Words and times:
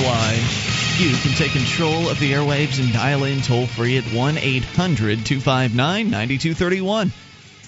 Live. 0.00 0.98
You 1.00 1.10
can 1.16 1.32
take 1.32 1.50
control 1.50 2.08
of 2.08 2.20
the 2.20 2.30
airwaves 2.30 2.78
and 2.78 2.92
dial 2.92 3.24
in 3.24 3.40
toll 3.40 3.66
free 3.66 3.98
at 3.98 4.04
1 4.04 4.38
800 4.38 5.26
259 5.26 6.10
9231. 6.10 7.12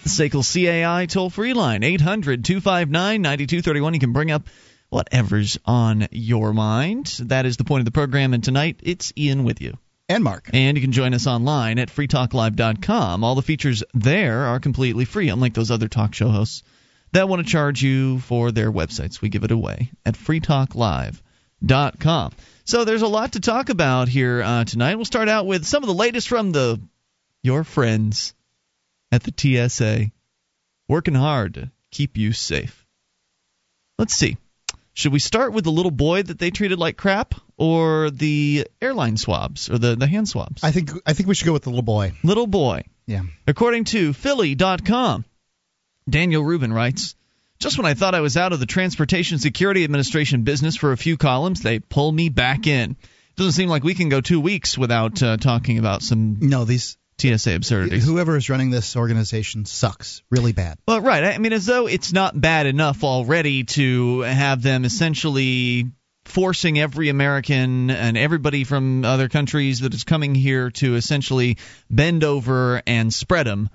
The 0.04 0.08
SACL 0.08 0.84
CAI 0.84 1.06
toll 1.06 1.28
free 1.28 1.54
line, 1.54 1.82
800 1.82 2.44
259 2.44 3.20
9231. 3.20 3.94
You 3.94 4.00
can 4.00 4.12
bring 4.12 4.30
up 4.30 4.48
whatever's 4.90 5.58
on 5.64 6.06
your 6.12 6.52
mind. 6.52 7.06
That 7.20 7.46
is 7.46 7.56
the 7.56 7.64
point 7.64 7.80
of 7.80 7.84
the 7.84 7.90
program, 7.90 8.32
and 8.32 8.44
tonight 8.44 8.78
it's 8.84 9.12
Ian 9.16 9.42
with 9.42 9.60
you. 9.60 9.76
And 10.08 10.22
Mark. 10.22 10.50
And 10.52 10.76
you 10.76 10.82
can 10.82 10.92
join 10.92 11.14
us 11.14 11.26
online 11.26 11.80
at 11.80 11.88
freetalklive.com. 11.88 13.24
All 13.24 13.34
the 13.34 13.42
features 13.42 13.82
there 13.92 14.46
are 14.46 14.60
completely 14.60 15.04
free, 15.04 15.30
unlike 15.30 15.54
those 15.54 15.72
other 15.72 15.88
talk 15.88 16.14
show 16.14 16.28
hosts 16.28 16.62
that 17.10 17.28
want 17.28 17.44
to 17.44 17.50
charge 17.50 17.82
you 17.82 18.20
for 18.20 18.52
their 18.52 18.70
websites. 18.70 19.20
We 19.20 19.30
give 19.30 19.42
it 19.42 19.50
away 19.50 19.90
at 20.06 20.14
freetalklive.com. 20.14 21.22
So 22.64 22.84
there's 22.84 23.02
a 23.02 23.08
lot 23.08 23.32
to 23.32 23.40
talk 23.40 23.68
about 23.68 24.08
here 24.08 24.42
uh, 24.42 24.64
tonight. 24.64 24.94
We'll 24.94 25.04
start 25.04 25.28
out 25.28 25.46
with 25.46 25.66
some 25.66 25.82
of 25.82 25.88
the 25.88 25.94
latest 25.94 26.28
from 26.28 26.52
the 26.52 26.80
your 27.42 27.64
friends 27.64 28.34
at 29.10 29.22
the 29.22 29.68
TSA, 29.68 30.10
working 30.88 31.14
hard 31.14 31.54
to 31.54 31.70
keep 31.90 32.16
you 32.16 32.32
safe. 32.32 32.86
Let's 33.98 34.14
see. 34.14 34.36
Should 34.92 35.12
we 35.12 35.18
start 35.18 35.52
with 35.52 35.64
the 35.64 35.72
little 35.72 35.90
boy 35.90 36.22
that 36.22 36.38
they 36.38 36.50
treated 36.50 36.78
like 36.78 36.96
crap, 36.96 37.34
or 37.56 38.10
the 38.10 38.66
airline 38.82 39.16
swabs, 39.16 39.70
or 39.70 39.78
the, 39.78 39.96
the 39.96 40.06
hand 40.06 40.28
swabs? 40.28 40.62
I 40.62 40.72
think 40.72 40.90
I 41.06 41.12
think 41.12 41.28
we 41.28 41.34
should 41.34 41.46
go 41.46 41.52
with 41.52 41.62
the 41.62 41.70
little 41.70 41.82
boy. 41.82 42.12
Little 42.22 42.46
boy. 42.46 42.84
Yeah. 43.06 43.22
According 43.46 43.84
to 43.84 44.12
Philly.com, 44.12 45.24
Daniel 46.08 46.44
Rubin 46.44 46.72
writes 46.72 47.14
Just 47.60 47.76
when 47.76 47.84
I 47.86 47.92
thought 47.92 48.14
I 48.14 48.20
was 48.20 48.38
out 48.38 48.54
of 48.54 48.60
the 48.60 48.66
Transportation 48.66 49.38
Security 49.38 49.84
Administration 49.84 50.42
business 50.44 50.76
for 50.76 50.92
a 50.92 50.96
few 50.96 51.18
columns, 51.18 51.60
they 51.60 51.78
pull 51.78 52.10
me 52.10 52.30
back 52.30 52.66
in. 52.66 52.96
Doesn't 53.36 53.52
seem 53.52 53.68
like 53.68 53.84
we 53.84 53.94
can 53.94 54.08
go 54.08 54.22
two 54.22 54.40
weeks 54.40 54.78
without 54.78 55.22
uh, 55.22 55.36
talking 55.36 55.78
about 55.78 56.02
some 56.02 56.38
No, 56.40 56.64
these 56.64 56.96
TSA 57.18 57.54
absurdities. 57.54 58.04
whoever 58.06 58.34
is 58.36 58.48
running 58.48 58.70
this 58.70 58.96
organization 58.96 59.66
sucks 59.66 60.22
really 60.30 60.52
bad. 60.52 60.78
Well, 60.88 61.02
right. 61.02 61.22
I 61.22 61.36
mean, 61.38 61.52
as 61.52 61.66
though 61.66 61.86
it's 61.86 62.14
not 62.14 62.38
bad 62.40 62.64
enough 62.64 63.04
already 63.04 63.64
to 63.64 64.20
have 64.20 64.62
them 64.62 64.86
essentially 64.86 65.90
forcing 66.24 66.78
every 66.78 67.10
American 67.10 67.90
and 67.90 68.16
everybody 68.16 68.64
from 68.64 69.04
other 69.04 69.28
countries 69.28 69.80
that 69.80 69.92
is 69.92 70.04
coming 70.04 70.34
here 70.34 70.70
to 70.70 70.94
essentially 70.94 71.58
bend 71.90 72.24
over 72.24 72.82
and 72.86 73.12
spread 73.12 73.46
them. 73.46 73.68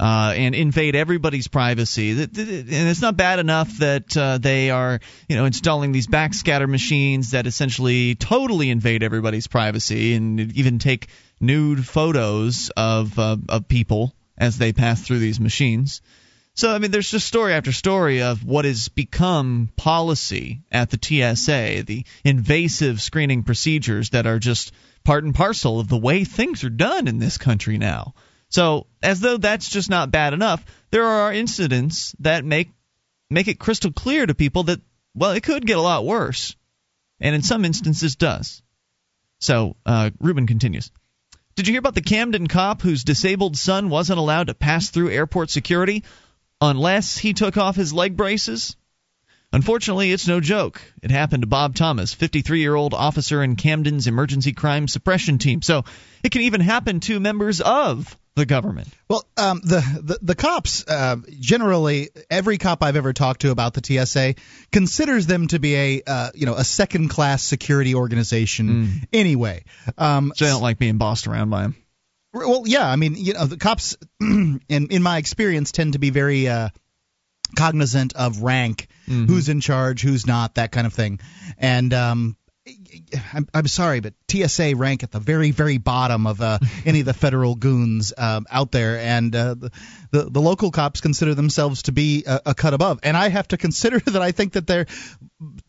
Uh, 0.00 0.32
and 0.34 0.54
invade 0.54 0.96
everybody's 0.96 1.48
privacy. 1.48 2.12
And 2.12 2.30
it's 2.34 3.02
not 3.02 3.14
bad 3.14 3.38
enough 3.38 3.76
that 3.78 4.16
uh, 4.16 4.38
they 4.38 4.70
are, 4.70 5.00
you 5.28 5.36
know, 5.36 5.44
installing 5.44 5.92
these 5.92 6.06
backscatter 6.06 6.66
machines 6.66 7.32
that 7.32 7.46
essentially 7.46 8.14
totally 8.14 8.70
invade 8.70 9.02
everybody's 9.02 9.48
privacy 9.48 10.14
and 10.14 10.40
even 10.56 10.78
take 10.78 11.08
nude 11.40 11.86
photos 11.86 12.70
of 12.74 13.18
uh, 13.18 13.36
of 13.50 13.68
people 13.68 14.14
as 14.38 14.56
they 14.56 14.72
pass 14.72 15.02
through 15.02 15.18
these 15.18 15.40
machines. 15.40 16.00
So 16.54 16.74
I 16.74 16.78
mean, 16.78 16.90
there's 16.90 17.10
just 17.10 17.26
story 17.26 17.54
after 17.54 17.72
story 17.72 18.22
of 18.22 18.44
what 18.44 18.64
has 18.64 18.88
become 18.88 19.70
policy 19.76 20.62
at 20.70 20.90
the 20.90 20.98
TSA, 21.00 21.84
the 21.84 22.04
invasive 22.24 23.00
screening 23.00 23.42
procedures 23.42 24.10
that 24.10 24.26
are 24.26 24.38
just 24.38 24.72
part 25.02 25.24
and 25.24 25.34
parcel 25.34 25.80
of 25.80 25.88
the 25.88 25.98
way 25.98 26.24
things 26.24 26.62
are 26.64 26.70
done 26.70 27.08
in 27.08 27.18
this 27.18 27.38
country 27.38 27.78
now. 27.78 28.14
So 28.52 28.86
as 29.02 29.20
though 29.20 29.38
that's 29.38 29.68
just 29.70 29.88
not 29.88 30.10
bad 30.10 30.34
enough, 30.34 30.62
there 30.90 31.06
are 31.06 31.32
incidents 31.32 32.14
that 32.20 32.44
make 32.44 32.70
make 33.30 33.48
it 33.48 33.58
crystal 33.58 33.90
clear 33.90 34.26
to 34.26 34.34
people 34.34 34.64
that 34.64 34.80
well, 35.14 35.32
it 35.32 35.42
could 35.42 35.66
get 35.66 35.78
a 35.78 35.82
lot 35.82 36.04
worse, 36.04 36.54
and 37.18 37.34
in 37.34 37.42
some 37.42 37.64
instances 37.64 38.14
does. 38.16 38.62
So 39.40 39.76
uh, 39.86 40.10
Rubin 40.20 40.46
continues. 40.46 40.90
Did 41.54 41.66
you 41.66 41.72
hear 41.72 41.78
about 41.78 41.94
the 41.94 42.02
Camden 42.02 42.46
cop 42.46 42.82
whose 42.82 43.04
disabled 43.04 43.56
son 43.56 43.88
wasn't 43.88 44.18
allowed 44.18 44.48
to 44.48 44.54
pass 44.54 44.90
through 44.90 45.10
airport 45.10 45.50
security 45.50 46.04
unless 46.60 47.16
he 47.16 47.32
took 47.32 47.56
off 47.56 47.76
his 47.76 47.92
leg 47.94 48.16
braces? 48.16 48.76
Unfortunately, 49.50 50.12
it's 50.12 50.28
no 50.28 50.40
joke. 50.40 50.80
It 51.02 51.10
happened 51.10 51.42
to 51.42 51.46
Bob 51.46 51.74
Thomas, 51.74 52.12
53 52.12 52.60
year 52.60 52.74
old 52.74 52.92
officer 52.92 53.42
in 53.42 53.56
Camden's 53.56 54.06
emergency 54.06 54.52
crime 54.52 54.88
suppression 54.88 55.38
team. 55.38 55.62
So 55.62 55.84
it 56.22 56.32
can 56.32 56.42
even 56.42 56.60
happen 56.60 57.00
to 57.00 57.18
members 57.18 57.62
of 57.62 58.18
the 58.34 58.46
government. 58.46 58.88
Well, 59.08 59.24
um, 59.36 59.60
the, 59.62 59.80
the 60.02 60.18
the 60.22 60.34
cops 60.34 60.86
uh, 60.88 61.16
generally, 61.38 62.10
every 62.30 62.58
cop 62.58 62.82
I've 62.82 62.96
ever 62.96 63.12
talked 63.12 63.42
to 63.42 63.50
about 63.50 63.74
the 63.74 63.82
TSA 63.84 64.36
considers 64.70 65.26
them 65.26 65.48
to 65.48 65.58
be 65.58 65.74
a 65.76 66.02
uh, 66.06 66.30
you 66.34 66.46
know 66.46 66.54
a 66.54 66.64
second 66.64 67.08
class 67.08 67.42
security 67.42 67.94
organization 67.94 69.06
anyway. 69.12 69.64
Um, 69.98 70.32
So 70.34 70.44
they 70.44 70.50
don't 70.50 70.62
like 70.62 70.78
being 70.78 70.98
bossed 70.98 71.26
around 71.26 71.50
by 71.50 71.62
them. 71.62 71.76
well, 72.32 72.62
yeah, 72.66 72.88
I 72.88 72.96
mean, 72.96 73.14
you 73.16 73.34
know, 73.34 73.44
the 73.44 73.58
cops, 73.58 73.96
in 74.20 74.60
in 74.68 75.02
my 75.02 75.18
experience, 75.18 75.70
tend 75.72 75.92
to 75.92 75.98
be 75.98 76.08
very 76.10 76.48
uh, 76.48 76.70
cognizant 77.56 78.14
of 78.14 78.42
rank, 78.42 78.88
who's 79.06 79.50
in 79.50 79.60
charge, 79.60 80.00
who's 80.00 80.26
not, 80.26 80.54
that 80.54 80.72
kind 80.72 80.86
of 80.86 80.94
thing. 80.94 81.20
And 81.58 81.92
um, 81.92 82.36
I'm, 83.32 83.48
I'm 83.54 83.66
sorry, 83.66 84.00
but 84.00 84.14
TSA 84.30 84.74
rank 84.76 85.02
at 85.02 85.10
the 85.10 85.20
very, 85.20 85.50
very 85.50 85.78
bottom 85.78 86.26
of 86.26 86.40
uh, 86.40 86.58
any 86.84 87.00
of 87.00 87.06
the 87.06 87.14
federal 87.14 87.54
goons 87.54 88.12
um, 88.16 88.46
out 88.50 88.70
there, 88.72 88.98
and 88.98 89.34
uh, 89.34 89.54
the, 89.54 89.70
the 90.10 90.24
the 90.30 90.40
local 90.40 90.70
cops 90.70 91.00
consider 91.00 91.34
themselves 91.34 91.82
to 91.84 91.92
be 91.92 92.24
a, 92.26 92.40
a 92.46 92.54
cut 92.54 92.74
above. 92.74 93.00
And 93.02 93.16
I 93.16 93.28
have 93.28 93.48
to 93.48 93.56
consider 93.56 93.98
that 94.06 94.20
I 94.22 94.32
think 94.32 94.52
that 94.54 94.66
they're, 94.66 94.86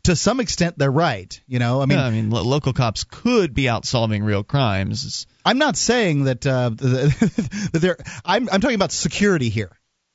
to 0.03 0.15
some 0.15 0.39
extent, 0.39 0.77
they're 0.77 0.91
right. 0.91 1.39
You 1.47 1.59
know, 1.59 1.81
I 1.81 1.85
mean, 1.85 1.97
Yeah, 1.97 2.05
I 2.05 2.09
mean, 2.11 2.29
lo- 2.29 2.43
local 2.43 2.73
cops 2.73 3.03
could 3.03 3.53
be 3.53 3.69
out 3.69 3.85
solving 3.85 4.23
real 4.23 4.43
crimes. 4.43 5.03
It's- 5.03 5.25
I'm 5.45 5.57
not 5.57 5.75
saying 5.75 6.23
that 6.25 6.45
uh, 6.47 6.69
that 6.77 7.69
they're. 7.73 7.97
I'm 8.23 8.47
I'm 8.49 8.61
talking 8.61 8.75
about 8.75 8.91
security 8.93 9.49
here, 9.49 9.71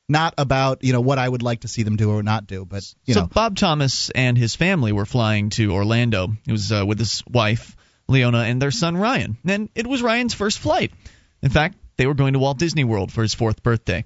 not 0.09 0.35
about 0.39 0.83
you 0.83 0.93
know 0.93 1.01
what 1.01 1.19
I 1.19 1.29
would 1.29 1.43
like 1.43 1.61
to 1.61 1.69
see 1.69 1.83
them 1.83 1.97
do 1.97 2.11
or 2.11 2.23
not 2.23 2.47
do. 2.47 2.65
But 2.65 2.93
you 3.05 3.15
so 3.15 3.21
know, 3.21 3.27
Bob 3.27 3.57
Thomas 3.57 4.11
and 4.11 4.39
his 4.39 4.55
family 4.55 4.93
were 4.93 5.07
flying 5.07 5.51
to 5.51 5.73
Orlando. 5.73 6.29
He 6.45 6.53
was 6.53 6.73
uh, 6.73 6.85
with 6.87 6.99
his 6.99 7.23
wife 7.29 7.77
Leona 8.09 8.39
and 8.41 8.61
their 8.61 8.71
son 8.71 8.97
Ryan, 8.97 9.37
and 9.47 9.69
it 9.75 9.87
was 9.87 10.03
Ryan's 10.03 10.35
first 10.35 10.59
flight. 10.59 10.93
In 11.43 11.51
fact, 11.51 11.77
they 11.97 12.07
were 12.07 12.15
going 12.15 12.33
to 12.33 12.39
Walt 12.39 12.59
Disney 12.59 12.85
World 12.85 13.13
for 13.13 13.23
his 13.23 13.35
fourth 13.35 13.63
birthday. 13.63 14.05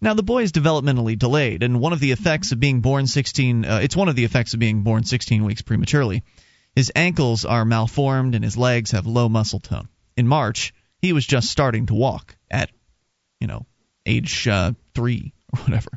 Now 0.00 0.14
the 0.14 0.22
boy 0.22 0.42
is 0.42 0.52
developmentally 0.52 1.18
delayed, 1.18 1.62
and 1.62 1.80
one 1.80 1.92
of 1.92 2.00
the 2.00 2.12
effects 2.12 2.52
of 2.52 2.60
being 2.60 2.80
born 2.80 3.06
16 3.06 3.64
uh, 3.64 3.80
it's 3.82 3.96
one 3.96 4.08
of 4.08 4.16
the 4.16 4.24
effects 4.24 4.52
of 4.54 4.60
being 4.60 4.82
born 4.82 5.04
16 5.04 5.44
weeks 5.44 5.62
prematurely. 5.62 6.22
His 6.74 6.90
ankles 6.96 7.44
are 7.44 7.64
malformed 7.64 8.34
and 8.34 8.42
his 8.42 8.56
legs 8.56 8.92
have 8.92 9.06
low 9.06 9.28
muscle 9.28 9.60
tone. 9.60 9.88
In 10.16 10.26
March, 10.26 10.74
he 11.00 11.12
was 11.12 11.26
just 11.26 11.50
starting 11.50 11.86
to 11.86 11.94
walk 11.94 12.36
at, 12.50 12.70
you 13.40 13.46
know, 13.46 13.66
age 14.06 14.48
uh, 14.48 14.72
three 14.94 15.32
or 15.52 15.60
whatever. 15.60 15.90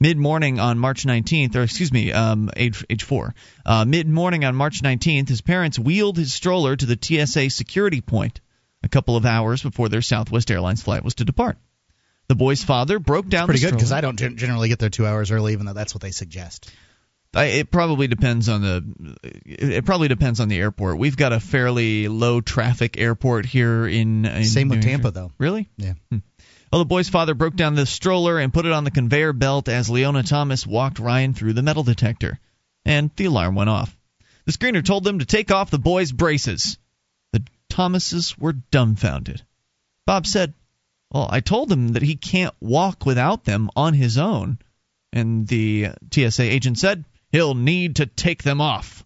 Mid 0.00 0.16
morning 0.16 0.60
on 0.60 0.78
March 0.78 1.04
19th, 1.04 1.56
or 1.56 1.62
excuse 1.62 1.92
me, 1.92 2.12
um, 2.12 2.50
age 2.56 2.84
age 2.88 3.02
four. 3.02 3.34
Uh, 3.66 3.84
Mid 3.84 4.06
morning 4.06 4.44
on 4.44 4.54
March 4.54 4.80
19th, 4.80 5.28
his 5.28 5.40
parents 5.40 5.78
wheeled 5.78 6.16
his 6.16 6.32
stroller 6.32 6.76
to 6.76 6.86
the 6.86 6.98
TSA 7.00 7.50
security 7.50 8.00
point 8.00 8.40
a 8.84 8.88
couple 8.88 9.16
of 9.16 9.26
hours 9.26 9.62
before 9.62 9.88
their 9.88 10.02
Southwest 10.02 10.50
Airlines 10.50 10.82
flight 10.82 11.02
was 11.02 11.16
to 11.16 11.24
depart. 11.24 11.58
The 12.28 12.36
boy's 12.36 12.62
father 12.62 12.98
broke 12.98 13.28
down 13.28 13.46
pretty 13.46 13.60
good 13.60 13.74
because. 13.74 13.90
I 13.90 14.00
don't 14.00 14.18
gen- 14.18 14.36
generally 14.36 14.68
get 14.68 14.78
there 14.78 14.90
two 14.90 15.06
hours 15.06 15.30
early, 15.30 15.54
even 15.54 15.66
though 15.66 15.72
that's 15.72 15.94
what 15.94 16.02
they 16.02 16.10
suggest. 16.10 16.70
I, 17.34 17.44
it 17.44 17.70
probably 17.70 18.06
depends 18.06 18.48
on 18.48 18.62
the. 18.62 19.18
It 19.44 19.84
probably 19.84 20.08
depends 20.08 20.38
on 20.38 20.48
the 20.48 20.58
airport. 20.58 20.98
We've 20.98 21.16
got 21.16 21.32
a 21.32 21.40
fairly 21.40 22.08
low 22.08 22.40
traffic 22.40 22.98
airport 22.98 23.46
here 23.46 23.86
in. 23.86 24.24
in 24.24 24.44
Same 24.44 24.68
with 24.68 24.82
Tampa, 24.82 25.08
Hampshire. 25.08 25.10
though. 25.10 25.32
Really? 25.38 25.68
Yeah. 25.76 25.94
Well, 26.70 26.80
the 26.80 26.84
boy's 26.84 27.08
father 27.08 27.34
broke 27.34 27.56
down 27.56 27.74
the 27.74 27.86
stroller 27.86 28.38
and 28.38 28.52
put 28.52 28.66
it 28.66 28.72
on 28.72 28.84
the 28.84 28.90
conveyor 28.90 29.32
belt 29.32 29.68
as 29.68 29.88
Leona 29.88 30.22
Thomas 30.22 30.66
walked 30.66 30.98
Ryan 30.98 31.32
through 31.32 31.54
the 31.54 31.62
metal 31.62 31.82
detector. 31.82 32.38
And 32.84 33.10
the 33.16 33.24
alarm 33.24 33.54
went 33.54 33.70
off. 33.70 33.96
The 34.44 34.52
screener 34.52 34.84
told 34.84 35.04
them 35.04 35.18
to 35.18 35.24
take 35.24 35.50
off 35.50 35.70
the 35.70 35.78
boy's 35.78 36.12
braces. 36.12 36.78
The 37.32 37.42
Thomases 37.70 38.36
were 38.36 38.52
dumbfounded. 38.52 39.42
Bob 40.04 40.26
said, 40.26 40.54
Well, 41.10 41.28
I 41.30 41.40
told 41.40 41.72
him 41.72 41.88
that 41.88 42.02
he 42.02 42.16
can't 42.16 42.54
walk 42.60 43.06
without 43.06 43.44
them 43.44 43.70
on 43.74 43.94
his 43.94 44.18
own. 44.18 44.58
And 45.12 45.46
the 45.46 45.90
TSA 46.10 46.42
agent 46.42 46.78
said, 46.78 47.04
He'll 47.30 47.54
need 47.54 47.96
to 47.96 48.06
take 48.06 48.42
them 48.42 48.60
off. 48.60 49.04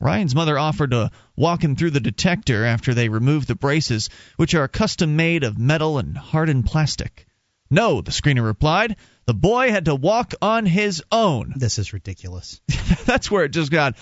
Ryan's 0.00 0.34
mother 0.34 0.58
offered 0.58 0.92
to 0.92 1.10
walk 1.40 1.64
him 1.64 1.74
through 1.74 1.90
the 1.90 2.00
detector 2.00 2.64
after 2.64 2.94
they 2.94 3.08
remove 3.08 3.46
the 3.46 3.54
braces, 3.56 4.08
which 4.36 4.54
are 4.54 4.68
custom 4.68 5.16
made 5.16 5.42
of 5.44 5.58
metal 5.58 5.98
and 5.98 6.16
hardened 6.16 6.66
plastic. 6.66 7.26
No, 7.70 8.00
the 8.00 8.10
screener 8.10 8.44
replied. 8.44 8.96
The 9.26 9.34
boy 9.34 9.70
had 9.70 9.84
to 9.84 9.94
walk 9.94 10.34
on 10.42 10.66
his 10.66 11.02
own. 11.12 11.54
This 11.56 11.78
is 11.78 11.92
ridiculous. 11.92 12.60
That's 13.06 13.30
where 13.30 13.44
it 13.44 13.50
just 13.50 13.70
got 13.70 13.94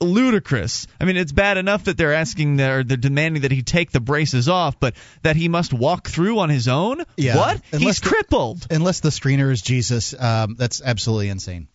ludicrous. 0.00 0.86
I 1.00 1.04
mean, 1.04 1.16
it's 1.16 1.32
bad 1.32 1.56
enough 1.56 1.84
that 1.84 1.96
they're 1.96 2.14
asking 2.14 2.60
or 2.60 2.82
they're 2.84 2.96
demanding 2.96 3.42
that 3.42 3.52
he 3.52 3.62
take 3.62 3.90
the 3.92 4.00
braces 4.00 4.48
off, 4.48 4.78
but 4.80 4.94
that 5.22 5.36
he 5.36 5.48
must 5.48 5.72
walk 5.72 6.08
through 6.08 6.38
on 6.40 6.48
his 6.50 6.68
own? 6.68 7.02
Yeah, 7.16 7.36
What? 7.36 7.60
unless 7.72 7.98
He's 7.98 8.00
the- 8.00 8.08
crippled. 8.08 8.66
Unless 8.70 9.00
the 9.00 9.10
screener 9.10 9.50
is 9.52 9.62
Jesus, 9.62 10.14
um, 10.18 10.56
that's 10.58 10.82
absolutely 10.84 11.28
insane. 11.28 11.68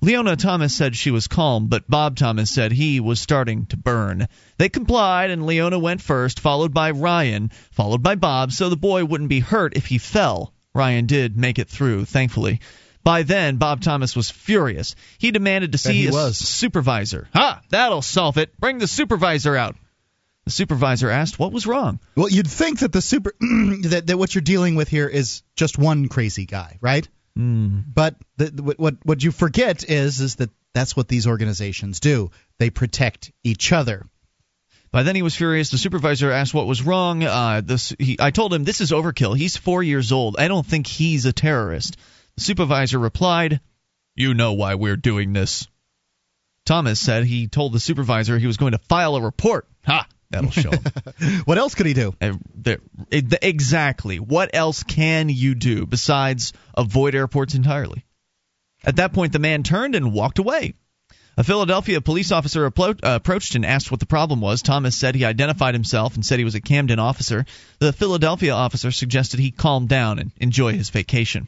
Leona 0.00 0.36
Thomas 0.36 0.76
said 0.76 0.94
she 0.94 1.10
was 1.10 1.26
calm, 1.26 1.66
but 1.66 1.90
Bob 1.90 2.16
Thomas 2.16 2.50
said 2.50 2.70
he 2.70 3.00
was 3.00 3.20
starting 3.20 3.66
to 3.66 3.76
burn. 3.76 4.28
They 4.56 4.68
complied, 4.68 5.30
and 5.30 5.44
Leona 5.44 5.78
went 5.78 6.00
first, 6.00 6.38
followed 6.38 6.72
by 6.72 6.92
Ryan, 6.92 7.50
followed 7.72 8.02
by 8.02 8.14
Bob, 8.14 8.52
so 8.52 8.68
the 8.68 8.76
boy 8.76 9.04
wouldn't 9.04 9.28
be 9.28 9.40
hurt 9.40 9.76
if 9.76 9.86
he 9.86 9.98
fell. 9.98 10.54
Ryan 10.72 11.06
did 11.06 11.36
make 11.36 11.58
it 11.58 11.68
through, 11.68 12.04
thankfully. 12.04 12.60
By 13.02 13.24
then, 13.24 13.56
Bob 13.56 13.80
Thomas 13.80 14.14
was 14.14 14.30
furious. 14.30 14.94
He 15.18 15.32
demanded 15.32 15.72
to 15.72 15.78
see 15.78 16.08
was. 16.10 16.38
supervisor. 16.38 17.28
Ha! 17.32 17.62
That'll 17.70 18.02
solve 18.02 18.38
it. 18.38 18.58
Bring 18.60 18.78
the 18.78 18.86
supervisor 18.86 19.56
out. 19.56 19.76
The 20.44 20.50
supervisor 20.52 21.10
asked 21.10 21.38
what 21.38 21.52
was 21.52 21.66
wrong. 21.66 22.00
Well, 22.14 22.28
you'd 22.28 22.46
think 22.46 22.80
that 22.80 22.92
the 22.92 23.02
super 23.02 23.34
that, 23.40 24.04
that 24.06 24.18
what 24.18 24.34
you're 24.34 24.42
dealing 24.42 24.76
with 24.76 24.88
here 24.88 25.08
is 25.08 25.42
just 25.56 25.76
one 25.76 26.08
crazy 26.08 26.46
guy, 26.46 26.78
right? 26.80 27.08
Mm. 27.38 27.84
But 27.86 28.16
the, 28.36 28.74
what 28.76 28.96
what 29.04 29.22
you 29.22 29.30
forget 29.30 29.88
is 29.88 30.20
is 30.20 30.36
that 30.36 30.50
that's 30.74 30.96
what 30.96 31.08
these 31.08 31.26
organizations 31.26 32.00
do. 32.00 32.30
They 32.58 32.70
protect 32.70 33.32
each 33.44 33.72
other. 33.72 34.06
By 34.90 35.02
then 35.02 35.16
he 35.16 35.22
was 35.22 35.36
furious. 35.36 35.70
The 35.70 35.78
supervisor 35.78 36.32
asked 36.32 36.54
what 36.54 36.66
was 36.66 36.82
wrong. 36.82 37.22
Uh, 37.22 37.60
this, 37.62 37.94
he, 37.98 38.16
I 38.18 38.30
told 38.30 38.54
him 38.54 38.64
this 38.64 38.80
is 38.80 38.90
overkill. 38.90 39.36
He's 39.36 39.56
four 39.56 39.82
years 39.82 40.12
old. 40.12 40.36
I 40.38 40.48
don't 40.48 40.66
think 40.66 40.86
he's 40.86 41.26
a 41.26 41.32
terrorist. 41.32 41.96
The 42.36 42.42
supervisor 42.42 42.98
replied, 42.98 43.60
"You 44.14 44.34
know 44.34 44.54
why 44.54 44.74
we're 44.74 44.96
doing 44.96 45.32
this." 45.32 45.68
Thomas 46.64 47.00
said 47.00 47.24
he 47.24 47.48
told 47.48 47.72
the 47.72 47.80
supervisor 47.80 48.38
he 48.38 48.46
was 48.46 48.56
going 48.56 48.72
to 48.72 48.78
file 48.78 49.16
a 49.16 49.22
report. 49.22 49.66
Ha! 49.86 50.06
That'll 50.30 50.50
show 50.50 50.70
him. 50.70 50.82
What 51.44 51.58
else 51.58 51.74
could 51.74 51.86
he 51.86 51.94
do? 51.94 52.14
Uh, 52.20 52.34
there- 52.54 52.80
exactly. 53.10 54.18
What 54.18 54.50
else 54.54 54.82
can 54.82 55.28
you 55.28 55.54
do 55.54 55.86
besides 55.86 56.52
avoid 56.76 57.14
airports 57.14 57.54
entirely? 57.54 58.04
At 58.84 58.96
that 58.96 59.12
point, 59.12 59.32
the 59.32 59.38
man 59.38 59.62
turned 59.62 59.94
and 59.94 60.12
walked 60.12 60.38
away. 60.38 60.74
A 61.36 61.44
Philadelphia 61.44 62.00
police 62.00 62.32
officer 62.32 62.68
appro- 62.68 62.98
uh, 63.02 63.14
approached 63.14 63.54
and 63.54 63.64
asked 63.64 63.90
what 63.90 64.00
the 64.00 64.06
problem 64.06 64.40
was. 64.40 64.60
Thomas 64.60 64.96
said 64.96 65.14
he 65.14 65.24
identified 65.24 65.74
himself 65.74 66.14
and 66.14 66.26
said 66.26 66.38
he 66.38 66.44
was 66.44 66.56
a 66.56 66.60
Camden 66.60 66.98
officer. 66.98 67.46
The 67.78 67.92
Philadelphia 67.92 68.52
officer 68.52 68.90
suggested 68.90 69.38
he 69.38 69.52
calm 69.52 69.86
down 69.86 70.18
and 70.18 70.32
enjoy 70.38 70.72
his 70.72 70.90
vacation. 70.90 71.46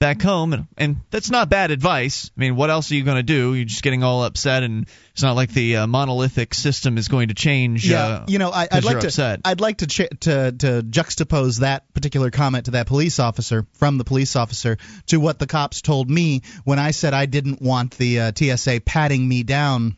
Back 0.00 0.22
home, 0.22 0.52
and, 0.52 0.66
and 0.76 0.96
that's 1.10 1.28
not 1.28 1.48
bad 1.48 1.72
advice. 1.72 2.30
I 2.36 2.40
mean, 2.40 2.54
what 2.54 2.70
else 2.70 2.92
are 2.92 2.94
you 2.94 3.02
going 3.02 3.16
to 3.16 3.24
do? 3.24 3.54
You're 3.54 3.64
just 3.64 3.82
getting 3.82 4.04
all 4.04 4.22
upset, 4.22 4.62
and 4.62 4.86
it's 5.10 5.24
not 5.24 5.34
like 5.34 5.52
the 5.52 5.78
uh, 5.78 5.86
monolithic 5.88 6.54
system 6.54 6.98
is 6.98 7.08
going 7.08 7.28
to 7.28 7.34
change. 7.34 7.90
Yeah, 7.90 8.04
uh, 8.06 8.24
you 8.28 8.38
know, 8.38 8.50
I, 8.50 8.68
I'd 8.70 8.84
like 8.84 9.00
to 9.00 9.08
upset. 9.08 9.40
I'd 9.44 9.60
like 9.60 9.78
to, 9.78 9.88
ch- 9.88 10.08
to 10.20 10.52
to 10.52 10.82
juxtapose 10.88 11.60
that 11.60 11.92
particular 11.94 12.30
comment 12.30 12.66
to 12.66 12.70
that 12.72 12.86
police 12.86 13.18
officer 13.18 13.66
from 13.72 13.98
the 13.98 14.04
police 14.04 14.36
officer 14.36 14.76
to 15.06 15.18
what 15.18 15.40
the 15.40 15.48
cops 15.48 15.82
told 15.82 16.08
me 16.08 16.42
when 16.62 16.78
I 16.78 16.92
said 16.92 17.12
I 17.12 17.26
didn't 17.26 17.60
want 17.60 17.96
the 17.98 18.20
uh, 18.20 18.32
TSA 18.32 18.82
patting 18.84 19.26
me 19.26 19.42
down. 19.42 19.96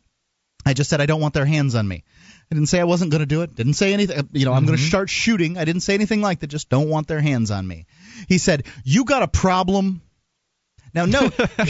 I 0.65 0.73
just 0.73 0.89
said 0.89 1.03
I 1.03 1.07
don't 1.07 1.21
want 1.21 1.35
their 1.35 1.45
hands 1.47 1.75
on 1.75 1.87
me. 1.87 2.05
I 2.51 2.55
didn't 2.55 2.69
say 2.69 2.81
I 2.81 2.85
wasn't 2.85 3.13
going 3.13 3.21
to 3.21 3.27
do 3.27 3.43
it. 3.43 3.55
Didn't 3.55 3.75
say 3.75 3.93
anything. 3.93 4.29
You 4.33 4.45
know, 4.45 4.53
I'm 4.53 4.67
going 4.67 4.77
to 4.77 4.83
start 4.83 5.09
shooting. 5.09 5.57
I 5.57 5.65
didn't 5.65 5.83
say 5.83 5.95
anything 5.95 6.21
like 6.21 6.41
that. 6.41 6.49
Just 6.49 6.69
don't 6.69 6.89
want 6.89 7.07
their 7.07 7.21
hands 7.21 7.51
on 7.53 7.67
me. 7.67 7.87
He 8.29 8.39
said, 8.39 8.65
"You 8.85 9.05
got 9.05 9.23
a 9.23 9.29
problem." 9.29 10.03
Now, 10.93 11.05
no, 11.07 11.31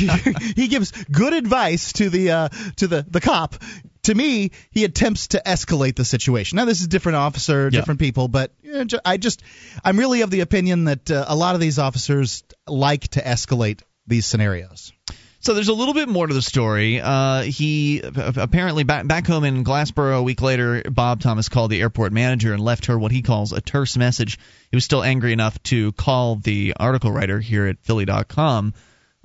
he 0.56 0.68
gives 0.68 0.92
good 1.10 1.32
advice 1.34 1.92
to 1.94 2.08
the 2.10 2.30
uh, 2.30 2.48
to 2.76 2.86
the 2.86 3.04
the 3.08 3.20
cop. 3.20 3.56
To 4.04 4.14
me, 4.14 4.52
he 4.70 4.84
attempts 4.84 5.28
to 5.28 5.42
escalate 5.44 5.94
the 5.94 6.06
situation. 6.06 6.56
Now, 6.56 6.64
this 6.64 6.80
is 6.80 6.88
different 6.88 7.16
officer, 7.16 7.64
Yeah. 7.64 7.80
different 7.80 8.00
people, 8.00 8.28
but 8.28 8.52
you 8.62 8.72
know, 8.72 8.86
I 9.04 9.18
just 9.18 9.42
I'm 9.84 9.98
really 9.98 10.22
of 10.22 10.30
the 10.30 10.40
opinion 10.40 10.84
that 10.84 11.10
uh, 11.10 11.26
a 11.28 11.36
lot 11.36 11.54
of 11.54 11.60
these 11.60 11.78
officers 11.78 12.42
like 12.66 13.08
to 13.08 13.20
escalate 13.22 13.82
these 14.06 14.24
scenarios. 14.24 14.92
So 15.42 15.54
there's 15.54 15.68
a 15.68 15.74
little 15.74 15.94
bit 15.94 16.10
more 16.10 16.26
to 16.26 16.34
the 16.34 16.42
story. 16.42 17.00
Uh, 17.00 17.40
he 17.42 18.02
apparently 18.02 18.84
back 18.84 19.06
back 19.06 19.26
home 19.26 19.44
in 19.44 19.64
Glassboro 19.64 20.18
a 20.18 20.22
week 20.22 20.42
later, 20.42 20.82
Bob 20.82 21.22
Thomas 21.22 21.48
called 21.48 21.70
the 21.70 21.80
airport 21.80 22.12
manager 22.12 22.52
and 22.52 22.62
left 22.62 22.86
her 22.86 22.98
what 22.98 23.10
he 23.10 23.22
calls 23.22 23.54
a 23.54 23.62
terse 23.62 23.96
message. 23.96 24.38
He 24.70 24.76
was 24.76 24.84
still 24.84 25.02
angry 25.02 25.32
enough 25.32 25.60
to 25.64 25.92
call 25.92 26.36
the 26.36 26.74
article 26.78 27.10
writer 27.10 27.40
here 27.40 27.66
at 27.66 27.78
Philly.com 27.80 28.74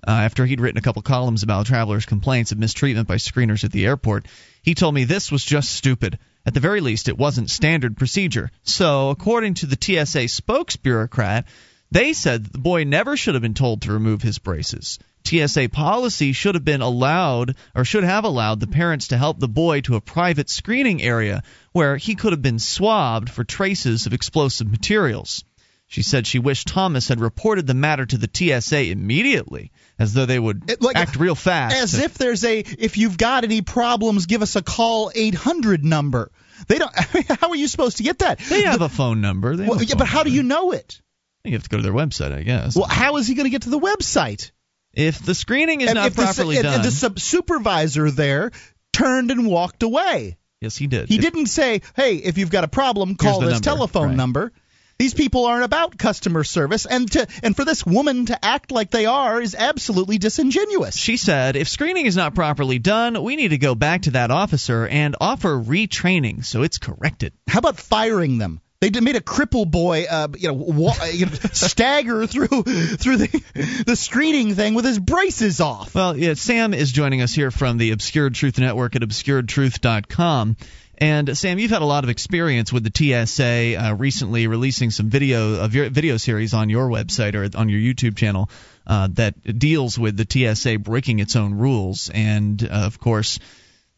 uh, 0.08 0.12
after 0.12 0.46
he'd 0.46 0.62
written 0.62 0.78
a 0.78 0.82
couple 0.82 1.02
columns 1.02 1.44
about 1.44 1.66
travelers' 1.66 2.06
complaints 2.06 2.54
of 2.54 2.60
mistreatment 2.60 3.10
by 3.10 3.16
screeners 3.16 3.66
at 3.66 3.74
the 3.74 3.86
airport. 3.86 4.26
He 4.62 4.74
told 4.74 4.96
me 4.96 5.04
this 5.04 5.34
was 5.34 5.44
just 5.44 5.74
stupid. 5.74 6.18
At 6.46 6.54
the 6.54 6.62
very 6.62 6.80
least, 6.80 7.10
it 7.10 7.18
wasn't 7.18 7.50
standard 7.50 7.98
procedure. 7.98 8.52
So, 8.64 9.10
according 9.10 9.56
to 9.56 9.66
the 9.66 9.76
TSA 9.76 10.30
spokesbureaucrat, 10.30 11.44
they 11.92 12.14
said 12.14 12.46
the 12.46 12.58
boy 12.58 12.86
never 12.86 13.18
should 13.18 13.36
have 13.36 13.42
been 13.42 13.54
told 13.54 13.82
to 13.82 13.92
remove 13.92 14.22
his 14.22 14.38
braces. 14.38 14.98
TSA 15.26 15.70
policy 15.70 16.32
should 16.34 16.56
have 16.56 16.66
been 16.66 16.82
allowed 16.82 17.56
or 17.76 17.84
should 17.86 18.04
have 18.04 18.24
allowed 18.24 18.60
the 18.60 18.68
parents 18.68 19.08
to 19.10 19.18
help 19.18 19.40
the 19.40 19.48
boy 19.48 19.82
to 19.82 19.96
a 19.96 20.02
private 20.02 20.50
screening 20.50 21.02
area 21.02 21.44
where 21.72 21.98
he 21.98 22.16
could 22.16 22.34
have 22.34 22.42
been 22.42 22.60
swabbed 22.60 23.30
for 23.30 23.44
traces 23.44 24.06
of 24.06 24.14
explosive 24.14 24.70
materials. 24.70 25.44
She 25.88 26.02
said 26.02 26.26
she 26.26 26.40
wished 26.40 26.68
Thomas 26.68 27.08
had 27.10 27.20
reported 27.20 27.68
the 27.68 27.76
matter 27.76 28.06
to 28.08 28.18
the 28.18 28.28
TSA 28.32 28.90
immediately, 28.90 29.72
as 30.00 30.14
though 30.14 30.26
they 30.26 30.40
would 30.40 30.70
It- 30.70 30.82
like- 30.82 30.96
act 30.96 31.16
real 31.16 31.36
fast. 31.36 31.76
As 31.76 31.94
if 32.00 32.16
there's 32.16 32.44
a 32.44 32.58
if 32.60 32.98
you've 32.98 33.18
got 33.18 33.44
any 33.44 33.62
problems, 33.62 34.26
give 34.26 34.42
us 34.42 34.56
a 34.56 34.64
call 34.64 35.12
800 35.14 35.86
number. 35.86 36.32
They 36.68 36.80
don't. 36.80 36.92
How 37.40 37.50
are 37.50 37.56
you 37.56 37.68
supposed 37.68 37.98
to 37.98 38.04
get 38.04 38.20
that? 38.20 38.40
they 38.40 38.64
have 38.64 38.82
a 38.82 38.90
phone 38.90 39.22
number. 39.22 39.56
They 39.56 39.68
Well, 39.68 39.78
a 39.80 39.84
yeah, 39.84 39.90
phone 39.90 39.98
but 40.00 40.08
how 40.08 40.24
do 40.24 40.32
you 40.32 40.42
know 40.42 40.72
it? 40.72 41.02
You 41.44 41.52
have 41.54 41.64
to 41.64 41.70
go 41.70 41.78
to 41.78 41.84
their 41.84 41.94
website, 41.94 42.32
I 42.34 42.42
guess. 42.42 42.76
Well, 42.76 42.88
how 42.88 43.18
is 43.18 43.28
he 43.28 43.36
going 43.36 43.44
to 43.46 43.52
get 43.52 43.64
to 43.64 43.70
the 43.70 43.80
website? 43.80 44.50
If 44.96 45.20
the 45.24 45.36
screening 45.36 45.82
is 45.82 45.90
And 45.90 45.96
not 45.96 46.12
the, 46.14 46.22
properly 46.24 46.58
and- 46.58 46.64
done, 46.64 46.74
and 46.76 46.84
the 46.84 46.92
sub- 46.92 47.20
supervisor 47.20 48.10
there 48.12 48.52
turned 48.94 49.32
and 49.32 49.46
walked 49.46 49.84
away. 49.84 50.38
yes, 50.62 50.78
he 50.78 50.88
did. 50.88 51.10
He 51.10 51.16
If- 51.16 51.22
didn't 51.22 51.48
say, 51.48 51.82
"Hey, 51.96 52.16
if 52.16 52.38
you've 52.38 52.50
got 52.50 52.64
a 52.64 52.68
problem, 52.70 53.16
call 53.16 53.40
this 53.42 53.52
number." 53.54 53.64
telephone 53.64 54.08
Right. 54.10 54.18
number." 54.18 54.52
These 54.98 55.14
people 55.14 55.46
aren't 55.46 55.66
about 55.66 55.98
customer 55.98 56.46
service, 56.46 56.86
and 56.86 57.12
to 57.12 57.28
and 57.44 57.54
for 57.54 57.66
this 57.66 57.86
woman 57.86 58.28
to 58.28 58.46
act 58.46 58.72
like 58.72 58.92
they 58.92 59.06
are 59.06 59.42
is 59.42 59.54
absolutely 59.54 60.18
disingenuous. 60.18 60.96
She 60.96 61.18
said, 61.18 61.58
if 61.58 61.68
screening 61.68 62.06
is 62.06 62.16
not 62.16 62.34
properly 62.34 62.80
done, 62.80 63.22
we 63.22 63.36
need 63.36 63.50
to 63.50 63.58
go 63.58 63.76
back 63.76 64.04
to 64.04 64.12
that 64.12 64.32
officer 64.32 64.88
and 64.88 65.18
offer 65.20 65.62
retraining 65.62 66.46
so 66.46 66.62
it's 66.64 66.78
corrected. 66.78 67.34
How 67.50 67.60
about 67.60 67.78
firing 67.78 68.38
them? 68.38 68.62
They 68.90 69.00
made 69.02 69.16
a 69.16 69.22
cripple 69.22 69.70
boy, 69.70 70.06
uh, 70.10 70.28
you 70.38 70.50
know, 70.50 70.54
wa- 70.54 71.06
you 71.12 71.26
know, 71.26 71.32
stagger 71.52 72.28
through 72.28 72.64
through 72.64 73.18
the 73.18 73.84
the 73.86 73.96
screening 73.96 74.56
thing 74.56 74.74
with 74.74 74.86
his 74.86 75.00
braces 75.00 75.62
off. 75.62 75.96
Well, 75.96 76.18
yeah, 76.18 76.34
Sam 76.34 76.74
is 76.74 76.92
joining 76.92 77.22
us 77.22 77.34
here 77.34 77.52
from 77.52 77.78
the 77.78 77.92
Obscured 77.92 78.36
Truth 78.36 78.60
Network 78.60 78.96
at 78.96 79.02
obscuredtruth.com. 79.02 80.58
And 80.98 81.38
Sam, 81.38 81.60
you've 81.60 81.72
had 81.72 81.82
a 81.82 81.86
lot 81.86 82.06
of 82.06 82.10
experience 82.10 82.72
with 82.72 82.84
the 82.90 83.26
TSA 83.26 83.76
uh, 83.76 83.94
recently 83.96 84.48
releasing 84.48 84.92
some 84.92 85.10
video 85.10 85.68
your 85.68 85.90
video 85.90 86.18
series 86.18 86.54
on 86.54 86.70
your 86.70 86.88
website 86.88 87.36
or 87.36 87.58
on 87.58 87.68
your 87.68 87.80
YouTube 87.80 88.16
channel 88.16 88.50
uh, 88.88 89.10
that 89.14 89.60
deals 89.60 90.00
with 90.00 90.16
the 90.16 90.26
TSA 90.56 90.80
breaking 90.80 91.20
its 91.20 91.36
own 91.36 91.56
rules. 91.56 92.10
And 92.14 92.64
uh, 92.64 92.68
of 92.86 93.00
course, 93.00 93.40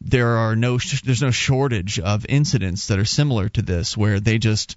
there 0.00 0.36
are 0.36 0.54
no 0.56 0.78
sh- 0.78 1.02
there's 1.02 1.22
no 1.22 1.30
shortage 1.30 1.98
of 1.98 2.24
incidents 2.28 2.86
that 2.88 2.98
are 2.98 3.04
similar 3.04 3.48
to 3.50 3.62
this 3.62 3.96
where 3.96 4.20
they 4.20 4.38
just 4.38 4.76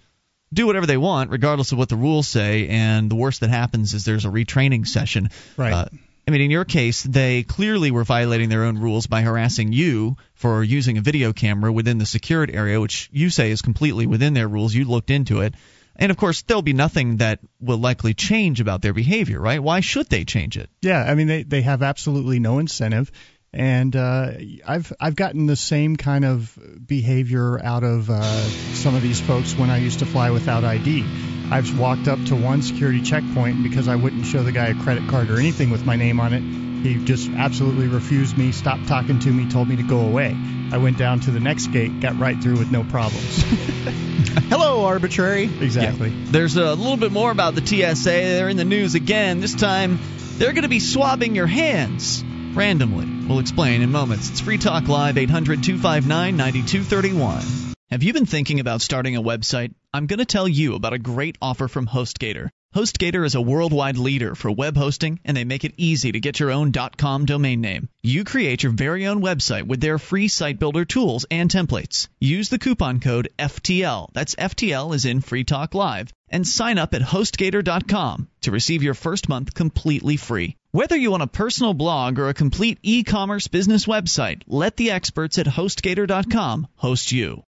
do 0.54 0.66
whatever 0.66 0.86
they 0.86 0.98
want 0.98 1.30
regardless 1.30 1.72
of 1.72 1.78
what 1.78 1.90
the 1.90 1.96
rules 1.96 2.28
say 2.28 2.68
and 2.68 3.10
the 3.10 3.16
worst 3.16 3.40
that 3.42 3.50
happens 3.50 3.94
is 3.94 4.04
there's 4.04 4.26
a 4.26 4.30
retraining 4.30 4.86
session 4.88 5.30
Right. 5.58 5.74
uh, 5.74 5.86
I 6.28 6.30
mean, 6.32 6.42
in 6.42 6.52
your 6.52 6.66
case, 6.66 7.02
they 7.02 7.42
clearly 7.42 7.90
were 7.90 8.04
violating 8.04 8.48
their 8.50 8.64
own 8.66 8.78
rules 8.78 9.08
by 9.08 9.24
harassing 9.24 9.74
you 9.74 10.18
for 10.36 10.64
using 10.64 11.00
a 11.00 11.02
video 11.02 11.34
camera 11.34 11.74
within 11.74 11.98
the 11.98 12.06
secured 12.06 12.52
area, 12.52 12.80
which 12.80 13.10
you 13.12 13.32
say 13.32 13.50
is 13.50 13.64
completely 13.64 14.06
within 14.06 14.36
their 14.36 14.48
rules. 14.48 14.74
You 14.74 14.86
looked 14.86 15.10
into 15.10 15.42
it. 15.42 15.56
And 15.96 16.12
of 16.12 16.18
course, 16.18 16.44
there'll 16.44 16.62
be 16.62 16.74
nothing 16.74 17.18
that 17.18 17.40
will 17.60 17.80
likely 17.80 18.14
change 18.14 18.62
about 18.62 18.84
their 18.84 18.94
behavior, 18.94 19.42
right? 19.42 19.62
Why 19.62 19.80
should 19.80 20.10
they 20.10 20.24
change 20.24 20.58
it? 20.58 20.70
Yeah, 20.84 21.04
I 21.04 21.16
mean 21.16 21.26
they 21.28 21.42
they 21.42 21.64
have 21.64 21.82
absolutely 21.82 22.40
no 22.40 22.60
incentive, 22.60 23.12
and 23.54 23.96
uh, 23.96 24.32
I've 24.66 24.94
I've 25.00 25.16
gotten 25.16 25.46
the 25.46 25.56
same 25.56 25.98
kind 25.98 26.24
of 26.24 26.58
behavior 26.86 27.60
out 27.64 27.84
of 27.84 28.10
uh, 28.10 28.22
some 28.22 28.96
of 28.96 29.02
these 29.02 29.20
folks 29.20 29.58
when 29.58 29.70
I 29.70 29.78
used 29.78 30.00
to 30.00 30.06
fly 30.06 30.32
without 30.32 30.64
ID. 30.64 31.04
I've 31.52 31.78
walked 31.78 32.08
up 32.08 32.24
to 32.26 32.36
one 32.36 32.62
security 32.62 33.02
checkpoint 33.02 33.62
because 33.62 33.90
I 33.90 33.98
wouldn't 33.98 34.26
show 34.26 34.42
the 34.42 34.54
guy 34.54 34.68
a 34.68 34.76
credit 34.76 35.10
card 35.10 35.30
or 35.30 35.38
anything 35.38 35.70
with 35.70 35.86
my 35.86 35.98
name 35.98 36.22
on 36.22 36.34
it. 36.34 36.42
He 36.82 37.04
just 37.04 37.30
absolutely 37.30 37.88
refused 37.88 38.38
me, 38.38 38.54
stopped 38.54 38.88
talking 38.88 39.20
to 39.20 39.30
me, 39.30 39.52
told 39.52 39.68
me 39.68 39.76
to 39.76 39.84
go 39.84 40.00
away. 40.00 40.36
I 40.72 40.78
went 40.78 40.98
down 40.98 41.20
to 41.22 41.32
the 41.32 41.42
next 41.42 41.68
gate, 41.68 42.00
got 42.00 42.18
right 42.18 42.42
through 42.42 42.58
with 42.58 42.72
no 42.72 42.84
problems. 42.86 43.44
Hello, 44.50 44.86
arbitrary. 44.86 45.44
exactly. 45.44 46.10
There's 46.10 46.56
a 46.56 46.74
little 46.74 46.98
bit 46.98 47.12
more 47.12 47.30
about 47.30 47.54
the 47.54 47.66
TSA. 47.66 48.10
They're 48.10 48.50
in 48.50 48.58
the 48.58 48.66
news 48.66 48.96
again. 48.96 49.42
This 49.42 49.54
time, 49.54 50.00
they're 50.38 50.54
going 50.54 50.64
to 50.64 50.70
be 50.70 50.80
swabbing 50.80 51.36
your 51.36 51.48
hands 51.48 52.24
randomly. 52.56 53.08
We'll 53.28 53.40
explain 53.40 53.82
in 53.82 53.92
moments. 53.92 54.30
It's 54.30 54.42
Free 54.42 54.58
Talk 54.58 54.88
Live, 54.88 55.18
800 55.18 55.64
259 55.64 56.38
9231. 56.38 57.72
Have 57.92 58.04
you 58.04 58.14
been 58.14 58.26
thinking 58.26 58.62
about 58.62 58.82
starting 58.82 59.18
a 59.18 59.22
website? 59.22 59.74
I'm 59.94 60.08
going 60.08 60.20
to 60.20 60.26
tell 60.26 60.48
you 60.48 60.76
about 60.76 60.94
a 60.94 61.00
great 61.00 61.38
offer 61.42 61.68
from 61.68 61.88
HostGator. 61.88 62.50
HostGator 62.74 63.26
is 63.26 63.36
a 63.36 63.42
worldwide 63.42 63.98
leader 63.98 64.34
for 64.34 64.50
web 64.50 64.78
hosting, 64.78 65.20
and 65.26 65.36
they 65.36 65.44
make 65.44 65.66
it 65.66 65.74
easy 65.76 66.14
to 66.14 66.22
get 66.22 66.40
your 66.40 66.52
own 66.52 66.72
.com 66.72 67.26
domain 67.26 67.60
name. 67.60 67.90
You 68.02 68.24
create 68.24 68.64
your 68.64 68.72
very 68.72 69.08
own 69.08 69.22
website 69.22 69.64
with 69.64 69.82
their 69.82 70.00
free 70.00 70.30
site 70.30 70.58
builder 70.58 70.86
tools 70.86 71.26
and 71.30 71.50
templates. 71.50 72.08
Use 72.22 72.48
the 72.48 72.60
coupon 72.60 73.02
code 73.02 73.28
FTL, 73.38 74.08
that's 74.14 74.36
FTL 74.36 74.96
is 74.96 75.04
in 75.04 75.20
Free 75.20 75.44
Talk 75.44 75.76
Live, 75.76 76.14
and 76.30 76.48
sign 76.48 76.78
up 76.78 76.94
at 76.94 77.02
HostGator.com 77.02 78.30
to 78.40 78.52
receive 78.52 78.84
your 78.84 78.94
first 78.94 79.28
month 79.28 79.54
completely 79.54 80.16
free. 80.16 80.56
Whether 80.74 80.96
you 80.96 81.12
want 81.12 81.22
a 81.22 81.28
personal 81.28 81.74
blog 81.74 82.18
or 82.18 82.30
a 82.30 82.34
complete 82.34 82.80
e-commerce 82.82 83.50
business 83.50 83.86
website, 83.86 84.44
let 84.48 84.78
the 84.78 84.92
experts 84.92 85.38
at 85.38 85.46
HostGator.com 85.46 86.70
host 86.78 87.12
you. 87.12 87.44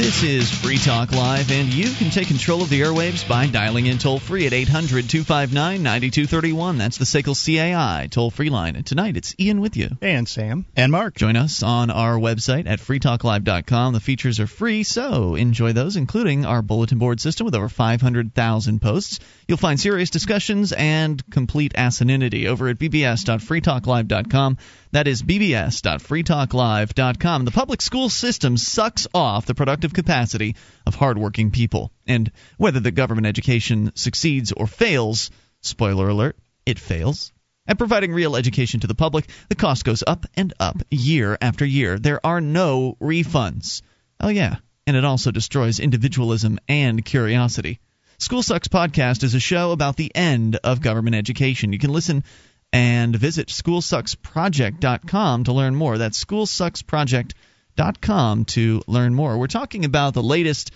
This 0.00 0.22
is 0.22 0.50
Free 0.50 0.78
Talk 0.78 1.12
Live, 1.12 1.50
and 1.50 1.68
you 1.68 1.92
can 1.92 2.08
take 2.08 2.26
control 2.26 2.62
of 2.62 2.70
the 2.70 2.80
airwaves 2.80 3.28
by 3.28 3.46
dialing 3.46 3.84
in 3.84 3.98
toll 3.98 4.18
free 4.18 4.46
at 4.46 4.54
800 4.54 5.10
259 5.10 5.82
9231. 5.82 6.78
That's 6.78 6.96
the 6.96 7.04
SACL 7.04 7.34
CAI 7.36 8.08
toll 8.10 8.30
free 8.30 8.48
line. 8.48 8.76
And 8.76 8.86
tonight 8.86 9.18
it's 9.18 9.34
Ian 9.38 9.60
with 9.60 9.76
you. 9.76 9.90
And 10.00 10.26
Sam. 10.26 10.64
And 10.74 10.90
Mark. 10.90 11.16
Join 11.16 11.36
us 11.36 11.62
on 11.62 11.90
our 11.90 12.14
website 12.14 12.66
at 12.66 12.80
freetalklive.com. 12.80 13.92
The 13.92 14.00
features 14.00 14.40
are 14.40 14.46
free, 14.46 14.84
so 14.84 15.34
enjoy 15.34 15.74
those, 15.74 15.96
including 15.96 16.46
our 16.46 16.62
bulletin 16.62 16.96
board 16.96 17.20
system 17.20 17.44
with 17.44 17.54
over 17.54 17.68
500,000 17.68 18.80
posts. 18.80 19.20
You'll 19.46 19.58
find 19.58 19.78
serious 19.78 20.08
discussions 20.08 20.72
and 20.72 21.22
complete 21.30 21.74
asininity 21.74 22.46
over 22.46 22.68
at 22.68 22.78
bbs.freetalklive.com. 22.78 24.56
That 24.92 25.06
is 25.06 25.22
bbs.freetalklive.com. 25.22 27.44
The 27.44 27.52
public 27.52 27.80
school 27.80 28.08
system 28.08 28.56
sucks 28.56 29.06
off 29.14 29.46
the 29.46 29.54
productive 29.54 29.92
capacity 29.92 30.56
of 30.84 30.96
hardworking 30.96 31.52
people. 31.52 31.92
And 32.06 32.32
whether 32.56 32.80
the 32.80 32.90
government 32.90 33.28
education 33.28 33.92
succeeds 33.94 34.50
or 34.52 34.66
fails, 34.66 35.30
spoiler 35.60 36.08
alert, 36.08 36.36
it 36.66 36.80
fails. 36.80 37.32
At 37.68 37.78
providing 37.78 38.12
real 38.12 38.34
education 38.34 38.80
to 38.80 38.88
the 38.88 38.96
public, 38.96 39.30
the 39.48 39.54
cost 39.54 39.84
goes 39.84 40.02
up 40.04 40.26
and 40.34 40.52
up 40.58 40.82
year 40.90 41.38
after 41.40 41.64
year. 41.64 41.96
There 41.98 42.24
are 42.26 42.40
no 42.40 42.96
refunds. 43.00 43.82
Oh, 44.18 44.28
yeah. 44.28 44.56
And 44.88 44.96
it 44.96 45.04
also 45.04 45.30
destroys 45.30 45.78
individualism 45.78 46.58
and 46.66 47.04
curiosity. 47.04 47.78
School 48.18 48.42
Sucks 48.42 48.66
Podcast 48.68 49.22
is 49.22 49.34
a 49.34 49.40
show 49.40 49.70
about 49.70 49.96
the 49.96 50.14
end 50.14 50.56
of 50.56 50.82
government 50.82 51.16
education. 51.16 51.72
You 51.72 51.78
can 51.78 51.92
listen 51.92 52.24
and 52.72 53.16
visit 53.16 53.48
schoolsucksproject.com 53.48 55.44
to 55.44 55.52
learn 55.52 55.74
more. 55.74 55.98
That's 55.98 56.24
schoolsucksproject.com 56.24 58.44
to 58.44 58.82
learn 58.86 59.14
more. 59.14 59.36
We're 59.38 59.48
talking 59.48 59.84
about 59.84 60.14
the 60.14 60.22
latest 60.22 60.70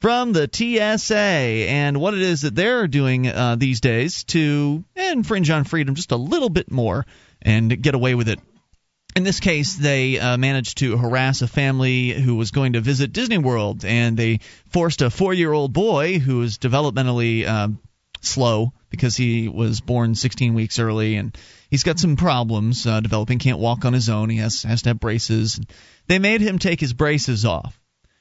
from 0.00 0.32
the 0.32 0.48
TSA 0.52 1.16
and 1.16 2.00
what 2.00 2.14
it 2.14 2.20
is 2.20 2.42
that 2.42 2.54
they're 2.54 2.86
doing 2.86 3.26
uh, 3.26 3.56
these 3.56 3.80
days 3.80 4.22
to 4.24 4.84
infringe 4.94 5.50
on 5.50 5.64
freedom 5.64 5.96
just 5.96 6.12
a 6.12 6.16
little 6.16 6.50
bit 6.50 6.70
more 6.70 7.04
and 7.42 7.82
get 7.82 7.94
away 7.94 8.14
with 8.14 8.28
it. 8.28 8.38
In 9.16 9.24
this 9.24 9.40
case, 9.40 9.74
they 9.74 10.18
uh, 10.18 10.36
managed 10.36 10.78
to 10.78 10.96
harass 10.96 11.42
a 11.42 11.48
family 11.48 12.12
who 12.12 12.36
was 12.36 12.52
going 12.52 12.74
to 12.74 12.80
visit 12.80 13.12
Disney 13.12 13.38
World, 13.38 13.84
and 13.84 14.16
they 14.16 14.38
forced 14.70 15.02
a 15.02 15.10
four 15.10 15.34
year 15.34 15.52
old 15.52 15.72
boy 15.72 16.20
who 16.20 16.38
was 16.38 16.58
developmentally 16.58 17.44
uh, 17.44 17.68
slow 18.20 18.72
because 18.90 19.16
he 19.16 19.48
was 19.48 19.80
born 19.80 20.14
16 20.14 20.54
weeks 20.54 20.78
early 20.78 21.16
and 21.16 21.36
he's 21.70 21.84
got 21.84 21.98
some 21.98 22.16
problems 22.16 22.86
uh, 22.86 23.00
developing. 23.00 23.38
Can't 23.38 23.58
walk 23.58 23.84
on 23.84 23.92
his 23.92 24.08
own. 24.08 24.30
He 24.30 24.38
has 24.38 24.62
has 24.62 24.82
to 24.82 24.90
have 24.90 25.00
braces. 25.00 25.60
They 26.06 26.18
made 26.18 26.40
him 26.40 26.58
take 26.58 26.80
his 26.80 26.92
braces 26.92 27.44
off. 27.44 27.78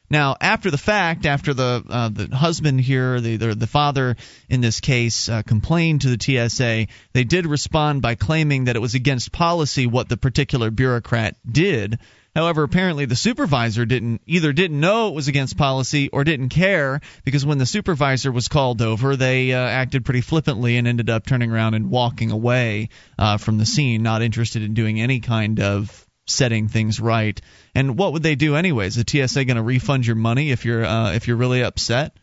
Now, 0.09 0.37
after 0.39 0.71
the 0.71 0.77
fact, 0.77 1.25
after 1.25 1.53
the 1.53 1.83
uh, 1.89 2.09
the 2.09 2.33
husband 2.35 2.79
here, 2.79 3.19
the 3.19 3.35
the, 3.35 3.55
the 3.55 3.67
father 3.67 4.15
in 4.49 4.61
this 4.61 4.79
case, 4.79 5.27
uh, 5.27 5.41
complained 5.41 6.01
to 6.01 6.15
the 6.15 6.49
TSA, 6.49 6.87
they 7.13 7.23
did 7.25 7.45
respond 7.45 8.01
by 8.01 8.15
claiming 8.15 8.65
that 8.65 8.77
it 8.77 8.81
was 8.81 8.95
against 8.95 9.33
policy 9.33 9.85
what 9.85 10.07
the 10.07 10.17
particular 10.17 10.71
bureaucrat 10.71 11.35
did. 11.49 11.99
However, 12.37 12.61
apparently 12.61 13.05
the 13.05 13.15
supervisor 13.15 13.83
didn't 13.87 14.21
either 14.27 14.53
didn't 14.53 14.79
know 14.79 15.07
it 15.07 15.15
was 15.15 15.27
against 15.27 15.57
policy 15.57 16.09
or 16.09 16.23
didn't 16.23 16.49
care 16.49 17.01
because 17.23 17.43
when 17.43 17.57
the 17.57 17.65
supervisor 17.65 18.31
was 18.31 18.47
called 18.47 18.79
over, 18.79 19.15
they 19.15 19.53
uh, 19.53 19.57
acted 19.57 20.05
pretty 20.05 20.21
flippantly 20.21 20.77
and 20.77 20.87
ended 20.87 21.09
up 21.09 21.25
turning 21.25 21.51
around 21.51 21.73
and 21.73 21.89
walking 21.89 22.29
away 22.29 22.89
uh, 23.17 23.37
from 23.37 23.57
the 23.57 23.65
scene, 23.65 24.03
not 24.03 24.21
interested 24.21 24.61
in 24.61 24.75
doing 24.75 25.01
any 25.01 25.19
kind 25.19 25.59
of 25.59 26.05
setting 26.27 26.67
things 26.67 26.99
right. 26.99 27.41
And 27.73 27.97
what 27.97 28.13
would 28.13 28.21
they 28.21 28.35
do 28.35 28.55
anyways? 28.55 28.97
Is 28.97 29.03
the 29.03 29.27
TSA 29.27 29.45
going 29.45 29.57
to 29.57 29.63
refund 29.63 30.05
your 30.05 30.15
money 30.15 30.51
if 30.51 30.63
you're 30.63 30.85
uh, 30.85 31.13
if 31.13 31.27
you're 31.27 31.37
really 31.37 31.63
upset? 31.63 32.15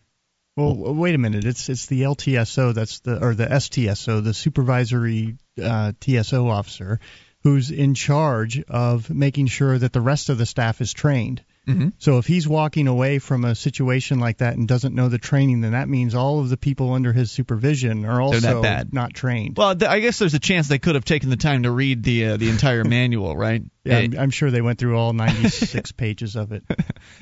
Well, 0.56 0.76
wait 0.76 1.16
a 1.16 1.18
minute. 1.18 1.44
It's 1.44 1.68
it's 1.68 1.86
the 1.86 2.02
LTSO 2.02 2.72
that's 2.72 3.00
the 3.00 3.20
or 3.20 3.34
the 3.34 3.46
STSO, 3.46 4.22
the 4.22 4.32
supervisory 4.32 5.38
uh, 5.60 5.90
TSO 6.00 6.48
officer 6.48 7.00
who's 7.44 7.70
in 7.70 7.94
charge 7.94 8.60
of 8.62 9.10
making 9.10 9.46
sure 9.46 9.78
that 9.78 9.92
the 9.92 10.00
rest 10.00 10.30
of 10.30 10.38
the 10.38 10.46
staff 10.46 10.80
is 10.80 10.92
trained. 10.92 11.42
Mm-hmm. 11.68 11.90
So 11.98 12.18
if 12.18 12.26
he's 12.26 12.46
walking 12.46 12.88
away 12.88 13.18
from 13.18 13.44
a 13.44 13.54
situation 13.54 14.18
like 14.18 14.38
that 14.38 14.56
and 14.56 14.68
doesn't 14.68 14.94
know 14.94 15.08
the 15.08 15.18
training, 15.18 15.62
then 15.62 15.72
that 15.72 15.88
means 15.88 16.14
all 16.14 16.40
of 16.40 16.50
the 16.50 16.58
people 16.58 16.92
under 16.92 17.12
his 17.12 17.30
supervision 17.30 18.04
are 18.04 18.20
also 18.20 18.84
not 18.92 19.14
trained. 19.14 19.56
Well, 19.56 19.74
th- 19.74 19.90
I 19.90 20.00
guess 20.00 20.18
there's 20.18 20.34
a 20.34 20.38
chance 20.38 20.68
they 20.68 20.78
could 20.78 20.94
have 20.94 21.06
taken 21.06 21.30
the 21.30 21.36
time 21.36 21.62
to 21.62 21.70
read 21.70 22.02
the 22.02 22.26
uh, 22.26 22.36
the 22.36 22.50
entire 22.50 22.84
manual, 22.84 23.34
right? 23.34 23.62
Yeah, 23.84 23.98
I'm, 23.98 24.18
I'm, 24.18 24.30
sure 24.30 24.50
they 24.50 24.62
went 24.62 24.78
through 24.78 24.98
all 24.98 25.12
96 25.12 25.92
pages 25.96 26.36
of 26.36 26.52
it. 26.52 26.64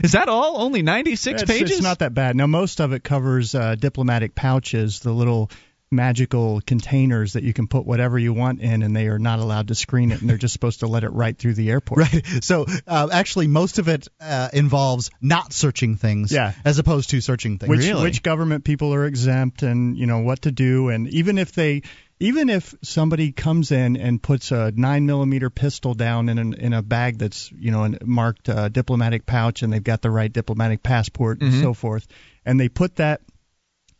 Is 0.02 0.12
that 0.12 0.29
all? 0.29 0.61
Only 0.61 0.83
96 0.83 1.43
it's, 1.43 1.50
pages? 1.50 1.71
It's 1.73 1.83
not 1.83 2.00
that 2.00 2.14
bad. 2.14 2.37
Now 2.37 2.47
most 2.47 2.81
of 2.81 2.93
it 2.93 3.02
covers 3.02 3.55
uh, 3.55 3.75
diplomatic 3.76 4.35
pouches, 4.35 5.00
the 5.00 5.12
little 5.12 5.50
magical 5.93 6.61
containers 6.61 7.35
that 7.35 7.43
you 7.45 7.53
can 7.53 7.69
put 7.69 7.87
whatever 7.87 8.19
you 8.19 8.33
want 8.33 8.61
in, 8.61 8.83
and 8.83 8.97
they 8.97 9.07
are 9.09 9.19
not 9.19 9.39
allowed 9.39 9.69
to 9.69 9.75
screen 9.75 10.11
it, 10.11 10.21
and 10.21 10.29
they're 10.29 10.39
just 10.39 10.53
supposed 10.53 10.81
to 10.81 10.87
let 10.87 11.05
it 11.05 11.11
right 11.11 11.37
through 11.37 11.55
the 11.55 11.71
airport. 11.71 11.93
Right. 12.03 12.27
So 12.43 12.67
uh, 12.87 13.09
actually, 13.13 13.47
most 13.47 13.79
of 13.79 13.89
it 13.89 14.09
uh, 14.21 14.49
involves 14.53 15.11
not 15.21 15.53
searching 15.53 15.97
things, 15.97 16.33
yeah. 16.33 16.53
as 16.65 16.79
opposed 16.79 17.11
to 17.11 17.21
searching 17.21 17.59
things. 17.59 17.69
Which, 17.69 17.81
really? 17.81 18.03
which 18.03 18.23
government 18.23 18.65
people 18.65 18.93
are 18.95 19.07
exempt, 19.07 19.63
and 19.63 19.97
you 19.97 20.07
know 20.07 20.21
what 20.21 20.43
to 20.43 20.51
do, 20.51 20.89
and 20.89 21.09
even 21.09 21.39
if 21.39 21.53
they. 21.53 21.83
Even 22.21 22.51
if 22.51 22.73
somebody 22.83 23.33
comes 23.33 23.73
in 23.73 23.97
and 23.97 24.23
puts 24.23 24.53
a 24.53 24.71
nine 24.77 25.07
millimeter 25.07 25.51
pistol 25.51 25.93
down 25.93 26.29
in 26.29 26.39
an, 26.39 26.55
in 26.55 26.73
a 26.73 26.81
bag 26.81 27.19
that's 27.19 27.51
you 27.51 27.73
know 27.73 27.93
marked 28.05 28.49
uh, 28.49 28.69
diplomatic 28.69 29.27
pouch 29.27 29.65
and 29.65 29.73
they've 29.73 29.83
got 29.83 30.03
the 30.03 30.11
right 30.11 30.33
diplomatic 30.33 30.85
passport 30.85 31.41
mm-hmm. 31.41 31.53
and 31.53 31.61
so 31.61 31.75
forth, 31.75 32.07
and 32.47 32.61
they 32.61 32.69
put 32.69 32.95
that 32.97 33.23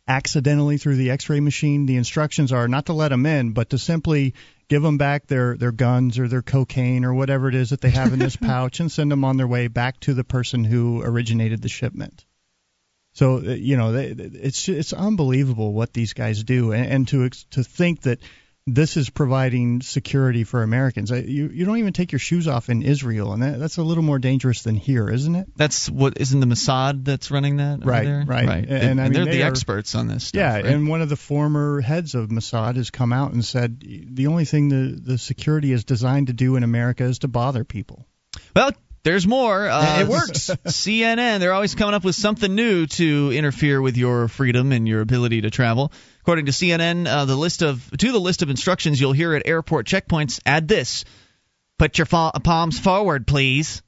accidentally 0.07 0.77
through 0.77 0.95
the 0.95 1.11
x-ray 1.11 1.39
machine. 1.39 1.85
The 1.85 1.95
instructions 1.95 2.51
are 2.51 2.67
not 2.67 2.87
to 2.87 2.93
let 2.93 3.09
them 3.09 3.25
in 3.25 3.53
but 3.53 3.69
to 3.69 3.77
simply 3.77 4.33
give 4.67 4.81
them 4.81 4.97
back 4.97 5.27
their 5.27 5.55
their 5.55 5.71
guns 5.71 6.19
or 6.19 6.27
their 6.27 6.41
cocaine 6.41 7.05
or 7.05 7.13
whatever 7.13 7.47
it 7.47 7.55
is 7.55 7.69
that 7.69 7.81
they 7.81 7.89
have 7.89 8.13
in 8.13 8.19
this 8.19 8.35
pouch 8.49 8.79
and 8.79 8.91
send 8.91 9.11
them 9.11 9.23
on 9.23 9.37
their 9.37 9.47
way 9.47 9.67
back 9.67 9.99
to 10.01 10.13
the 10.13 10.23
person 10.23 10.63
who 10.63 11.01
originated 11.01 11.61
the 11.61 11.69
shipment. 11.69 12.25
So 13.13 13.37
uh, 13.37 13.53
you 13.53 13.77
know 13.77 13.93
it's 13.95 14.67
it's 14.67 14.93
unbelievable 14.93 15.73
what 15.73 15.93
these 15.93 16.13
guys 16.13 16.43
do. 16.43 16.71
And, 16.71 16.85
and 16.85 17.07
to 17.09 17.29
to 17.51 17.63
think 17.63 18.01
that 18.01 18.19
this 18.65 18.95
is 18.95 19.09
providing 19.09 19.81
security 19.81 20.45
for 20.45 20.63
Americans. 20.63 21.11
You 21.11 21.49
you 21.49 21.65
don't 21.65 21.77
even 21.79 21.91
take 21.91 22.11
your 22.11 22.19
shoes 22.19 22.47
off 22.47 22.69
in 22.69 22.81
Israel, 22.81 23.33
and 23.33 23.43
that, 23.43 23.59
that's 23.59 23.77
a 23.77 23.83
little 23.83 24.03
more 24.03 24.19
dangerous 24.19 24.63
than 24.63 24.75
here, 24.75 25.09
isn't 25.09 25.35
it? 25.35 25.47
That's 25.55 25.89
what 25.89 26.17
isn't 26.17 26.39
the 26.39 26.45
Mossad 26.45 27.03
that's 27.03 27.29
running 27.29 27.57
that? 27.57 27.83
Right, 27.83 28.05
there? 28.05 28.23
right, 28.25 28.47
right. 28.47 28.63
And, 28.63 28.71
and 28.71 29.01
I 29.01 29.03
mean, 29.03 29.13
they're 29.13 29.25
they 29.25 29.31
the 29.31 29.43
are, 29.43 29.47
experts 29.47 29.95
on 29.95 30.07
this 30.07 30.25
stuff. 30.25 30.39
Yeah, 30.39 30.55
right? 30.55 30.65
and 30.65 30.87
one 30.87 31.01
of 31.01 31.09
the 31.09 31.17
former 31.17 31.81
heads 31.81 32.15
of 32.15 32.29
Mossad 32.29 32.77
has 32.77 32.89
come 32.89 33.11
out 33.11 33.33
and 33.33 33.43
said 33.43 33.81
the 33.81 34.27
only 34.27 34.45
thing 34.45 34.69
the 34.69 34.97
the 34.99 35.17
security 35.17 35.73
is 35.73 35.83
designed 35.83 36.27
to 36.27 36.33
do 36.33 36.55
in 36.55 36.63
America 36.63 37.03
is 37.03 37.19
to 37.19 37.27
bother 37.27 37.65
people. 37.65 38.05
Well, 38.55 38.71
there's 39.03 39.27
more. 39.27 39.67
Uh, 39.67 40.01
it 40.01 40.07
works. 40.07 40.49
CNN, 40.65 41.39
they're 41.39 41.53
always 41.53 41.75
coming 41.75 41.93
up 41.93 42.05
with 42.05 42.15
something 42.15 42.55
new 42.55 42.87
to 42.87 43.31
interfere 43.33 43.81
with 43.81 43.97
your 43.97 44.29
freedom 44.29 44.71
and 44.71 44.87
your 44.87 45.01
ability 45.01 45.41
to 45.41 45.49
travel. 45.49 45.91
According 46.23 46.45
to 46.45 46.53
CNN, 46.53 47.05
uh, 47.05 47.25
the 47.25 47.35
list 47.35 47.61
of 47.61 47.91
to 47.97 48.11
the 48.13 48.19
list 48.19 48.43
of 48.43 48.49
instructions 48.49 48.97
you'll 48.97 49.11
hear 49.11 49.33
at 49.33 49.45
airport 49.45 49.85
checkpoints, 49.85 50.39
add 50.45 50.69
this: 50.69 51.03
Put 51.77 51.97
your 51.97 52.05
fa- 52.05 52.31
palms 52.41 52.79
forward, 52.79 53.27
please. 53.27 53.81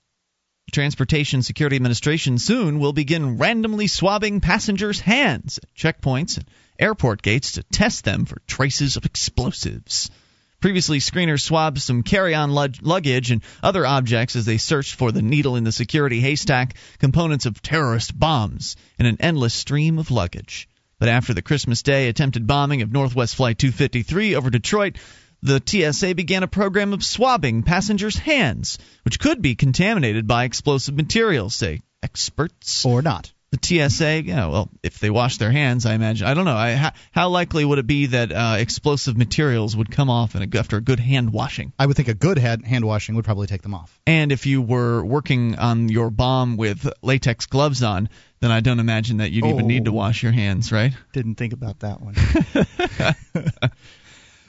The 0.66 0.74
Transportation 0.74 1.44
Security 1.44 1.78
Administration 1.78 2.38
soon 2.38 2.80
will 2.80 2.92
begin 2.92 3.38
randomly 3.38 3.88
swabbing 3.88 4.42
passengers' 4.42 5.00
hands 5.00 5.60
at 5.60 5.74
checkpoints 5.76 6.36
and 6.36 6.46
airport 6.78 7.22
gates 7.22 7.54
to 7.54 7.64
test 7.64 8.04
them 8.04 8.26
for 8.26 8.42
traces 8.48 8.98
of 8.98 9.06
explosives. 9.06 10.12
Previously, 10.60 11.00
screeners 11.00 11.42
swabbed 11.42 11.82
some 11.82 12.04
carry 12.04 12.36
on 12.36 12.52
lug- 12.52 12.82
luggage 12.82 13.32
and 13.32 13.44
other 13.64 13.86
objects 13.86 14.36
as 14.36 14.44
they 14.44 14.58
searched 14.58 14.96
for 14.96 15.14
the 15.14 15.22
needle 15.22 15.56
in 15.56 15.64
the 15.64 15.72
security 15.72 16.20
haystack, 16.20 16.76
components 17.00 17.46
of 17.46 17.62
terrorist 17.62 18.20
bombs, 18.20 18.76
in 19.00 19.06
an 19.06 19.22
endless 19.22 19.54
stream 19.54 19.98
of 20.00 20.12
luggage. 20.12 20.68
But 21.00 21.10
after 21.10 21.34
the 21.34 21.42
Christmas 21.42 21.82
Day 21.84 22.08
attempted 22.08 22.48
bombing 22.48 22.82
of 22.82 22.92
Northwest 22.92 23.36
Flight 23.36 23.58
253 23.58 24.36
over 24.36 24.50
Detroit, 24.50 24.98
the 25.42 25.62
TSA 25.64 26.16
began 26.16 26.44
a 26.44 26.48
program 26.48 26.94
of 26.94 27.04
swabbing 27.04 27.64
passengers' 27.64 28.18
hands, 28.18 28.78
which 29.04 29.20
could 29.20 29.42
be 29.42 29.56
contaminated 29.56 30.26
by 30.26 30.46
explosive 30.46 30.96
materials, 30.96 31.54
say 31.54 31.82
experts. 32.02 32.86
Or 32.86 33.02
not. 33.02 33.32
The 33.52 33.90
TSA, 33.90 34.24
yeah, 34.24 34.48
well, 34.48 34.70
if 34.84 35.00
they 35.00 35.10
wash 35.10 35.38
their 35.38 35.52
hands, 35.52 35.86
I 35.86 35.94
imagine. 35.94 36.28
I 36.28 36.34
don't 36.34 36.46
know. 36.46 36.56
I, 36.56 36.74
how, 36.74 36.92
how 37.12 37.30
likely 37.30 37.64
would 37.64 37.78
it 37.78 37.88
be 37.88 38.08
that 38.08 38.32
uh, 38.32 38.56
explosive 38.58 39.16
materials 39.18 39.78
would 39.78 39.92
come 39.92 40.10
off 40.10 40.36
in 40.36 40.42
a, 40.42 40.58
after 40.58 40.78
a 40.78 40.82
good 40.82 41.00
hand 41.00 41.32
washing? 41.32 41.72
I 41.78 41.86
would 41.86 41.96
think 41.96 42.08
a 42.08 42.14
good 42.14 42.38
hand, 42.38 42.66
hand 42.66 42.84
washing 42.84 43.16
would 43.16 43.24
probably 43.24 43.48
take 43.48 43.62
them 43.62 43.74
off. 43.74 44.00
And 44.08 44.32
if 44.32 44.46
you 44.46 44.62
were 44.62 45.06
working 45.06 45.56
on 45.58 45.90
your 45.90 46.10
bomb 46.10 46.58
with 46.58 46.92
latex 47.02 47.46
gloves 47.46 47.84
on, 47.84 48.10
then 48.46 48.52
I 48.52 48.60
don't 48.62 48.80
imagine 48.80 49.18
that 49.18 49.32
you'd 49.32 49.46
even 49.46 49.68
need 49.68 49.86
to 49.86 49.92
Oh. 49.92 49.96
wash 49.96 50.22
your 50.24 50.32
hands, 50.32 50.72
right? 50.72 50.94
Didn't 51.14 51.36
think 51.36 51.52
about 51.54 51.80
that 51.80 52.00
one. 52.02 52.16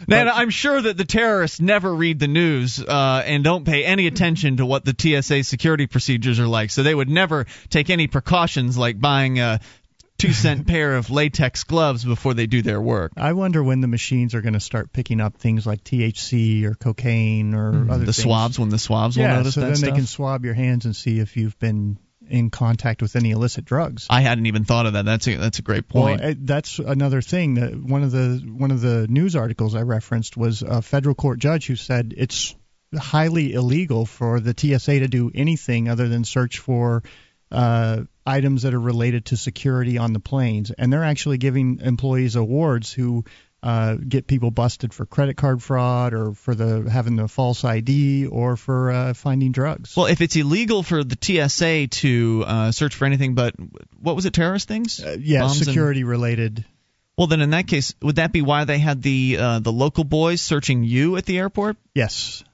Now, 0.06 0.30
I'm 0.34 0.50
sure 0.50 0.78
that 0.82 0.98
the 0.98 1.06
terrorists 1.06 1.58
never 1.58 1.92
read 1.94 2.18
the 2.18 2.28
news 2.28 2.78
uh, 2.84 3.22
and 3.24 3.42
don't 3.42 3.64
pay 3.64 3.82
any 3.82 4.06
attention 4.06 4.58
to 4.58 4.66
what 4.66 4.84
the 4.84 4.94
TSA 4.96 5.42
security 5.44 5.86
procedures 5.86 6.38
are 6.38 6.46
like, 6.46 6.68
so 6.70 6.82
they 6.82 6.94
would 6.94 7.08
never 7.08 7.46
take 7.70 7.88
any 7.88 8.06
precautions 8.06 8.76
like 8.76 9.00
buying 9.00 9.38
a 9.40 9.58
two 10.18 10.34
cent 10.34 10.66
pair 10.68 10.96
of 10.96 11.08
latex 11.08 11.64
gloves 11.64 12.04
before 12.04 12.34
they 12.34 12.46
do 12.46 12.60
their 12.60 12.78
work. 12.80 13.12
I 13.16 13.32
wonder 13.32 13.62
when 13.64 13.80
the 13.80 13.88
machines 13.88 14.34
are 14.34 14.42
going 14.42 14.52
to 14.52 14.60
start 14.60 14.92
picking 14.92 15.18
up 15.18 15.38
things 15.38 15.66
like 15.66 15.82
THC 15.82 16.64
or 16.64 16.74
cocaine 16.74 17.54
or 17.54 17.68
other 17.68 17.78
Mm-hmm. 17.78 17.88
The 18.00 18.04
things. 18.12 18.16
swabs, 18.18 18.58
when 18.58 18.68
the 18.68 18.78
swabs 18.78 19.16
will 19.16 19.24
yeah, 19.24 19.36
notice 19.38 19.54
so 19.54 19.60
that 19.62 19.66
then 19.68 19.76
stuff. 19.76 19.90
they 19.90 19.96
can 19.96 20.06
swab 20.06 20.44
your 20.44 20.54
hands 20.54 20.84
and 20.84 20.94
see 20.94 21.20
if 21.20 21.38
you've 21.38 21.58
been 21.58 21.96
in 22.28 22.50
contact 22.50 23.02
with 23.02 23.16
any 23.16 23.30
illicit 23.30 23.64
drugs. 23.64 24.06
I 24.10 24.20
hadn't 24.20 24.46
even 24.46 24.64
thought 24.64 24.86
of 24.86 24.94
that. 24.94 25.04
That's 25.04 25.26
a 25.28 25.36
that's 25.36 25.58
a 25.58 25.62
great 25.62 25.88
point. 25.88 26.20
Well, 26.20 26.34
that's 26.38 26.78
another 26.78 27.22
thing. 27.22 27.54
That 27.54 27.74
one 27.74 28.02
of 28.02 28.10
the 28.10 28.42
one 28.46 28.70
of 28.70 28.80
the 28.80 29.06
news 29.08 29.36
articles 29.36 29.74
I 29.74 29.82
referenced 29.82 30.36
was 30.36 30.62
a 30.62 30.82
federal 30.82 31.14
court 31.14 31.38
judge 31.38 31.66
who 31.66 31.76
said 31.76 32.14
it's 32.16 32.54
highly 32.96 33.52
illegal 33.52 34.06
for 34.06 34.40
the 34.40 34.54
TSA 34.56 35.00
to 35.00 35.08
do 35.08 35.30
anything 35.34 35.88
other 35.88 36.08
than 36.08 36.24
search 36.24 36.58
for 36.58 37.02
uh, 37.50 38.02
items 38.24 38.62
that 38.62 38.74
are 38.74 38.80
related 38.80 39.26
to 39.26 39.36
security 39.36 39.98
on 39.98 40.12
the 40.12 40.20
planes, 40.20 40.70
and 40.70 40.92
they're 40.92 41.04
actually 41.04 41.38
giving 41.38 41.80
employees 41.80 42.36
awards 42.36 42.92
who 42.92 43.24
uh, 43.62 43.94
get 43.96 44.26
people 44.26 44.50
busted 44.50 44.94
for 44.94 45.06
credit 45.06 45.36
card 45.36 45.62
fraud 45.62 46.14
or 46.14 46.34
for 46.34 46.54
the 46.54 46.88
having 46.90 47.16
the 47.16 47.26
false 47.26 47.64
ID 47.64 48.26
or 48.26 48.56
for 48.56 48.92
uh, 48.92 49.14
finding 49.14 49.50
drugs. 49.52 49.96
well, 49.96 50.06
if 50.06 50.20
it's 50.20 50.36
illegal 50.36 50.82
for 50.82 51.02
the 51.02 51.16
TSA 51.20 51.88
to 51.88 52.44
uh, 52.46 52.70
search 52.72 52.94
for 52.94 53.06
anything 53.06 53.34
but 53.34 53.54
what 54.00 54.14
was 54.14 54.24
it, 54.26 54.32
terrorist 54.34 54.68
things? 54.68 55.02
Uh, 55.02 55.16
yeah, 55.18 55.40
Bombs 55.40 55.56
and- 55.58 55.66
security 55.66 56.04
related. 56.04 56.64
well, 57.18 57.26
then 57.26 57.40
in 57.40 57.50
that 57.50 57.66
case, 57.66 57.94
would 58.02 58.16
that 58.16 58.30
be 58.30 58.42
why 58.42 58.64
they 58.64 58.78
had 58.78 59.02
the 59.02 59.36
uh, 59.40 59.58
the 59.58 59.72
local 59.72 60.04
boys 60.04 60.40
searching 60.40 60.84
you 60.84 61.16
at 61.16 61.24
the 61.26 61.38
airport? 61.38 61.76
Yes. 61.94 62.44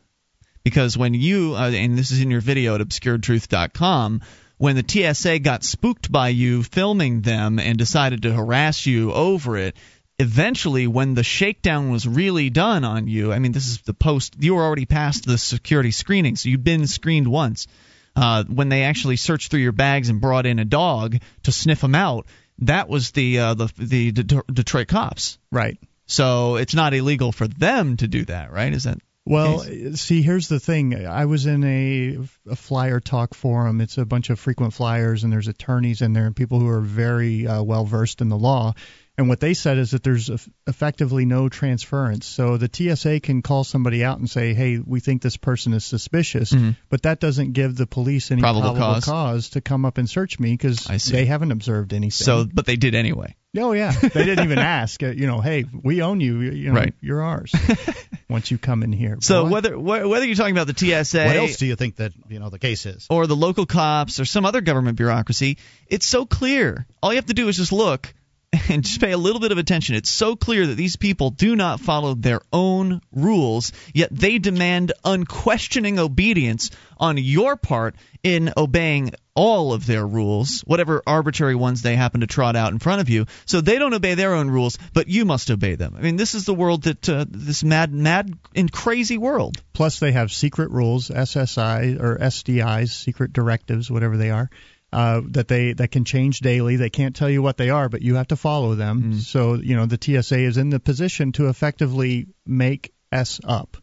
because 0.65 0.97
when 0.97 1.13
you 1.15 1.55
uh, 1.57 1.71
and 1.71 1.99
this 1.99 2.11
is 2.13 2.21
in 2.23 2.31
your 2.31 2.41
video 2.41 2.77
at 2.77 2.81
obscuredtruth.com 2.81 4.23
when 4.59 4.77
the 4.77 4.85
TSA 5.15 5.41
got 5.41 5.65
spooked 5.65 6.11
by 6.13 6.29
you 6.29 6.63
filming 6.63 7.21
them 7.23 7.59
and 7.59 7.77
decided 7.77 8.23
to 8.23 8.33
harass 8.33 8.87
you 8.87 9.13
over 9.13 9.57
it 9.57 9.77
eventually 10.23 10.87
when 10.87 11.15
the 11.15 11.23
shakedown 11.23 11.91
was 11.91 12.07
really 12.07 12.49
done 12.51 12.85
on 12.85 13.07
you 13.09 13.33
i 13.33 13.39
mean 13.39 13.53
this 13.53 13.67
is 13.69 13.81
the 13.83 13.93
post 13.95 14.35
you 14.39 14.55
were 14.55 14.63
already 14.63 14.87
past 14.87 15.27
the 15.27 15.37
security 15.37 15.91
screening 15.91 16.37
so 16.37 16.49
you'd 16.49 16.65
been 16.65 16.87
screened 16.87 17.27
once 17.29 17.67
uh, 18.15 18.45
when 18.45 18.69
they 18.69 18.83
actually 18.85 19.17
searched 19.17 19.51
through 19.51 19.61
your 19.61 19.73
bags 19.73 20.09
and 20.11 20.21
brought 20.21 20.47
in 20.47 20.59
a 20.59 20.65
dog 20.65 21.17
to 21.43 21.51
sniff 21.53 21.81
them 21.81 21.95
out 21.95 22.27
that 22.59 22.89
was 22.89 23.11
the 23.13 23.39
uh, 23.39 23.55
the 23.55 23.73
the 23.79 24.13
Det- 24.13 24.47
Detroit 24.53 24.89
cops 24.89 25.39
Right. 25.51 25.79
so 26.07 26.57
it's 26.57 26.75
not 26.75 26.95
illegal 26.95 27.33
for 27.33 27.49
them 27.49 27.97
to 27.97 28.07
do 28.09 28.25
that 28.27 28.53
right 28.53 28.73
is 28.73 28.85
that 28.85 28.99
Well, 29.25 29.61
see, 29.95 30.21
here's 30.23 30.49
the 30.49 30.59
thing. 30.59 31.07
I 31.07 31.27
was 31.27 31.47
in 31.47 31.63
a, 31.63 32.19
a 32.51 32.57
flyer 32.57 32.99
talk 32.99 33.35
forum. 33.35 33.81
It's 33.81 33.97
a 33.97 34.05
bunch 34.05 34.31
of 34.31 34.41
frequent 34.41 34.75
flyers, 34.75 35.23
and 35.23 35.33
there's 35.33 35.47
attorneys 35.47 36.03
in 36.03 36.13
there 36.13 36.27
and 36.27 36.35
people 36.35 36.59
who 36.59 36.67
are 36.67 36.81
very 36.81 37.47
uh, 37.47 37.63
well 37.63 37.85
versed 37.85 38.21
in 38.21 38.29
the 38.31 38.37
law. 38.37 38.75
And 39.19 39.29
what 39.29 39.41
they 39.41 39.53
said 39.53 39.77
is 39.77 39.91
that 39.91 40.03
there's 40.03 40.31
eff- 40.31 40.49
effectively 40.67 41.27
no 41.27 41.51
transference. 41.51 42.25
So 42.27 42.57
the 42.57 42.71
TSA 42.73 43.21
can 43.21 43.43
call 43.43 43.63
somebody 43.63 44.03
out 44.03 44.19
and 44.19 44.29
say, 44.29 44.55
"Hey, 44.55 44.79
we 44.79 45.01
think 45.01 45.21
this 45.21 45.37
person 45.37 45.75
is 45.75 45.85
suspicious," 45.85 46.55
but 46.89 47.03
that 47.03 47.21
doesn't 47.21 47.53
give 47.53 47.77
the 47.77 47.87
police 47.87 48.31
any 48.31 48.41
Mm-hmm. 48.41 48.61
Probable 48.61 48.77
cause. 48.79 49.05
cause 49.05 49.49
to 49.51 49.61
come 49.61 49.85
up 49.85 49.99
and 49.99 50.09
search 50.09 50.41
me 50.41 50.53
because 50.53 50.85
they 51.11 51.27
haven't 51.27 51.53
observed 51.53 51.93
anything. 51.93 52.11
so 52.25 52.47
but 52.53 52.65
they 52.65 52.77
did 52.77 52.95
anyway 52.95 53.37
Oh 53.55 53.73
yeah, 53.73 53.91
they 53.93 54.25
didn't 54.25 54.45
even 54.45 54.59
ask. 54.59 55.03
Uh, 55.03 55.09
you 55.09 55.27
know, 55.27 55.43
hey, 55.43 55.67
we 55.83 56.01
own 56.01 56.21
you. 56.23 56.41
You 56.41 56.71
know, 56.73 56.81
Right. 56.81 56.95
you're 57.03 57.21
ours. 57.23 57.53
Once 58.31 58.51
you 58.51 58.57
come 58.57 58.83
in 58.83 58.93
here. 58.93 59.19
So 59.21 59.45
Boy. 59.45 59.51
whether 59.51 59.75
wh- 59.75 60.09
whether 60.09 60.25
you're 60.25 60.37
talking 60.37 60.57
about 60.57 60.69
the 60.69 60.75
TSA 61.05 61.27
What 61.27 61.37
else 61.37 61.57
do 61.59 61.67
you 61.67 61.77
think 61.77 61.97
that 61.97 62.13
you 62.31 62.39
know 62.39 62.49
the 62.49 62.59
case 62.59 62.87
is? 62.87 63.07
or 63.11 63.27
the 63.27 63.37
local 63.37 63.67
cops 63.67 64.21
or 64.21 64.25
some 64.25 64.47
other 64.47 64.63
government 64.63 64.97
bureaucracy, 64.97 65.59
it's 65.87 66.07
so 66.07 66.25
clear. 66.25 66.87
All 67.03 67.13
you 67.13 67.17
have 67.19 67.27
to 67.27 67.35
do 67.35 67.47
is 67.49 67.59
just 67.59 67.73
look 67.73 68.15
and 68.69 68.85
just 68.85 69.01
pay 69.01 69.13
a 69.13 69.19
little 69.19 69.41
bit 69.41 69.53
of 69.53 69.59
attention. 69.59 69.95
It's 69.95 70.11
so 70.11 70.37
clear 70.37 70.67
that 70.67 70.75
these 70.75 70.97
people 70.97 71.31
do 71.31 71.57
not 71.57 71.81
follow 71.81 72.15
their 72.15 72.41
own 72.53 73.01
rules, 73.11 73.73
yet 73.95 74.11
they 74.13 74.39
demand 74.39 74.93
unquestioning 75.05 75.99
obedience 75.99 76.71
on 76.99 77.17
your 77.17 77.57
part 77.57 77.95
in 78.23 78.53
obeying 78.57 79.13
all 79.35 79.73
of 79.73 79.87
their 79.87 80.07
rules, 80.07 80.61
whatever 80.61 81.03
arbitrary 81.07 81.55
ones 81.55 81.81
they 81.81 81.97
happen 81.97 82.21
to 82.21 82.27
trot 82.27 82.55
out 82.55 82.73
in 82.73 82.79
front 82.79 83.01
of 83.01 83.09
you. 83.09 83.27
So 83.47 83.61
they 83.63 83.79
don't 83.79 83.95
obey 83.95 84.15
their 84.15 84.35
own 84.35 84.51
rules, 84.51 84.79
but 84.93 85.09
you 85.09 85.25
must 85.25 85.51
obey 85.51 85.75
them. 85.75 85.95
I 85.97 86.03
mean, 86.03 86.17
this 86.17 86.35
is 86.35 86.45
the 86.45 86.55
world 86.55 86.83
that 86.83 87.09
uh, 87.09 87.25
this 87.29 87.65
mad, 87.65 87.93
mad, 87.93 88.37
and 88.55 88.71
crazy 88.71 89.17
world. 89.17 89.57
Plus, 89.73 89.99
they 89.99 90.13
have 90.13 90.31
secret 90.31 90.71
rules, 90.71 91.09
SSI 91.09 91.99
or 91.99 92.19
SDIs, 92.19 92.91
secret 92.91 93.33
directives, 93.33 93.91
whatever 93.91 94.19
they 94.19 94.31
are, 94.31 94.51
uh, 94.93 95.23
that 95.29 95.49
they 95.49 95.73
that 95.73 95.91
can 95.91 96.05
change 96.05 96.41
daily. 96.41 96.77
They 96.77 96.91
can't 96.91 97.17
tell 97.17 97.31
you 97.31 97.43
what 97.43 97.57
they 97.57 97.71
are, 97.71 97.89
but 97.89 98.03
you 98.03 98.17
have 98.17 98.29
to 98.29 98.37
follow 98.37 98.75
them. 98.75 99.15
So 99.21 99.55
you 99.55 99.77
know 99.77 99.87
the 99.87 99.99
TSA 100.01 100.39
is 100.39 100.57
in 100.57 100.71
the 100.71 100.81
position 100.81 101.33
to 101.33 101.49
effectively 101.49 102.27
make 102.47 102.93
S 103.11 103.41
up. 103.45 103.77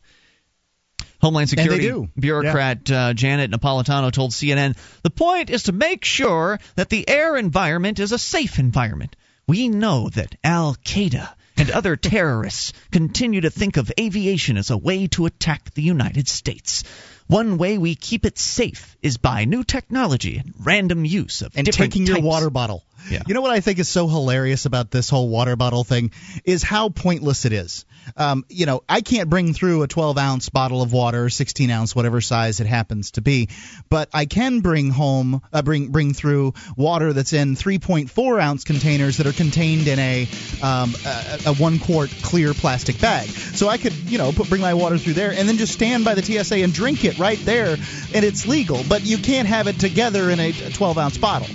Homeland 1.21 1.49
Security 1.49 2.09
bureaucrat 2.17 2.89
uh, 2.89 3.13
Janet 3.13 3.51
Napolitano 3.51 4.11
told 4.11 4.31
CNN 4.31 4.77
the 5.03 5.09
point 5.09 5.49
is 5.49 5.63
to 5.63 5.73
make 5.73 6.05
sure 6.05 6.59
that 6.75 6.89
the 6.89 7.07
air 7.09 7.35
environment 7.35 7.99
is 7.99 8.11
a 8.11 8.19
safe 8.19 8.57
environment. 8.57 9.15
We 9.47 9.67
know 9.67 10.09
that 10.09 10.35
Al 10.43 10.75
Qaeda 10.75 11.27
and 11.57 11.71
other 11.71 11.95
terrorists 12.13 12.71
continue 12.91 13.41
to 13.41 13.49
think 13.49 13.77
of 13.77 13.91
aviation 13.99 14.57
as 14.57 14.69
a 14.69 14.77
way 14.77 15.07
to 15.07 15.25
attack 15.25 15.73
the 15.73 15.81
United 15.81 16.27
States. 16.27 16.83
One 17.29 17.59
way 17.59 17.77
we 17.77 17.93
keep 17.93 18.25
it 18.25 18.39
safe 18.39 18.97
is 19.03 19.17
by 19.17 19.45
new 19.45 19.63
technology 19.63 20.37
and 20.37 20.51
random 20.59 21.05
use 21.05 21.43
of 21.43 21.55
and 21.55 21.63
different 21.63 21.93
taking 21.93 22.07
your 22.07 22.21
water 22.21 22.49
bottle. 22.49 22.83
Yeah. 23.07 23.21
You 23.27 23.35
know 23.35 23.41
what 23.41 23.51
I 23.51 23.59
think 23.59 23.77
is 23.77 23.87
so 23.87 24.07
hilarious 24.07 24.65
about 24.65 24.89
this 24.89 25.09
whole 25.09 25.29
water 25.29 25.55
bottle 25.55 25.83
thing 25.83 26.11
is 26.43 26.63
how 26.63 26.89
pointless 26.89 27.45
it 27.45 27.53
is. 27.53 27.85
Um, 28.17 28.45
you 28.49 28.65
know, 28.65 28.83
I 28.87 29.01
can't 29.01 29.29
bring 29.29 29.53
through 29.53 29.83
a 29.83 29.87
12 29.87 30.17
ounce 30.17 30.49
bottle 30.49 30.81
of 30.81 30.93
water, 30.93 31.25
or 31.25 31.29
16 31.29 31.69
ounce, 31.69 31.95
whatever 31.95 32.21
size 32.21 32.59
it 32.59 32.67
happens 32.67 33.11
to 33.11 33.21
be, 33.21 33.49
but 33.89 34.09
I 34.13 34.25
can 34.25 34.59
bring 34.61 34.91
home, 34.91 35.41
uh, 35.51 35.61
bring 35.61 35.89
bring 35.89 36.13
through 36.13 36.53
water 36.75 37.13
that's 37.13 37.33
in 37.33 37.55
3.4 37.55 38.41
ounce 38.41 38.63
containers 38.63 39.17
that 39.17 39.27
are 39.27 39.33
contained 39.33 39.87
in 39.87 39.99
a 39.99 40.27
um, 40.61 40.93
a, 41.05 41.39
a 41.47 41.53
one 41.55 41.79
quart 41.79 42.09
clear 42.21 42.53
plastic 42.53 42.99
bag. 42.99 43.27
So 43.27 43.67
I 43.67 43.77
could, 43.77 43.93
you 43.93 44.17
know, 44.17 44.31
put 44.31 44.49
bring 44.49 44.61
my 44.61 44.73
water 44.73 44.97
through 44.97 45.13
there 45.13 45.31
and 45.31 45.47
then 45.47 45.57
just 45.57 45.73
stand 45.73 46.05
by 46.05 46.15
the 46.15 46.23
TSA 46.23 46.57
and 46.57 46.73
drink 46.73 47.05
it 47.05 47.17
right 47.19 47.39
there, 47.45 47.77
and 48.13 48.25
it's 48.25 48.47
legal. 48.47 48.83
But 48.87 49.05
you 49.05 49.17
can't 49.17 49.47
have 49.47 49.67
it 49.67 49.79
together 49.79 50.29
in 50.29 50.39
a 50.39 50.51
12 50.51 50.97
ounce 50.97 51.17
bottle. 51.17 51.47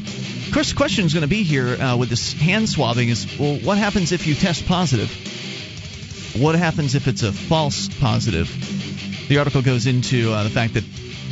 Chris, 0.53 0.73
question 0.73 1.05
is 1.05 1.12
going 1.12 1.23
to 1.23 1.29
be 1.29 1.43
here 1.43 1.75
uh, 1.81 1.97
with 1.97 2.11
this 2.11 2.33
hand 2.33 2.69
swabbing 2.69 3.09
is 3.09 3.38
well, 3.38 3.59
what 3.59 3.77
happens 3.77 4.12
if 4.12 4.27
you 4.27 4.35
test 4.35 4.67
positive? 4.67 5.11
What 6.37 6.57
happens 6.57 6.97
if 6.97 7.07
it's 7.07 7.23
a 7.23 7.33
false 7.33 7.88
positive? 8.01 8.49
The 9.29 9.38
article 9.38 9.62
goes 9.62 9.87
into 9.87 10.33
uh, 10.33 10.42
the 10.42 10.51
fact 10.51 10.75
that 10.75 10.85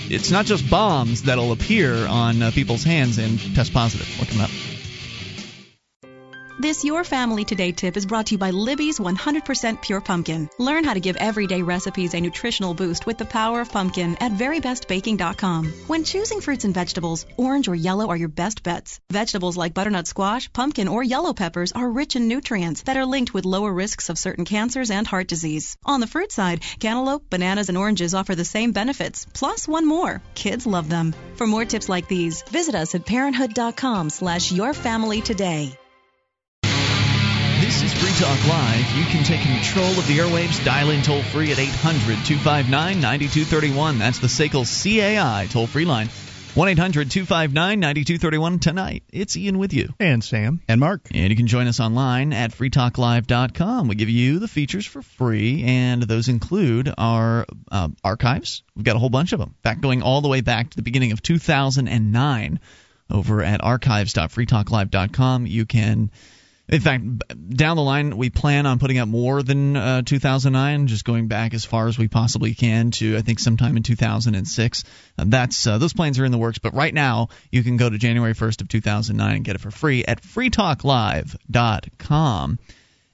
it's 0.08 0.30
not 0.30 0.46
just 0.46 0.70
bombs 0.70 1.22
that'll 1.22 1.50
appear 1.50 2.06
on 2.06 2.40
uh, 2.40 2.50
people's 2.52 2.84
hands 2.84 3.18
and 3.18 3.38
test 3.54 3.72
positive. 3.72 4.08
What 4.20 4.28
coming 4.28 4.44
up? 4.44 4.50
This 6.58 6.84
Your 6.84 7.02
Family 7.02 7.44
Today 7.44 7.72
tip 7.72 7.96
is 7.96 8.04
brought 8.04 8.26
to 8.26 8.34
you 8.34 8.38
by 8.38 8.50
Libby's 8.50 8.98
100% 8.98 9.80
Pure 9.80 10.02
Pumpkin. 10.02 10.50
Learn 10.58 10.84
how 10.84 10.92
to 10.92 11.00
give 11.00 11.16
everyday 11.16 11.62
recipes 11.62 12.12
a 12.12 12.20
nutritional 12.20 12.74
boost 12.74 13.06
with 13.06 13.16
the 13.16 13.24
power 13.24 13.62
of 13.62 13.72
pumpkin 13.72 14.18
at 14.20 14.32
verybestbaking.com. 14.32 15.72
When 15.86 16.04
choosing 16.04 16.42
fruits 16.42 16.64
and 16.64 16.74
vegetables, 16.74 17.24
orange 17.38 17.68
or 17.68 17.74
yellow 17.74 18.10
are 18.10 18.16
your 18.16 18.28
best 18.28 18.62
bets. 18.62 19.00
Vegetables 19.10 19.56
like 19.56 19.72
butternut 19.72 20.06
squash, 20.06 20.52
pumpkin, 20.52 20.88
or 20.88 21.02
yellow 21.02 21.32
peppers 21.32 21.72
are 21.72 21.90
rich 21.90 22.16
in 22.16 22.28
nutrients 22.28 22.82
that 22.82 22.98
are 22.98 23.06
linked 23.06 23.32
with 23.32 23.46
lower 23.46 23.72
risks 23.72 24.10
of 24.10 24.18
certain 24.18 24.44
cancers 24.44 24.90
and 24.90 25.06
heart 25.06 25.28
disease. 25.28 25.78
On 25.86 26.00
the 26.00 26.06
fruit 26.06 26.32
side, 26.32 26.62
cantaloupe, 26.78 27.30
bananas, 27.30 27.70
and 27.70 27.78
oranges 27.78 28.12
offer 28.12 28.34
the 28.34 28.44
same 28.44 28.72
benefits, 28.72 29.26
plus 29.32 29.66
one 29.66 29.86
more. 29.86 30.20
Kids 30.34 30.66
love 30.66 30.90
them. 30.90 31.14
For 31.36 31.46
more 31.46 31.64
tips 31.64 31.88
like 31.88 32.08
these, 32.08 32.42
visit 32.42 32.74
us 32.74 32.94
at 32.94 33.06
parenthood.com 33.06 34.10
slash 34.10 34.52
yourfamilytoday. 34.52 35.78
This 37.72 37.84
is 37.84 37.94
Free 37.94 38.12
Talk 38.22 38.46
Live. 38.48 38.98
You 38.98 39.04
can 39.06 39.24
take 39.24 39.40
control 39.40 39.98
of 39.98 40.06
the 40.06 40.18
airwaves. 40.18 40.62
Dial 40.62 40.90
in 40.90 41.00
toll 41.00 41.22
free 41.22 41.52
at 41.52 41.58
800 41.58 42.22
259 42.26 43.00
9231. 43.00 43.98
That's 43.98 44.18
the 44.18 44.26
SACL 44.26 44.66
CAI 44.66 45.46
toll 45.46 45.66
free 45.66 45.86
line. 45.86 46.08
1 46.54 46.68
800 46.68 47.10
259 47.10 47.80
9231. 47.80 48.58
Tonight, 48.58 49.04
it's 49.10 49.38
Ian 49.38 49.56
with 49.56 49.72
you. 49.72 49.88
And 49.98 50.22
Sam. 50.22 50.60
And 50.68 50.80
Mark. 50.80 51.08
And 51.14 51.30
you 51.30 51.34
can 51.34 51.46
join 51.46 51.66
us 51.66 51.80
online 51.80 52.34
at 52.34 52.52
freetalklive.com. 52.52 53.88
We 53.88 53.94
give 53.94 54.10
you 54.10 54.38
the 54.38 54.48
features 54.48 54.84
for 54.84 55.00
free, 55.00 55.62
and 55.64 56.02
those 56.02 56.28
include 56.28 56.92
our 56.98 57.46
uh, 57.70 57.88
archives. 58.04 58.64
We've 58.76 58.84
got 58.84 58.96
a 58.96 58.98
whole 58.98 59.08
bunch 59.08 59.32
of 59.32 59.38
them. 59.38 59.48
In 59.48 59.62
fact, 59.62 59.80
going 59.80 60.02
all 60.02 60.20
the 60.20 60.28
way 60.28 60.42
back 60.42 60.68
to 60.68 60.76
the 60.76 60.82
beginning 60.82 61.12
of 61.12 61.22
2009 61.22 62.60
over 63.08 63.42
at 63.42 63.64
archives.freetalklive.com. 63.64 65.46
You 65.46 65.64
can 65.64 66.10
in 66.72 66.80
fact, 66.80 67.04
down 67.50 67.76
the 67.76 67.82
line, 67.82 68.16
we 68.16 68.30
plan 68.30 68.64
on 68.64 68.78
putting 68.78 68.96
up 68.96 69.06
more 69.06 69.42
than 69.42 69.76
uh, 69.76 70.00
2009, 70.00 70.86
just 70.86 71.04
going 71.04 71.28
back 71.28 71.52
as 71.52 71.66
far 71.66 71.86
as 71.86 71.98
we 71.98 72.08
possibly 72.08 72.54
can 72.54 72.92
to 72.92 73.18
I 73.18 73.20
think 73.20 73.40
sometime 73.40 73.76
in 73.76 73.82
2006. 73.82 74.84
Uh, 75.18 75.24
that's 75.28 75.66
uh, 75.66 75.76
those 75.76 75.92
plans 75.92 76.18
are 76.18 76.24
in 76.24 76.32
the 76.32 76.38
works, 76.38 76.56
but 76.56 76.72
right 76.72 76.94
now 76.94 77.28
you 77.50 77.62
can 77.62 77.76
go 77.76 77.90
to 77.90 77.98
January 77.98 78.32
1st 78.32 78.62
of 78.62 78.68
2009 78.68 79.36
and 79.36 79.44
get 79.44 79.54
it 79.54 79.60
for 79.60 79.70
free 79.70 80.02
at 80.06 80.22
freetalklive.com. 80.22 82.58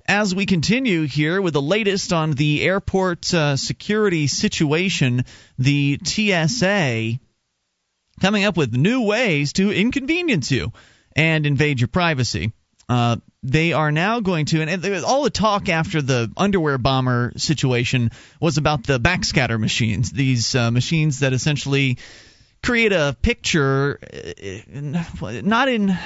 As 0.07 0.33
we 0.33 0.47
continue 0.47 1.09
here 1.09 1.43
with 1.43 1.55
the 1.55 1.61
latest 1.61 2.13
on 2.13 2.31
the 2.31 2.63
airport 2.63 3.35
uh, 3.35 3.57
security 3.57 4.29
situation, 4.29 5.25
the 5.59 5.99
TSA 6.05 7.19
coming 8.21 8.45
up 8.45 8.57
with 8.57 8.73
new 8.73 9.03
ways 9.03 9.53
to 9.55 9.73
inconvenience 9.73 10.53
you 10.53 10.73
and 11.17 11.45
invade 11.45 11.81
your 11.81 11.89
privacy. 11.89 12.53
Uh, 12.89 13.17
they 13.43 13.73
are 13.73 13.93
now 13.93 14.21
going 14.21 14.47
to, 14.47 14.63
and 14.63 15.05
all 15.05 15.23
the 15.23 15.31
talk 15.31 15.69
after 15.69 16.03
the 16.03 16.31
underwear 16.37 16.79
bomber 16.79 17.33
situation 17.37 18.11
was 18.41 18.59
about 18.59 18.85
the 18.85 18.99
backscatter 18.99 19.61
machines, 19.61 20.11
these 20.11 20.55
uh, 20.55 20.71
machines 20.71 21.21
that 21.21 21.33
essentially 21.33 21.99
create 22.63 22.93
a 22.93 23.17
picture, 23.23 24.01
uh, 24.03 25.41
not 25.43 25.69
in. 25.69 25.97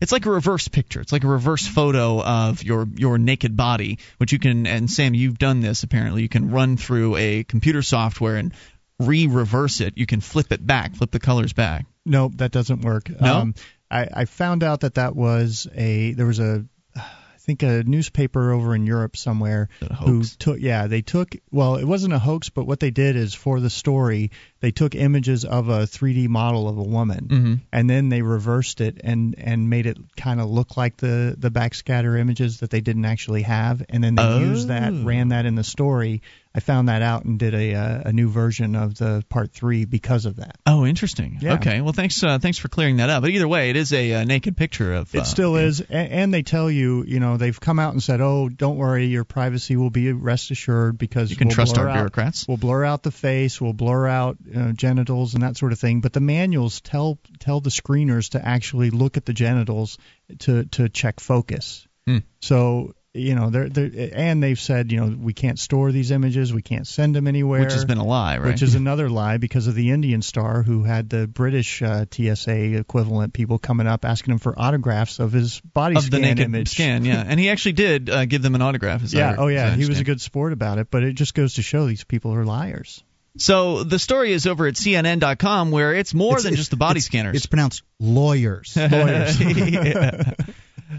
It's 0.00 0.12
like 0.12 0.24
a 0.24 0.30
reverse 0.30 0.68
picture. 0.68 1.00
It's 1.00 1.12
like 1.12 1.24
a 1.24 1.28
reverse 1.28 1.66
photo 1.66 2.22
of 2.22 2.62
your 2.62 2.88
your 2.96 3.18
naked 3.18 3.56
body, 3.56 3.98
which 4.16 4.32
you 4.32 4.38
can. 4.38 4.66
And 4.66 4.90
Sam, 4.90 5.12
you've 5.12 5.38
done 5.38 5.60
this 5.60 5.82
apparently. 5.82 6.22
You 6.22 6.28
can 6.28 6.50
run 6.50 6.78
through 6.78 7.16
a 7.16 7.44
computer 7.44 7.82
software 7.82 8.36
and 8.36 8.54
re-reverse 8.98 9.80
it. 9.80 9.98
You 9.98 10.06
can 10.06 10.20
flip 10.20 10.52
it 10.52 10.66
back, 10.66 10.94
flip 10.94 11.10
the 11.10 11.20
colors 11.20 11.52
back. 11.52 11.86
Nope, 12.06 12.32
that 12.36 12.50
doesn't 12.50 12.82
work. 12.82 13.10
No. 13.20 13.34
Um, 13.34 13.54
I, 13.90 14.08
I 14.12 14.24
found 14.24 14.62
out 14.62 14.80
that 14.80 14.94
that 14.94 15.16
was 15.16 15.66
a 15.74 16.12
there 16.12 16.26
was 16.26 16.40
a 16.40 16.64
I 16.94 17.02
think 17.42 17.62
a 17.62 17.82
newspaper 17.82 18.52
over 18.52 18.74
in 18.74 18.86
Europe 18.86 19.16
somewhere 19.16 19.70
who 20.00 20.22
took 20.22 20.60
yeah 20.60 20.86
they 20.86 21.00
took 21.00 21.34
well 21.50 21.76
it 21.76 21.84
wasn't 21.84 22.12
a 22.12 22.18
hoax 22.18 22.50
but 22.50 22.66
what 22.66 22.80
they 22.80 22.90
did 22.90 23.16
is 23.16 23.34
for 23.34 23.60
the 23.60 23.70
story 23.70 24.30
they 24.60 24.70
took 24.70 24.94
images 24.94 25.44
of 25.44 25.68
a 25.68 25.80
3D 25.80 26.28
model 26.28 26.68
of 26.68 26.78
a 26.78 26.82
woman 26.82 27.28
mm-hmm. 27.28 27.54
and 27.72 27.90
then 27.90 28.10
they 28.10 28.22
reversed 28.22 28.80
it 28.80 29.00
and 29.02 29.34
and 29.38 29.70
made 29.70 29.86
it 29.86 29.96
kind 30.16 30.40
of 30.40 30.48
look 30.48 30.76
like 30.76 30.98
the 30.98 31.34
the 31.36 31.50
backscatter 31.50 32.18
images 32.18 32.60
that 32.60 32.70
they 32.70 32.82
didn't 32.82 33.06
actually 33.06 33.42
have 33.42 33.82
and 33.88 34.04
then 34.04 34.14
they 34.14 34.22
oh. 34.22 34.38
used 34.38 34.68
that 34.68 34.92
ran 34.92 35.28
that 35.28 35.46
in 35.46 35.54
the 35.54 35.64
story 35.64 36.22
I 36.52 36.58
found 36.58 36.88
that 36.88 37.00
out 37.00 37.24
and 37.24 37.38
did 37.38 37.54
a 37.54 37.74
uh, 37.74 38.02
a 38.06 38.12
new 38.12 38.28
version 38.28 38.74
of 38.74 38.96
the 38.96 39.24
part 39.28 39.52
three 39.52 39.84
because 39.84 40.26
of 40.26 40.36
that. 40.36 40.58
Oh, 40.66 40.84
interesting. 40.84 41.38
Yeah. 41.40 41.54
Okay. 41.54 41.80
Well, 41.80 41.92
thanks 41.92 42.22
uh, 42.24 42.40
thanks 42.40 42.58
for 42.58 42.68
clearing 42.68 42.96
that 42.96 43.08
up. 43.08 43.22
But 43.22 43.30
either 43.30 43.46
way, 43.46 43.70
it 43.70 43.76
is 43.76 43.92
a, 43.92 44.14
uh, 44.14 44.24
naked 44.24 44.56
picture 44.56 44.94
of. 44.94 45.14
It 45.14 45.26
still 45.26 45.54
is, 45.56 45.80
and, 45.80 46.12
and 46.12 46.34
they 46.34 46.42
tell 46.42 46.68
you, 46.68 47.04
you 47.04 47.20
know, 47.20 47.36
they've 47.36 47.58
come 47.58 47.78
out 47.78 47.92
and 47.92 48.02
said, 48.02 48.20
"Oh, 48.20 48.48
don't 48.48 48.76
worry, 48.76 49.06
your 49.06 49.22
privacy 49.22 49.76
will 49.76 49.90
be 49.90 50.12
rest 50.12 50.50
assured 50.50 50.98
because 50.98 51.30
you 51.30 51.36
can 51.36 51.48
we'll 51.48 51.54
trust 51.54 51.78
our 51.78 51.88
out, 51.88 51.94
bureaucrats. 51.94 52.48
We'll 52.48 52.56
blur 52.56 52.84
out 52.84 53.04
the 53.04 53.12
face, 53.12 53.60
we'll 53.60 53.72
blur 53.72 54.08
out 54.08 54.38
uh, 54.54 54.72
genitals 54.72 55.34
and 55.34 55.44
that 55.44 55.56
sort 55.56 55.70
of 55.70 55.78
thing." 55.78 56.00
But 56.00 56.12
the 56.12 56.20
manuals 56.20 56.80
tell 56.80 57.20
tell 57.38 57.60
the 57.60 57.70
screeners 57.70 58.30
to 58.30 58.44
actually 58.44 58.90
look 58.90 59.16
at 59.16 59.24
the 59.24 59.32
genitals 59.32 59.98
to 60.40 60.64
to 60.64 60.88
check 60.88 61.20
focus. 61.20 61.86
Hmm. 62.06 62.18
So 62.40 62.94
you 63.12 63.34
know 63.34 63.50
they're, 63.50 63.68
they're 63.68 64.10
and 64.14 64.40
they've 64.40 64.60
said 64.60 64.92
you 64.92 65.00
know 65.00 65.16
we 65.18 65.32
can't 65.32 65.58
store 65.58 65.90
these 65.90 66.12
images 66.12 66.54
we 66.54 66.62
can't 66.62 66.86
send 66.86 67.16
them 67.16 67.26
anywhere. 67.26 67.60
Which 67.60 67.72
has 67.72 67.84
been 67.84 67.98
a 67.98 68.04
lie 68.04 68.38
right? 68.38 68.46
Which 68.46 68.62
is 68.62 68.74
another 68.76 69.10
lie 69.10 69.38
because 69.38 69.66
of 69.66 69.74
the 69.74 69.90
indian 69.90 70.22
star 70.22 70.62
who 70.62 70.84
had 70.84 71.10
the 71.10 71.26
british 71.26 71.82
uh, 71.82 72.04
tsa 72.08 72.78
equivalent 72.78 73.32
people 73.32 73.58
coming 73.58 73.88
up 73.88 74.04
asking 74.04 74.32
him 74.32 74.38
for 74.38 74.56
autographs 74.56 75.18
of 75.18 75.32
his 75.32 75.60
body 75.60 75.96
of 75.96 76.04
scan 76.04 76.20
the 76.20 76.26
naked 76.26 76.44
image. 76.44 76.68
scan 76.68 77.04
yeah. 77.04 77.24
And 77.26 77.40
he 77.40 77.50
actually 77.50 77.72
did 77.72 78.08
uh, 78.08 78.26
give 78.26 78.42
them 78.42 78.54
an 78.54 78.62
autograph 78.62 79.02
as 79.02 79.12
yeah 79.12 79.34
oh 79.38 79.48
yeah. 79.48 79.74
he 79.74 79.86
was 79.86 79.98
a 79.98 80.04
good 80.04 80.20
sport 80.20 80.52
about 80.52 80.78
it 80.78 80.88
but 80.90 81.02
it 81.02 81.14
just 81.14 81.34
goes 81.34 81.54
to 81.54 81.62
show 81.62 81.86
these 81.86 82.04
people 82.04 82.32
are 82.34 82.44
liars. 82.44 83.02
So 83.38 83.84
the 83.84 84.00
story 84.00 84.32
is 84.32 84.44
over 84.48 84.66
at 84.66 84.74
CNN.com, 84.74 85.70
where 85.70 85.94
it's 85.94 86.12
more 86.12 86.32
It's- 86.32 86.42
than 86.42 86.52
it's- 86.54 86.58
just 86.62 86.70
the 86.72 86.76
body 86.76 86.98
it's- 86.98 87.06
scanners. 87.06 87.36
It's 87.36 87.46
pronounced 87.46 87.84
lawyers. 88.00 88.76
lawyers. 88.90 89.40
Yeah. 89.40 90.32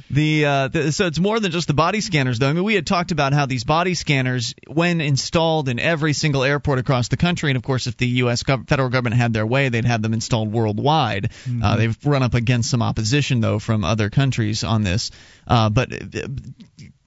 The, 0.09 0.45
uh, 0.45 0.67
the 0.69 0.91
so 0.91 1.07
it's 1.07 1.19
more 1.19 1.39
than 1.39 1.51
just 1.51 1.67
the 1.67 1.73
body 1.73 2.01
scanners 2.01 2.39
though. 2.39 2.49
I 2.49 2.53
mean, 2.53 2.63
we 2.63 2.75
had 2.75 2.87
talked 2.87 3.11
about 3.11 3.33
how 3.33 3.45
these 3.45 3.63
body 3.63 3.93
scanners, 3.93 4.55
when 4.67 5.01
installed 5.01 5.69
in 5.69 5.79
every 5.79 6.13
single 6.13 6.43
airport 6.43 6.79
across 6.79 7.07
the 7.09 7.17
country, 7.17 7.49
and 7.49 7.57
of 7.57 7.63
course, 7.63 7.87
if 7.87 7.97
the 7.97 8.07
U.S. 8.07 8.43
Gov- 8.43 8.67
federal 8.67 8.89
government 8.89 9.15
had 9.15 9.33
their 9.33 9.45
way, 9.45 9.69
they'd 9.69 9.85
have 9.85 10.01
them 10.01 10.13
installed 10.13 10.51
worldwide. 10.51 11.31
Uh, 11.63 11.75
they've 11.77 11.97
run 12.05 12.23
up 12.23 12.33
against 12.33 12.69
some 12.69 12.81
opposition 12.81 13.41
though 13.41 13.59
from 13.59 13.83
other 13.83 14.09
countries 14.09 14.63
on 14.63 14.83
this, 14.83 15.11
uh, 15.47 15.69
but. 15.69 15.89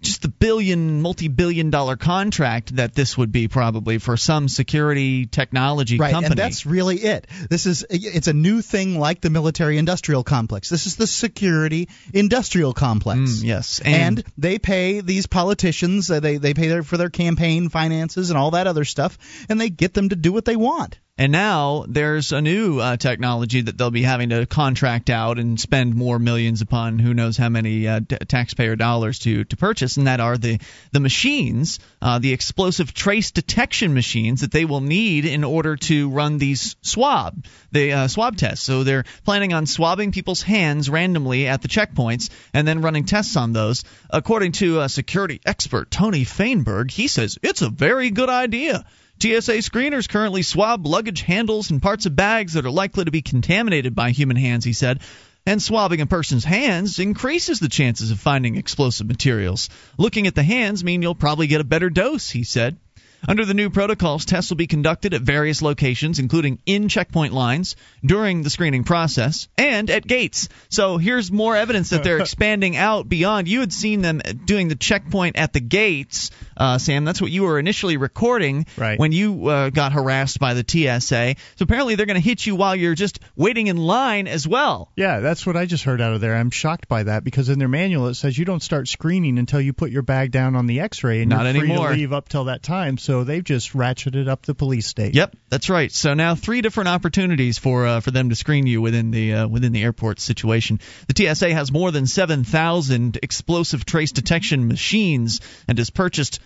Just 0.04 0.22
the 0.22 0.28
billion, 0.28 1.00
multi-billion 1.02 1.70
dollar 1.70 1.96
contract 1.96 2.76
that 2.76 2.94
this 2.94 3.16
would 3.16 3.32
be 3.32 3.48
probably 3.48 3.98
for 3.98 4.16
some 4.16 4.48
security 4.48 5.26
technology 5.26 5.98
right, 5.98 6.12
company. 6.12 6.32
and 6.32 6.38
that's 6.38 6.66
really 6.66 6.98
it. 6.98 7.26
This 7.48 7.66
is 7.66 7.84
it's 7.90 8.28
a 8.28 8.32
new 8.32 8.62
thing 8.62 8.98
like 8.98 9.20
the 9.20 9.30
military-industrial 9.30 10.24
complex. 10.24 10.68
This 10.68 10.86
is 10.86 10.96
the 10.96 11.06
security 11.06 11.88
industrial 12.12 12.74
complex. 12.74 13.18
Mm, 13.18 13.44
yes, 13.44 13.80
and, 13.84 14.18
and- 14.18 14.24
they 14.36 14.58
pay 14.58 15.00
these 15.00 15.26
politicians. 15.26 16.10
Uh, 16.10 16.20
they 16.20 16.36
they 16.36 16.54
pay 16.54 16.68
their, 16.68 16.82
for 16.82 16.96
their 16.96 17.10
campaign 17.10 17.68
finances 17.68 18.30
and 18.30 18.38
all 18.38 18.52
that 18.52 18.66
other 18.66 18.84
stuff, 18.84 19.18
and 19.48 19.60
they 19.60 19.70
get 19.70 19.94
them 19.94 20.10
to 20.10 20.16
do 20.16 20.32
what 20.32 20.44
they 20.44 20.56
want. 20.56 20.98
And 21.16 21.30
now 21.30 21.84
there's 21.86 22.32
a 22.32 22.40
new 22.40 22.80
uh, 22.80 22.96
technology 22.96 23.60
that 23.60 23.78
they'll 23.78 23.92
be 23.92 24.02
having 24.02 24.30
to 24.30 24.46
contract 24.46 25.10
out 25.10 25.38
and 25.38 25.60
spend 25.60 25.94
more 25.94 26.18
millions 26.18 26.60
upon 26.60 26.98
who 26.98 27.14
knows 27.14 27.36
how 27.36 27.48
many 27.48 27.86
uh, 27.86 28.00
t- 28.00 28.16
taxpayer 28.16 28.74
dollars 28.74 29.20
to 29.20 29.44
to 29.44 29.56
purchase, 29.56 29.96
and 29.96 30.08
that 30.08 30.18
are 30.18 30.36
the 30.36 30.58
the 30.90 30.98
machines, 30.98 31.78
uh, 32.02 32.18
the 32.18 32.32
explosive 32.32 32.92
trace 32.92 33.30
detection 33.30 33.94
machines 33.94 34.40
that 34.40 34.50
they 34.50 34.64
will 34.64 34.80
need 34.80 35.24
in 35.24 35.44
order 35.44 35.76
to 35.76 36.10
run 36.10 36.38
these 36.38 36.74
swab 36.82 37.44
the 37.70 37.92
uh, 37.92 38.08
swab 38.08 38.36
tests. 38.36 38.64
So 38.64 38.82
they're 38.82 39.04
planning 39.24 39.52
on 39.52 39.66
swabbing 39.66 40.10
people's 40.10 40.42
hands 40.42 40.90
randomly 40.90 41.46
at 41.46 41.62
the 41.62 41.68
checkpoints 41.68 42.28
and 42.52 42.66
then 42.66 42.82
running 42.82 43.04
tests 43.04 43.36
on 43.36 43.52
those. 43.52 43.84
According 44.10 44.50
to 44.52 44.88
security 44.88 45.40
expert 45.46 45.92
Tony 45.92 46.24
Feinberg, 46.24 46.90
he 46.90 47.06
says 47.06 47.38
it's 47.40 47.62
a 47.62 47.70
very 47.70 48.10
good 48.10 48.28
idea. 48.28 48.84
TSA 49.20 49.58
screeners 49.62 50.08
currently 50.08 50.42
swab 50.42 50.86
luggage 50.86 51.22
handles 51.22 51.70
and 51.70 51.80
parts 51.80 52.06
of 52.06 52.16
bags 52.16 52.54
that 52.54 52.66
are 52.66 52.70
likely 52.70 53.04
to 53.04 53.10
be 53.10 53.22
contaminated 53.22 53.94
by 53.94 54.10
human 54.10 54.36
hands, 54.36 54.64
he 54.64 54.72
said. 54.72 55.00
And 55.46 55.62
swabbing 55.62 56.00
a 56.00 56.06
person's 56.06 56.44
hands 56.44 56.98
increases 56.98 57.60
the 57.60 57.68
chances 57.68 58.10
of 58.10 58.18
finding 58.18 58.56
explosive 58.56 59.06
materials. 59.06 59.68
Looking 59.98 60.26
at 60.26 60.34
the 60.34 60.42
hands 60.42 60.82
mean 60.82 61.02
you'll 61.02 61.14
probably 61.14 61.46
get 61.46 61.60
a 61.60 61.64
better 61.64 61.90
dose, 61.90 62.30
he 62.30 62.44
said. 62.44 62.78
Under 63.26 63.44
the 63.46 63.54
new 63.54 63.70
protocols, 63.70 64.26
tests 64.26 64.50
will 64.50 64.58
be 64.58 64.66
conducted 64.66 65.14
at 65.14 65.22
various 65.22 65.62
locations, 65.62 66.18
including 66.18 66.58
in 66.66 66.88
checkpoint 66.88 67.32
lines, 67.32 67.74
during 68.04 68.42
the 68.42 68.50
screening 68.50 68.84
process, 68.84 69.48
and 69.56 69.88
at 69.88 70.06
gates. 70.06 70.48
So 70.68 70.98
here's 70.98 71.32
more 71.32 71.56
evidence 71.56 71.90
that 71.90 72.04
they're 72.04 72.18
expanding 72.20 72.76
out 72.76 73.08
beyond. 73.08 73.48
You 73.48 73.60
had 73.60 73.72
seen 73.72 74.02
them 74.02 74.20
doing 74.44 74.68
the 74.68 74.74
checkpoint 74.74 75.36
at 75.36 75.54
the 75.54 75.60
gates, 75.60 76.30
uh, 76.56 76.78
Sam. 76.78 77.04
That's 77.04 77.20
what 77.20 77.30
you 77.30 77.42
were 77.42 77.58
initially 77.58 77.96
recording 77.96 78.66
Right. 78.76 78.98
when 78.98 79.12
you 79.12 79.48
uh, 79.48 79.70
got 79.70 79.92
harassed 79.92 80.38
by 80.38 80.54
the 80.54 80.64
TSA. 80.66 81.34
So 81.56 81.62
apparently 81.62 81.94
they're 81.94 82.06
going 82.06 82.20
to 82.20 82.26
hit 82.28 82.44
you 82.46 82.56
while 82.56 82.74
you're 82.76 82.94
just 82.94 83.20
waiting 83.36 83.66
in 83.68 83.76
line 83.76 84.26
as 84.26 84.46
well. 84.46 84.90
Yeah, 84.96 85.20
that's 85.20 85.46
what 85.46 85.56
I 85.56 85.66
just 85.66 85.84
heard 85.84 86.00
out 86.00 86.12
of 86.14 86.20
there. 86.20 86.34
I'm 86.34 86.50
shocked 86.50 86.88
by 86.88 87.04
that 87.04 87.24
because 87.24 87.48
in 87.48 87.58
their 87.58 87.68
manual 87.68 88.08
it 88.08 88.14
says 88.14 88.36
you 88.36 88.44
don't 88.44 88.62
start 88.62 88.88
screening 88.88 89.38
until 89.38 89.60
you 89.60 89.72
put 89.72 89.90
your 89.90 90.02
bag 90.02 90.30
down 90.30 90.56
on 90.56 90.66
the 90.66 90.80
X-ray, 90.80 91.20
and 91.22 91.30
Not 91.30 91.44
you're 91.44 91.54
free 91.54 91.70
anymore. 91.70 91.88
to 91.90 91.94
leave 91.94 92.12
up 92.12 92.28
till 92.28 92.44
that 92.44 92.62
time. 92.62 92.98
So 92.98 93.24
they've 93.24 93.44
just 93.44 93.72
ratcheted 93.72 94.28
up 94.28 94.46
the 94.46 94.54
police 94.54 94.86
state. 94.86 95.14
Yep, 95.14 95.36
that's 95.48 95.70
right. 95.70 95.90
So 95.92 96.14
now 96.14 96.34
three 96.34 96.60
different 96.60 96.88
opportunities 96.88 97.58
for 97.58 97.86
uh, 97.86 98.00
for 98.00 98.10
them 98.10 98.30
to 98.30 98.34
screen 98.36 98.66
you 98.66 98.80
within 98.80 99.10
the 99.10 99.34
uh, 99.34 99.48
within 99.48 99.72
the 99.72 99.82
airport 99.82 100.20
situation. 100.20 100.80
The 101.08 101.34
TSA 101.34 101.52
has 101.54 101.72
more 101.72 101.90
than 101.90 102.06
7,000 102.06 103.18
explosive 103.22 103.84
trace 103.84 104.12
detection 104.12 104.68
machines 104.68 105.40
and 105.68 105.78
has 105.78 105.90
purchased 105.90 106.40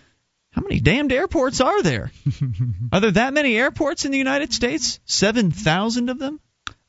how 0.59 0.63
many 0.65 0.81
damned 0.81 1.13
airports 1.13 1.61
are 1.61 1.85
there? 1.85 2.11
are 2.93 2.99
there 2.99 3.13
that 3.13 3.33
many 3.33 3.57
airports 3.57 4.05
in 4.05 4.11
the 4.11 4.19
United 4.19 4.53
States? 4.53 4.99
7,000 5.05 6.09
of 6.09 6.19
them? 6.19 6.41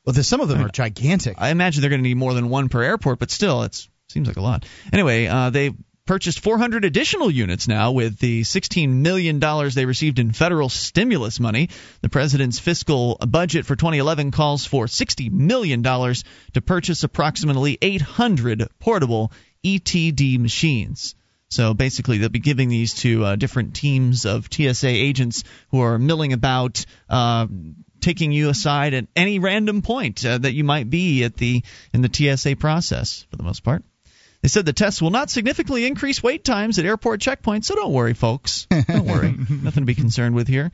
Well, 0.04 0.12
there's, 0.12 0.26
some 0.26 0.40
of 0.40 0.48
them 0.48 0.64
are 0.64 0.70
gigantic. 0.70 1.36
I 1.38 1.50
imagine 1.50 1.80
they're 1.80 1.90
going 1.90 2.02
to 2.02 2.08
need 2.08 2.16
more 2.16 2.34
than 2.34 2.48
one 2.48 2.68
per 2.68 2.82
airport, 2.82 3.20
but 3.20 3.30
still, 3.30 3.62
it 3.62 3.86
seems 4.08 4.26
like 4.26 4.38
a 4.38 4.40
lot. 4.40 4.66
Anyway, 4.92 5.28
uh, 5.28 5.50
they 5.50 5.70
purchased 6.04 6.40
400 6.40 6.84
additional 6.84 7.30
units 7.30 7.68
now 7.68 7.92
with 7.92 8.18
the 8.18 8.40
$16 8.40 8.88
million 8.88 9.38
they 9.38 9.86
received 9.86 10.18
in 10.18 10.32
federal 10.32 10.68
stimulus 10.68 11.38
money. 11.38 11.68
The 12.00 12.08
president's 12.08 12.58
fiscal 12.58 13.18
budget 13.18 13.66
for 13.66 13.76
2011 13.76 14.32
calls 14.32 14.66
for 14.66 14.86
$60 14.86 15.30
million 15.30 15.84
to 15.84 16.60
purchase 16.60 17.04
approximately 17.04 17.78
800 17.80 18.66
portable 18.80 19.30
ETD 19.64 20.40
machines. 20.40 21.14
So 21.50 21.74
basically, 21.74 22.18
they'll 22.18 22.28
be 22.28 22.38
giving 22.38 22.68
these 22.68 22.94
to 22.94 23.24
uh, 23.24 23.36
different 23.36 23.74
teams 23.74 24.24
of 24.24 24.48
TSA 24.50 24.88
agents 24.88 25.42
who 25.70 25.80
are 25.80 25.98
milling 25.98 26.32
about, 26.32 26.84
uh, 27.08 27.48
taking 28.00 28.30
you 28.32 28.48
aside 28.48 28.94
at 28.94 29.06
any 29.16 29.40
random 29.40 29.82
point 29.82 30.24
uh, 30.24 30.38
that 30.38 30.54
you 30.54 30.64
might 30.64 30.88
be 30.88 31.24
at 31.24 31.36
the 31.36 31.62
in 31.92 32.02
the 32.02 32.10
TSA 32.12 32.56
process, 32.56 33.26
for 33.30 33.36
the 33.36 33.42
most 33.42 33.64
part. 33.64 33.82
They 34.42 34.48
said 34.48 34.64
the 34.64 34.72
tests 34.72 35.02
will 35.02 35.10
not 35.10 35.28
significantly 35.28 35.86
increase 35.86 36.22
wait 36.22 36.44
times 36.44 36.78
at 36.78 36.86
airport 36.86 37.20
checkpoints, 37.20 37.64
so 37.64 37.74
don't 37.74 37.92
worry, 37.92 38.14
folks. 38.14 38.66
Don't 38.70 39.04
worry. 39.04 39.32
Nothing 39.50 39.82
to 39.82 39.86
be 39.86 39.94
concerned 39.94 40.34
with 40.34 40.48
here. 40.48 40.72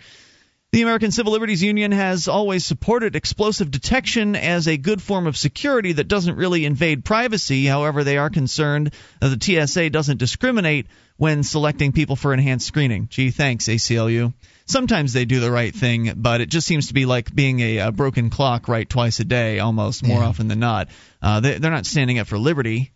The 0.73 0.83
American 0.83 1.11
Civil 1.11 1.33
Liberties 1.33 1.63
Union 1.63 1.93
has 1.93 2.29
always 2.29 2.67
supported 2.67 3.17
explosive 3.17 3.71
detection 3.71 4.37
as 4.37 4.69
a 4.69 4.77
good 4.77 5.01
form 5.01 5.27
of 5.27 5.37
security 5.37 5.93
that 5.93 6.09
doesn't 6.09 6.37
really 6.37 6.65
invade 6.65 7.05
privacy. 7.05 7.65
However, 7.65 8.05
they 8.05 8.19
are 8.19 8.29
concerned 8.29 8.93
that 9.21 9.29
the 9.29 9.67
TSA 9.67 9.91
doesn't 9.91 10.19
discriminate 10.19 10.87
when 11.17 11.45
selecting 11.45 11.93
people 11.93 12.17
for 12.17 12.35
enhanced 12.35 12.67
screening. 12.67 13.09
Gee, 13.09 13.31
thanks, 13.31 13.69
ACLU. 13.69 14.35
Sometimes 14.67 15.13
they 15.13 15.25
do 15.25 15.41
the 15.41 15.51
right 15.51 15.75
thing, 15.75 16.13
but 16.17 16.41
it 16.41 16.51
just 16.51 16.67
seems 16.67 16.89
to 16.89 16.95
be 16.95 17.07
like 17.07 17.35
being 17.35 17.61
a, 17.61 17.79
a 17.79 17.93
broken 17.93 18.29
clock 18.29 18.69
right 18.69 18.89
twice 18.89 19.21
a 19.21 19.25
day, 19.25 19.61
almost 19.61 20.03
more 20.03 20.21
yeah. 20.21 20.27
often 20.27 20.49
than 20.49 20.59
not. 20.59 20.89
Uh, 21.23 21.41
they, 21.41 21.59
they're 21.59 21.71
not 21.71 21.87
standing 21.87 22.19
up 22.19 22.27
for 22.27 22.39
liberty 22.39 22.93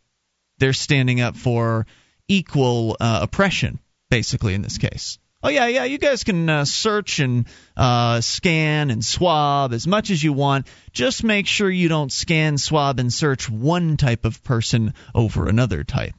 they're 0.60 0.74
standing 0.74 1.20
up 1.20 1.36
for 1.36 1.86
equal 2.28 2.96
uh, 3.00 3.20
oppression, 3.22 3.80
basically, 4.10 4.54
in 4.54 4.62
this 4.62 4.78
case. 4.78 5.18
Oh, 5.42 5.48
yeah, 5.48 5.68
yeah, 5.68 5.84
you 5.84 5.96
guys 5.96 6.22
can 6.22 6.50
uh, 6.50 6.64
search 6.66 7.18
and 7.18 7.46
uh, 7.74 8.20
scan 8.20 8.90
and 8.90 9.02
swab 9.02 9.72
as 9.72 9.86
much 9.86 10.10
as 10.10 10.22
you 10.22 10.34
want. 10.34 10.66
Just 10.92 11.24
make 11.24 11.46
sure 11.46 11.70
you 11.70 11.88
don't 11.88 12.12
scan, 12.12 12.58
swab, 12.58 12.98
and 12.98 13.10
search 13.10 13.48
one 13.48 13.96
type 13.96 14.26
of 14.26 14.44
person 14.44 14.92
over 15.14 15.48
another 15.48 15.82
type. 15.82 16.14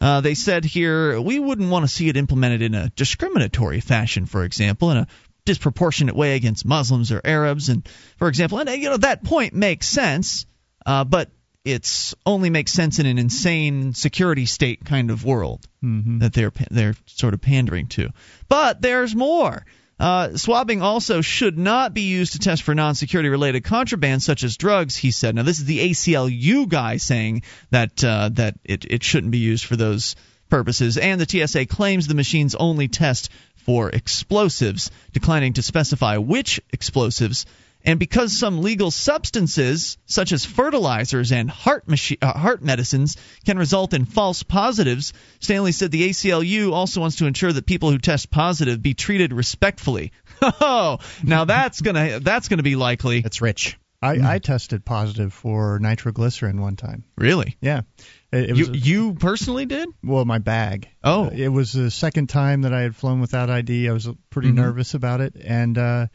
Uh, 0.00 0.22
they 0.22 0.34
said 0.34 0.64
here 0.64 1.20
we 1.20 1.38
wouldn't 1.38 1.70
want 1.70 1.84
to 1.84 1.88
see 1.88 2.08
it 2.08 2.16
implemented 2.16 2.62
in 2.62 2.74
a 2.74 2.90
discriminatory 2.90 3.80
fashion, 3.80 4.26
for 4.26 4.44
example, 4.44 4.90
in 4.90 4.98
a 4.98 5.06
disproportionate 5.44 6.16
way 6.16 6.36
against 6.36 6.64
Muslims 6.66 7.12
or 7.12 7.20
Arabs, 7.24 7.68
and 7.68 7.86
for 8.16 8.28
example, 8.28 8.58
and 8.58 8.68
you 8.82 8.90
know 8.90 8.96
that 8.98 9.24
point 9.24 9.54
makes 9.54 9.88
sense, 9.88 10.46
uh, 10.84 11.04
but 11.04 11.30
it's 11.66 12.14
only 12.24 12.48
makes 12.48 12.72
sense 12.72 13.00
in 13.00 13.06
an 13.06 13.18
insane 13.18 13.92
security 13.92 14.46
state 14.46 14.84
kind 14.84 15.10
of 15.10 15.24
world 15.24 15.66
mm-hmm. 15.82 16.20
that 16.20 16.32
they're 16.32 16.52
they're 16.70 16.94
sort 17.06 17.34
of 17.34 17.40
pandering 17.40 17.88
to. 17.88 18.10
But 18.48 18.80
there's 18.80 19.14
more. 19.14 19.66
Uh, 19.98 20.36
swabbing 20.36 20.82
also 20.82 21.22
should 21.22 21.58
not 21.58 21.94
be 21.94 22.02
used 22.02 22.34
to 22.34 22.38
test 22.38 22.62
for 22.62 22.74
non-security 22.74 23.30
related 23.30 23.64
contraband 23.64 24.22
such 24.22 24.44
as 24.44 24.56
drugs. 24.56 24.94
He 24.94 25.10
said. 25.10 25.34
Now 25.34 25.42
this 25.42 25.58
is 25.58 25.64
the 25.64 25.90
ACLU 25.90 26.68
guy 26.68 26.98
saying 26.98 27.42
that 27.70 28.04
uh, 28.04 28.30
that 28.34 28.54
it 28.64 28.84
it 28.84 29.02
shouldn't 29.02 29.32
be 29.32 29.38
used 29.38 29.64
for 29.64 29.74
those 29.74 30.14
purposes, 30.48 30.96
and 30.96 31.20
the 31.20 31.46
TSA 31.46 31.66
claims 31.66 32.06
the 32.06 32.14
machines 32.14 32.54
only 32.54 32.86
test 32.86 33.30
for 33.56 33.90
explosives, 33.90 34.92
declining 35.12 35.54
to 35.54 35.62
specify 35.62 36.18
which 36.18 36.60
explosives 36.72 37.44
and 37.86 38.00
because 38.00 38.36
some 38.36 38.62
legal 38.62 38.90
substances, 38.90 39.96
such 40.06 40.32
as 40.32 40.44
fertilizers 40.44 41.30
and 41.30 41.48
heart, 41.48 41.86
machi- 41.86 42.18
uh, 42.20 42.32
heart 42.32 42.60
medicines, 42.60 43.16
can 43.44 43.56
result 43.56 43.94
in 43.94 44.04
false 44.04 44.42
positives, 44.42 45.12
Stanley 45.38 45.70
said 45.70 45.92
the 45.92 46.10
ACLU 46.10 46.72
also 46.72 47.00
wants 47.00 47.16
to 47.16 47.26
ensure 47.26 47.52
that 47.52 47.64
people 47.64 47.92
who 47.92 47.98
test 47.98 48.30
positive 48.30 48.82
be 48.82 48.94
treated 48.94 49.32
respectfully. 49.32 50.12
Oh, 50.42 50.98
now 51.24 51.46
that's 51.46 51.80
gonna 51.80 52.20
that's 52.20 52.48
gonna 52.48 52.62
be 52.62 52.76
likely. 52.76 53.22
That's 53.22 53.40
rich. 53.40 53.78
I, 54.02 54.16
mm. 54.16 54.26
I 54.26 54.38
tested 54.38 54.84
positive 54.84 55.32
for 55.32 55.78
nitroglycerin 55.78 56.60
one 56.60 56.76
time. 56.76 57.04
Really? 57.16 57.56
Yeah. 57.60 57.82
It, 58.30 58.50
it 58.50 58.56
you, 58.56 58.66
a, 58.66 58.76
you 58.76 59.14
personally 59.14 59.64
did? 59.64 59.88
Well, 60.04 60.24
my 60.26 60.38
bag. 60.38 60.88
Oh. 61.02 61.28
It 61.28 61.48
was 61.48 61.72
the 61.72 61.90
second 61.90 62.28
time 62.28 62.62
that 62.62 62.74
I 62.74 62.82
had 62.82 62.94
flown 62.94 63.20
without 63.20 63.48
ID. 63.48 63.88
I 63.88 63.92
was 63.92 64.08
pretty 64.28 64.48
mm-hmm. 64.48 64.58
nervous 64.58 64.94
about 64.94 65.22
it, 65.22 65.36
and 65.42 65.78
uh, 65.78 66.06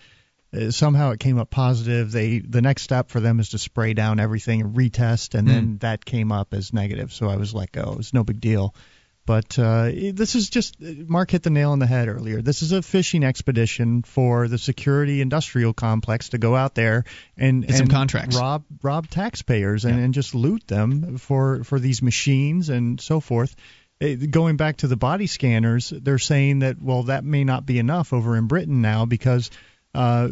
somehow 0.70 1.12
it 1.12 1.20
came 1.20 1.40
up 1.40 1.50
positive. 1.50 2.12
They 2.12 2.40
the 2.40 2.62
next 2.62 2.84
step 2.84 3.10
for 3.10 3.20
them 3.20 3.40
is 3.40 3.50
to 3.50 3.58
spray 3.58 3.94
down 3.94 4.20
everything 4.20 4.62
and 4.62 4.76
retest, 4.76 5.36
and 5.36 5.48
mm. 5.48 5.52
then 5.52 5.78
that 5.80 6.06
came 6.06 6.32
up 6.32 6.54
as 6.54 6.74
negative. 6.74 7.14
So 7.14 7.30
I 7.30 7.38
was 7.38 7.54
let 7.54 7.72
go. 7.72 7.98
It's 8.00 8.14
no 8.14 8.24
big 8.24 8.40
deal. 8.40 8.76
But 9.24 9.58
uh, 9.60 9.92
this 10.14 10.34
is 10.34 10.50
just 10.50 10.82
Mark 10.82 11.30
hit 11.30 11.44
the 11.44 11.52
nail 11.52 11.72
on 11.72 11.80
the 11.80 11.86
head 11.86 12.08
earlier. 12.08 12.42
This 12.42 12.64
is 12.64 12.72
a 12.72 12.82
fishing 12.82 13.24
expedition 13.24 14.02
for 14.02 14.48
the 14.48 14.58
security 14.58 15.22
industrial 15.22 15.74
complex 15.74 16.30
to 16.30 16.40
go 16.40 16.56
out 16.56 16.74
there 16.74 17.06
and, 17.38 17.64
and 17.70 17.90
contracts. 17.90 18.36
rob 18.36 18.66
rob 18.82 19.08
taxpayers 19.10 19.86
and, 19.86 19.98
yeah. 19.98 20.04
and 20.06 20.14
just 20.14 20.34
loot 20.34 20.66
them 20.68 21.18
for 21.18 21.64
for 21.64 21.80
these 21.80 22.02
machines 22.02 22.70
and 22.70 23.00
so 23.00 23.20
forth 23.20 23.56
uh, 24.02 24.16
going 24.30 24.58
back 24.58 24.78
to 24.78 24.88
the 24.88 24.98
body 24.98 25.28
scanners, 25.28 25.92
they're 25.96 26.18
saying 26.18 26.60
that 26.60 26.82
well 26.82 27.04
that 27.04 27.24
may 27.24 27.44
not 27.44 27.66
be 27.66 27.78
enough 27.78 28.14
over 28.14 28.36
in 28.36 28.48
Britain 28.48 28.82
now 28.82 29.06
because 29.06 29.52
uh, 29.94 30.28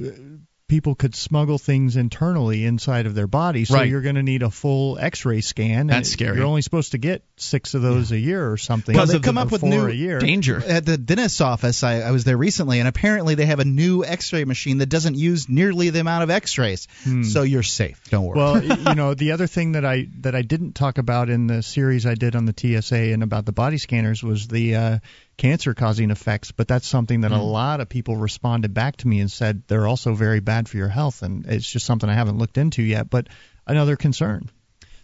people 0.70 0.96
could 0.96 1.16
smuggle 1.16 1.58
things 1.58 1.98
internally 1.98 2.64
inside 2.64 3.08
of 3.08 3.16
their 3.16 3.28
body. 3.28 3.66
So 3.66 3.74
right. 3.74 3.90
you're 3.90 4.02
going 4.02 4.16
to 4.16 4.24
need 4.24 4.44
a 4.44 4.52
full 4.52 4.98
X-ray 4.98 5.42
scan. 5.42 5.88
That's 5.88 6.10
scary. 6.10 6.38
You're 6.38 6.46
only 6.46 6.62
supposed 6.62 6.92
to 6.92 6.98
get 6.98 7.24
six 7.36 7.74
of 7.74 7.82
those 7.82 8.12
yeah. 8.12 8.18
a 8.18 8.22
year 8.22 8.52
or 8.52 8.56
something. 8.56 8.94
Because 8.94 9.12
they 9.12 9.20
come 9.20 9.38
up 9.38 9.52
with 9.52 9.64
new 9.64 10.20
danger 10.20 10.64
at 10.66 10.86
the 10.86 10.98
dentist's 10.98 11.42
office. 11.42 11.84
I, 11.84 12.02
I, 12.02 12.12
was 12.12 12.24
there 12.24 12.38
recently, 12.38 12.80
and 12.80 12.88
apparently 12.88 13.36
they 13.36 13.48
have 13.48 13.60
a 13.60 13.66
new 13.66 14.06
X-ray 14.06 14.46
machine 14.46 14.78
that 14.78 14.88
doesn't 14.88 15.16
use 15.16 15.50
nearly 15.50 15.90
the 15.90 16.00
amount 16.00 16.24
of 16.24 16.30
X-rays. 16.30 16.88
Hmm. 17.04 17.24
So 17.24 17.42
you're 17.42 17.64
safe. 17.64 18.02
Don't 18.10 18.26
worry. 18.26 18.38
Well, 18.38 18.64
you 18.64 18.96
know, 18.96 19.16
the 19.16 19.32
other 19.32 19.48
thing 19.48 19.74
that 19.74 19.84
I 19.84 20.08
that 20.20 20.36
I 20.36 20.44
didn't 20.44 20.74
talk 20.74 21.00
about 21.00 21.30
in 21.30 21.48
the 21.48 21.64
series 21.64 22.06
I 22.06 22.14
did 22.14 22.36
on 22.36 22.46
the 22.46 22.54
TSA 22.56 22.96
and 22.96 23.24
about 23.24 23.46
the 23.46 23.52
body 23.52 23.80
scanners 23.80 24.22
was 24.22 24.48
the 24.48 24.76
uh, 24.76 25.00
cancer 25.40 25.74
causing 25.74 26.12
effects, 26.12 26.52
but 26.52 26.68
that's 26.68 26.86
something 26.86 27.22
that 27.22 27.32
mm. 27.32 27.40
a 27.40 27.42
lot 27.42 27.80
of 27.80 27.90
people 27.90 28.18
responded 28.18 28.74
back 28.74 28.98
to 28.98 29.08
me 29.08 29.22
and 29.22 29.32
said 29.32 29.64
they're 29.68 29.88
also 29.88 30.14
very 30.14 30.42
bad 30.42 30.68
for 30.68 30.78
your 30.78 30.90
health, 30.90 31.24
and 31.24 31.46
it's 31.48 31.72
just 31.72 31.86
something 31.86 32.10
I 32.10 32.14
haven't 32.14 32.38
looked 32.38 32.58
into 32.58 32.84
yet, 32.84 33.10
but 33.10 33.28
another 33.66 33.96
concern. 33.96 34.50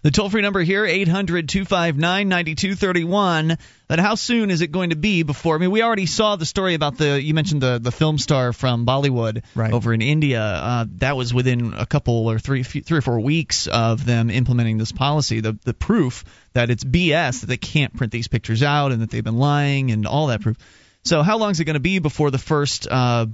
The 0.05 0.11
toll 0.11 0.29
free 0.29 0.43
number 0.43 0.61
here, 0.61 0.85
800 0.85 1.49
259 1.49 2.29
9231. 2.29 3.57
But 3.87 3.97
how 3.97 4.13
soon 4.13 4.51
is 4.51 4.61
it 4.61 4.67
going 4.67 4.91
to 4.91 4.95
be 4.95 5.23
before? 5.23 5.55
I 5.55 5.57
mean, 5.57 5.71
we 5.71 5.81
already 5.81 6.05
saw 6.05 6.35
the 6.35 6.45
story 6.45 6.75
about 6.75 6.99
the, 6.99 7.19
you 7.19 7.33
mentioned 7.33 7.63
the, 7.63 7.79
the 7.79 7.91
film 7.91 8.19
star 8.19 8.53
from 8.53 8.85
Bollywood 8.85 9.43
right. 9.55 9.73
over 9.73 9.95
in 9.95 10.03
India. 10.03 10.43
Uh, 10.43 10.85
that 10.97 11.17
was 11.17 11.33
within 11.33 11.73
a 11.73 11.87
couple 11.87 12.29
or 12.29 12.37
three, 12.37 12.61
three 12.61 12.99
or 12.99 13.01
four 13.01 13.19
weeks 13.19 13.65
of 13.65 14.05
them 14.05 14.29
implementing 14.29 14.77
this 14.77 14.91
policy. 14.91 15.39
The, 15.39 15.57
the 15.63 15.73
proof 15.73 16.23
that 16.53 16.69
it's 16.69 16.83
BS, 16.83 17.41
that 17.41 17.47
they 17.47 17.57
can't 17.57 17.97
print 17.97 18.13
these 18.13 18.27
pictures 18.27 18.61
out 18.61 18.91
and 18.91 19.01
that 19.01 19.09
they've 19.09 19.23
been 19.23 19.39
lying 19.39 19.89
and 19.89 20.05
all 20.05 20.27
that 20.27 20.41
proof. 20.41 20.57
So, 21.03 21.23
how 21.23 21.39
long 21.39 21.49
is 21.49 21.59
it 21.59 21.65
going 21.65 21.73
to 21.73 21.79
be 21.79 21.97
before 21.97 22.29
the 22.29 22.37
first 22.37 22.87
uh, 22.87 23.25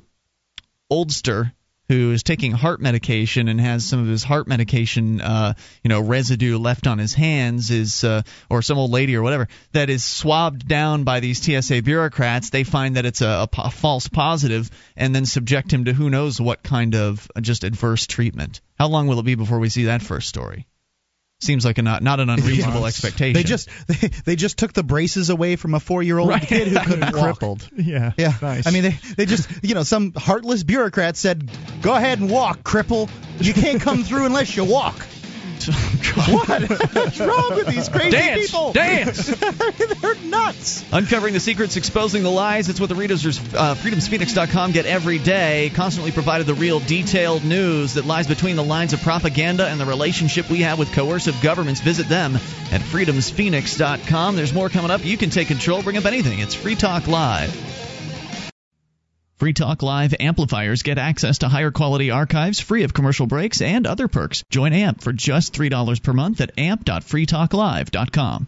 oldster 0.90 1.52
who 1.92 2.14
is 2.14 2.24
taking 2.24 2.54
heart 2.54 2.80
medication 2.80 3.50
and 3.50 3.60
has 3.60 3.86
some 3.86 4.00
of 4.00 4.08
his 4.08 4.24
heart 4.24 4.48
medication, 4.48 5.20
uh, 5.20 5.54
you 5.84 5.90
know, 5.90 6.00
residue 6.00 6.58
left 6.58 6.88
on 6.88 6.98
his 6.98 7.14
hands, 7.14 7.70
is 7.70 8.06
uh, 8.06 8.22
or 8.50 8.62
some 8.62 8.78
old 8.78 8.92
lady 8.92 9.14
or 9.18 9.22
whatever 9.22 9.50
that 9.74 9.90
is 9.90 10.02
swabbed 10.02 10.66
down 10.66 11.04
by 11.04 11.20
these 11.20 11.42
TSA 11.44 11.82
bureaucrats. 11.82 12.50
They 12.50 12.64
find 12.64 12.96
that 12.96 13.06
it's 13.06 13.20
a, 13.20 13.50
a, 13.58 13.70
false 13.70 14.08
positive 14.08 14.70
and 14.96 15.14
then 15.14 15.26
subject 15.26 15.74
him 15.74 15.84
to 15.86 15.94
who 15.94 16.10
knows 16.10 16.40
what 16.40 16.64
kind 16.64 16.96
of 16.96 17.30
just 17.42 17.66
adverse 17.66 18.08
treatment. 18.08 18.62
How 18.80 18.88
long 18.88 19.08
will 19.08 19.20
it 19.20 19.26
be 19.26 19.36
before 19.36 19.60
we 19.60 19.68
see 19.68 19.86
that 19.86 20.02
first 20.02 20.30
story? 20.30 20.68
Seems 21.42 21.66
like 21.66 21.78
a 21.78 21.82
not 21.82 22.04
not 22.04 22.20
an 22.20 22.30
unreasonable 22.30 22.86
expectation. 22.86 23.34
They 23.34 23.44
just 23.44 23.70
they, 23.88 24.08
they 24.26 24.36
just 24.36 24.58
took 24.58 24.74
the 24.74 24.84
braces 24.84 25.30
away 25.30 25.56
from 25.56 25.74
a 25.74 25.80
four 25.80 26.04
year 26.04 26.18
old 26.18 26.30
right. 26.30 26.42
kid 26.42 26.70
who 26.70 26.80
couldn't 26.80 27.02
walk. 27.16 27.24
crippled. 27.24 27.70
Yeah, 27.76 28.14
yeah. 28.18 28.34
Nice. 28.42 28.68
I 28.68 28.72
mean, 28.72 28.84
they 28.84 28.98
they 29.18 29.26
just 29.26 29.50
you 29.64 29.76
know 29.76 29.84
some 29.84 30.14
heartless 30.16 30.64
bureaucrat 30.64 31.18
said, 31.18 31.50
"Go 31.82 31.94
ahead 31.96 32.20
and 32.20 32.30
walk, 32.30 32.64
cripple. 32.64 33.10
You 33.40 33.54
can't 33.54 33.82
come 33.82 34.04
through 34.04 34.26
unless 34.26 34.56
you 34.56 34.64
walk." 34.66 34.96
What? 35.68 36.62
What's 36.94 37.20
wrong 37.20 37.56
with 37.56 37.68
these 37.68 37.90
crazy 37.90 38.12
dance, 38.12 38.52
people? 38.52 38.74
Dance! 38.74 39.28
They're 40.02 40.16
nuts. 40.26 40.86
Uncovering 40.92 41.34
the 41.34 41.40
secrets, 41.40 41.78
exposing 41.78 42.24
the 42.24 42.32
lies. 42.32 42.70
It's 42.70 42.80
what 42.80 42.90
the 42.90 42.96
readers 42.96 43.26
of 43.26 43.56
uh, 43.56 43.76
freedomsphoenix.com 43.76 44.72
get 44.72 44.86
every 44.86 45.20
day. 45.20 45.72
Constantly 45.74 46.12
provided 46.12 46.48
the 46.48 46.54
real 46.54 46.80
detailed 46.80 47.44
news 47.44 47.96
that 47.96 48.06
lies 48.06 48.28
between 48.28 48.56
the 48.56 48.64
lines 48.64 48.94
of 48.94 49.02
propaganda 49.02 49.68
and 49.68 49.80
the 49.80 49.86
relationship 49.86 50.50
we 50.50 50.62
have 50.62 50.80
with 50.80 50.92
coercive 50.94 51.40
governments. 51.42 51.82
Visit 51.82 52.08
them 52.08 52.36
at 52.36 52.82
freedomsphoenix.com. 52.82 54.36
There's 54.36 54.54
more 54.54 54.70
coming 54.70 54.92
up. 54.92 55.04
You 55.06 55.18
can 55.18 55.30
take 55.30 55.48
control, 55.48 55.82
bring 55.82 55.98
up 55.98 56.06
anything. 56.06 56.40
It's 56.40 56.56
Free 56.56 56.76
Talk 56.76 57.08
Live. 57.08 57.81
Free 59.42 59.54
Talk 59.54 59.82
Live 59.82 60.14
amplifiers 60.20 60.84
get 60.84 61.00
access 61.00 61.40
to 61.40 61.50
higher 61.50 61.72
quality 61.72 62.12
archives 62.12 62.60
free 62.60 62.84
of 62.84 62.94
commercial 62.94 63.26
breaks 63.26 63.60
and 63.60 63.88
other 63.88 64.08
perks. 64.08 64.44
Join 64.52 64.72
AMP 64.72 65.02
for 65.02 65.12
just 65.14 65.52
$3 65.56 66.04
per 66.04 66.14
month 66.14 66.42
at 66.42 66.52
amp.freetalklive.com. 66.60 68.48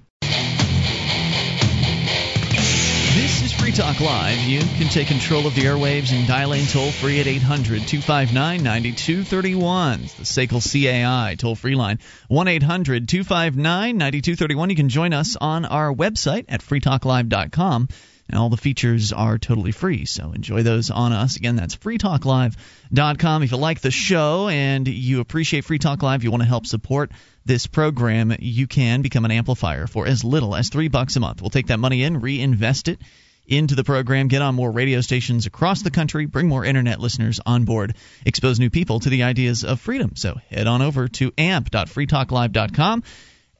This 3.15 3.41
is 3.41 3.51
Free 3.53 3.71
Talk 3.71 3.99
Live. 4.01 4.37
You 4.41 4.59
can 4.59 4.87
take 4.87 5.07
control 5.07 5.47
of 5.47 5.55
the 5.55 5.63
airwaves 5.63 6.13
and 6.15 6.27
dial 6.27 6.53
in 6.53 6.67
toll 6.67 6.91
free 6.91 7.19
at 7.19 7.25
800 7.25 7.87
259 7.87 8.61
9231. 8.61 10.01
The 10.01 10.07
SACL 10.25 10.61
CAI 10.61 11.33
toll 11.39 11.55
free 11.55 11.73
line 11.73 11.97
1 12.27 12.47
800 12.47 13.09
259 13.09 13.97
9231. 13.97 14.69
You 14.69 14.75
can 14.75 14.89
join 14.89 15.11
us 15.11 15.35
on 15.41 15.65
our 15.65 15.91
website 15.91 16.45
at 16.49 16.61
freetalklive.com. 16.61 17.87
And 18.33 18.39
all 18.39 18.49
the 18.49 18.57
features 18.57 19.13
are 19.13 19.37
totally 19.37 19.71
free, 19.71 20.05
so 20.05 20.31
enjoy 20.31 20.63
those 20.63 20.89
on 20.89 21.13
us. 21.13 21.35
Again, 21.35 21.55
that's 21.55 21.75
freetalklive.com. 21.75 23.43
If 23.43 23.51
you 23.51 23.57
like 23.57 23.81
the 23.81 23.91
show 23.91 24.47
and 24.47 24.87
you 24.87 25.19
appreciate 25.19 25.65
Free 25.65 25.77
Talk 25.77 26.01
Live, 26.01 26.23
you 26.23 26.31
want 26.31 26.41
to 26.41 26.49
help 26.49 26.65
support 26.65 27.11
this 27.45 27.67
program, 27.67 28.35
you 28.39 28.65
can 28.65 29.03
become 29.03 29.23
an 29.25 29.29
amplifier 29.29 29.85
for 29.85 30.07
as 30.07 30.23
little 30.23 30.55
as 30.55 30.69
three 30.69 30.87
bucks 30.87 31.15
a 31.15 31.19
month. 31.19 31.43
We'll 31.43 31.51
take 31.51 31.67
that 31.67 31.77
money 31.77 32.01
in, 32.01 32.21
reinvest 32.21 32.87
it 32.87 32.99
into 33.45 33.75
the 33.75 33.83
program, 33.83 34.29
get 34.29 34.41
on 34.41 34.55
more 34.55 34.71
radio 34.71 35.01
stations 35.01 35.45
across 35.45 35.83
the 35.83 35.91
country, 35.91 36.25
bring 36.25 36.47
more 36.47 36.65
internet 36.65 36.99
listeners 36.99 37.39
on 37.45 37.65
board, 37.65 37.95
expose 38.25 38.59
new 38.59 38.71
people 38.71 38.99
to 38.99 39.09
the 39.09 39.21
ideas 39.21 39.63
of 39.63 39.79
freedom. 39.79 40.15
So 40.15 40.39
head 40.49 40.65
on 40.65 40.81
over 40.81 41.07
to 41.07 41.31
amp.freetalklive.com 41.37 43.03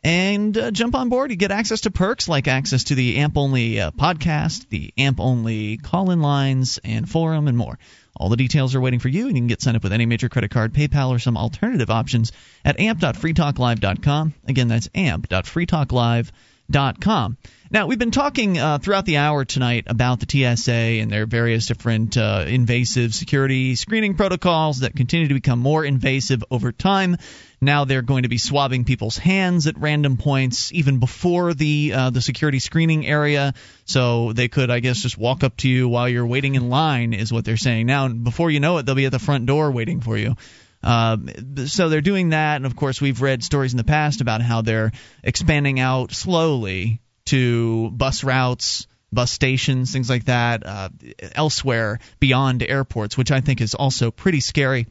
and 0.04 0.58
uh, 0.58 0.72
jump 0.72 0.96
on 0.96 1.10
board. 1.10 1.30
You 1.32 1.38
get 1.38 1.52
access 1.52 1.82
to 1.82 1.92
perks 1.92 2.28
like 2.28 2.48
access 2.48 2.86
to 2.86 2.96
the 2.96 3.18
AMP 3.18 3.38
only 3.38 3.80
uh, 3.80 3.92
podcast, 3.92 4.68
the 4.70 4.92
AMP 4.98 5.20
only 5.20 5.78
call 5.78 6.10
in 6.12 6.22
lines, 6.22 6.80
and 6.84 7.08
forum, 7.10 7.48
and 7.48 7.58
more. 7.58 7.78
All 8.16 8.30
the 8.30 8.38
details 8.38 8.76
are 8.76 8.82
waiting 8.82 9.00
for 9.00 9.10
you, 9.10 9.28
and 9.28 9.36
you 9.36 9.42
can 9.42 9.48
get 9.48 9.62
signed 9.62 9.78
up 9.78 9.84
with 9.84 9.94
any 9.94 10.06
major 10.06 10.30
credit 10.30 10.52
card, 10.52 10.74
PayPal, 10.74 11.10
or 11.10 11.18
some 11.20 11.38
alternative 11.38 11.90
options 11.90 12.32
at 12.64 12.80
amp.freetalklive.com. 12.80 14.34
Again, 14.48 14.68
that's 14.68 14.88
amp.freetalklive.com. 14.94 17.38
Now, 17.74 17.88
we've 17.88 17.98
been 17.98 18.12
talking 18.12 18.60
uh, 18.60 18.78
throughout 18.78 19.08
the 19.08 19.18
hour 19.18 19.46
tonight 19.46 19.86
about 19.88 20.20
the 20.20 20.28
TSA 20.30 20.72
and 20.72 21.10
their 21.10 21.26
various 21.26 21.66
different 21.66 22.16
uh, 22.16 22.46
invasive 22.48 23.16
security 23.16 23.74
screening 23.74 24.14
protocols 24.14 24.82
that 24.82 24.96
continue 24.96 25.30
to 25.30 25.34
become 25.34 25.58
more 25.58 25.84
invasive 25.84 26.44
over 26.52 26.72
time. 26.72 27.18
Now 27.60 27.86
they're 27.86 28.04
going 28.04 28.24
to 28.24 28.30
be 28.30 28.38
swabbing 28.38 28.86
people's 28.86 29.18
hands 29.18 29.66
at 29.66 29.76
random 29.80 30.18
points, 30.18 30.72
even 30.72 31.00
before 31.00 31.56
the 31.56 31.94
uh, 31.96 32.10
the 32.12 32.22
security 32.22 32.60
screening 32.60 33.08
area. 33.08 33.56
So 33.86 34.34
they 34.34 34.50
could, 34.50 34.70
I 34.70 34.80
guess, 34.80 35.02
just 35.02 35.18
walk 35.18 35.44
up 35.44 35.58
to 35.58 35.68
you 35.68 35.90
while 35.90 36.08
you're 36.08 36.28
waiting 36.28 36.54
in 36.54 36.70
line, 36.70 37.14
is 37.14 37.34
what 37.34 37.44
they're 37.44 37.58
saying. 37.58 37.88
Now, 37.88 38.08
before 38.08 38.52
you 38.52 38.60
know 38.60 38.78
it, 38.78 38.86
they'll 38.86 38.94
be 38.94 39.06
at 39.06 39.12
the 39.12 39.18
front 39.18 39.48
door 39.48 39.72
waiting 39.72 40.00
for 40.00 40.16
you. 40.16 40.36
Uh, 40.84 41.18
so 41.66 41.90
they're 41.90 42.02
doing 42.02 42.30
that, 42.30 42.58
and 42.58 42.68
of 42.68 42.76
course, 42.76 43.02
we've 43.02 43.24
read 43.24 43.44
stories 43.44 43.74
in 43.74 43.78
the 43.78 43.84
past 43.84 44.22
about 44.22 44.42
how 44.42 44.62
they're 44.62 44.92
expanding 45.24 45.80
out 45.80 46.12
slowly 46.12 47.00
to 47.26 47.90
bus 47.92 48.24
routes, 48.24 48.88
bus 49.12 49.32
stations, 49.32 49.92
things 49.92 50.10
like 50.10 50.26
that, 50.26 50.66
uh, 50.66 50.90
elsewhere 51.36 52.00
beyond 52.20 52.64
airports, 52.64 53.18
which 53.18 53.32
I 53.32 53.42
think 53.42 53.62
is 53.62 53.76
also 53.76 54.12
pretty 54.12 54.40
scary. 54.40 54.88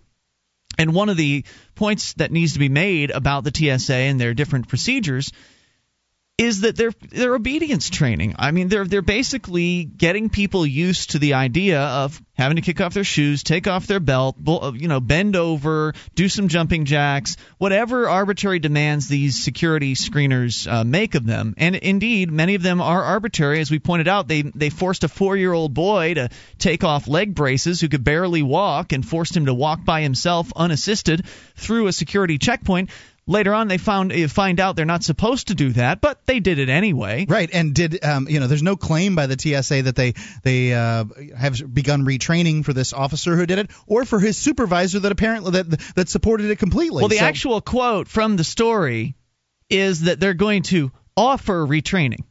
And 0.78 0.94
one 0.94 1.08
of 1.08 1.16
the 1.16 1.44
points 1.74 2.14
that 2.14 2.32
needs 2.32 2.54
to 2.54 2.58
be 2.58 2.68
made 2.68 3.10
about 3.10 3.44
the 3.44 3.52
TSA 3.54 3.94
and 3.94 4.20
their 4.20 4.32
different 4.32 4.68
procedures 4.68 5.30
is 6.42 6.62
that 6.62 6.76
they're 6.76 6.92
they're 7.10 7.34
obedience 7.34 7.88
training. 7.88 8.34
I 8.38 8.50
mean, 8.50 8.68
they're 8.68 8.84
they're 8.84 9.02
basically 9.02 9.84
getting 9.84 10.28
people 10.28 10.66
used 10.66 11.10
to 11.10 11.18
the 11.18 11.34
idea 11.34 11.80
of 11.80 12.20
having 12.34 12.56
to 12.56 12.62
kick 12.62 12.80
off 12.80 12.94
their 12.94 13.04
shoes, 13.04 13.42
take 13.42 13.68
off 13.68 13.86
their 13.86 14.00
belt, 14.00 14.36
you 14.74 14.88
know, 14.88 15.00
bend 15.00 15.36
over, 15.36 15.92
do 16.14 16.28
some 16.28 16.48
jumping 16.48 16.84
jacks, 16.84 17.36
whatever 17.58 18.08
arbitrary 18.08 18.58
demands 18.58 19.06
these 19.06 19.44
security 19.44 19.94
screeners 19.94 20.66
uh, 20.66 20.82
make 20.82 21.14
of 21.14 21.24
them. 21.24 21.54
And 21.58 21.76
indeed, 21.76 22.32
many 22.32 22.56
of 22.56 22.62
them 22.62 22.80
are 22.80 23.02
arbitrary. 23.02 23.60
As 23.60 23.70
we 23.70 23.78
pointed 23.78 24.08
out, 24.08 24.26
they 24.26 24.42
they 24.42 24.70
forced 24.70 25.04
a 25.04 25.08
four-year-old 25.08 25.74
boy 25.74 26.14
to 26.14 26.28
take 26.58 26.82
off 26.82 27.06
leg 27.06 27.34
braces 27.34 27.80
who 27.80 27.88
could 27.88 28.02
barely 28.02 28.42
walk 28.42 28.92
and 28.92 29.06
forced 29.06 29.36
him 29.36 29.46
to 29.46 29.54
walk 29.54 29.84
by 29.84 30.02
himself 30.02 30.52
unassisted 30.56 31.24
through 31.56 31.86
a 31.86 31.92
security 31.92 32.38
checkpoint. 32.38 32.90
Later 33.26 33.54
on, 33.54 33.68
they 33.68 33.78
found 33.78 34.12
find 34.32 34.58
out 34.58 34.74
they're 34.74 34.84
not 34.84 35.04
supposed 35.04 35.48
to 35.48 35.54
do 35.54 35.70
that, 35.74 36.00
but 36.00 36.26
they 36.26 36.40
did 36.40 36.58
it 36.58 36.68
anyway. 36.68 37.24
Right, 37.28 37.48
and 37.52 37.72
did 37.72 38.04
um, 38.04 38.26
you 38.28 38.40
know? 38.40 38.48
There's 38.48 38.64
no 38.64 38.74
claim 38.74 39.14
by 39.14 39.28
the 39.28 39.38
TSA 39.38 39.82
that 39.82 39.94
they 39.94 40.14
they 40.42 40.74
uh, 40.74 41.04
have 41.38 41.72
begun 41.72 42.04
retraining 42.04 42.64
for 42.64 42.72
this 42.72 42.92
officer 42.92 43.36
who 43.36 43.46
did 43.46 43.60
it, 43.60 43.70
or 43.86 44.04
for 44.04 44.18
his 44.18 44.36
supervisor 44.36 44.98
that 45.00 45.12
apparently 45.12 45.52
that 45.52 45.70
that 45.94 46.08
supported 46.08 46.50
it 46.50 46.58
completely. 46.58 47.00
Well, 47.00 47.08
the 47.08 47.18
so, 47.18 47.24
actual 47.24 47.60
quote 47.60 48.08
from 48.08 48.36
the 48.36 48.44
story 48.44 49.14
is 49.70 50.02
that 50.02 50.18
they're 50.18 50.34
going 50.34 50.62
to 50.64 50.90
offer 51.16 51.64
retraining. 51.64 52.24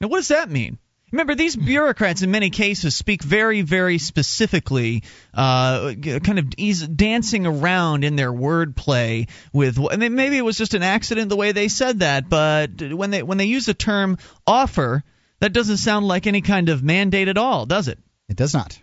Now, 0.00 0.06
what 0.06 0.18
does 0.18 0.28
that 0.28 0.48
mean? 0.48 0.78
Remember, 1.12 1.34
these 1.34 1.54
bureaucrats 1.54 2.22
in 2.22 2.30
many 2.30 2.48
cases 2.48 2.96
speak 2.96 3.22
very, 3.22 3.60
very 3.60 3.98
specifically, 3.98 5.02
uh, 5.34 5.92
kind 5.92 6.38
of 6.38 6.46
ease, 6.56 6.86
dancing 6.88 7.46
around 7.46 8.02
in 8.02 8.16
their 8.16 8.32
wordplay 8.32 9.28
with. 9.52 9.78
I 9.78 9.96
mean, 9.96 10.14
maybe 10.14 10.38
it 10.38 10.44
was 10.44 10.56
just 10.56 10.72
an 10.72 10.82
accident 10.82 11.28
the 11.28 11.36
way 11.36 11.52
they 11.52 11.68
said 11.68 12.00
that, 12.00 12.30
but 12.30 12.80
when 12.80 13.10
they 13.10 13.22
when 13.22 13.36
they 13.36 13.44
use 13.44 13.66
the 13.66 13.74
term 13.74 14.16
offer, 14.46 15.04
that 15.40 15.52
doesn't 15.52 15.76
sound 15.76 16.08
like 16.08 16.26
any 16.26 16.40
kind 16.40 16.70
of 16.70 16.82
mandate 16.82 17.28
at 17.28 17.36
all, 17.36 17.66
does 17.66 17.88
it? 17.88 17.98
It 18.30 18.36
does 18.36 18.54
not. 18.54 18.78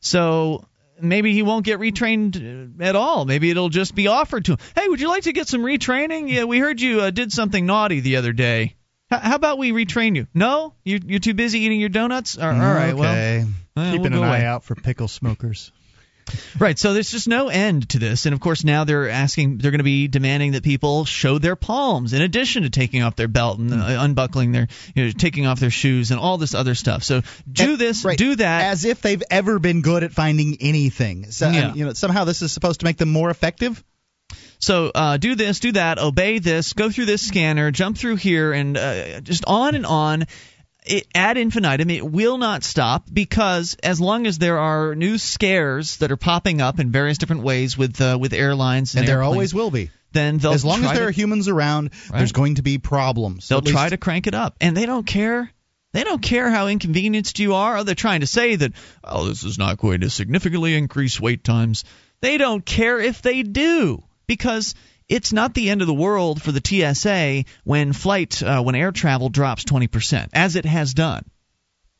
So 0.00 0.66
maybe 0.98 1.34
he 1.34 1.42
won't 1.42 1.66
get 1.66 1.80
retrained 1.80 2.80
at 2.80 2.96
all. 2.96 3.26
Maybe 3.26 3.50
it'll 3.50 3.68
just 3.68 3.94
be 3.94 4.06
offered 4.06 4.46
to 4.46 4.52
him. 4.52 4.58
Hey, 4.74 4.88
would 4.88 5.00
you 5.00 5.08
like 5.08 5.24
to 5.24 5.34
get 5.34 5.48
some 5.48 5.62
retraining? 5.62 6.30
Yeah, 6.30 6.44
we 6.44 6.58
heard 6.58 6.80
you 6.80 7.02
uh, 7.02 7.10
did 7.10 7.30
something 7.30 7.66
naughty 7.66 8.00
the 8.00 8.16
other 8.16 8.32
day. 8.32 8.76
How 9.18 9.36
about 9.36 9.58
we 9.58 9.72
retrain 9.72 10.16
you? 10.16 10.26
No, 10.34 10.74
you're, 10.84 11.00
you're 11.04 11.20
too 11.20 11.34
busy 11.34 11.60
eating 11.60 11.80
your 11.80 11.88
donuts. 11.88 12.38
All 12.38 12.48
right, 12.48 12.92
okay. 12.94 13.44
well, 13.76 13.92
keeping 13.92 14.12
we'll 14.12 14.22
an 14.22 14.28
away. 14.28 14.38
eye 14.38 14.44
out 14.44 14.64
for 14.64 14.74
pickle 14.74 15.08
smokers. 15.08 15.72
Right, 16.58 16.78
so 16.78 16.94
there's 16.94 17.10
just 17.10 17.28
no 17.28 17.48
end 17.48 17.90
to 17.90 17.98
this, 17.98 18.24
and 18.24 18.32
of 18.32 18.40
course 18.40 18.64
now 18.64 18.84
they're 18.84 19.10
asking, 19.10 19.58
they're 19.58 19.70
going 19.70 19.80
to 19.80 19.84
be 19.84 20.08
demanding 20.08 20.52
that 20.52 20.62
people 20.64 21.04
show 21.04 21.38
their 21.38 21.54
palms 21.54 22.14
in 22.14 22.22
addition 22.22 22.62
to 22.62 22.70
taking 22.70 23.02
off 23.02 23.14
their 23.14 23.28
belt 23.28 23.58
and 23.58 23.74
uh, 23.74 23.76
unbuckling 24.00 24.50
their, 24.52 24.68
you 24.94 25.04
know, 25.04 25.10
taking 25.10 25.46
off 25.46 25.60
their 25.60 25.70
shoes 25.70 26.10
and 26.12 26.18
all 26.18 26.38
this 26.38 26.54
other 26.54 26.74
stuff. 26.74 27.02
So 27.04 27.20
do 27.50 27.72
And- 27.72 27.78
this, 27.78 28.06
right, 28.06 28.16
do 28.16 28.36
that. 28.36 28.70
as 28.72 28.86
if 28.86 29.02
they've 29.02 29.22
ever 29.30 29.58
been 29.58 29.82
good 29.82 30.02
at 30.02 30.12
finding 30.12 30.56
anything. 30.60 31.30
So, 31.30 31.46
and, 31.46 31.76
you 31.76 31.84
know, 31.84 31.92
somehow 31.92 32.24
this 32.24 32.40
is 32.40 32.52
supposed 32.52 32.80
to 32.80 32.86
make 32.86 32.96
them 32.96 33.10
more 33.12 33.28
effective. 33.28 33.84
So 34.64 34.90
uh, 34.94 35.16
do 35.18 35.34
this, 35.34 35.60
do 35.60 35.72
that, 35.72 35.98
obey 35.98 36.38
this, 36.38 36.72
go 36.72 36.90
through 36.90 37.04
this 37.06 37.20
scanner, 37.26 37.70
jump 37.70 37.98
through 37.98 38.16
here, 38.16 38.52
and 38.52 38.76
uh, 38.78 39.20
just 39.20 39.44
on 39.46 39.74
and 39.74 39.84
on. 39.86 40.24
It, 40.86 41.06
ad 41.14 41.38
infinitum, 41.38 41.88
it 41.90 42.04
will 42.04 42.36
not 42.36 42.62
stop 42.62 43.06
because 43.10 43.74
as 43.82 44.00
long 44.00 44.26
as 44.26 44.36
there 44.38 44.58
are 44.58 44.94
new 44.94 45.16
scares 45.16 45.96
that 45.98 46.12
are 46.12 46.18
popping 46.18 46.60
up 46.60 46.78
in 46.78 46.90
various 46.90 47.16
different 47.18 47.42
ways 47.42 47.76
with 47.78 47.98
uh, 48.00 48.18
with 48.20 48.32
airlines 48.34 48.94
and, 48.94 49.00
And 49.00 49.08
there 49.08 49.16
airplanes, 49.22 49.34
always 49.34 49.54
will 49.54 49.70
be. 49.70 49.90
then 50.12 50.36
they'll 50.38 50.52
As 50.52 50.62
long 50.64 50.84
as 50.84 50.90
there 50.92 51.00
to- 51.00 51.06
are 51.08 51.10
humans 51.10 51.48
around, 51.48 51.90
Right. 52.10 52.18
there's 52.18 52.32
going 52.32 52.56
to 52.56 52.62
be 52.62 52.76
problems. 52.78 53.48
They'll 53.48 53.60
least- 53.60 53.72
try 53.72 53.88
to 53.88 53.96
crank 53.96 54.26
it 54.26 54.34
up, 54.34 54.56
and 54.60 54.76
they 54.76 54.84
don't 54.86 55.06
care. 55.06 55.50
They 55.92 56.04
don't 56.04 56.20
care 56.22 56.50
how 56.50 56.66
inconvenienced 56.68 57.38
you 57.38 57.54
are. 57.54 57.78
Oh, 57.78 57.82
they're 57.82 57.94
trying 57.94 58.20
to 58.20 58.26
say 58.26 58.56
that, 58.56 58.72
oh, 59.04 59.26
this 59.28 59.44
is 59.44 59.58
not 59.58 59.78
going 59.78 60.00
to 60.02 60.10
significantly 60.10 60.74
increase 60.74 61.18
wait 61.20 61.44
times. 61.44 61.84
They 62.20 62.36
don't 62.36 62.64
care 62.64 62.98
if 63.00 63.22
they 63.22 63.42
do, 63.42 64.02
because 64.26 64.74
it's 65.08 65.32
not 65.32 65.54
the 65.54 65.70
end 65.70 65.80
of 65.80 65.86
the 65.86 65.94
world 65.94 66.40
for 66.42 66.52
the 66.52 66.62
TSA 66.64 67.44
when 67.64 67.92
flight, 67.92 68.42
uh, 68.42 68.62
when 68.62 68.74
air 68.74 68.92
travel 68.92 69.28
drops 69.28 69.64
20%, 69.64 70.28
as 70.32 70.56
it 70.56 70.64
has 70.64 70.94
done. 70.94 71.24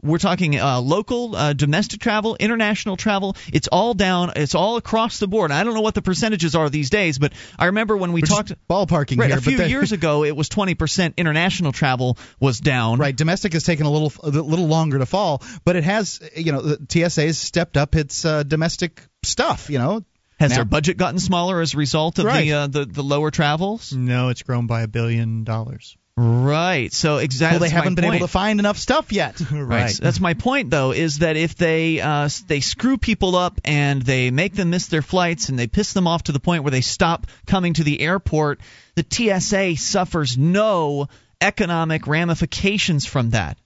We're 0.03 0.19
talking 0.19 0.61
uh, 0.61 0.83
local, 0.83 1.35
uh, 1.35 1.55
domestic 1.55 1.99
travel, 1.99 2.37
international 2.39 2.99
travel. 2.99 3.37
It's 3.51 3.69
all 3.69 3.95
down. 3.95 4.33
It's 4.37 4.55
all 4.55 4.77
across 4.77 5.19
the 5.19 5.27
board. 5.27 5.51
I 5.51 5.65
don't 5.65 5.73
know 5.73 5.81
what 5.81 5.95
the 5.95 6.03
percentages 6.03 6.55
are 6.55 6.69
these 6.69 6.91
days, 6.91 7.19
but 7.19 7.33
I 7.59 7.67
remember 7.67 7.97
when 7.97 8.13
we 8.13 8.21
We're 8.21 8.27
just 8.27 8.49
talked 8.49 8.69
ballparking 8.69 9.19
Right, 9.19 9.31
here, 9.31 9.39
a 9.39 9.41
few 9.41 9.57
the- 9.57 9.67
years 9.69 9.93
ago, 9.93 10.23
it 10.25 10.37
was 10.37 10.51
20% 10.51 11.17
international 11.17 11.73
travel 11.73 12.19
was 12.39 12.61
down. 12.61 12.99
Right, 12.99 13.17
domestic 13.17 13.55
has 13.55 13.65
taken 13.65 13.87
a 13.87 13.91
little 13.91 14.13
a 14.23 14.29
little 14.29 14.67
longer 14.67 14.99
to 14.99 15.07
fall, 15.07 15.43
but 15.65 15.75
it 15.75 15.85
has 15.85 16.21
you 16.37 16.53
know 16.53 16.61
the 16.61 16.87
TSA 16.87 17.23
has 17.23 17.39
stepped 17.39 17.79
up 17.79 17.97
its 17.97 18.27
uh, 18.27 18.43
domestic 18.43 19.01
stuff. 19.23 19.71
You 19.71 19.79
know, 19.79 20.05
Has 20.45 20.51
Now- 20.53 20.57
their 20.59 20.65
budget 20.65 20.97
gotten 20.97 21.19
smaller 21.19 21.61
as 21.61 21.75
a 21.75 21.77
result 21.77 22.19
of 22.19 22.27
Right. 22.27 22.43
the, 22.43 22.53
uh, 22.53 22.67
the 22.69 22.85
the 22.85 23.03
lower 23.03 23.31
travels? 23.31 23.93
No, 23.93 24.29
it's 24.29 24.43
grown 24.43 24.67
by 24.67 24.83
a 24.83 24.89
billion 24.89 25.45
dollars. 25.45 25.97
Right. 26.17 26.93
So 26.93 27.17
exactly. 27.17 27.59
well 27.59 27.69
they 27.69 27.75
haven't 27.75 27.97
been 27.97 28.05
able 28.05 28.21
to 28.21 28.29
find 28.29 28.61
enough 28.61 28.79
stuff 28.79 29.11
yet. 29.11 29.41
Right. 29.51 29.91
So 29.91 30.05
That's 30.05 30.21
my 30.21 30.35
point, 30.35 30.71
though, 30.71 30.93
is 30.93 31.19
that 31.19 31.37
if 31.37 31.57
they 31.57 32.01
uh, 32.01 32.29
they 32.47 32.61
screw 32.61 32.99
people 32.99 33.35
up 33.35 33.61
and 33.65 34.01
they 34.01 34.31
make 34.31 34.55
them 34.55 34.71
miss 34.71 34.87
their 34.87 35.03
flights 35.03 35.49
and 35.49 35.59
they 35.59 35.67
piss 35.67 35.93
them 35.93 36.07
off 36.07 36.25
to 36.25 36.33
the 36.33 36.39
point 36.39 36.63
where 36.63 36.71
they 36.71 36.83
stop 36.83 37.27
coming 37.47 37.75
to 37.75 37.83
the 37.85 38.01
airport, 38.01 38.61
the 38.95 39.05
TSA 39.09 39.75
suffers 39.77 40.39
no 40.39 41.09
economic 41.41 42.07
ramifications 42.07 43.05
from 43.07 43.31
that. 43.31 43.59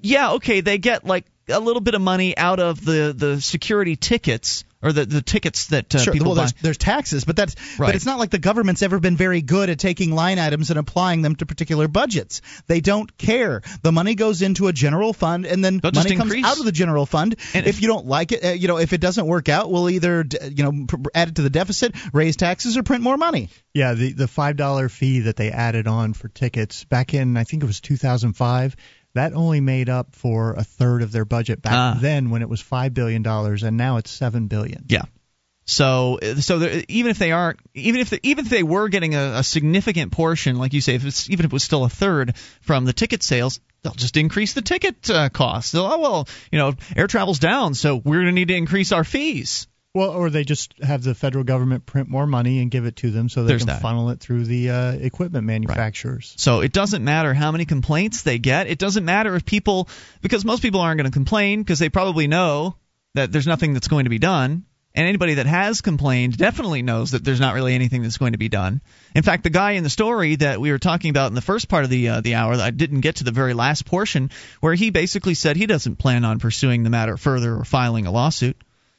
Yeah, 0.00 0.32
okay, 0.34 0.60
they 0.60 0.78
get 0.78 1.04
like 1.04 1.24
a 1.48 1.58
little 1.58 1.80
bit 1.82 1.94
of 1.94 2.00
money 2.00 2.36
out 2.36 2.60
of 2.60 2.84
the 2.84 3.12
the 3.16 3.40
security 3.40 3.96
tickets 3.96 4.64
or 4.86 4.92
the 4.92 5.04
the 5.06 5.22
tickets 5.22 5.66
that 5.68 5.94
uh, 5.94 5.98
sure. 5.98 6.12
people 6.12 6.28
well, 6.28 6.36
buy. 6.36 6.42
there's, 6.42 6.52
there's 6.62 6.78
taxes, 6.78 7.24
but 7.24 7.36
that's 7.36 7.54
Right. 7.78 7.88
but 7.88 7.94
it's 7.94 8.06
not 8.06 8.18
like 8.18 8.30
the 8.30 8.38
government's 8.38 8.82
ever 8.82 9.00
been 9.00 9.16
very 9.16 9.42
good 9.42 9.68
at 9.70 9.78
taking 9.78 10.12
line 10.14 10.38
items 10.38 10.70
and 10.70 10.78
applying 10.78 11.22
them 11.22 11.36
to 11.36 11.46
particular 11.46 11.88
budgets. 11.88 12.40
They 12.66 12.80
don't 12.80 13.16
care. 13.18 13.62
The 13.82 13.92
money 13.92 14.14
goes 14.14 14.42
into 14.42 14.68
a 14.68 14.72
general 14.72 15.12
fund, 15.12 15.46
and 15.46 15.64
then 15.64 15.78
They'll 15.78 15.92
money 15.92 16.16
comes 16.16 16.34
out 16.44 16.58
of 16.58 16.64
the 16.64 16.72
general 16.72 17.06
fund. 17.06 17.36
And 17.54 17.66
if 17.66 17.76
if- 17.76 17.82
you 17.82 17.88
don't 17.88 18.06
like 18.06 18.32
it, 18.32 18.44
uh, 18.44 18.48
you 18.52 18.68
know, 18.68 18.78
if 18.78 18.92
it 18.92 19.00
doesn't 19.00 19.26
work 19.26 19.48
out, 19.48 19.70
we'll 19.70 19.90
either 19.90 20.22
d- 20.22 20.38
you 20.54 20.62
know 20.64 20.86
add 21.14 21.28
it 21.28 21.34
to 21.36 21.42
the 21.42 21.50
deficit, 21.50 21.94
raise 22.12 22.36
taxes, 22.36 22.76
or 22.76 22.82
print 22.82 23.02
more 23.02 23.16
money. 23.16 23.48
Yeah, 23.74 23.94
the 23.94 24.12
the 24.12 24.28
five 24.28 24.56
dollar 24.56 24.88
fee 24.88 25.20
that 25.20 25.36
they 25.36 25.50
added 25.50 25.86
on 25.86 26.12
for 26.14 26.28
tickets 26.28 26.84
back 26.84 27.12
in 27.14 27.36
I 27.36 27.44
think 27.44 27.62
it 27.62 27.66
was 27.66 27.80
2005. 27.80 28.76
That 29.16 29.34
only 29.34 29.60
made 29.60 29.88
up 29.88 30.14
for 30.14 30.52
a 30.54 30.64
third 30.64 31.02
of 31.02 31.12
their 31.12 31.24
budget 31.24 31.60
back 31.62 31.72
Ah. 31.74 31.98
then 32.00 32.30
when 32.30 32.42
it 32.42 32.48
was 32.48 32.60
five 32.60 32.94
billion 32.94 33.22
dollars, 33.22 33.62
and 33.62 33.76
now 33.76 33.96
it's 33.98 34.10
seven 34.10 34.46
billion. 34.46 34.84
Yeah. 34.88 35.02
So, 35.68 36.20
so 36.38 36.60
there- 36.60 36.84
even 36.88 37.10
if 37.10 37.18
they 37.18 37.32
aren't, 37.32 37.58
even 37.74 38.00
if 38.00 38.10
they, 38.10 38.20
even 38.22 38.44
if 38.44 38.50
they 38.50 38.62
were 38.62 38.88
getting 38.88 39.14
a, 39.16 39.38
a 39.38 39.42
significant 39.42 40.12
portion, 40.12 40.56
like 40.56 40.72
you 40.72 40.80
say, 40.80 40.94
if 40.94 41.04
it's 41.04 41.28
even 41.28 41.44
if 41.44 41.50
it 41.50 41.52
was 41.52 41.64
still 41.64 41.84
a 41.84 41.88
third 41.88 42.36
from 42.60 42.84
the 42.84 42.92
ticket 42.92 43.22
sales, 43.24 43.58
they'll 43.82 43.92
just 43.92 44.16
increase 44.16 44.52
the 44.54 44.62
ticket 44.62 45.10
uh, 45.10 45.28
costs. 45.28 45.72
They'll, 45.72 45.86
oh 45.86 45.98
well, 45.98 46.28
you 46.52 46.58
know, 46.58 46.74
air 46.94 47.08
travel's 47.08 47.40
down, 47.40 47.74
so 47.74 47.96
we're 47.96 48.16
going 48.22 48.26
to 48.26 48.32
need 48.32 48.48
to 48.48 48.54
increase 48.54 48.92
our 48.92 49.02
fees. 49.04 49.66
Well, 49.96 50.10
or 50.10 50.28
they 50.28 50.44
just 50.44 50.74
have 50.82 51.02
the 51.02 51.14
federal 51.14 51.42
government 51.42 51.86
print 51.86 52.10
more 52.10 52.26
money 52.26 52.60
and 52.60 52.70
give 52.70 52.84
it 52.84 52.96
to 52.96 53.10
them 53.10 53.30
so 53.30 53.42
they 53.42 53.48
There's 53.48 53.62
can 53.62 53.68
that. 53.68 53.80
funnel 53.80 54.10
it 54.10 54.20
through 54.20 54.44
the 54.44 54.68
uh, 54.68 54.92
equipment 54.92 55.46
manufacturers. 55.46 56.34
So 56.36 56.60
it 56.60 56.72
doesn't 56.74 57.02
matter 57.02 57.32
how 57.32 57.50
many 57.50 57.64
complaints 57.64 58.20
they 58.20 58.38
get. 58.38 58.66
It 58.66 58.78
doesn't 58.78 59.06
matter 59.06 59.34
if 59.36 59.46
people, 59.46 59.88
because 60.20 60.44
most 60.44 60.60
people 60.60 60.82
aren't 60.82 60.98
going 60.98 61.10
to 61.10 61.14
complain 61.14 61.62
because 61.62 61.78
they 61.78 61.88
probably 61.88 62.26
know 62.26 62.76
that 63.14 63.32
there's 63.32 63.46
nothing 63.46 63.72
that's 63.72 63.88
going 63.88 64.04
to 64.04 64.10
be 64.10 64.18
done. 64.18 64.66
And 64.94 65.08
anybody 65.08 65.34
that 65.34 65.46
has 65.46 65.80
complained 65.80 66.36
definitely 66.36 66.82
knows 66.82 67.12
that 67.12 67.24
there's 67.24 67.40
not 67.40 67.54
really 67.54 67.74
anything 67.74 68.02
that's 68.02 68.18
going 68.18 68.32
to 68.32 68.38
be 68.38 68.50
done. 68.50 68.82
In 69.14 69.22
fact, 69.22 69.44
the 69.44 69.50
guy 69.50 69.72
in 69.72 69.82
the 69.82 69.88
story 69.88 70.36
that 70.36 70.60
we 70.60 70.72
were 70.72 70.78
talking 70.78 71.08
about 71.08 71.28
in 71.28 71.34
the 71.34 71.40
first 71.40 71.70
part 71.70 71.84
of 71.84 71.90
the 71.90 72.08
uh, 72.10 72.20
the 72.20 72.34
hour, 72.34 72.52
I 72.52 72.70
didn't 72.70 73.00
get 73.00 73.16
to 73.16 73.24
the 73.24 73.30
very 73.30 73.54
last 73.54 73.86
portion, 73.86 74.30
where 74.60 74.74
he 74.74 74.90
basically 74.90 75.34
said 75.34 75.56
he 75.56 75.66
doesn't 75.66 75.96
plan 75.96 76.26
on 76.26 76.38
pursuing 76.38 76.82
the 76.82 76.90
matter 76.90 77.16
further 77.16 77.56
or 77.56 77.64
filing 77.64 78.06
a 78.06 78.10
lawsuit. 78.10 78.56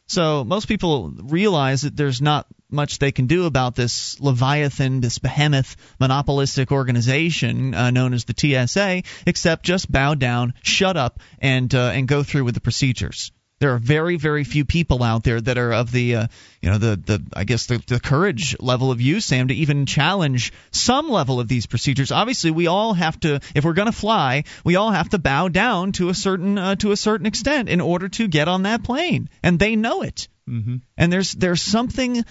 So 0.07 0.43
most 0.43 0.67
people 0.67 1.09
realize 1.09 1.81
that 1.81 1.95
there's 1.95 2.21
not 2.21 2.47
much 2.69 2.99
they 2.99 3.11
can 3.11 3.27
do 3.27 3.45
about 3.45 3.75
this 3.75 4.19
leviathan, 4.19 5.01
this 5.01 5.19
behemoth, 5.19 5.75
monopolistic 5.99 6.71
organization 6.71 7.73
uh, 7.73 7.91
known 7.91 8.13
as 8.13 8.25
the 8.25 8.33
TSA, 8.37 9.03
except 9.25 9.63
just 9.63 9.91
bow 9.91 10.15
down, 10.15 10.53
shut 10.63 10.97
up, 10.97 11.19
and 11.39 11.73
uh, 11.73 11.91
and 11.93 12.07
go 12.07 12.23
through 12.23 12.45
with 12.45 12.55
the 12.55 12.61
procedures. 12.61 13.31
There 13.59 13.73
are 13.73 13.79
very, 13.79 14.17
very 14.17 14.43
few 14.43 14.65
people 14.65 15.01
out 15.01 15.23
there 15.23 15.41
that 15.41 15.57
are 15.57 15.73
of 15.73 15.91
the, 15.91 16.15
uh, 16.15 16.27
you 16.61 16.69
know, 16.69 16.77
the, 16.77 16.95
the 16.95 17.23
I 17.33 17.43
guess 17.43 17.65
the, 17.65 17.81
the 17.87 17.99
courage 17.99 18.55
level 18.59 18.91
of 18.91 19.01
you, 19.01 19.19
Sam, 19.19 19.47
to 19.47 19.55
even 19.55 19.87
challenge 19.87 20.53
some 20.69 21.09
level 21.09 21.39
of 21.39 21.47
these 21.47 21.65
procedures. 21.65 22.11
Obviously, 22.11 22.51
we 22.51 22.67
all 22.67 22.93
have 22.93 23.19
to, 23.21 23.39
if 23.55 23.65
we're 23.65 23.73
going 23.73 23.87
to 23.87 23.91
fly, 23.91 24.43
we 24.63 24.75
all 24.75 24.91
have 24.91 25.09
to 25.09 25.17
bow 25.17 25.47
down 25.47 25.91
to 25.93 26.09
a 26.09 26.13
certain 26.13 26.57
uh, 26.57 26.75
to 26.75 26.91
a 26.91 26.97
certain 26.97 27.25
extent 27.25 27.67
in 27.67 27.81
order 27.81 28.09
to 28.09 28.27
get 28.27 28.47
on 28.47 28.63
that 28.63 28.83
plane, 28.83 29.27
and 29.41 29.57
they 29.57 29.75
know 29.75 30.03
it. 30.03 30.27
Mm-hmm. 30.47 30.77
And 30.95 31.11
there's 31.11 31.31
there's 31.31 31.61
something 31.61 32.23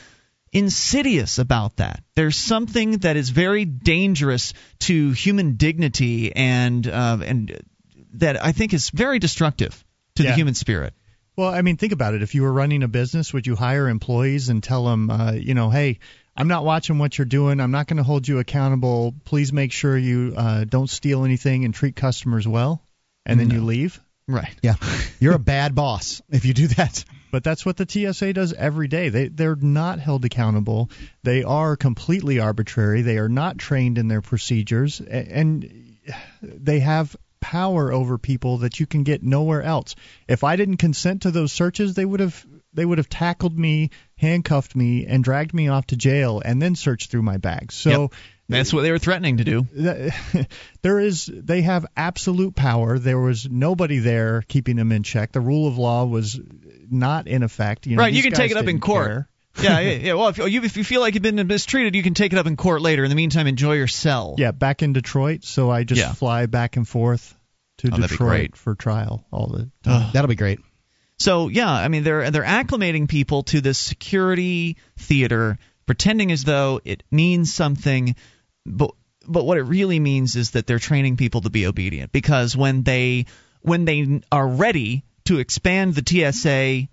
insidious 0.53 1.39
about 1.39 1.77
that. 1.77 2.03
There's 2.15 2.37
something 2.37 2.99
that 2.99 3.17
is 3.17 3.31
very 3.31 3.65
dangerous 3.65 4.55
to 4.81 5.11
human 5.11 5.57
dignity 5.57 6.35
and 6.35 6.87
uh, 6.87 7.19
and 7.25 7.61
that 8.15 8.43
I 8.43 8.53
think 8.53 8.73
is 8.73 8.91
very 8.91 9.19
destructive 9.19 9.85
to 10.15 10.23
the 10.23 10.33
human 10.33 10.55
spirit. 10.55 10.95
Well, 11.37 11.53
I 11.53 11.61
mean, 11.61 11.77
think 11.77 11.93
about 11.93 12.15
it. 12.15 12.23
If 12.23 12.35
you 12.35 12.43
were 12.43 12.53
running 12.53 12.83
a 12.83 12.89
business, 12.89 13.33
would 13.33 13.47
you 13.47 13.57
hire 13.57 13.89
employees 13.89 14.49
and 14.49 14.63
tell 14.63 14.87
them, 14.87 15.11
uh, 15.11 15.33
you 15.33 15.53
know, 15.53 15.69
hey, 15.69 15.99
I'm 16.35 16.49
not 16.49 16.65
watching 16.65 16.99
what 16.99 17.17
you're 17.19 17.27
doing. 17.27 17.61
I'm 17.61 17.71
not 17.71 17.87
going 17.87 17.99
to 17.99 18.03
hold 18.03 18.27
you 18.27 18.39
accountable. 18.39 19.15
Please 19.25 19.53
make 19.53 19.73
sure 19.73 19.97
you 19.97 20.35
uh, 20.37 20.65
don't 20.65 20.89
steal 20.89 21.25
anything 21.25 21.65
and 21.65 21.75
treat 21.75 21.95
customers 21.95 22.49
well, 22.49 22.83
and 23.27 23.39
then 23.39 23.51
you 23.51 23.63
leave. 23.63 24.01
Right. 24.29 24.55
Yeah, 24.63 24.75
you're 25.21 25.35
a 25.35 25.39
bad 25.39 25.75
boss 25.75 26.21
if 26.31 26.45
you 26.45 26.55
do 26.55 26.69
that. 26.69 27.05
But 27.31 27.45
that's 27.45 27.67
what 27.67 27.77
the 27.77 27.87
TSA 27.89 28.33
does 28.33 28.53
every 28.53 28.89
day. 28.89 29.09
They 29.09 29.29
they're 29.29 29.57
not 29.57 30.01
held 30.01 30.25
accountable. 30.25 30.91
They 31.23 31.43
are 31.43 31.77
completely 31.77 32.41
arbitrary. 32.41 33.03
They 33.03 33.19
are 33.19 33.29
not 33.29 33.59
trained 33.59 33.99
in 33.99 34.09
their 34.09 34.23
procedures, 34.23 35.01
and 35.01 35.99
they 36.43 36.81
have 36.81 37.15
power 37.47 37.93
over 37.93 38.19
people 38.19 38.59
that 38.59 38.81
you 38.81 38.87
can 38.87 39.05
get 39.05 39.23
nowhere 39.23 39.63
else. 39.63 39.95
If 40.27 40.43
I 40.43 40.57
didn't 40.57 40.79
consent 40.79 41.23
to 41.23 41.31
those 41.31 41.53
searches, 41.53 41.95
they 41.95 42.05
would 42.05 42.19
have 42.19 42.45
they 42.75 42.85
would 42.85 42.99
have 42.99 43.09
tackled 43.09 43.57
me, 43.57 43.91
handcuffed 44.17 44.75
me, 44.75 45.07
and 45.07 45.23
dragged 45.23 45.55
me 45.55 45.69
off 45.69 45.87
to 45.89 45.97
jail, 45.97 46.43
and 46.45 46.61
then 46.61 46.75
searched 46.75 47.11
through 47.11 47.23
my 47.23 47.37
bags. 47.37 47.75
So. 47.75 47.91
Yep. 47.91 48.13
That's 48.49 48.73
what 48.73 48.83
they 48.83 48.93
were 48.93 48.99
threatening 49.01 49.39
to 49.39 49.45
do. 49.45 49.67
there 50.83 51.01
is 51.01 51.27
they 51.33 51.63
have 51.63 51.85
absolute 51.97 52.55
power 52.55 52.97
there 52.97 53.19
was 53.19 53.49
nobody 53.51 53.99
there 53.99 54.43
keeping 54.47 54.77
them 54.77 54.93
in 54.93 55.03
check 55.03 55.33
the 55.33 55.41
rule 55.41 55.67
of 55.67 55.79
law 55.79 56.05
was 56.05 56.39
not 56.89 57.27
in 57.27 57.43
effect 57.43 57.89
you 57.89 57.97
know, 57.97 58.03
right. 58.03 58.13
You 58.13 58.23
can 58.23 58.31
take 58.31 58.53
it 58.53 58.57
up 58.57 58.69
in 58.69 58.79
court. 58.79 59.07
care. 59.09 59.29
yeah, 59.63 59.81
yeah, 59.81 59.91
yeah. 59.93 60.13
Well, 60.15 60.29
if 60.29 60.39
you, 60.39 60.63
if 60.63 60.77
you 60.77 60.85
feel 60.85 61.01
like 61.01 61.15
you've 61.15 61.23
been 61.23 61.45
mistreated, 61.47 61.95
you 61.97 62.03
can 62.05 62.15
take 62.15 62.33
it 62.33 62.39
up 62.39 62.47
in 62.47 62.57
court 62.57 62.83
later. 62.83 63.03
In 63.03 63.09
the 63.11 63.17
meantime, 63.17 63.47
enjoy 63.49 63.73
your 63.75 63.89
cell. 63.89 64.37
yeah 64.39 64.53
back 64.53 64.83
in 64.83 64.93
detroit 64.93 65.43
so 65.45 65.69
i 65.71 65.83
just 65.83 66.01
Yeah. 66.01 66.13
fly 66.13 66.47
back 66.47 66.77
and 66.77 66.87
forth 66.87 67.36
to 67.91 67.97
Oh, 67.97 68.07
detroit 68.07 68.29
great. 68.29 68.57
for 68.57 68.75
trial 68.75 69.27
all 69.31 69.47
the 69.49 69.71
Ugh. 69.87 70.13
That'll 70.13 70.29
be 70.29 70.35
great. 70.35 70.61
So 71.19 71.49
yeah, 71.49 71.71
I 71.71 71.89
mean 71.89 72.03
they're 72.05 72.31
they're 72.31 72.43
acclimating 72.45 73.09
people 73.09 73.43
to 73.45 73.61
this 73.61 73.79
security 73.79 74.77
theater, 74.99 75.59
pretending 75.87 76.31
as 76.33 76.45
though 76.45 76.81
it 76.85 77.03
means 77.11 77.53
something, 77.55 78.15
but 78.67 78.91
but 79.27 79.45
what 79.45 79.59
it 79.59 79.63
really 79.63 79.99
means 79.99 80.37
is 80.37 80.53
that 80.53 80.67
they're 80.67 80.79
training 80.79 81.17
people 81.17 81.41
to 81.41 81.51
be 81.51 81.67
obedient. 81.67 82.13
Because 82.13 82.57
when 82.57 82.83
they 82.83 83.27
when 83.63 83.85
they 83.85 84.21
are 84.31 84.47
ready 84.47 85.05
to 85.25 85.39
expand 85.39 85.95
the 85.95 86.05
TSA 86.07 86.89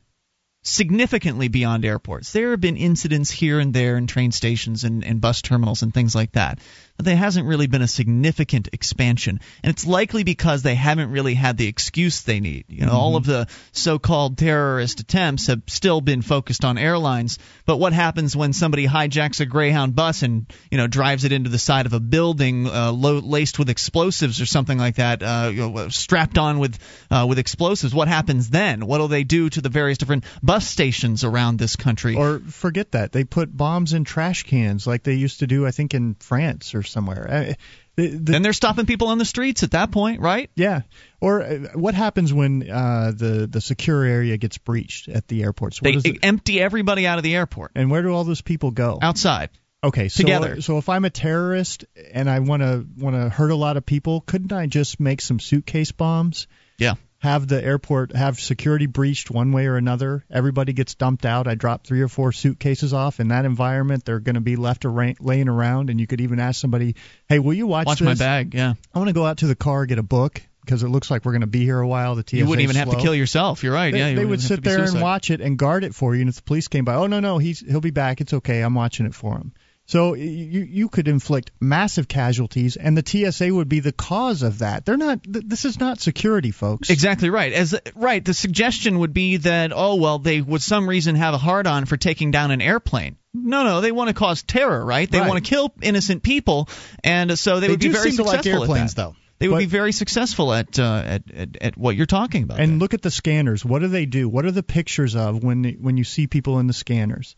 significantly 0.64 1.50
beyond 1.50 1.84
airports, 1.86 2.32
there 2.32 2.52
have 2.52 2.62
been 2.62 2.78
incidents 2.78 3.30
here 3.30 3.60
and 3.60 3.74
there 3.74 3.98
in 3.98 4.08
train 4.08 4.32
stations 4.32 4.84
and, 4.86 5.04
and 5.04 5.20
bus 5.20 5.41
terminals 5.41 5.82
and 5.82 5.94
things 5.94 6.16
like 6.16 6.32
that. 6.32 6.60
There 7.00 7.16
hasn't 7.16 7.48
really 7.48 7.68
been 7.68 7.82
a 7.82 7.88
significant 7.88 8.70
expansion, 8.72 9.39
and 9.64 9.74
it's 9.74 9.86
likely 9.86 10.24
because 10.24 10.62
they 10.62 10.76
haven't 10.76 11.12
really 11.12 11.34
had 11.34 11.58
the 11.58 11.68
excuse 11.68 12.22
they 12.22 12.39
need. 12.39 12.66
You 12.70 12.86
know, 12.86 12.94
all 12.94 13.16
of 13.16 13.26
the 13.26 13.48
so-called 13.72 14.38
terrorist 14.38 15.00
attempts 15.00 15.48
have 15.48 15.64
still 15.68 16.02
been 16.02 16.22
focused 16.22 16.64
on 16.64 16.78
airlines. 16.78 17.39
But 17.66 17.78
what 17.78 17.94
happens 17.94 18.36
when 18.36 18.54
somebody 18.54 18.88
hijacks 18.88 19.41
a 19.41 19.46
Greyhound 19.46 19.96
bus 19.96 20.22
and 20.24 20.46
you 20.72 20.78
know 20.78 20.88
drives 20.88 21.26
it 21.26 21.32
into 21.32 21.50
the 21.50 21.60
side 21.60 21.86
of 21.86 21.94
a 21.94 22.00
building 22.00 22.68
uh, 22.68 22.91
lo- 22.91 23.20
laced 23.20 23.60
with 23.60 23.70
explosives 23.70 24.39
or 24.39 24.46
something 24.46 24.78
like 24.78 24.96
that, 24.96 25.24
uh, 25.24 25.52
you 25.54 25.70
know, 25.70 25.89
strapped 25.89 26.38
on 26.38 26.60
with 26.60 26.78
uh, 27.12 27.26
with 27.28 27.39
explosives? 27.39 27.94
What 27.94 28.08
happens 28.08 28.50
then? 28.50 28.86
What 28.86 29.02
will 29.02 29.08
they 29.08 29.24
do 29.24 29.50
to 29.50 29.62
the 29.62 29.70
various 29.70 29.98
different 29.98 30.26
bus 30.41 30.68
stations 30.68 31.24
around 31.24 31.58
this 31.58 31.76
country? 31.76 32.16
or 32.16 32.39
forget 32.39 32.91
that 32.91 33.12
they 33.12 33.24
put 33.24 33.56
bombs 33.56 33.94
in 33.94 34.04
trash 34.04 34.44
cans 34.44 34.86
like 34.86 35.04
they 35.04 35.14
used 35.14 35.39
to 35.39 35.48
do 35.48 35.66
i 35.66 35.72
think 35.72 35.94
in 35.94 36.16
france 36.20 36.76
or 36.76 36.83
somewhere 36.84 37.28
Uh, 37.30 37.54
the, 37.96 38.08
the, 38.08 38.32
then 38.32 38.42
they're 38.42 38.54
stopping 38.54 38.86
people 38.88 39.10
on 39.10 39.20
the 39.20 39.26
streets 39.26 39.62
at 39.62 39.72
that 39.72 39.92
point, 39.92 40.20
right? 40.20 40.50
Yeah. 40.56 40.82
Or 41.22 41.44
uh, 41.44 41.58
what 41.74 41.94
happens 41.94 42.34
when 42.34 42.70
uh, 42.70 43.12
the 43.16 43.48
the 43.48 43.62
secure 43.62 44.04
area 44.04 44.38
gets 44.38 44.58
breached 44.58 45.10
at 45.10 45.28
the 45.28 45.44
airports? 45.44 45.82
What 45.82 46.04
They 46.04 46.10
it, 46.10 46.20
empty 46.24 46.60
everybody 46.60 47.06
out 47.06 47.20
of 47.20 47.24
the 47.24 47.36
airport 47.36 47.72
and 47.76 47.92
where 47.92 48.02
do 48.02 48.12
all 48.12 48.24
those 48.24 48.42
people 48.42 48.72
go? 48.72 48.98
outside. 49.02 49.50
Okay, 49.84 50.08
so 50.08 50.24
together. 50.24 50.62
so 50.62 50.78
if 50.78 50.88
I'm 50.88 51.04
a 51.04 51.10
terrorist 51.10 51.86
and 52.14 52.30
I 52.30 52.40
want 52.40 52.64
to 52.64 52.86
want 52.98 53.16
to 53.16 53.30
hurt 53.30 53.52
a 53.52 53.56
lot 53.56 53.76
of 53.76 53.86
people, 53.86 54.22
couldn't 54.22 54.54
I 54.54 54.66
just 54.66 55.00
make 55.00 55.20
some 55.20 55.40
suitcase 55.40 55.92
bombs? 55.92 56.48
Yeah. 56.78 56.96
Have 57.24 57.48
the 57.48 57.64
airport 57.64 58.14
have 58.14 58.38
security 58.38 58.86
breached 58.86 59.32
one 59.32 59.54
way 59.54 59.68
or 59.68 59.78
another. 59.78 60.26
Everybody 60.30 60.74
gets 60.74 60.94
dumped 60.94 61.26
out. 61.26 61.48
I 61.48 61.56
drop 61.56 61.88
three 61.88 62.02
or 62.02 62.10
four 62.10 62.34
suitcases 62.34 62.94
off 62.94 63.22
in 63.22 63.30
that 63.30 63.46
environment. 63.46 64.04
They're 64.04 64.20
going 64.20 64.36
to 64.36 64.42
be 64.42 64.58
left 64.58 64.84
arra- 64.84 65.16
laying 65.22 65.48
around, 65.48 65.90
and 65.90 66.02
you 66.02 66.06
could 66.06 66.20
even 66.20 66.42
ask 66.42 66.60
somebody, 66.60 66.96
"Hey, 67.30 67.40
will 67.40 67.54
you 67.54 67.66
watch, 67.66 67.88
Watch 67.88 68.00
this? 68.00 68.06
my 68.06 68.14
bag. 68.16 68.54
Yeah. 68.54 68.74
I 68.94 69.00
want 69.00 69.08
to 69.08 69.14
go 69.14 69.26
out 69.26 69.38
to 69.38 69.48
the 69.48 69.56
car 69.56 69.86
get 69.86 70.00
a 70.00 70.04
book 70.04 70.42
because 70.66 70.84
it 70.84 70.90
looks 70.90 71.10
like 71.10 71.24
we're 71.24 71.32
going 71.32 71.42
to 71.42 71.48
be 71.48 71.64
here 71.64 71.80
a 71.80 71.88
while. 71.88 72.16
The 72.16 72.24
TSA 72.28 72.38
you 72.38 72.46
wouldn't 72.46 72.64
even 72.64 72.76
have 72.76 72.90
to 72.90 72.98
kill 72.98 73.16
yourself. 73.16 73.64
You're 73.64 73.74
right. 73.74 73.94
They, 73.94 74.00
yeah. 74.00 74.10
you 74.10 74.16
they 74.18 74.26
would 74.26 74.42
sit 74.42 74.62
there 74.62 74.84
and 74.84 75.02
watch 75.02 75.32
it 75.32 75.40
and 75.40 75.58
guard 75.58 75.86
it 75.86 75.96
for 75.96 76.16
you. 76.16 76.22
And 76.22 76.30
if 76.30 76.36
the 76.36 76.42
police 76.42 76.68
came 76.68 76.84
by, 76.84 76.96
oh 76.96 77.08
no 77.08 77.22
no, 77.22 77.38
he's 77.38 77.62
he'll 77.62 77.80
be 77.80 77.92
back. 77.92 78.20
It's 78.20 78.34
okay. 78.34 78.60
I'm 78.60 78.76
watching 78.76 79.06
it 79.06 79.16
for 79.16 79.38
him. 79.38 79.54
So 79.86 80.14
you 80.14 80.62
you 80.62 80.88
could 80.88 81.10
inflict 81.10 81.52
massive 81.60 82.08
casualties, 82.08 82.78
and 82.78 82.98
the 82.98 83.04
TSA 83.06 83.54
would 83.54 83.68
be 83.68 83.82
the 83.82 83.92
cause 83.92 84.42
of 84.42 84.60
that. 84.60 84.86
They're 84.86 84.96
not. 84.98 85.24
Th- 85.24 85.44
this 85.46 85.66
is 85.66 85.78
not 85.80 86.00
security, 86.00 86.52
folks. 86.52 86.90
Exactly 86.90 87.30
right. 87.30 87.52
As 87.52 87.76
right, 87.94 88.24
the 88.24 88.34
suggestion 88.34 89.00
would 89.00 89.14
be 89.14 89.38
that 89.38 89.72
oh 89.76 89.96
well, 89.96 90.20
they 90.20 90.40
would 90.40 90.62
some 90.62 90.88
reason 90.88 91.16
have 91.16 91.34
a 91.34 91.38
hard 91.38 91.68
on 91.68 91.86
for 91.86 91.98
taking 91.98 92.32
down 92.32 92.52
an 92.52 92.62
airplane. 92.62 93.18
No, 93.34 93.64
no, 93.66 93.82
they 93.82 93.92
want 93.92 94.08
to 94.08 94.14
cause 94.14 94.42
terror, 94.44 94.84
right? 94.86 95.10
They 95.10 95.20
Right. 95.20 95.28
want 95.28 95.44
to 95.44 95.50
kill 95.50 95.74
innocent 95.82 96.24
people, 96.24 96.70
and 97.04 97.38
so 97.38 97.60
they, 97.60 97.68
They 97.68 97.74
would 97.74 97.80
be 97.82 97.90
very 97.90 98.12
to 98.12 98.24
like 98.24 98.36
successful 98.44 98.64
at 98.64 98.70
airplanes, 98.70 98.94
that. 98.94 99.02
though. 99.02 99.16
they 99.40 99.48
would 99.50 99.56
But- 99.56 99.60
be 99.60 99.66
very 99.66 99.92
successful 99.92 100.54
at, 100.54 100.80
uh, 100.80 101.04
at 101.06 101.24
at 101.36 101.58
at 101.60 101.78
what 101.78 101.98
you're 101.98 102.06
talking 102.06 102.44
about. 102.44 102.60
And 102.62 102.74
there. 102.74 102.80
look 102.80 102.94
at 102.94 103.02
the 103.02 103.12
scanners. 103.12 103.66
What 103.66 103.80
do 103.80 103.90
they 103.90 104.06
do? 104.06 104.30
What 104.30 104.46
are 104.46 104.52
the 104.52 104.64
pictures 104.64 105.16
of 105.16 105.44
when 105.44 105.64
when 105.82 105.98
you 105.98 106.04
see 106.06 106.28
people 106.28 106.60
in 106.60 106.68
the 106.68 106.74
scanners? 106.74 107.36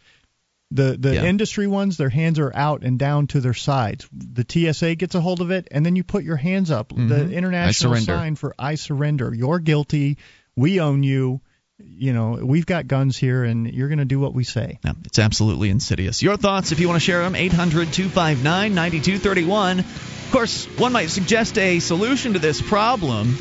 The 0.75 0.97
the 0.99 1.13
Yeah. 1.15 1.23
industry 1.25 1.67
ones, 1.67 1.97
their 1.97 2.09
hands 2.09 2.37
are 2.39 2.51
out 2.53 2.83
and 2.83 2.99
down 2.99 3.27
to 3.27 3.39
their 3.39 3.53
sides. 3.53 4.07
The 4.11 4.43
TSA 4.47 4.95
gets 4.95 5.15
a 5.15 5.21
hold 5.21 5.41
of 5.41 5.49
it, 5.51 5.67
and 5.71 5.85
then 5.85 5.95
you 5.95 6.03
put 6.03 6.23
your 6.23 6.35
hands 6.35 6.69
up. 6.71 6.89
Mhm. 6.93 7.09
The 7.09 7.31
international 7.31 7.93
sign 8.05 8.35
for 8.35 8.53
"I 8.59 8.75
surrender." 8.75 9.33
You're 9.33 9.59
guilty. 9.59 10.17
We 10.55 10.79
own 10.79 11.03
you. 11.03 11.41
You 11.83 12.13
know, 12.13 12.39
we've 12.41 12.65
got 12.65 12.87
guns 12.87 13.17
here, 13.17 13.43
and 13.43 13.67
you're 13.67 13.89
going 13.89 13.99
to 13.99 14.05
do 14.05 14.17
what 14.17 14.33
we 14.33 14.45
say. 14.45 14.79
No, 14.85 14.93
it's 15.03 15.19
absolutely 15.19 15.69
insidious. 15.69 16.23
Your 16.23 16.37
thoughts, 16.37 16.71
if 16.71 16.79
you 16.79 16.87
want 16.87 17.01
to 17.01 17.05
share 17.05 17.21
them, 17.23 17.35
800 17.35 17.91
259 17.91 18.73
9231. 18.73 19.79
Of 19.79 20.29
course, 20.31 20.65
one 20.77 20.93
might 20.93 21.09
suggest 21.09 21.57
a 21.57 21.79
solution 21.79 22.31
to 22.33 22.39
this 22.39 22.61
problem 22.61 23.35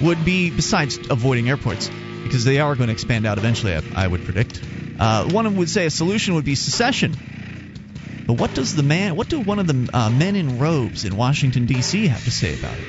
would 0.00 0.24
be, 0.24 0.50
besides 0.50 0.98
avoiding 1.10 1.48
airports, 1.48 1.90
because 2.22 2.44
they 2.44 2.60
are 2.60 2.76
going 2.76 2.86
to 2.88 2.92
expand 2.92 3.26
out 3.26 3.38
eventually, 3.38 3.74
I, 3.74 3.82
I 4.04 4.06
would 4.06 4.24
predict. 4.24 4.60
Uh, 4.98 5.24
one 5.24 5.56
would 5.56 5.68
say 5.68 5.86
a 5.86 5.90
solution 5.90 6.34
would 6.34 6.44
be 6.44 6.54
secession. 6.54 7.14
But 8.26 8.34
what 8.34 8.54
does 8.54 8.74
the 8.74 8.82
man, 8.82 9.16
what 9.16 9.28
do 9.28 9.40
one 9.40 9.58
of 9.58 9.66
the 9.66 9.90
uh, 9.92 10.10
men 10.10 10.34
in 10.34 10.58
robes 10.58 11.04
in 11.04 11.16
Washington 11.16 11.66
D.C. 11.66 12.06
have 12.06 12.24
to 12.24 12.30
say 12.30 12.54
about 12.54 12.78
it? 12.78 12.86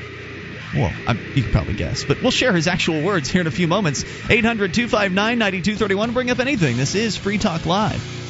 Well, 0.74 0.96
I, 1.06 1.18
you 1.34 1.44
can 1.44 1.52
probably 1.52 1.76
guess, 1.76 2.04
but 2.04 2.22
we'll 2.22 2.32
share 2.32 2.54
his 2.54 2.68
actual 2.68 3.02
words 3.02 3.30
here 3.30 3.42
in 3.42 3.48
a 3.48 3.52
few 3.52 3.68
moments. 3.68 4.04
800 4.30 4.74
259 4.74 5.38
9231. 5.38 6.14
Bring 6.14 6.30
up 6.32 6.40
anything. 6.40 6.78
This 6.78 6.96
is 6.96 7.18
Free 7.18 7.38
Talk 7.38 7.66
Live. 7.66 8.25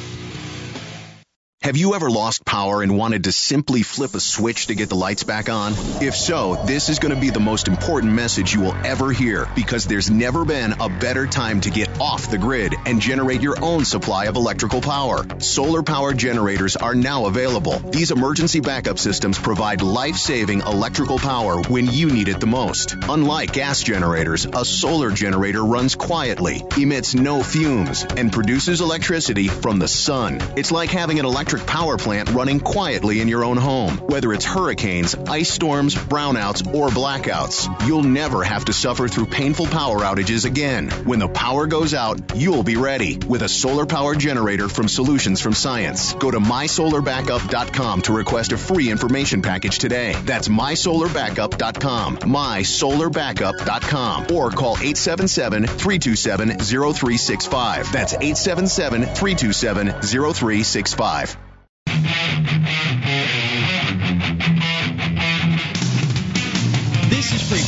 Have 1.66 1.76
you 1.76 1.96
ever 1.96 2.08
lost 2.08 2.44
power 2.44 2.80
and 2.80 2.96
wanted 2.96 3.24
to 3.24 3.32
simply 3.32 3.82
flip 3.82 4.14
a 4.14 4.20
switch 4.20 4.68
to 4.68 4.76
get 4.76 4.88
the 4.88 4.94
lights 4.94 5.24
back 5.24 5.48
on? 5.48 5.72
If 6.00 6.14
so, 6.14 6.54
this 6.64 6.88
is 6.88 7.00
going 7.00 7.12
to 7.12 7.20
be 7.20 7.30
the 7.30 7.40
most 7.40 7.66
important 7.66 8.12
message 8.12 8.54
you 8.54 8.60
will 8.60 8.76
ever 8.86 9.10
hear 9.10 9.48
because 9.56 9.84
there's 9.84 10.08
never 10.08 10.44
been 10.44 10.76
a 10.78 10.88
better 10.88 11.26
time 11.26 11.60
to 11.62 11.70
get 11.70 12.00
off 12.00 12.30
the 12.30 12.38
grid 12.38 12.76
and 12.86 13.00
generate 13.00 13.42
your 13.42 13.56
own 13.64 13.84
supply 13.84 14.26
of 14.26 14.36
electrical 14.36 14.80
power. 14.80 15.26
Solar 15.40 15.82
power 15.82 16.14
generators 16.14 16.76
are 16.76 16.94
now 16.94 17.26
available. 17.26 17.80
These 17.80 18.12
emergency 18.12 18.60
backup 18.60 19.00
systems 19.00 19.36
provide 19.36 19.82
life-saving 19.82 20.60
electrical 20.60 21.18
power 21.18 21.60
when 21.62 21.88
you 21.88 22.12
need 22.12 22.28
it 22.28 22.38
the 22.38 22.46
most. 22.46 22.94
Unlike 23.08 23.54
gas 23.54 23.82
generators, 23.82 24.44
a 24.44 24.64
solar 24.64 25.10
generator 25.10 25.64
runs 25.64 25.96
quietly, 25.96 26.62
emits 26.78 27.16
no 27.16 27.42
fumes, 27.42 28.04
and 28.04 28.32
produces 28.32 28.80
electricity 28.80 29.48
from 29.48 29.80
the 29.80 29.88
sun. 29.88 30.40
It's 30.54 30.70
like 30.70 30.90
having 30.90 31.18
an 31.18 31.26
electric 31.26 31.55
electric 31.56 31.74
power 31.74 31.96
plant 31.96 32.30
running 32.30 32.60
quietly 32.60 33.20
in 33.20 33.28
your 33.28 33.44
own 33.44 33.56
home. 33.56 33.96
Whether 33.98 34.32
it's 34.32 34.44
hurricanes, 34.44 35.14
ice 35.14 35.50
storms, 35.50 35.94
brownouts, 35.94 36.74
or 36.74 36.88
blackouts, 36.88 37.86
you'll 37.86 38.02
never 38.02 38.44
have 38.44 38.66
to 38.66 38.72
suffer 38.72 39.08
through 39.08 39.26
painful 39.26 39.66
power 39.66 40.00
outages 40.00 40.44
again. 40.44 40.90
When 41.04 41.18
the 41.18 41.28
power 41.28 41.66
goes 41.66 41.94
out, 41.94 42.36
you'll 42.36 42.62
be 42.62 42.76
ready 42.76 43.18
with 43.18 43.42
a 43.42 43.48
solar 43.48 43.86
power 43.86 44.14
generator 44.14 44.68
from 44.68 44.88
Solutions 44.88 45.40
from 45.40 45.54
Science. 45.54 46.12
Go 46.14 46.30
to 46.30 46.38
mysolarbackup.com 46.38 48.02
to 48.02 48.12
request 48.12 48.52
a 48.52 48.58
free 48.58 48.90
information 48.90 49.42
package 49.42 49.78
today. 49.78 50.14
That's 50.24 50.48
mysolarbackup.com, 50.48 52.18
mysolarbackup.com, 52.18 54.26
or 54.34 54.50
call 54.50 54.72
877 54.72 55.66
327 55.66 56.48
0365. 56.58 57.92
That's 57.92 58.14
877 58.14 59.02
327 59.02 60.02
0365. 60.02 61.45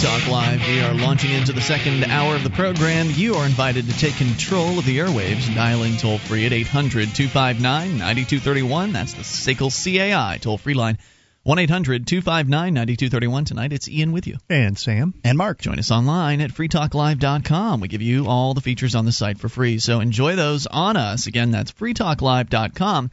Talk 0.03 0.29
Live. 0.29 0.61
We 0.69 0.81
are 0.81 0.95
launching 0.95 1.33
into 1.33 1.53
the 1.53 1.61
second 1.61 2.05
hour 2.05 2.37
of 2.37 2.45
the 2.45 2.51
program. 2.51 3.11
You 3.11 3.35
are 3.35 3.45
invited 3.45 3.87
to 3.87 3.99
take 3.99 4.15
control 4.15 4.79
of 4.79 4.85
the 4.85 4.99
airwaves, 4.99 5.53
dialing 5.57 5.97
toll 5.97 6.19
free 6.19 6.47
at 6.47 6.53
800 6.53 7.15
259 7.17 7.99
9231. 7.99 8.93
That's 8.93 9.15
the 9.15 9.23
SACL 9.23 9.71
CAI 9.73 10.39
toll 10.39 10.57
free 10.57 10.75
line. 10.75 10.99
1 11.43 11.59
800 11.59 12.07
259 12.07 12.75
9231. 12.75 13.45
Tonight 13.45 13.73
it's 13.73 13.89
Ian 13.89 14.13
with 14.13 14.29
you. 14.29 14.37
And 14.49 14.79
Sam, 14.79 15.15
And 15.25 15.37
Mark. 15.37 15.61
Join 15.61 15.81
us 15.81 15.91
online 15.91 16.43
at 16.43 16.53
freetalklive.com. 16.53 17.81
We 17.81 17.89
give 17.89 18.03
you 18.03 18.29
all 18.29 18.55
the 18.55 18.61
features 18.61 18.95
on 18.95 19.05
the 19.05 19.13
site 19.13 19.39
for 19.39 19.49
free, 19.49 19.81
so 19.81 19.99
enjoy 19.99 20.37
those 20.37 20.69
on 20.69 20.97
us. 20.97 21.27
Again, 21.27 21.51
that's 21.51 21.73
freetalklive.com. 21.73 23.11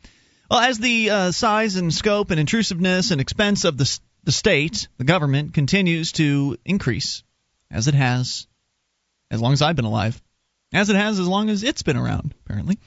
Well, 0.51 0.59
as 0.59 0.77
the 0.77 1.09
uh, 1.09 1.31
size 1.31 1.77
and 1.77 1.91
scope 1.91 2.29
and 2.29 2.39
intrusiveness 2.39 3.09
and 3.09 3.19
expense 3.19 3.65
of 3.65 3.77
the, 3.79 3.99
the 4.25 4.31
state, 4.31 4.87
the 4.97 5.03
government, 5.03 5.53
continues 5.53 6.11
to 6.13 6.57
increase, 6.65 7.23
as 7.71 7.87
it 7.87 7.93
has 7.93 8.47
as 9.31 9.41
long 9.41 9.53
as 9.53 9.61
I've 9.61 9.75
been 9.75 9.85
alive, 9.85 10.21
as 10.73 10.89
it 10.89 10.95
has 10.95 11.19
as 11.19 11.27
long 11.27 11.49
as 11.49 11.63
it's 11.63 11.83
been 11.83 11.97
around, 11.97 12.33
apparently. 12.45 12.77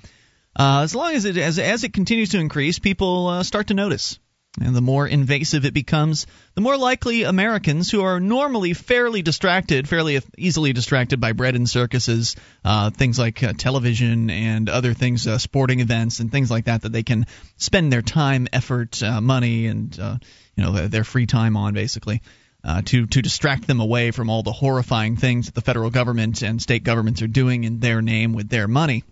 Uh, 0.58 0.80
as 0.82 0.94
long 0.94 1.14
as 1.14 1.24
it 1.24 1.36
as, 1.36 1.58
as 1.58 1.84
it 1.84 1.92
continues 1.92 2.30
to 2.30 2.38
increase, 2.38 2.78
people 2.78 3.28
uh, 3.28 3.42
start 3.42 3.68
to 3.68 3.74
notice. 3.74 4.18
And 4.60 4.74
the 4.74 4.80
more 4.80 5.06
invasive 5.06 5.64
it 5.64 5.74
becomes, 5.74 6.26
the 6.54 6.60
more 6.60 6.76
likely 6.76 7.22
Americans 7.22 7.90
who 7.90 8.02
are 8.02 8.18
normally 8.18 8.72
fairly 8.74 9.22
distracted, 9.22 9.88
fairly 9.88 10.20
easily 10.36 10.72
distracted 10.72 11.20
by 11.20 11.32
bread 11.32 11.54
and 11.54 11.68
circuses, 11.68 12.34
uh, 12.64 12.90
things 12.90 13.18
like 13.18 13.42
uh, 13.42 13.52
television 13.56 14.30
and 14.30 14.68
other 14.68 14.94
things, 14.94 15.26
uh, 15.26 15.38
sporting 15.38 15.80
events 15.80 16.20
and 16.20 16.32
things 16.32 16.50
like 16.50 16.64
that, 16.64 16.82
that 16.82 16.92
they 16.92 17.02
can 17.02 17.26
spend 17.56 17.92
their 17.92 18.02
time, 18.02 18.48
effort, 18.52 19.02
uh, 19.02 19.20
money, 19.20 19.66
and 19.66 19.98
uh, 20.00 20.18
you 20.56 20.64
know 20.64 20.88
their, 20.88 21.04
free 21.04 21.26
time 21.26 21.56
on, 21.56 21.74
basically. 21.74 22.20
Uh, 22.64 22.82
to 22.82 23.06
to 23.06 23.22
distract 23.22 23.68
them 23.68 23.80
away 23.80 24.10
from 24.10 24.28
all 24.28 24.42
the 24.42 24.52
horrifying 24.52 25.16
things 25.16 25.46
that 25.46 25.54
the 25.54 25.60
federal 25.60 25.90
government 25.90 26.42
and 26.42 26.60
state 26.60 26.82
governments 26.82 27.22
are 27.22 27.28
doing 27.28 27.62
in 27.62 27.78
their 27.78 28.02
name 28.02 28.32
with 28.32 28.48
their 28.48 28.66
money. 28.66 29.04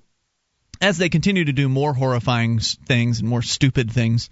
As 0.80 0.98
they 0.98 1.08
continue 1.08 1.44
to 1.44 1.52
do 1.52 1.68
more 1.68 1.94
horrifying 1.94 2.58
things 2.58 3.20
and 3.20 3.28
more 3.28 3.42
stupid 3.42 3.92
things, 3.92 4.28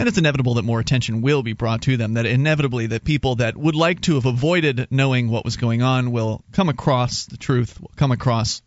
and 0.00 0.08
it's 0.08 0.16
inevitable 0.16 0.54
that 0.54 0.64
more 0.64 0.80
attention 0.80 1.20
will 1.20 1.42
be 1.42 1.52
brought 1.52 1.82
to 1.82 1.98
them. 1.98 2.14
That 2.14 2.24
inevitably 2.24 2.86
that 2.86 3.04
people 3.04 3.34
that 3.36 3.54
would 3.54 3.74
like 3.74 4.00
to 4.02 4.14
have 4.14 4.24
avoided 4.24 4.88
knowing 4.90 5.28
what 5.28 5.44
was 5.44 5.58
going 5.58 5.82
on 5.82 6.10
will 6.10 6.42
come 6.52 6.70
across 6.70 7.26
the 7.26 7.36
truth, 7.36 7.78
will 7.78 7.92
come 7.96 8.10
across, 8.10 8.62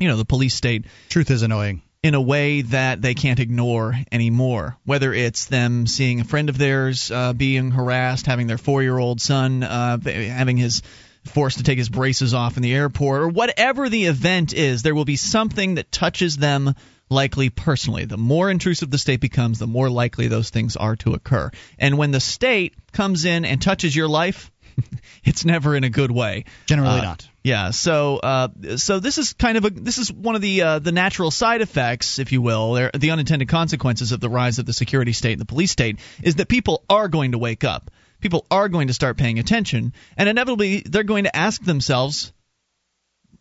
you 0.00 0.08
know, 0.08 0.16
the 0.16 0.24
police 0.24 0.56
state 0.56 0.86
Truth 1.10 1.30
is 1.30 1.42
annoying. 1.42 1.82
in 2.02 2.14
a 2.14 2.20
way 2.20 2.62
that 2.62 3.00
they 3.00 3.14
can't 3.14 3.38
ignore 3.38 3.94
anymore. 4.10 4.76
Whether 4.84 5.14
it's 5.14 5.44
them 5.44 5.86
seeing 5.86 6.20
a 6.20 6.24
friend 6.24 6.48
of 6.48 6.58
theirs 6.58 7.12
uh, 7.12 7.34
being 7.34 7.70
harassed, 7.70 8.26
having 8.26 8.48
their 8.48 8.58
four-year-old 8.58 9.20
son 9.20 9.62
uh, 9.62 9.98
having 10.00 10.56
his 10.56 10.82
forced 11.28 11.58
to 11.58 11.64
take 11.64 11.78
his 11.78 11.88
braces 11.88 12.34
off 12.34 12.56
in 12.56 12.62
the 12.62 12.74
airport, 12.74 13.22
or 13.22 13.28
whatever 13.28 13.88
the 13.88 14.06
event 14.06 14.52
is, 14.52 14.82
there 14.82 14.94
will 14.94 15.04
be 15.04 15.16
something 15.16 15.76
that 15.76 15.92
touches 15.92 16.36
them 16.36 16.74
likely 17.10 17.50
personally. 17.50 18.04
The 18.04 18.16
more 18.16 18.50
intrusive 18.50 18.90
the 18.90 18.98
state 18.98 19.20
becomes, 19.20 19.58
the 19.58 19.66
more 19.66 19.90
likely 19.90 20.28
those 20.28 20.50
things 20.50 20.76
are 20.76 20.96
to 20.96 21.14
occur. 21.14 21.50
And 21.78 21.96
when 21.96 22.10
the 22.10 22.20
state 22.20 22.74
comes 22.92 23.24
in 23.24 23.44
and 23.44 23.60
touches 23.60 23.94
your 23.94 24.08
life, 24.08 24.50
it's 25.24 25.44
never 25.44 25.74
in 25.74 25.84
a 25.84 25.90
good 25.90 26.10
way. 26.10 26.44
Generally 26.66 27.00
Uh, 27.00 27.02
not. 27.02 27.28
Yeah, 27.44 27.70
so 27.70 28.18
uh, 28.18 28.48
so 28.76 29.00
this 29.00 29.16
is 29.16 29.32
kind 29.32 29.56
of 29.56 29.64
a 29.64 29.70
this 29.70 29.96
is 29.96 30.12
one 30.12 30.34
of 30.34 30.42
the 30.42 30.60
uh, 30.62 30.78
the 30.80 30.92
natural 30.92 31.30
side 31.30 31.62
effects, 31.62 32.18
if 32.18 32.30
you 32.30 32.42
will, 32.42 32.90
the 32.92 33.10
unintended 33.10 33.48
consequences 33.48 34.12
of 34.12 34.20
the 34.20 34.28
rise 34.28 34.58
of 34.58 34.66
the 34.66 34.74
security 34.74 35.14
state 35.14 35.32
and 35.32 35.40
the 35.40 35.46
police 35.46 35.70
state 35.70 35.98
is 36.22 36.34
that 36.34 36.48
people 36.48 36.84
are 36.90 37.08
going 37.08 37.32
to 37.32 37.38
wake 37.38 37.64
up. 37.64 37.90
People 38.20 38.46
are 38.50 38.68
going 38.68 38.88
to 38.88 38.94
start 38.94 39.16
paying 39.16 39.38
attention, 39.38 39.92
and 40.16 40.28
inevitably 40.28 40.80
they're 40.80 41.02
going 41.02 41.24
to 41.24 41.36
ask 41.36 41.62
themselves, 41.62 42.32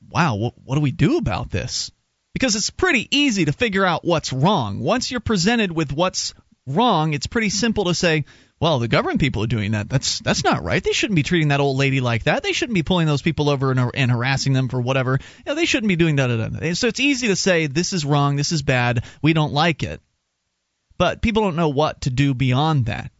"Wow, 0.10 0.36
what, 0.36 0.54
what 0.64 0.76
do 0.76 0.82
we 0.82 0.92
do 0.92 1.18
about 1.18 1.50
this?" 1.50 1.92
Because 2.34 2.56
it's 2.56 2.70
pretty 2.70 3.08
easy 3.10 3.46
to 3.46 3.52
figure 3.52 3.86
out 3.86 4.06
what's 4.06 4.32
wrong. 4.32 4.80
Once 4.80 5.10
you're 5.10 5.20
presented 5.20 5.72
with 5.72 5.92
what's 5.92 6.36
wrong, 6.68 7.14
it's 7.14 7.28
pretty 7.28 7.50
simple 7.50 7.86
to 7.86 7.96
say, 7.96 8.26
well, 8.60 8.80
the 8.80 8.88
government 8.88 9.20
people 9.20 9.44
are 9.44 9.48
doing 9.48 9.72
that. 9.72 9.88
That's 9.88 10.20
that's 10.20 10.44
not 10.44 10.64
right. 10.64 10.84
They 10.84 10.92
shouldn't 10.92 11.16
be 11.16 11.24
treating 11.24 11.50
that 11.50 11.60
old 11.60 11.78
lady 11.78 12.02
like 12.02 12.24
that. 12.24 12.42
They 12.42 12.54
shouldn't 12.54 12.74
be 12.74 12.84
pulling 12.84 13.06
those 13.06 13.22
people 13.22 13.50
over 13.50 13.72
and, 13.72 13.92
and 13.94 14.12
harassing 14.12 14.54
them 14.54 14.68
for 14.68 14.82
whatever. 14.82 15.20
You 15.22 15.44
know, 15.46 15.56
they 15.56 15.66
shouldn't 15.66 15.90
be 15.90 15.96
doing 15.96 16.16
that. 16.16 16.76
So 16.76 16.88
it's 16.88 17.00
easy 17.00 17.28
to 17.28 17.36
say 17.36 17.68
this 17.68 17.94
is 17.94 18.04
wrong, 18.04 18.36
this 18.36 18.52
is 18.52 18.64
bad, 18.64 19.04
we 19.22 19.34
don't 19.34 19.54
like 19.54 19.84
it. 19.84 20.02
But 20.98 21.22
people 21.22 21.44
don't 21.44 21.56
know 21.56 21.70
what 21.70 22.02
to 22.02 22.10
do 22.10 22.34
beyond 22.34 22.88
that. 22.88 23.12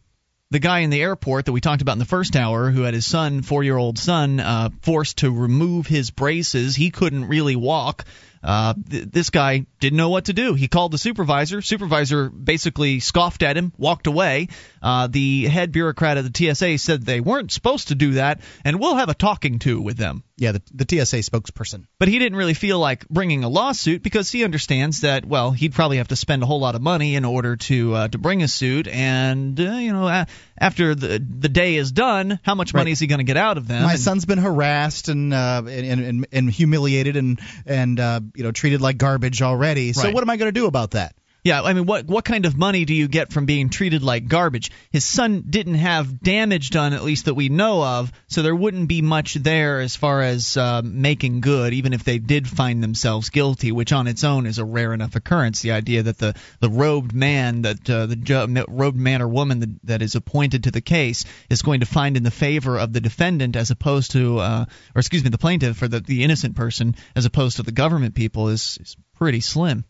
The 0.50 0.58
guy 0.58 0.78
in 0.78 0.88
the 0.88 1.02
airport 1.02 1.44
that 1.44 1.52
we 1.52 1.60
talked 1.60 1.82
about 1.82 1.92
in 1.92 1.98
the 1.98 2.06
first 2.06 2.34
hour, 2.34 2.70
who 2.70 2.82
had 2.82 2.94
his 2.94 3.04
son, 3.04 3.42
four-year-old 3.42 3.98
son, 3.98 4.40
uh, 4.40 4.70
forced 4.80 5.18
to 5.18 5.30
remove 5.30 5.86
his 5.86 6.10
braces, 6.10 6.74
he 6.74 6.90
couldn't 6.90 7.28
really 7.28 7.54
walk. 7.54 8.06
Uh, 8.42 8.72
th- 8.88 9.10
this 9.10 9.28
guy 9.28 9.66
didn't 9.78 9.98
know 9.98 10.08
what 10.08 10.24
to 10.26 10.32
do. 10.32 10.54
He 10.54 10.66
called 10.66 10.92
the 10.92 10.96
supervisor. 10.96 11.60
Supervisor 11.60 12.30
basically 12.30 13.00
scoffed 13.00 13.42
at 13.42 13.58
him, 13.58 13.74
walked 13.76 14.06
away. 14.06 14.48
Uh, 14.82 15.06
the 15.06 15.46
head 15.46 15.72
bureaucrat 15.72 16.16
of 16.18 16.30
the 16.32 16.54
TSA 16.54 16.78
said 16.78 17.02
they 17.04 17.20
weren't 17.20 17.50
supposed 17.52 17.88
to 17.88 17.94
do 17.94 18.12
that, 18.12 18.40
and 18.64 18.78
we'll 18.80 18.96
have 18.96 19.08
a 19.08 19.14
talking 19.14 19.58
to 19.60 19.80
with 19.80 19.96
them. 19.96 20.22
Yeah, 20.36 20.52
the, 20.52 20.62
the 20.72 21.04
TSA 21.04 21.16
spokesperson. 21.28 21.86
But 21.98 22.06
he 22.08 22.18
didn't 22.20 22.38
really 22.38 22.54
feel 22.54 22.78
like 22.78 23.08
bringing 23.08 23.42
a 23.42 23.48
lawsuit 23.48 24.04
because 24.04 24.30
he 24.30 24.44
understands 24.44 25.00
that 25.00 25.24
well 25.24 25.50
he'd 25.50 25.74
probably 25.74 25.96
have 25.96 26.08
to 26.08 26.16
spend 26.16 26.44
a 26.44 26.46
whole 26.46 26.60
lot 26.60 26.76
of 26.76 26.82
money 26.82 27.16
in 27.16 27.24
order 27.24 27.56
to 27.56 27.94
uh, 27.94 28.08
to 28.08 28.18
bring 28.18 28.42
a 28.42 28.48
suit, 28.48 28.86
and 28.86 29.58
uh, 29.58 29.64
you 29.64 29.92
know 29.92 30.24
after 30.56 30.94
the 30.94 31.18
the 31.18 31.48
day 31.48 31.74
is 31.76 31.90
done, 31.92 32.38
how 32.44 32.54
much 32.54 32.72
money 32.72 32.92
is 32.92 33.00
he 33.00 33.06
going 33.08 33.18
to 33.18 33.24
get 33.24 33.36
out 33.36 33.56
of 33.58 33.66
them? 33.66 33.82
My 33.82 33.92
And- 33.92 34.00
son's 34.00 34.24
been 34.26 34.38
harassed 34.38 35.08
and 35.08 35.34
uh, 35.34 35.62
and, 35.66 36.00
and 36.00 36.26
and 36.32 36.50
humiliated 36.50 37.16
and 37.16 37.40
and 37.66 37.98
uh, 37.98 38.20
you 38.34 38.44
know 38.44 38.52
treated 38.52 38.80
like 38.80 38.96
garbage 38.98 39.42
already. 39.42 39.92
So 39.92 40.04
Right. 40.04 40.14
what 40.14 40.22
am 40.22 40.30
I 40.30 40.36
going 40.36 40.48
to 40.48 40.60
do 40.60 40.66
about 40.66 40.92
that? 40.92 41.14
Yeah, 41.48 41.62
I 41.62 41.72
mean, 41.72 41.86
what 41.86 42.04
what 42.04 42.26
kind 42.26 42.44
of 42.44 42.58
money 42.58 42.84
do 42.84 42.92
you 42.92 43.08
get 43.08 43.32
from 43.32 43.46
being 43.46 43.70
treated 43.70 44.02
like 44.02 44.28
garbage? 44.28 44.70
His 44.90 45.06
son 45.06 45.44
didn't 45.48 45.76
have 45.76 46.20
damage 46.20 46.68
done, 46.68 46.92
at 46.92 47.02
least 47.02 47.24
that 47.24 47.32
we 47.32 47.48
know 47.48 47.82
of, 47.82 48.12
so 48.26 48.42
there 48.42 48.54
wouldn't 48.54 48.86
be 48.86 49.00
much 49.00 49.32
there 49.32 49.80
as 49.80 49.96
far 49.96 50.20
as 50.20 50.58
uh, 50.58 50.82
making 50.84 51.40
good, 51.40 51.72
even 51.72 51.94
if 51.94 52.04
they 52.04 52.18
did 52.18 52.46
find 52.46 52.82
themselves 52.82 53.30
guilty, 53.30 53.72
which 53.72 53.94
on 53.94 54.08
its 54.08 54.24
own 54.24 54.44
is 54.44 54.58
a 54.58 54.64
rare 54.66 54.92
enough 54.92 55.16
occurrence. 55.16 55.62
The 55.62 55.72
idea 55.72 56.02
that 56.02 56.18
the 56.18 56.34
the 56.60 56.68
robed 56.68 57.14
man, 57.14 57.62
that 57.62 57.88
uh, 57.88 58.04
the 58.04 58.16
ju- 58.16 58.64
robed 58.68 58.98
man 58.98 59.22
or 59.22 59.28
woman 59.28 59.60
that, 59.60 59.70
that 59.84 60.02
is 60.02 60.16
appointed 60.16 60.64
to 60.64 60.70
the 60.70 60.82
case 60.82 61.24
is 61.48 61.62
going 61.62 61.80
to 61.80 61.86
find 61.86 62.18
in 62.18 62.24
the 62.24 62.30
favor 62.30 62.78
of 62.78 62.92
the 62.92 63.00
defendant 63.00 63.56
as 63.56 63.70
opposed 63.70 64.10
to, 64.10 64.38
uh, 64.38 64.66
or 64.94 64.98
excuse 64.98 65.24
me, 65.24 65.30
the 65.30 65.38
plaintiff 65.38 65.80
or 65.80 65.88
the 65.88 66.00
the 66.00 66.24
innocent 66.24 66.56
person 66.56 66.94
as 67.16 67.24
opposed 67.24 67.56
to 67.56 67.62
the 67.62 67.72
government 67.72 68.14
people 68.14 68.48
is, 68.50 68.76
is 68.82 68.96
pretty 69.16 69.40
slim. 69.40 69.86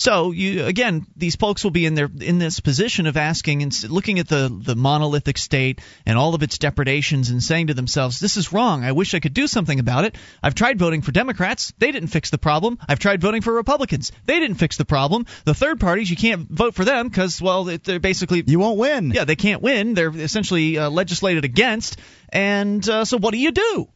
So 0.00 0.30
you 0.30 0.64
again, 0.64 1.06
these 1.14 1.36
folks 1.36 1.62
will 1.62 1.72
be 1.72 1.84
in 1.84 1.94
their 1.94 2.08
in 2.20 2.38
this 2.38 2.58
position 2.58 3.06
of 3.06 3.18
asking 3.18 3.62
and 3.62 3.90
looking 3.90 4.18
at 4.18 4.28
the 4.28 4.48
the 4.50 4.74
monolithic 4.74 5.36
state 5.36 5.82
and 6.06 6.16
all 6.16 6.34
of 6.34 6.42
its 6.42 6.56
depredations 6.56 7.28
and 7.28 7.42
saying 7.42 7.66
to 7.66 7.74
themselves, 7.74 8.18
"This 8.18 8.38
is 8.38 8.50
wrong. 8.50 8.82
I 8.82 8.92
wish 8.92 9.12
I 9.12 9.20
could 9.20 9.34
do 9.34 9.46
something 9.46 9.78
about 9.78 10.06
it. 10.06 10.16
I've 10.42 10.54
tried 10.54 10.78
voting 10.78 11.02
for 11.02 11.12
Democrats. 11.12 11.74
They 11.76 11.92
didn't 11.92 12.08
fix 12.08 12.30
the 12.30 12.38
problem. 12.38 12.78
I've 12.88 12.98
tried 12.98 13.20
voting 13.20 13.42
for 13.42 13.52
Republicans. 13.52 14.10
They 14.24 14.40
didn't 14.40 14.56
fix 14.56 14.78
the 14.78 14.86
problem. 14.86 15.26
The 15.44 15.52
third 15.52 15.80
parties, 15.80 16.08
you 16.10 16.16
can't 16.16 16.48
vote 16.50 16.74
for 16.74 16.86
them 16.86 17.08
because 17.08 17.38
well, 17.42 17.64
they're 17.64 18.00
basically 18.00 18.42
You 18.46 18.58
won't 18.58 18.78
win. 18.78 19.10
yeah, 19.10 19.24
they 19.24 19.36
can't 19.36 19.60
win. 19.60 19.92
They're 19.92 20.16
essentially 20.16 20.78
uh, 20.78 20.88
legislated 20.88 21.44
against. 21.44 21.98
And 22.30 22.88
uh, 22.88 23.04
so, 23.04 23.18
what 23.18 23.32
do 23.32 23.38
you 23.38 23.52
do? 23.52 23.88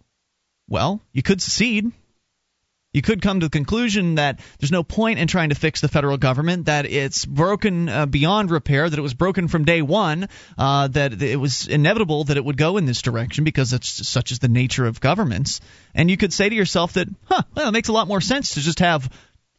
Well, 0.68 1.00
you 1.14 1.22
could 1.22 1.40
secede. 1.40 1.92
You 2.94 3.02
could 3.02 3.20
come 3.20 3.40
to 3.40 3.46
the 3.46 3.50
conclusion 3.50 4.14
that 4.14 4.38
there's 4.60 4.70
no 4.70 4.84
point 4.84 5.18
in 5.18 5.26
trying 5.26 5.48
to 5.48 5.56
fix 5.56 5.80
the 5.80 5.88
federal 5.88 6.16
government, 6.16 6.66
that 6.66 6.86
it's 6.86 7.26
broken 7.26 7.88
uh, 7.88 8.06
beyond 8.06 8.52
repair, 8.52 8.88
that 8.88 8.98
it 8.98 9.02
was 9.02 9.14
broken 9.14 9.48
from 9.48 9.64
day 9.64 9.82
one, 9.82 10.28
uh, 10.56 10.86
that 10.88 11.20
it 11.20 11.36
was 11.36 11.66
inevitable 11.66 12.22
that 12.24 12.36
it 12.36 12.44
would 12.44 12.56
go 12.56 12.76
in 12.76 12.86
this 12.86 13.02
direction 13.02 13.42
because 13.42 13.72
that's 13.72 14.08
such 14.08 14.30
is 14.30 14.38
the 14.38 14.48
nature 14.48 14.86
of 14.86 15.00
governments. 15.00 15.60
And 15.92 16.08
you 16.08 16.16
could 16.16 16.32
say 16.32 16.48
to 16.48 16.54
yourself 16.54 16.92
that, 16.92 17.08
huh, 17.24 17.42
well, 17.56 17.68
it 17.68 17.72
makes 17.72 17.88
a 17.88 17.92
lot 17.92 18.06
more 18.06 18.20
sense 18.20 18.54
to 18.54 18.60
just 18.60 18.78
have 18.78 19.10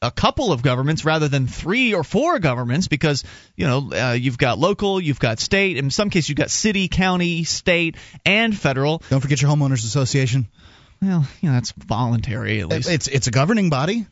a 0.02 0.12
couple 0.12 0.54
of 0.54 0.62
governments 0.62 1.04
rather 1.04 1.28
than 1.28 1.48
three 1.48 1.94
or 1.94 2.04
four 2.04 2.40
governments 2.40 2.88
because 2.88 3.24
you 3.56 3.66
know 3.66 3.92
uh, 3.92 4.12
you've 4.14 4.38
got 4.38 4.58
local, 4.60 5.02
you've 5.02 5.20
got 5.20 5.40
state, 5.40 5.78
in 5.78 5.90
some 5.90 6.10
cases 6.10 6.30
you've 6.30 6.38
got 6.38 6.52
city, 6.52 6.88
county, 6.88 7.44
state, 7.44 7.98
and 8.26 8.58
federal. 8.58 9.02
Don't 9.10 9.20
forget 9.20 9.42
your 9.42 9.52
homeowners 9.52 9.84
association. 9.84 10.48
Well, 11.02 11.26
you 11.42 11.50
know 11.50 11.56
that's 11.56 11.72
voluntary 11.72 12.62
at 12.62 12.68
least. 12.68 12.90
It's 12.90 13.08
it's 13.08 13.28
a 13.28 13.32
governing 13.32 13.70
body. 13.70 14.08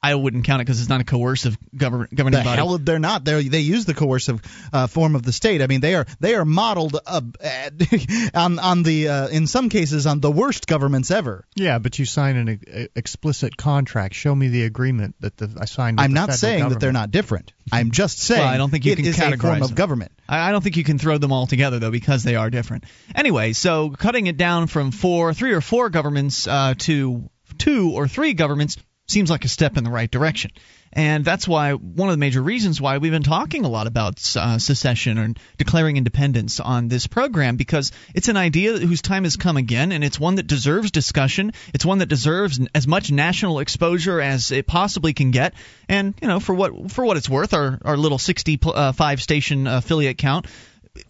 I 0.00 0.14
wouldn't 0.14 0.44
count 0.44 0.62
it 0.62 0.64
because 0.66 0.80
it's 0.80 0.88
not 0.88 1.00
a 1.00 1.04
coercive 1.04 1.58
government 1.76 2.14
governing 2.14 2.38
The 2.38 2.44
body. 2.44 2.56
hell 2.56 2.78
they're 2.78 3.00
not. 3.00 3.24
They 3.24 3.48
they 3.48 3.60
use 3.60 3.84
the 3.84 3.94
coercive 3.94 4.40
uh, 4.72 4.86
form 4.86 5.16
of 5.16 5.22
the 5.24 5.32
state. 5.32 5.60
I 5.60 5.66
mean 5.66 5.80
they 5.80 5.94
are 5.96 6.06
they 6.20 6.34
are 6.36 6.44
modeled 6.44 6.96
uh, 7.04 7.20
on 8.34 8.58
on 8.58 8.82
the 8.82 9.08
uh, 9.08 9.28
in 9.28 9.46
some 9.46 9.68
cases 9.68 10.06
on 10.06 10.20
the 10.20 10.30
worst 10.30 10.66
governments 10.66 11.10
ever. 11.10 11.44
Yeah, 11.56 11.78
but 11.78 11.98
you 11.98 12.04
sign 12.04 12.36
an 12.36 12.48
e- 12.48 12.86
explicit 12.94 13.56
contract. 13.56 14.14
Show 14.14 14.34
me 14.34 14.48
the 14.48 14.64
agreement 14.64 15.16
that 15.20 15.36
the, 15.36 15.56
I 15.60 15.64
signed. 15.64 15.98
With 15.98 16.04
I'm 16.04 16.10
the 16.12 16.14
not 16.14 16.28
federal 16.30 16.38
saying 16.38 16.68
that 16.68 16.80
they're 16.80 16.92
not 16.92 17.10
different. 17.10 17.52
I'm 17.72 17.90
just 17.90 18.18
saying 18.18 18.40
Well, 18.40 18.48
I 18.54 18.56
don't 18.56 18.70
think 18.70 18.84
you 18.86 18.92
it 18.92 18.96
can 18.96 19.04
is 19.06 19.18
a 19.18 19.22
categorize 19.22 19.40
form 19.40 19.62
of 19.62 19.68
them. 19.68 19.74
government. 19.74 20.12
I 20.28 20.48
I 20.48 20.52
don't 20.52 20.62
think 20.62 20.76
you 20.76 20.84
can 20.84 20.98
throw 20.98 21.18
them 21.18 21.32
all 21.32 21.46
together 21.46 21.78
though 21.80 21.90
because 21.90 22.22
they 22.22 22.36
are 22.36 22.50
different. 22.50 22.84
Anyway, 23.14 23.52
so 23.52 23.90
cutting 23.90 24.26
it 24.28 24.36
down 24.36 24.68
from 24.68 24.90
four, 24.92 25.34
three 25.34 25.52
or 25.52 25.60
four 25.60 25.90
governments 25.90 26.46
uh, 26.46 26.74
to 26.78 27.28
two 27.58 27.90
or 27.90 28.06
three 28.06 28.34
governments 28.34 28.76
seems 29.08 29.30
like 29.30 29.44
a 29.44 29.48
step 29.48 29.76
in 29.76 29.84
the 29.84 29.90
right 29.90 30.10
direction. 30.10 30.50
And 30.92 31.24
that's 31.24 31.46
why 31.46 31.72
one 31.72 32.08
of 32.08 32.14
the 32.14 32.18
major 32.18 32.42
reasons 32.42 32.80
why 32.80 32.98
we've 32.98 33.12
been 33.12 33.22
talking 33.22 33.64
a 33.64 33.68
lot 33.68 33.86
about 33.86 34.20
uh, 34.36 34.58
secession 34.58 35.18
and 35.18 35.38
declaring 35.58 35.96
independence 35.96 36.60
on 36.60 36.88
this 36.88 37.06
program 37.06 37.56
because 37.56 37.92
it's 38.14 38.28
an 38.28 38.36
idea 38.36 38.78
whose 38.78 39.02
time 39.02 39.24
has 39.24 39.36
come 39.36 39.56
again, 39.56 39.92
and 39.92 40.02
it's 40.02 40.18
one 40.18 40.36
that 40.36 40.46
deserves 40.46 40.90
discussion. 40.90 41.52
It's 41.74 41.84
one 41.84 41.98
that 41.98 42.06
deserves 42.06 42.58
as 42.74 42.86
much 42.86 43.10
national 43.10 43.60
exposure 43.60 44.20
as 44.20 44.50
it 44.50 44.66
possibly 44.66 45.12
can 45.12 45.30
get. 45.30 45.54
And 45.88 46.14
you 46.22 46.28
know, 46.28 46.40
for 46.40 46.54
what 46.54 46.90
for 46.90 47.04
what 47.04 47.16
it's 47.16 47.28
worth, 47.28 47.52
our 47.52 47.78
our 47.84 47.96
little 47.96 48.18
65 48.18 49.22
station 49.22 49.66
affiliate 49.66 50.18
count 50.18 50.46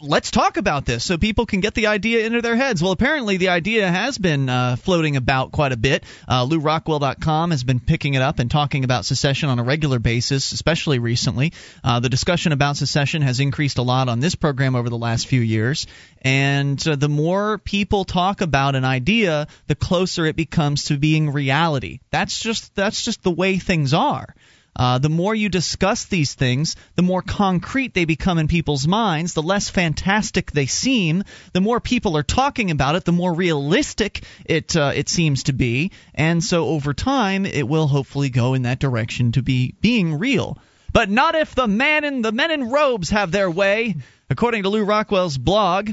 let's 0.00 0.30
talk 0.30 0.56
about 0.56 0.84
this 0.84 1.04
so 1.04 1.18
people 1.18 1.46
can 1.46 1.60
get 1.60 1.74
the 1.74 1.88
idea 1.88 2.26
into 2.26 2.42
their 2.42 2.56
heads. 2.56 2.82
Well, 2.82 2.92
apparently 2.92 3.36
the 3.36 3.48
idea 3.48 3.88
has 3.88 4.18
been 4.18 4.48
uh, 4.48 4.76
floating 4.76 5.16
about 5.16 5.52
quite 5.52 5.72
a 5.72 5.76
bit. 5.76 6.04
Uh, 6.26 6.46
LewRockwell.com 6.46 7.50
has 7.50 7.64
been 7.64 7.80
picking 7.80 8.14
it 8.14 8.22
up 8.22 8.38
and 8.38 8.50
talking 8.50 8.84
about 8.84 9.04
secession 9.04 9.48
on 9.48 9.58
a 9.58 9.62
regular 9.62 9.98
basis, 9.98 10.52
especially 10.52 10.98
recently. 10.98 11.52
Uh, 11.82 12.00
the 12.00 12.08
discussion 12.08 12.52
about 12.52 12.76
secession 12.76 13.22
has 13.22 13.40
increased 13.40 13.78
a 13.78 13.82
lot 13.82 14.08
on 14.08 14.20
this 14.20 14.34
program 14.34 14.76
over 14.76 14.88
the 14.88 14.98
last 14.98 15.26
few 15.26 15.40
years, 15.40 15.86
and 16.22 16.86
uh, 16.86 16.96
the 16.96 17.08
more 17.08 17.58
people 17.58 18.04
talk 18.04 18.40
about 18.40 18.74
an 18.74 18.84
idea, 18.84 19.46
the 19.66 19.74
closer 19.74 20.26
it 20.26 20.36
becomes 20.36 20.84
to 20.84 20.98
being 20.98 21.30
reality. 21.30 22.00
That's 22.10 22.38
just 22.38 22.74
that's 22.74 23.04
just 23.04 23.22
the 23.22 23.30
way 23.30 23.58
things 23.58 23.94
are. 23.94 24.34
Uh, 24.76 24.98
the 24.98 25.08
more 25.08 25.34
you 25.34 25.48
discuss 25.48 26.04
these 26.04 26.34
things, 26.34 26.76
the 26.94 27.02
more 27.02 27.22
concrete 27.22 27.94
they 27.94 28.04
become 28.04 28.38
in 28.38 28.46
people's 28.46 28.86
minds, 28.86 29.34
the 29.34 29.42
less 29.42 29.68
fantastic 29.68 30.52
they 30.52 30.66
seem. 30.66 31.24
The 31.52 31.60
more 31.60 31.80
people 31.80 32.16
are 32.16 32.22
talking 32.22 32.70
about 32.70 32.94
it, 32.94 33.04
the 33.04 33.12
more 33.12 33.34
realistic 33.34 34.22
it 34.44 34.76
uh, 34.76 34.92
it 34.94 35.08
seems 35.08 35.44
to 35.44 35.52
be, 35.52 35.90
and 36.14 36.42
so 36.42 36.66
over 36.66 36.94
time, 36.94 37.44
it 37.44 37.66
will 37.66 37.88
hopefully 37.88 38.30
go 38.30 38.54
in 38.54 38.62
that 38.62 38.78
direction 38.78 39.32
to 39.32 39.42
be 39.42 39.74
being 39.80 40.18
real. 40.18 40.58
But 40.92 41.10
not 41.10 41.34
if 41.34 41.54
the 41.54 41.66
man 41.66 42.04
in 42.04 42.22
the 42.22 42.32
men 42.32 42.50
in 42.50 42.70
robes 42.70 43.10
have 43.10 43.30
their 43.30 43.50
way, 43.50 43.96
according 44.30 44.62
to 44.62 44.68
Lew 44.68 44.84
Rockwell's 44.84 45.38
blog. 45.38 45.90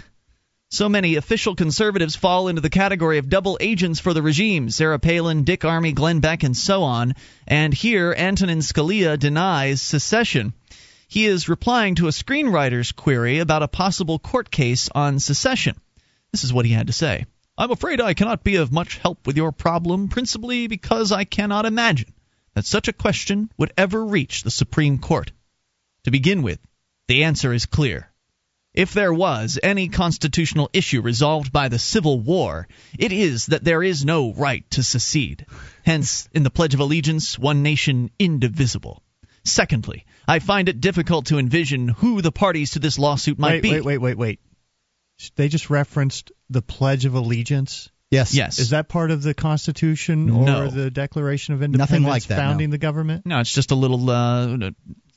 So 0.72 0.90
many 0.90 1.16
official 1.16 1.56
conservatives 1.56 2.16
fall 2.16 2.48
into 2.48 2.62
the 2.62 2.70
category 2.70 3.20
of 3.20 3.30
double 3.30 3.58
agents 3.62 4.00
for 4.00 4.14
the 4.14 4.24
regime 4.24 4.70
Sarah 4.70 5.00
Palin, 5.00 5.44
Dick 5.44 5.62
Armey, 5.62 5.94
Glenn 5.94 6.20
Beck, 6.20 6.44
and 6.44 6.58
so 6.58 6.84
on. 6.84 7.14
And 7.48 7.74
here, 7.74 8.14
Antonin 8.18 8.60
Scalia 8.60 9.18
denies 9.18 9.82
secession. 9.82 10.54
He 11.08 11.26
is 11.26 11.48
replying 11.48 11.96
to 11.96 12.08
a 12.08 12.12
screenwriter's 12.12 12.92
query 12.92 13.40
about 13.40 13.64
a 13.64 13.68
possible 13.68 14.18
court 14.18 14.50
case 14.50 14.90
on 14.94 15.20
secession. 15.20 15.80
This 16.32 16.44
is 16.44 16.52
what 16.52 16.66
he 16.66 16.72
had 16.72 16.88
to 16.88 16.94
say 16.94 17.26
I'm 17.58 17.72
afraid 17.72 18.02
I 18.02 18.16
cannot 18.16 18.44
be 18.44 18.58
of 18.58 18.72
much 18.72 18.98
help 18.98 19.26
with 19.28 19.38
your 19.38 19.52
problem, 19.52 20.10
principally 20.10 20.68
because 20.68 21.12
I 21.12 21.24
cannot 21.24 21.66
imagine 21.66 22.14
that 22.56 22.66
such 22.66 22.88
a 22.88 22.94
question 22.94 23.50
would 23.58 23.72
ever 23.78 24.04
reach 24.04 24.42
the 24.42 24.52
Supreme 24.52 24.98
Court. 24.98 25.32
To 26.04 26.12
begin 26.12 26.42
with, 26.42 26.60
the 27.08 27.24
answer 27.24 27.54
is 27.54 27.66
clear. 27.66 28.12
If 28.76 28.94
there 28.94 29.14
was 29.14 29.58
any 29.64 29.88
constitutional 29.88 30.70
issue 30.74 31.02
resolved 31.02 31.52
by 31.52 31.70
the 31.70 31.80
Civil 31.80 32.20
War, 32.20 32.68
it 33.00 33.14
is 33.14 33.48
that 33.48 33.64
there 33.64 33.82
is 33.82 34.04
no 34.04 34.34
right 34.34 34.70
to 34.72 34.84
secede. 34.84 35.46
Hence, 35.86 36.28
in 36.34 36.44
the 36.44 36.50
Pledge 36.50 36.74
of 36.74 36.82
Allegiance, 36.82 37.40
one 37.40 37.64
nation 37.64 38.12
indivisible. 38.20 39.02
Secondly, 39.46 40.06
I 40.28 40.40
find 40.40 40.68
it 40.68 40.82
difficult 40.82 41.28
to 41.28 41.38
envision 41.38 41.88
who 41.88 42.22
the 42.22 42.32
parties 42.32 42.72
to 42.72 42.80
this 42.80 43.00
lawsuit 43.00 43.40
might 43.40 43.54
wait, 43.54 43.62
be. 43.64 43.72
wait, 43.72 43.86
wait, 43.86 43.98
wait, 44.00 44.18
wait. 44.18 44.40
They 45.36 45.48
just 45.48 45.70
referenced 45.70 46.32
the 46.50 46.62
Pledge 46.62 47.06
of 47.06 47.14
Allegiance. 47.14 47.90
Yes. 48.12 48.34
Yes. 48.34 48.60
Is 48.60 48.72
that 48.72 48.90
part 48.90 49.12
of 49.12 49.24
the 49.24 49.34
Constitution 49.34 50.30
or 50.30 50.46
No. 50.46 50.68
the 50.70 50.92
Declaration 50.92 51.54
of 51.54 51.64
Independence 51.64 51.92
Nothing 51.92 52.04
like 52.08 52.24
that, 52.24 52.36
no. 52.36 52.42
founding 52.42 52.70
the 52.72 52.78
government? 52.78 53.26
No, 53.26 53.40
it's 53.40 53.54
just 53.54 53.72
a 53.72 53.76
little 53.76 54.10
uh, 54.10 54.72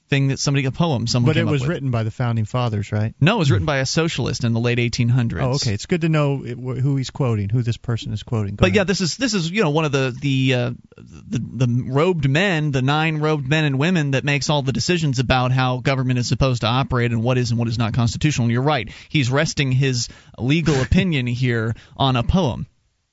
thing 0.09 0.29
that 0.29 0.39
somebody 0.39 0.65
a 0.67 0.73
poem 0.73 1.07
someone 1.07 1.31
But 1.31 1.37
it 1.37 1.45
was 1.45 1.67
written 1.67 1.91
by 1.91 2.03
the 2.03 2.11
founding 2.11 2.45
fathers, 2.45 2.93
right? 2.93 3.15
No, 3.21 3.37
it 3.37 3.39
was 3.39 3.51
written 3.51 3.67
by 3.67 3.79
a 3.79 3.87
socialist 3.87 4.45
in 4.45 4.53
the 4.53 4.61
late 4.61 4.79
1800s. 4.79 5.43
Oh, 5.43 5.51
okay. 5.55 5.73
It's 5.73 5.87
good 5.87 6.03
to 6.03 6.09
know 6.09 6.39
who 6.39 6.97
he's 6.97 7.11
quoting, 7.11 7.49
who 7.49 7.63
this 7.63 7.77
person 7.77 8.13
is 8.13 8.23
quoting. 8.23 8.57
Go 8.57 8.67
But 8.67 8.75
yeah, 8.75 8.85
this 8.85 9.01
is 9.01 9.17
this 9.17 9.35
is 9.35 9.51
you 9.51 9.63
know 9.63 9.71
one 9.71 9.85
of 9.85 9.93
the 9.93 10.17
the, 10.21 10.55
uh, 10.55 10.71
the 10.97 11.67
the 11.67 11.85
robed 11.87 12.29
men, 12.29 12.71
the 12.71 12.83
nine 12.83 13.19
robed 13.19 13.49
men 13.49 13.65
and 13.65 13.79
women 13.79 14.13
that 14.13 14.25
makes 14.25 14.51
all 14.51 14.63
the 14.63 14.73
decisions 14.73 15.19
about 15.19 15.53
how 15.53 15.79
government 15.79 16.19
is 16.19 16.29
supposed 16.29 16.63
to 16.63 16.67
operate 16.67 17.13
and 17.13 17.23
what 17.23 17.39
is 17.39 17.51
and 17.51 17.59
what 17.59 17.69
is 17.69 17.79
not 17.79 17.93
constitutional. 17.93 18.47
And 18.47 18.53
you're 18.53 18.63
right, 18.63 18.91
he's 19.09 19.31
resting 19.31 19.73
his 19.73 20.09
legal 20.39 20.81
opinion 20.81 21.27
here 21.27 21.75
on 21.97 22.17
a 22.17 22.23
poem. 22.23 22.67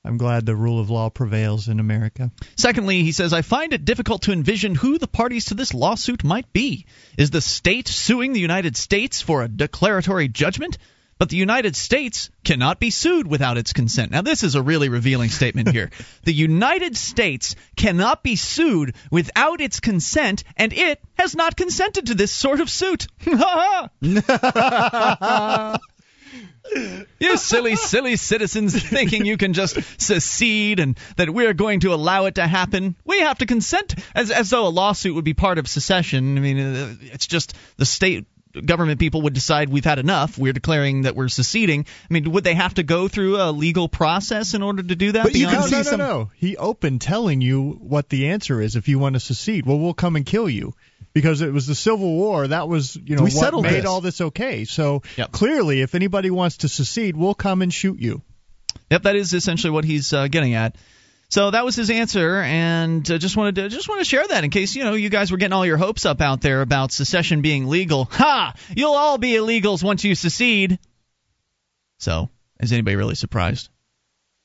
I'm 0.05 0.17
glad 0.17 0.45
the 0.45 0.55
rule 0.55 0.79
of 0.79 0.91
law 0.91 1.09
prevails 1.09 1.67
in 1.67 1.79
America. 1.79 2.31
Secondly, 2.55 3.01
he 3.01 3.11
says, 3.11 3.33
I 3.33 3.41
find 3.41 3.73
it 3.73 3.85
difficult 3.85 4.21
to 4.23 4.31
envision 4.31 4.75
who 4.75 4.99
the 4.99 5.07
parties 5.07 5.45
to 5.45 5.55
this 5.55 5.73
lawsuit 5.73 6.23
might 6.23 6.53
be. 6.53 6.85
Is 7.17 7.31
the 7.31 7.41
state 7.41 7.87
suing 7.87 8.31
the 8.31 8.39
United 8.39 8.77
States 8.77 9.21
for 9.21 9.41
a 9.41 9.47
declaratory 9.47 10.27
judgment? 10.27 10.77
But 11.17 11.29
the 11.29 11.37
United 11.37 11.75
States 11.75 12.29
cannot 12.43 12.79
be 12.79 12.91
sued 12.91 13.25
without 13.25 13.57
its 13.57 13.73
consent. 13.73 14.11
Now, 14.11 14.21
this 14.21 14.43
is 14.43 14.55
a 14.55 14.61
really 14.61 14.89
revealing 14.89 15.29
statement 15.29 15.71
here. 15.71 15.89
The 16.23 16.33
United 16.33 16.97
States 16.97 17.55
cannot 17.75 18.21
be 18.21 18.35
sued 18.35 18.95
without 19.11 19.61
its 19.61 19.79
consent, 19.79 20.43
and 20.57 20.73
it 20.73 20.99
has 21.17 21.35
not 21.35 21.55
consented 21.55 22.07
to 22.07 22.15
this 22.15 22.31
sort 22.31 22.59
of 22.59 22.69
suit. 22.69 23.07
You 27.19 27.37
silly, 27.37 27.75
silly 27.75 28.15
citizens 28.15 28.81
thinking 28.81 29.25
you 29.25 29.37
can 29.37 29.53
just 29.53 29.77
secede 30.01 30.79
and 30.79 30.97
that 31.17 31.29
we're 31.29 31.53
going 31.53 31.81
to 31.81 31.93
allow 31.93 32.25
it 32.25 32.35
to 32.35 32.47
happen. 32.47 32.95
We 33.05 33.19
have 33.21 33.37
to 33.39 33.45
consent, 33.45 33.95
as, 34.13 34.31
as 34.31 34.49
though 34.49 34.67
a 34.67 34.69
lawsuit 34.69 35.15
would 35.15 35.25
be 35.25 35.33
part 35.33 35.57
of 35.57 35.67
secession. 35.67 36.37
I 36.37 36.41
mean, 36.41 36.59
uh, 36.59 36.95
it's 37.01 37.27
just 37.27 37.55
the 37.77 37.85
state 37.85 38.25
government 38.65 38.99
people 38.99 39.21
would 39.23 39.33
decide 39.33 39.69
we've 39.69 39.83
had 39.83 39.99
enough. 39.99 40.37
We're 40.37 40.53
declaring 40.53 41.01
that 41.03 41.15
we're 41.15 41.27
seceding. 41.27 41.85
I 42.09 42.13
mean, 42.13 42.31
would 42.31 42.43
they 42.45 42.53
have 42.55 42.73
to 42.75 42.83
go 42.83 43.07
through 43.09 43.41
a 43.41 43.51
legal 43.51 43.89
process 43.89 44.53
in 44.53 44.61
order 44.63 44.81
to 44.81 44.95
do 44.95 45.11
that? 45.13 45.23
But 45.23 45.35
you 45.35 45.45
No, 45.45 45.51
can 45.51 45.59
no, 45.61 45.65
see 45.67 45.75
no, 45.75 45.83
some- 45.83 45.99
no. 45.99 46.31
He 46.35 46.55
opened 46.57 47.01
telling 47.01 47.41
you 47.41 47.71
what 47.81 48.09
the 48.09 48.27
answer 48.29 48.61
is 48.61 48.75
if 48.75 48.87
you 48.87 48.97
want 48.97 49.15
to 49.15 49.19
secede. 49.19 49.65
Well, 49.65 49.77
we'll 49.79 49.93
come 49.93 50.15
and 50.15 50.25
kill 50.25 50.49
you 50.49 50.73
because 51.15 51.39
it 51.41 51.51
was 51.51 51.65
the 51.65 51.73
Civil 51.73 52.13
War. 52.13 52.45
That 52.49 52.67
was, 52.67 52.95
you 52.97 53.15
know, 53.15 53.23
We 53.23 53.31
what 53.31 53.61
made 53.63 53.73
this. 53.79 53.85
all 53.85 54.01
this 54.01 54.19
okay. 54.21 54.65
So 54.65 55.01
Yep. 55.15 55.31
clearly, 55.31 55.81
if 55.81 55.95
anybody 55.95 56.29
wants 56.29 56.57
to 56.57 56.69
secede, 56.69 57.15
we'll 57.15 57.33
come 57.33 57.61
and 57.63 57.73
shoot 57.73 57.99
you. 57.99 58.21
Yep, 58.91 59.03
that 59.03 59.15
is 59.15 59.33
essentially 59.33 59.71
what 59.71 59.85
he's 59.85 60.11
uh, 60.13 60.27
getting 60.27 60.53
at. 60.53 60.75
So 61.29 61.49
that 61.51 61.65
was 61.65 61.75
his 61.75 61.89
answer, 61.89 62.35
and 62.41 63.09
uh, 63.09 63.17
just 63.17 63.35
wanted 63.35 63.55
to 63.55 63.69
just 63.69 63.89
want 63.89 63.99
to 64.01 64.05
share 64.05 64.27
that 64.27 64.43
in 64.43 64.51
case 64.51 64.75
you 64.75 64.83
know 64.83 64.93
you 64.93 65.09
guys 65.09 65.31
were 65.31 65.37
getting 65.37 65.53
all 65.53 65.65
your 65.65 65.77
hopes 65.77 66.05
up 66.05 66.21
out 66.21 66.41
there 66.41 66.61
about 66.61 66.91
secession 66.91 67.41
being 67.41 67.65
legal. 67.67 68.05
Ha! 68.11 68.53
You'll 68.75 68.93
all 68.93 69.17
be 69.17 69.31
illegals 69.31 69.83
once 69.83 70.03
you 70.03 70.13
secede. 70.13 70.77
So 71.97 72.29
is 72.59 72.71
anybody 72.71 72.95
really 72.95 73.15
surprised 73.15 73.69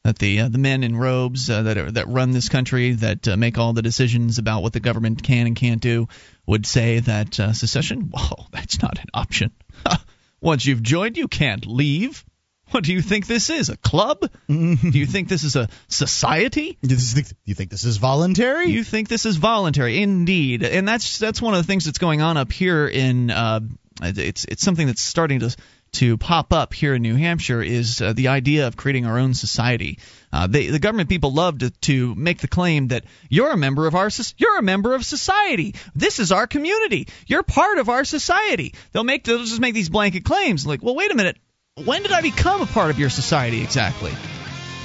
that 0.04 0.18
the 0.18 0.40
uh, 0.40 0.48
the 0.48 0.56
men 0.58 0.82
in 0.82 0.96
robes 0.96 1.50
uh, 1.50 1.62
that 1.64 1.76
are, 1.76 1.90
that 1.90 2.08
run 2.08 2.30
this 2.30 2.48
country 2.48 2.92
that 2.92 3.28
uh, 3.28 3.36
make 3.36 3.58
all 3.58 3.74
the 3.74 3.82
decisions 3.82 4.38
about 4.38 4.62
what 4.62 4.72
the 4.72 4.80
government 4.80 5.22
can 5.22 5.46
and 5.46 5.54
can't 5.56 5.82
do 5.82 6.08
would 6.50 6.66
say 6.66 6.98
that 6.98 7.38
uh, 7.38 7.52
secession? 7.52 8.10
well, 8.12 8.48
that's 8.50 8.82
not 8.82 8.98
an 8.98 9.06
option. 9.14 9.52
Once 10.40 10.66
you've 10.66 10.82
joined, 10.82 11.16
you 11.16 11.28
can't 11.28 11.64
leave. 11.64 12.24
What 12.72 12.84
do 12.84 12.92
you 12.92 13.02
think 13.02 13.26
this 13.26 13.50
is? 13.50 13.68
A 13.68 13.76
club? 13.76 14.28
do 14.48 14.76
you 14.92 15.06
think 15.06 15.28
this 15.28 15.44
is 15.44 15.56
a 15.56 15.68
society? 15.88 16.78
Do 16.82 16.94
you 16.94 17.00
think, 17.00 17.28
do 17.28 17.34
you 17.44 17.54
think 17.54 17.70
this 17.70 17.84
is 17.84 17.96
voluntary? 17.96 18.66
You 18.66 18.84
think 18.84 19.08
this 19.08 19.26
is 19.26 19.36
voluntary? 19.36 20.00
Indeed, 20.00 20.62
and 20.62 20.86
that's 20.86 21.18
that's 21.18 21.42
one 21.42 21.54
of 21.54 21.58
the 21.58 21.66
things 21.66 21.84
that's 21.84 21.98
going 21.98 22.22
on 22.22 22.36
up 22.36 22.52
here 22.52 22.86
in. 22.86 23.30
Uh, 23.30 23.60
it's 24.02 24.44
it's 24.44 24.62
something 24.62 24.86
that's 24.86 25.02
starting 25.02 25.40
to 25.40 25.54
to 25.92 26.16
pop 26.16 26.52
up 26.52 26.72
here 26.72 26.94
in 26.94 27.02
New 27.02 27.16
Hampshire 27.16 27.62
is 27.62 28.00
uh, 28.00 28.12
the 28.12 28.28
idea 28.28 28.66
of 28.66 28.76
creating 28.76 29.06
our 29.06 29.18
own 29.18 29.34
society. 29.34 29.98
Uh, 30.32 30.46
they, 30.46 30.68
the 30.68 30.78
government 30.78 31.08
people 31.08 31.32
love 31.32 31.58
to, 31.58 31.70
to 31.70 32.14
make 32.14 32.38
the 32.38 32.48
claim 32.48 32.88
that 32.88 33.04
you're 33.28 33.50
a 33.50 33.56
member 33.56 33.86
of 33.86 33.94
our 33.94 34.10
you're 34.36 34.58
a 34.58 34.62
member 34.62 34.94
of 34.94 35.04
society. 35.04 35.74
This 35.94 36.18
is 36.18 36.32
our 36.32 36.46
community. 36.46 37.08
You're 37.26 37.42
part 37.42 37.78
of 37.78 37.88
our 37.88 38.04
society. 38.04 38.74
They'll 38.92 39.04
make 39.04 39.24
they'll 39.24 39.38
just 39.38 39.60
make 39.60 39.74
these 39.74 39.88
blanket 39.88 40.24
claims 40.24 40.66
like, 40.66 40.82
well, 40.82 40.94
wait 40.94 41.10
a 41.10 41.16
minute. 41.16 41.36
When 41.84 42.02
did 42.02 42.12
I 42.12 42.20
become 42.20 42.60
a 42.60 42.66
part 42.66 42.90
of 42.90 42.98
your 42.98 43.10
society 43.10 43.62
exactly? 43.62 44.12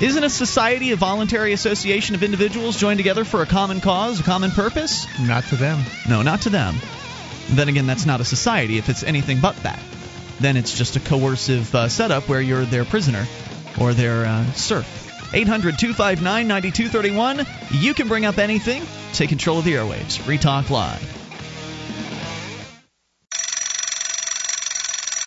Isn't 0.02 0.24
a 0.24 0.30
society 0.30 0.92
a 0.92 0.98
voluntary 0.98 1.54
association 1.54 2.16
of 2.16 2.24
individuals 2.24 2.76
joined 2.76 2.98
together 2.98 3.24
for 3.24 3.42
a 3.42 3.46
common 3.46 3.80
cause, 3.80 4.20
a 4.20 4.24
common 4.24 4.52
purpose? 4.52 5.08
Not 5.22 5.46
to 5.46 5.56
them. 5.56 5.84
No, 6.10 6.22
not 6.22 6.42
to 6.42 6.50
them. 6.50 6.76
Then 7.50 7.70
again, 7.70 7.88
that's 7.88 8.06
not 8.06 8.20
a 8.20 8.26
society 8.26 8.78
if 8.78 8.90
it's 8.90 9.04
anything 9.04 9.40
but 9.40 9.56
that. 9.58 9.80
Then 10.40 10.58
it's 10.58 10.78
just 10.78 10.96
a 10.96 11.00
coercive 11.00 11.74
uh, 11.74 11.88
setup 11.90 12.28
where 12.28 12.42
you're 12.42 12.66
their 12.66 12.86
prisoner 12.86 13.26
or 13.80 13.94
their 13.94 14.26
uh, 14.26 14.46
serf. 14.54 15.34
800 15.34 15.78
259 15.78 16.48
9231. 16.48 17.46
You 17.72 17.94
can 17.94 18.08
bring 18.08 18.26
up 18.26 18.38
anything. 18.38 18.84
Take 19.14 19.30
control 19.30 19.60
of 19.60 19.66
the 19.66 19.74
airwaves. 19.74 20.18
Free 20.18 20.38
Talk 20.38 20.70
Live. 20.70 21.15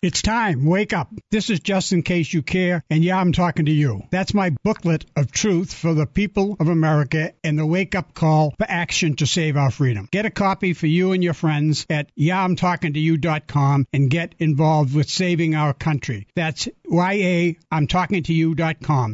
It's 0.01 0.23
time. 0.23 0.65
Wake 0.65 0.93
up. 0.93 1.13
This 1.33 1.51
is 1.51 1.59
just 1.59 1.93
in 1.93 2.03
case 2.03 2.33
you 2.33 2.43
care, 2.43 2.85
and 2.89 3.03
yeah, 3.03 3.19
I'm 3.19 3.33
talking 3.33 3.67
to 3.67 3.73
you. 3.73 4.03
That's 4.13 4.33
my 4.33 4.51
booklet 4.63 5.05
of 5.17 5.33
truth 5.33 5.75
for 5.75 5.93
the 5.93 6.07
people 6.07 6.57
of 6.61 6.69
America 6.69 7.33
and 7.43 7.59
the 7.59 7.67
wake 7.67 7.97
up 7.97 8.15
call 8.15 8.55
for 8.57 8.67
action 8.69 9.17
to 9.17 9.27
save 9.27 9.57
our 9.57 9.73
freedom. 9.73 10.09
Get 10.13 10.25
a 10.25 10.31
copy 10.31 10.73
for 10.73 10.87
you 10.87 11.13
and 11.13 11.25
your 11.25 11.35
friends 11.35 11.85
at 11.91 12.15
yeahimtalkingtoyou.com 12.17 13.87
and 13.93 14.11
get 14.11 14.37
involved 14.39 14.95
with 14.95 15.11
saving 15.11 15.57
our 15.57 15.75
country. 15.75 16.29
That's 16.37 16.69
YA, 16.89 17.55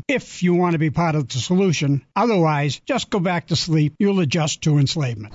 if 0.08 0.42
you 0.42 0.54
want 0.54 0.72
to 0.72 0.78
be 0.78 0.90
part 0.90 1.14
of 1.14 1.28
the 1.28 1.38
solution. 1.38 2.04
Otherwise, 2.14 2.80
just 2.86 3.08
go 3.08 3.20
back 3.20 3.46
to 3.46 3.56
sleep. 3.56 3.94
You'll 3.98 4.20
adjust 4.20 4.62
to 4.62 4.76
enslavement. 4.76 5.32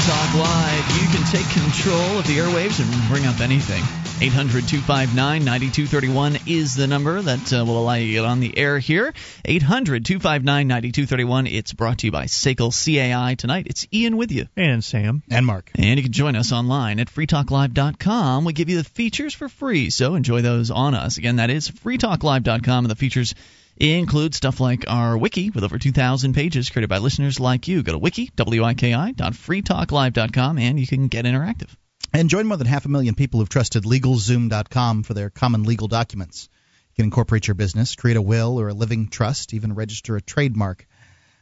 Talk 0.00 0.34
Live. 0.34 1.02
You 1.02 1.08
can 1.08 1.26
take 1.30 1.46
control 1.50 2.18
of 2.18 2.26
the 2.26 2.38
airwaves 2.38 2.80
and 2.80 3.08
bring 3.08 3.26
up 3.26 3.40
anything. 3.40 3.82
800 4.22 4.66
259 4.66 5.44
9231 5.44 6.38
is 6.46 6.74
the 6.74 6.86
number 6.86 7.20
that 7.20 7.52
uh, 7.52 7.64
will 7.66 7.78
allow 7.78 7.94
you 7.94 8.06
to 8.06 8.12
get 8.12 8.24
on 8.24 8.40
the 8.40 8.56
air 8.56 8.78
here. 8.78 9.12
800 9.44 10.06
259 10.06 10.68
9231. 10.68 11.46
It's 11.46 11.74
brought 11.74 11.98
to 11.98 12.06
you 12.06 12.12
by 12.12 12.24
Sakel 12.24 12.72
CAI 12.72 13.34
tonight. 13.34 13.66
It's 13.68 13.86
Ian 13.92 14.16
with 14.16 14.32
you. 14.32 14.46
And 14.56 14.82
Sam. 14.82 15.22
and 15.30 15.44
Mark. 15.44 15.70
And 15.74 15.98
you 15.98 16.04
can 16.04 16.12
join 16.12 16.34
us 16.34 16.50
online 16.50 16.98
at 16.98 17.08
freetalklive.com. 17.08 18.44
We 18.46 18.54
give 18.54 18.70
you 18.70 18.78
the 18.78 18.84
features 18.84 19.34
for 19.34 19.50
free, 19.50 19.90
so 19.90 20.14
enjoy 20.14 20.40
those 20.40 20.70
on 20.70 20.94
us. 20.94 21.18
Again, 21.18 21.36
that 21.36 21.50
is 21.50 21.70
freetalklive.com, 21.70 22.84
and 22.84 22.90
the 22.90 22.96
features 22.96 23.34
include 23.80 24.34
stuff 24.34 24.60
like 24.60 24.84
our 24.88 25.16
wiki 25.16 25.48
with 25.50 25.64
over 25.64 25.78
2,000 25.78 26.34
pages 26.34 26.68
created 26.68 26.90
by 26.90 26.98
listeners 26.98 27.40
like 27.40 27.66
you. 27.66 27.82
Go 27.82 27.92
to 27.92 27.98
wiki, 27.98 28.30
wiki.freetalklive.com, 28.36 30.58
and 30.58 30.78
you 30.78 30.86
can 30.86 31.08
get 31.08 31.24
interactive. 31.24 31.74
And 32.12 32.28
join 32.28 32.46
more 32.46 32.58
than 32.58 32.66
half 32.66 32.84
a 32.84 32.90
million 32.90 33.14
people 33.14 33.40
who've 33.40 33.48
trusted 33.48 33.84
LegalZoom.com 33.84 35.04
for 35.04 35.14
their 35.14 35.30
common 35.30 35.62
legal 35.62 35.88
documents. 35.88 36.50
You 36.90 36.96
can 36.96 37.06
incorporate 37.06 37.48
your 37.48 37.54
business, 37.54 37.94
create 37.94 38.18
a 38.18 38.22
will 38.22 38.60
or 38.60 38.68
a 38.68 38.74
living 38.74 39.08
trust, 39.08 39.54
even 39.54 39.74
register 39.74 40.16
a 40.16 40.20
trademark. 40.20 40.86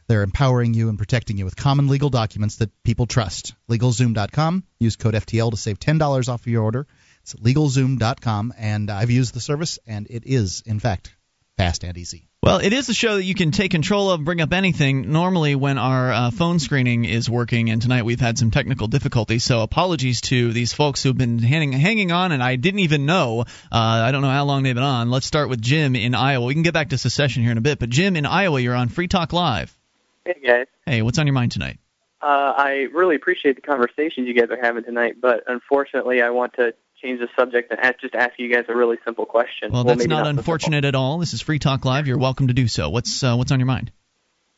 They're 0.07 0.23
empowering 0.23 0.73
you 0.73 0.87
and 0.89 0.97
protecting 0.97 1.37
you 1.37 1.43
with 1.45 1.57
common 1.57 1.87
legal 1.87 2.09
documents 2.09 2.55
that 2.57 2.71
people 2.83 3.05
trust. 3.05 3.53
LegalZoom.com. 3.69 4.63
Use 4.79 4.95
code 4.95 5.13
FTL 5.13 5.51
to 5.51 5.57
save 5.57 5.79
$10 5.79 6.29
off 6.29 6.41
of 6.41 6.47
your 6.47 6.63
order. 6.63 6.87
It's 7.23 7.33
LegalZoom.com, 7.33 8.53
and 8.57 8.89
I've 8.89 9.11
used 9.11 9.33
the 9.33 9.41
service, 9.41 9.77
and 9.85 10.07
it 10.09 10.23
is, 10.25 10.63
in 10.65 10.79
fact, 10.79 11.13
fast 11.57 11.83
and 11.83 11.97
easy. 11.97 12.28
Well, 12.41 12.59
it 12.59 12.71
is 12.71 12.87
a 12.87 12.93
show 12.93 13.17
that 13.17 13.23
you 13.25 13.35
can 13.35 13.51
take 13.51 13.71
control 13.71 14.09
of, 14.11 14.23
bring 14.23 14.39
up 14.39 14.53
anything. 14.53 15.11
Normally, 15.11 15.55
when 15.55 15.77
our 15.77 16.11
uh, 16.11 16.31
phone 16.31 16.59
screening 16.59 17.03
is 17.03 17.29
working, 17.29 17.69
and 17.69 17.81
tonight 17.81 18.03
we've 18.05 18.19
had 18.19 18.37
some 18.37 18.49
technical 18.49 18.87
difficulties, 18.87 19.43
so 19.43 19.61
apologies 19.61 20.21
to 20.21 20.53
these 20.53 20.71
folks 20.71 21.03
who've 21.03 21.17
been 21.17 21.39
hanging, 21.39 21.73
hanging 21.73 22.13
on, 22.13 22.31
and 22.31 22.41
I 22.41 22.55
didn't 22.55 22.79
even 22.79 23.05
know. 23.05 23.41
Uh, 23.41 23.45
I 23.77 24.13
don't 24.13 24.21
know 24.21 24.29
how 24.29 24.45
long 24.45 24.63
they've 24.63 24.73
been 24.73 24.81
on. 24.85 25.11
Let's 25.11 25.25
start 25.25 25.49
with 25.49 25.61
Jim 25.61 25.97
in 25.97 26.15
Iowa. 26.15 26.45
We 26.45 26.53
can 26.53 26.63
get 26.63 26.73
back 26.73 26.89
to 26.89 26.97
secession 26.97 27.43
here 27.43 27.51
in 27.51 27.57
a 27.57 27.61
bit, 27.61 27.77
but 27.77 27.89
Jim 27.89 28.15
in 28.15 28.25
Iowa, 28.25 28.61
you're 28.61 28.73
on 28.75 28.87
Free 28.87 29.09
Talk 29.09 29.33
Live. 29.33 29.77
Hey 30.23 30.35
guys, 30.45 30.67
Hey, 30.85 31.01
what's 31.01 31.19
on 31.19 31.27
your 31.27 31.33
mind 31.33 31.51
tonight? 31.51 31.77
uh, 32.21 32.53
I 32.57 32.87
really 32.93 33.15
appreciate 33.17 33.55
the 33.57 33.61
conversations 33.61 34.27
you 34.29 34.33
guys 34.33 34.49
are 34.49 34.61
having 34.61 34.85
tonight, 34.85 35.15
but 35.21 35.43
unfortunately, 35.47 36.21
I 36.21 36.29
want 36.29 36.53
to 36.53 36.73
change 37.01 37.19
the 37.19 37.29
subject 37.37 37.71
and 37.71 37.79
ask, 37.79 37.99
just 37.99 38.15
ask 38.15 38.33
you 38.37 38.53
guys 38.53 38.65
a 38.67 38.75
really 38.75 38.97
simple 39.05 39.25
question. 39.25 39.71
Well, 39.71 39.83
that's 39.83 39.99
maybe 39.99 40.09
not 40.09 40.25
so 40.25 40.29
unfortunate 40.29 40.85
at 40.85 40.95
all. 40.95 41.19
This 41.19 41.33
is 41.33 41.41
Free 41.41 41.59
Talk 41.59 41.85
Live. 41.85 42.07
You're 42.07 42.17
welcome 42.17 42.47
to 42.47 42.53
do 42.53 42.67
so. 42.67 42.89
What's 42.89 43.23
uh, 43.23 43.35
what's 43.35 43.51
on 43.51 43.59
your 43.59 43.67
mind? 43.67 43.91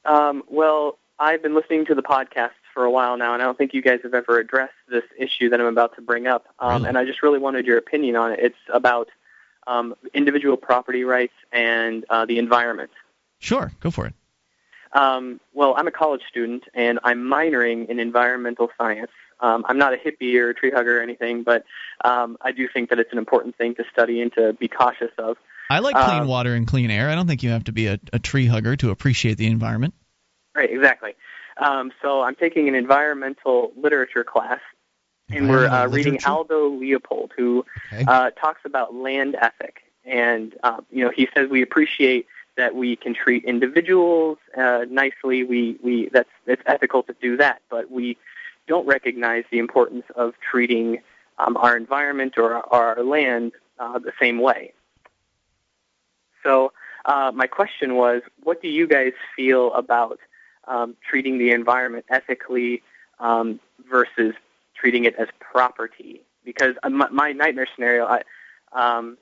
Um, 0.06 0.44
well, 0.50 0.98
I've 1.20 1.44
been 1.44 1.56
listening 1.56 1.86
to 1.88 1.96
the 1.96 2.02
podcast 2.02 2.52
for 2.74 2.84
a 2.84 2.92
while 2.92 3.18
now, 3.18 3.34
and 3.34 3.42
I 3.42 3.46
don't 3.46 3.58
think 3.58 3.74
you 3.74 3.82
guys 3.82 4.00
have 4.04 4.14
ever 4.14 4.39
addressed 4.39 4.74
this 4.89 5.04
issue 5.18 5.50
that 5.50 5.60
I'm 5.60 5.68
about 5.68 5.96
to 5.96 6.02
bring 6.02 6.28
up. 6.28 6.46
Um, 6.60 6.74
Really? 6.74 6.89
And 6.89 6.98
I 6.98 7.06
just 7.06 7.22
really 7.22 7.39
wanted 7.39 7.66
your 7.66 7.78
opinion 7.78 8.16
on 8.16 8.32
it. 8.32 8.39
It's 8.42 8.56
about 8.74 9.10
um, 9.68 9.96
individual 10.14 10.58
property 10.58 11.04
rights 11.04 11.34
and 11.52 12.06
uh, 12.10 12.26
the 12.26 12.39
environment. 12.39 12.92
Sure, 13.39 13.72
go 13.80 13.92
for 13.92 14.08
it. 14.08 14.14
Um, 14.94 15.39
well, 15.54 15.74
I'm 15.78 15.88
a 15.88 15.92
college 15.92 16.22
student, 16.30 16.64
and 16.74 17.00
I'm 17.04 17.20
minoring 17.20 17.89
in 17.89 18.00
environmental 18.00 18.70
science. 18.78 19.12
Um, 19.42 19.66
I'm 19.68 19.78
not 19.78 19.94
a 19.94 19.98
hippie 19.98 20.36
or 20.36 20.50
a 20.50 20.54
tree 20.54 20.72
hugger 20.72 21.00
or 21.00 21.02
anything, 21.02 21.44
but 21.44 21.66
um, 22.06 22.38
I 22.42 22.52
do 22.52 22.68
think 22.72 22.89
that 22.89 23.00
it's 23.00 23.12
an 23.12 23.18
important 23.18 23.58
thing 23.58 23.76
to 23.76 23.84
study 23.92 24.22
and 24.22 24.32
to 24.34 24.54
be 24.54 24.68
cautious 24.68 25.12
of. 25.18 25.38
I 25.70 25.80
like 25.80 25.96
clean 25.96 26.24
Uh, 26.24 26.28
water 26.28 26.54
and 26.54 26.68
clean 26.68 26.92
air. 26.92 27.10
I 27.10 27.16
don't 27.16 27.28
think 27.28 27.44
you 27.44 27.50
have 27.52 27.64
to 27.66 27.72
be 27.72 27.88
a, 27.88 28.00
a 28.14 28.20
tree 28.20 28.46
hugger 28.46 28.76
to 28.78 28.92
appreciate 28.92 29.38
the 29.38 29.48
environment. 29.48 29.94
Right, 30.54 30.70
exactly. 30.70 31.16
Um, 31.58 31.92
so 32.02 32.22
I'm 32.22 32.36
taking 32.36 32.68
an 32.68 32.76
environmental 32.76 33.72
literature 33.76 34.24
class, 34.24 34.60
and 35.30 35.50
we're 35.50 35.68
uh, 35.68 35.88
reading? 35.88 36.20
Aldo 36.26 36.70
Leopold, 36.70 37.32
who 37.38 37.66
Okay. 37.94 38.04
uh, 38.06 38.32
talks 38.32 38.62
about 38.66 38.94
land 38.94 39.36
ethic, 39.39 39.82
and 40.06 40.54
uh, 40.64 40.82
you 40.92 41.04
know 41.04 41.12
he 41.16 41.28
says 41.34 41.50
we 41.50 41.62
appreciate 41.62 42.28
that 42.58 42.76
we 42.76 42.96
can 42.98 43.14
treat 43.14 43.46
individuals 43.46 44.38
uh, 44.58 44.86
nicely. 44.89 45.44
We 45.44 45.78
we 45.82 46.10
that's 46.12 46.30
it's 46.48 46.62
ethical 46.66 47.04
to 47.04 47.16
do 47.22 47.38
that, 47.38 47.62
but 47.70 47.89
we 47.89 48.18
don't 48.72 48.88
recognize 48.88 49.43
the 49.51 49.59
importance 49.59 50.05
of 50.15 50.34
treating 50.49 51.01
um, 51.39 51.57
our 51.57 51.76
environment 51.76 52.34
or 52.38 52.49
our 52.74 53.03
land 53.03 53.51
uh, 53.80 53.99
the 53.99 54.13
same 54.17 54.39
way. 54.39 54.72
So 56.41 56.72
uh, 57.05 57.32
my 57.36 57.47
question 57.47 57.95
was, 57.95 58.22
what 58.43 58.61
do 58.61 58.69
you 58.69 58.88
guys 58.88 59.11
feel 59.36 59.74
about 59.74 60.19
um, 60.69 60.95
treating 61.09 61.38
the 61.38 61.51
environment 61.51 62.05
ethically 62.07 62.82
um, 63.19 63.59
versus 63.89 64.34
treating 64.74 65.03
it 65.03 65.15
as 65.15 65.28
property 65.39 66.22
because 66.45 66.76
my, 66.89 67.09
my 67.09 67.34
nightmare 67.34 67.67
scenario, 67.76 68.05
I, 68.05 68.22
um, 68.72 69.17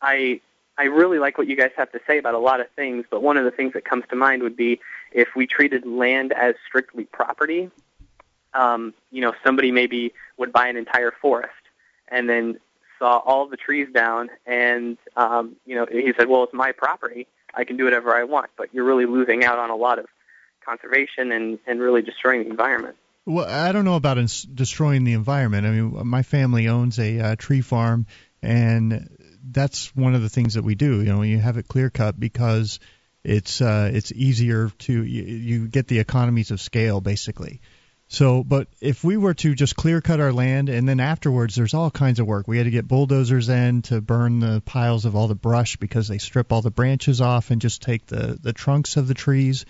I, 0.00 0.40
I 0.78 0.84
really 0.84 1.18
like 1.18 1.36
what 1.36 1.46
you 1.46 1.56
guys 1.56 1.72
have 1.76 1.92
to 1.92 2.00
say 2.06 2.16
about 2.16 2.32
a 2.32 2.38
lot 2.38 2.60
of 2.60 2.68
things, 2.74 3.04
but 3.10 3.22
one 3.22 3.36
of 3.36 3.44
the 3.44 3.50
things 3.50 3.74
that 3.74 3.84
comes 3.84 4.04
to 4.08 4.16
mind 4.16 4.42
would 4.42 4.56
be 4.56 4.80
if 5.12 5.28
we 5.36 5.46
treated 5.46 5.86
land 5.86 6.32
as 6.32 6.54
strictly 6.66 7.04
property. 7.04 7.70
Um, 8.54 8.94
you 9.10 9.20
know, 9.20 9.32
somebody 9.44 9.70
maybe 9.70 10.12
would 10.36 10.52
buy 10.52 10.68
an 10.68 10.76
entire 10.76 11.12
forest 11.20 11.52
and 12.10 12.28
then 12.28 12.58
saw 12.98 13.18
all 13.18 13.46
the 13.48 13.56
trees 13.56 13.88
down, 13.92 14.30
and 14.46 14.96
um, 15.16 15.56
you 15.66 15.76
know, 15.76 15.86
he 15.90 16.12
said, 16.18 16.28
"Well, 16.28 16.44
it's 16.44 16.54
my 16.54 16.72
property. 16.72 17.26
I 17.54 17.64
can 17.64 17.76
do 17.76 17.84
whatever 17.84 18.14
I 18.14 18.24
want." 18.24 18.50
But 18.56 18.72
you're 18.72 18.84
really 18.84 19.06
losing 19.06 19.44
out 19.44 19.58
on 19.58 19.70
a 19.70 19.76
lot 19.76 19.98
of 19.98 20.06
conservation 20.64 21.32
and 21.32 21.58
and 21.66 21.80
really 21.80 22.02
destroying 22.02 22.44
the 22.44 22.50
environment. 22.50 22.96
Well, 23.26 23.46
I 23.46 23.72
don't 23.72 23.84
know 23.84 23.96
about 23.96 24.18
ins- 24.18 24.42
destroying 24.42 25.04
the 25.04 25.12
environment. 25.12 25.66
I 25.66 25.70
mean, 25.70 26.08
my 26.08 26.22
family 26.22 26.68
owns 26.68 26.98
a 26.98 27.20
uh, 27.20 27.36
tree 27.36 27.60
farm, 27.60 28.06
and 28.42 29.10
that's 29.50 29.94
one 29.94 30.14
of 30.14 30.22
the 30.22 30.28
things 30.30 30.54
that 30.54 30.62
we 30.62 30.74
do. 30.74 31.02
You 31.02 31.12
know, 31.12 31.22
you 31.22 31.38
have 31.38 31.58
it 31.58 31.68
clear 31.68 31.90
cut 31.90 32.18
because 32.18 32.80
it's 33.24 33.60
uh, 33.60 33.90
it's 33.92 34.12
easier 34.12 34.70
to 34.70 35.04
you, 35.04 35.22
you 35.22 35.68
get 35.68 35.88
the 35.88 35.98
economies 35.98 36.50
of 36.50 36.60
scale 36.60 37.00
basically. 37.00 37.60
So, 38.10 38.42
but 38.42 38.68
if 38.80 39.04
we 39.04 39.18
were 39.18 39.34
to 39.34 39.54
just 39.54 39.76
clear 39.76 40.00
cut 40.00 40.18
our 40.18 40.32
land 40.32 40.70
and 40.70 40.88
then 40.88 40.98
afterwards 40.98 41.54
there's 41.54 41.74
all 41.74 41.90
kinds 41.90 42.20
of 42.20 42.26
work. 42.26 42.48
We 42.48 42.56
had 42.56 42.64
to 42.64 42.70
get 42.70 42.88
bulldozers 42.88 43.50
in 43.50 43.82
to 43.82 44.00
burn 44.00 44.40
the 44.40 44.62
piles 44.64 45.04
of 45.04 45.14
all 45.14 45.28
the 45.28 45.34
brush 45.34 45.76
because 45.76 46.08
they 46.08 46.16
strip 46.16 46.50
all 46.50 46.62
the 46.62 46.70
branches 46.70 47.20
off 47.20 47.50
and 47.50 47.60
just 47.60 47.82
take 47.82 48.06
the 48.06 48.38
the 48.40 48.54
trunks 48.54 48.96
of 48.96 49.08
the 49.08 49.14
trees. 49.14 49.66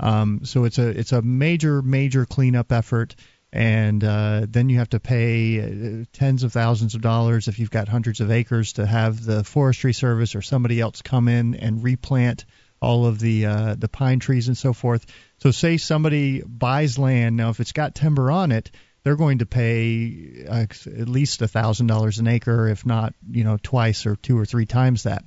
Um, 0.00 0.40
so 0.44 0.64
it's 0.64 0.78
a 0.78 0.88
it's 0.88 1.12
a 1.12 1.20
major 1.20 1.82
major 1.82 2.24
cleanup 2.24 2.72
effort 2.72 3.14
and 3.52 4.02
uh, 4.02 4.46
then 4.48 4.70
you 4.70 4.78
have 4.78 4.88
to 4.90 5.00
pay 5.00 5.60
uh, 5.60 6.04
tens 6.14 6.42
of 6.42 6.52
thousands 6.52 6.94
of 6.94 7.02
dollars 7.02 7.48
if 7.48 7.58
you've 7.58 7.70
got 7.70 7.88
hundreds 7.88 8.20
of 8.20 8.30
acres 8.30 8.72
to 8.74 8.86
have 8.86 9.22
the 9.22 9.44
forestry 9.44 9.92
service 9.92 10.34
or 10.34 10.40
somebody 10.40 10.80
else 10.80 11.02
come 11.02 11.28
in 11.28 11.54
and 11.56 11.84
replant 11.84 12.46
all 12.82 13.06
of 13.06 13.20
the 13.20 13.46
uh, 13.46 13.74
the 13.78 13.88
pine 13.88 14.18
trees 14.18 14.48
and 14.48 14.58
so 14.58 14.72
forth. 14.72 15.06
So 15.38 15.52
say 15.52 15.76
somebody 15.76 16.42
buys 16.42 16.98
land 16.98 17.36
now, 17.36 17.50
if 17.50 17.60
it's 17.60 17.72
got 17.72 17.94
timber 17.94 18.30
on 18.30 18.52
it, 18.52 18.70
they're 19.04 19.16
going 19.16 19.38
to 19.38 19.46
pay 19.46 20.44
uh, 20.48 20.66
at 20.86 21.08
least 21.08 21.40
a 21.40 21.48
thousand 21.48 21.86
dollars 21.86 22.18
an 22.18 22.26
acre, 22.26 22.68
if 22.68 22.84
not 22.84 23.14
you 23.30 23.44
know 23.44 23.56
twice 23.62 24.04
or 24.04 24.16
two 24.16 24.38
or 24.38 24.44
three 24.44 24.66
times 24.66 25.04
that. 25.04 25.24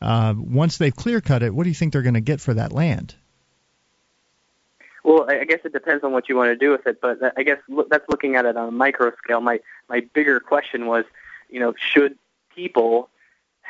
Uh, 0.00 0.34
once 0.36 0.78
they've 0.78 0.94
clear 0.94 1.20
cut 1.20 1.42
it, 1.42 1.54
what 1.54 1.64
do 1.64 1.70
you 1.70 1.74
think 1.74 1.92
they're 1.92 2.02
going 2.02 2.14
to 2.14 2.20
get 2.20 2.40
for 2.40 2.54
that 2.54 2.72
land? 2.72 3.14
Well, 5.04 5.26
I 5.28 5.44
guess 5.44 5.60
it 5.64 5.72
depends 5.72 6.04
on 6.04 6.12
what 6.12 6.28
you 6.28 6.36
want 6.36 6.48
to 6.48 6.56
do 6.56 6.70
with 6.70 6.86
it, 6.86 7.00
but 7.00 7.18
I 7.36 7.42
guess 7.42 7.58
that's 7.88 8.08
looking 8.08 8.36
at 8.36 8.44
it 8.44 8.56
on 8.56 8.68
a 8.68 8.72
micro 8.72 9.12
scale. 9.16 9.40
My 9.40 9.60
my 9.88 10.00
bigger 10.12 10.38
question 10.38 10.86
was, 10.86 11.04
you 11.48 11.60
know, 11.60 11.74
should 11.78 12.18
people 12.54 13.08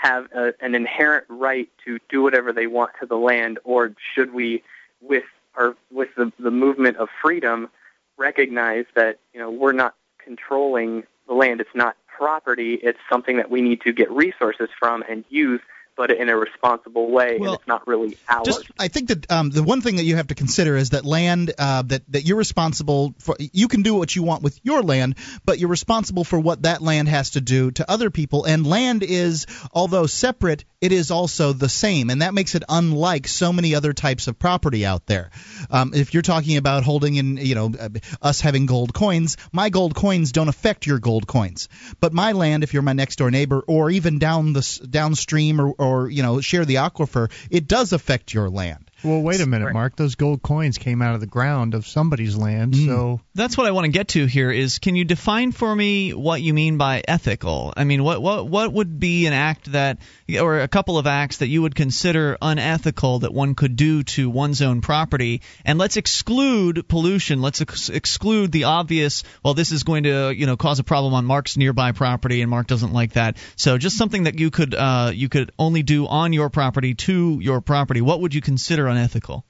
have 0.00 0.26
a, 0.32 0.52
an 0.60 0.74
inherent 0.74 1.26
right 1.28 1.68
to 1.84 1.98
do 2.08 2.22
whatever 2.22 2.52
they 2.52 2.66
want 2.66 2.90
to 3.00 3.06
the 3.06 3.16
land, 3.16 3.58
or 3.64 3.92
should 4.14 4.32
we, 4.32 4.62
with 5.00 5.24
our 5.56 5.76
with 5.92 6.08
the 6.16 6.32
the 6.38 6.50
movement 6.50 6.96
of 6.96 7.08
freedom, 7.22 7.68
recognize 8.16 8.86
that 8.94 9.18
you 9.34 9.40
know 9.40 9.50
we're 9.50 9.72
not 9.72 9.94
controlling 10.22 11.04
the 11.28 11.34
land; 11.34 11.60
it's 11.60 11.74
not 11.74 11.96
property; 12.06 12.74
it's 12.82 12.98
something 13.10 13.36
that 13.36 13.50
we 13.50 13.60
need 13.60 13.82
to 13.82 13.92
get 13.92 14.10
resources 14.10 14.70
from 14.78 15.04
and 15.08 15.24
use 15.28 15.60
but 15.96 16.10
in 16.10 16.28
a 16.28 16.36
responsible 16.36 17.10
way, 17.10 17.38
well, 17.38 17.52
and 17.52 17.60
it's 17.60 17.68
not 17.68 17.86
really 17.86 18.16
ours. 18.28 18.46
Just, 18.46 18.64
I 18.78 18.88
think 18.88 19.08
that 19.08 19.30
um, 19.30 19.50
the 19.50 19.62
one 19.62 19.80
thing 19.80 19.96
that 19.96 20.04
you 20.04 20.16
have 20.16 20.28
to 20.28 20.34
consider 20.34 20.76
is 20.76 20.90
that 20.90 21.04
land 21.04 21.52
uh, 21.58 21.82
that 21.82 22.02
that 22.08 22.24
you're 22.24 22.38
responsible 22.38 23.14
for. 23.18 23.36
You 23.38 23.68
can 23.68 23.82
do 23.82 23.94
what 23.94 24.14
you 24.14 24.22
want 24.22 24.42
with 24.42 24.58
your 24.62 24.82
land, 24.82 25.16
but 25.44 25.58
you're 25.58 25.68
responsible 25.68 26.24
for 26.24 26.38
what 26.38 26.62
that 26.62 26.82
land 26.82 27.08
has 27.08 27.30
to 27.32 27.40
do 27.40 27.70
to 27.72 27.90
other 27.90 28.10
people. 28.10 28.44
And 28.44 28.66
land 28.66 29.02
is, 29.02 29.46
although 29.72 30.06
separate, 30.06 30.64
it 30.80 30.92
is 30.92 31.10
also 31.10 31.52
the 31.52 31.68
same, 31.68 32.08
and 32.10 32.22
that 32.22 32.34
makes 32.34 32.54
it 32.54 32.62
unlike 32.68 33.28
so 33.28 33.52
many 33.52 33.74
other 33.74 33.92
types 33.92 34.28
of 34.28 34.38
property 34.38 34.86
out 34.86 35.06
there. 35.06 35.30
Um, 35.70 35.92
if 35.94 36.14
you're 36.14 36.22
talking 36.22 36.56
about 36.56 36.84
holding 36.84 37.16
in, 37.16 37.36
you 37.36 37.54
know, 37.54 37.72
uh, 37.78 37.88
us 38.22 38.40
having 38.40 38.66
gold 38.66 38.94
coins, 38.94 39.36
my 39.52 39.68
gold 39.68 39.94
coins 39.94 40.32
don't 40.32 40.48
affect 40.48 40.86
your 40.86 40.98
gold 40.98 41.26
coins, 41.26 41.68
but 42.00 42.14
my 42.14 42.32
land, 42.32 42.64
if 42.64 42.72
you're 42.72 42.82
my 42.82 42.94
next 42.94 43.16
door 43.16 43.30
neighbor, 43.30 43.62
or 43.66 43.90
even 43.90 44.18
down 44.18 44.54
the 44.54 44.86
downstream, 44.88 45.60
or, 45.60 45.74
or 45.76 45.89
you 46.08 46.22
know, 46.22 46.40
share 46.40 46.64
the 46.64 46.76
aquifer, 46.76 47.30
it 47.50 47.68
does 47.68 47.92
affect 47.92 48.34
your 48.34 48.48
land. 48.48 48.89
Well, 49.02 49.22
wait 49.22 49.40
a 49.40 49.46
minute, 49.46 49.72
Mark. 49.72 49.96
Those 49.96 50.14
gold 50.14 50.42
coins 50.42 50.76
came 50.76 51.00
out 51.00 51.14
of 51.14 51.20
the 51.20 51.26
ground 51.26 51.74
of 51.74 51.86
somebody's 51.86 52.36
land, 52.36 52.74
mm. 52.74 52.86
so 52.86 53.20
that's 53.34 53.56
what 53.56 53.66
I 53.66 53.70
want 53.70 53.86
to 53.86 53.90
get 53.90 54.08
to 54.08 54.26
here. 54.26 54.50
Is 54.50 54.78
can 54.78 54.94
you 54.94 55.04
define 55.04 55.52
for 55.52 55.74
me 55.74 56.12
what 56.12 56.42
you 56.42 56.52
mean 56.52 56.76
by 56.76 57.02
ethical? 57.06 57.72
I 57.74 57.84
mean, 57.84 58.04
what 58.04 58.20
what 58.20 58.46
what 58.46 58.72
would 58.72 59.00
be 59.00 59.26
an 59.26 59.32
act 59.32 59.72
that, 59.72 59.98
or 60.38 60.60
a 60.60 60.68
couple 60.68 60.98
of 60.98 61.06
acts 61.06 61.38
that 61.38 61.48
you 61.48 61.62
would 61.62 61.74
consider 61.74 62.36
unethical 62.42 63.20
that 63.20 63.32
one 63.32 63.54
could 63.54 63.74
do 63.74 64.02
to 64.02 64.28
one's 64.28 64.60
own 64.60 64.82
property? 64.82 65.40
And 65.64 65.78
let's 65.78 65.96
exclude 65.96 66.86
pollution. 66.86 67.40
Let's 67.40 67.62
ex- 67.62 67.88
exclude 67.88 68.52
the 68.52 68.64
obvious. 68.64 69.24
Well, 69.42 69.54
this 69.54 69.72
is 69.72 69.82
going 69.82 70.02
to 70.02 70.30
you 70.36 70.44
know 70.44 70.58
cause 70.58 70.78
a 70.78 70.84
problem 70.84 71.14
on 71.14 71.24
Mark's 71.24 71.56
nearby 71.56 71.92
property, 71.92 72.42
and 72.42 72.50
Mark 72.50 72.66
doesn't 72.66 72.92
like 72.92 73.14
that. 73.14 73.38
So 73.56 73.78
just 73.78 73.96
something 73.96 74.24
that 74.24 74.38
you 74.38 74.50
could 74.50 74.74
uh, 74.74 75.12
you 75.14 75.30
could 75.30 75.52
only 75.58 75.82
do 75.82 76.06
on 76.06 76.34
your 76.34 76.50
property 76.50 76.94
to 76.94 77.38
your 77.40 77.62
property. 77.62 78.02
What 78.02 78.20
would 78.20 78.34
you 78.34 78.42
consider 78.42 78.89
unethical? 78.90 79.44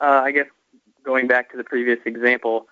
Uh, 0.00 0.22
I 0.24 0.32
guess 0.32 0.46
going 1.04 1.26
back 1.26 1.50
to 1.52 1.56
the 1.56 1.64
previous 1.64 1.98
example, 2.06 2.66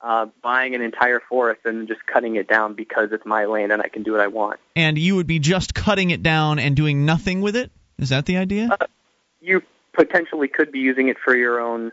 uh, 0.00 0.26
buying 0.42 0.74
an 0.74 0.82
entire 0.82 1.20
forest 1.20 1.60
and 1.64 1.86
just 1.86 2.04
cutting 2.06 2.36
it 2.36 2.48
down 2.48 2.74
because 2.74 3.10
it's 3.12 3.24
my 3.24 3.44
land 3.44 3.72
and 3.72 3.80
I 3.80 3.88
can 3.88 4.02
do 4.02 4.12
what 4.12 4.20
I 4.20 4.26
want. 4.26 4.58
And 4.74 4.98
you 4.98 5.16
would 5.16 5.26
be 5.26 5.38
just 5.38 5.74
cutting 5.74 6.10
it 6.10 6.22
down 6.22 6.58
and 6.58 6.74
doing 6.74 7.04
nothing 7.04 7.40
with 7.40 7.56
it? 7.56 7.70
Is 7.98 8.08
that 8.08 8.26
the 8.26 8.36
idea? 8.36 8.76
Uh, 8.80 8.86
you 9.40 9.62
potentially 9.92 10.48
could 10.48 10.72
be 10.72 10.80
using 10.80 11.08
it 11.08 11.18
for 11.22 11.36
your 11.36 11.60
own 11.60 11.92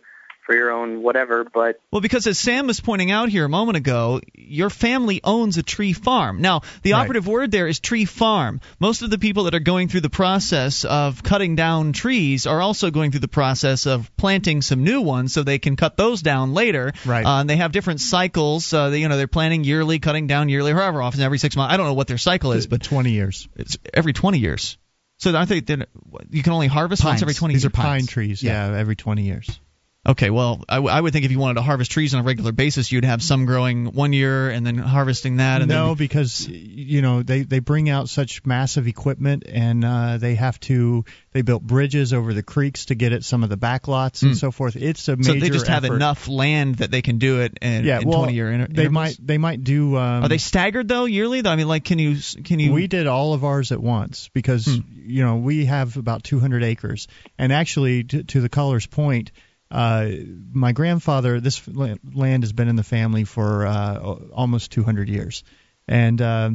for 0.50 0.56
your 0.56 0.72
own 0.72 1.04
whatever, 1.04 1.44
but 1.44 1.80
well, 1.92 2.02
because 2.02 2.26
as 2.26 2.40
Sam 2.40 2.66
was 2.66 2.80
pointing 2.80 3.12
out 3.12 3.30
here 3.30 3.46
a 3.46 3.50
moment 3.50 3.78
ago, 3.78 4.20
your 4.34 4.72
family 4.72 5.22
owns 5.24 5.60
a 5.60 5.64
tree 5.64 5.94
farm. 5.94 6.42
Now, 6.42 6.62
the 6.82 6.94
right. 6.94 7.02
operative 7.02 7.28
word 7.28 7.52
there 7.52 7.68
is 7.68 7.80
tree 7.80 8.06
farm. 8.06 8.60
Most 8.80 9.04
of 9.04 9.12
the 9.12 9.20
people 9.20 9.44
that 9.44 9.54
are 9.54 9.60
going 9.60 9.90
through 9.90 10.02
the 10.02 10.10
process 10.10 10.86
of 10.86 11.22
cutting 11.22 11.56
down 11.56 11.94
trees 11.94 12.48
are 12.48 12.62
also 12.62 12.90
going 12.90 13.12
through 13.12 13.20
the 13.20 13.28
process 13.28 13.86
of 13.86 14.10
planting 14.18 14.64
some 14.64 14.84
new 14.84 15.02
ones, 15.02 15.34
so 15.34 15.44
they 15.44 15.60
can 15.60 15.76
cut 15.76 15.98
those 15.98 16.24
down 16.24 16.56
later. 16.56 16.94
Right. 17.06 17.24
Uh, 17.24 17.42
and 17.42 17.48
they 17.48 17.58
have 17.58 17.72
different 17.72 18.00
cycles. 18.00 18.74
Uh, 18.74 18.90
they, 18.90 19.02
you 19.02 19.08
know, 19.08 19.18
they're 19.18 19.28
planting 19.28 19.64
yearly, 19.64 20.00
cutting 20.00 20.26
down 20.26 20.50
yearly, 20.50 20.72
however 20.72 21.04
often, 21.04 21.22
every 21.22 21.38
six 21.38 21.56
months. 21.56 21.76
I 21.76 21.78
don't 21.78 21.86
know 21.86 21.94
what 21.94 22.08
their 22.08 22.18
cycle 22.18 22.54
is, 22.54 22.66
but 22.66 22.82
20 22.82 23.12
years. 23.12 23.48
It's 23.56 23.78
every 23.94 24.14
20 24.14 24.40
years. 24.40 24.80
So 25.18 25.38
I 25.38 25.46
think 25.46 25.68
that 25.68 25.90
you 26.32 26.42
can 26.42 26.54
only 26.54 26.66
harvest 26.66 27.04
pines. 27.04 27.12
once 27.12 27.22
every 27.22 27.36
20 27.36 27.54
These 27.54 27.66
years. 27.66 27.70
are 27.72 27.76
pine 27.76 28.08
trees, 28.08 28.42
yeah, 28.42 28.72
yeah 28.72 28.80
every 28.80 28.96
20 28.96 29.22
years. 29.22 29.60
Okay, 30.08 30.30
well, 30.30 30.64
I, 30.70 30.76
w- 30.76 30.94
I 30.94 31.00
would 31.00 31.12
think 31.12 31.26
if 31.26 31.32
you 31.32 31.40
wanted 31.40 31.56
to 31.56 31.62
harvest 31.62 31.92
trees 31.92 32.14
on 32.14 32.22
a 32.22 32.24
regular 32.24 32.54
basis, 32.54 32.90
you'd 32.90 33.04
have 33.04 33.22
some 33.22 33.46
growing 33.46 33.88
one 33.88 34.14
year 34.14 34.50
and 34.50 34.66
then 34.66 34.78
harvesting 34.78 35.38
that. 35.38 35.62
And 35.62 35.70
no, 35.70 35.88
then... 35.88 35.96
because 35.96 36.48
you 36.48 37.02
know 37.02 37.22
they 37.22 37.42
they 37.42 37.60
bring 37.60 37.90
out 37.90 38.08
such 38.08 38.46
massive 38.46 38.88
equipment, 38.88 39.44
and 39.46 39.84
uh, 39.84 40.18
they 40.18 40.36
have 40.36 40.58
to 40.62 41.04
they 41.34 41.42
built 41.42 41.64
bridges 41.64 42.14
over 42.14 42.34
the 42.34 42.42
creeks 42.42 42.86
to 42.86 42.96
get 42.96 43.12
at 43.12 43.26
some 43.26 43.44
of 43.44 43.50
the 43.50 43.58
backlots 43.58 44.24
and 44.24 44.32
mm. 44.32 44.36
so 44.38 44.52
forth. 44.52 44.78
It's 44.78 45.06
a 45.10 45.18
major. 45.18 45.34
So 45.34 45.40
they 45.40 45.50
just 45.50 45.70
effort. 45.70 45.84
have 45.88 45.94
enough 45.94 46.30
land 46.30 46.76
that 46.76 46.92
they 46.92 47.02
can 47.02 47.18
do 47.18 47.42
it 47.42 47.58
in, 47.62 47.84
yeah, 47.84 48.00
in 48.00 48.08
well, 48.08 48.20
20 48.20 48.34
year 48.34 48.52
inter- 48.54 48.68
They 48.70 48.88
might 48.88 49.18
they 49.22 49.38
might 49.38 49.66
do. 49.66 49.98
Um, 49.98 50.24
Are 50.24 50.30
they 50.30 50.38
staggered 50.38 50.88
though 50.88 51.06
yearly? 51.06 51.42
Though 51.42 51.52
I 51.52 51.58
mean, 51.58 51.68
like, 51.68 51.84
can 51.84 52.00
you 52.00 52.16
can 52.46 52.60
you? 52.60 52.72
We 52.72 52.88
did 52.88 53.06
all 53.06 53.34
of 53.34 53.44
ours 53.44 53.74
at 53.74 53.82
once 53.82 54.30
because 54.34 54.66
hmm. 54.66 54.80
you 54.96 55.26
know 55.26 55.36
we 55.36 55.66
have 55.66 55.98
about 55.98 56.24
200 56.24 56.64
acres, 56.64 57.10
and 57.38 57.52
actually 57.52 58.06
to, 58.06 58.24
to 58.24 58.40
the 58.40 58.50
caller's 58.50 58.88
point 58.88 59.32
uh, 59.72 60.10
my 60.52 60.72
grandfather, 60.72 61.40
this 61.40 61.68
land 61.68 62.44
has 62.44 62.54
been 62.54 62.68
in 62.68 62.76
the 62.76 62.84
family 62.84 63.24
for 63.24 63.68
uh, 63.68 64.00
almost 64.34 64.72
200 64.72 65.10
years, 65.10 65.44
and 65.88 66.22
uh, 66.22 66.50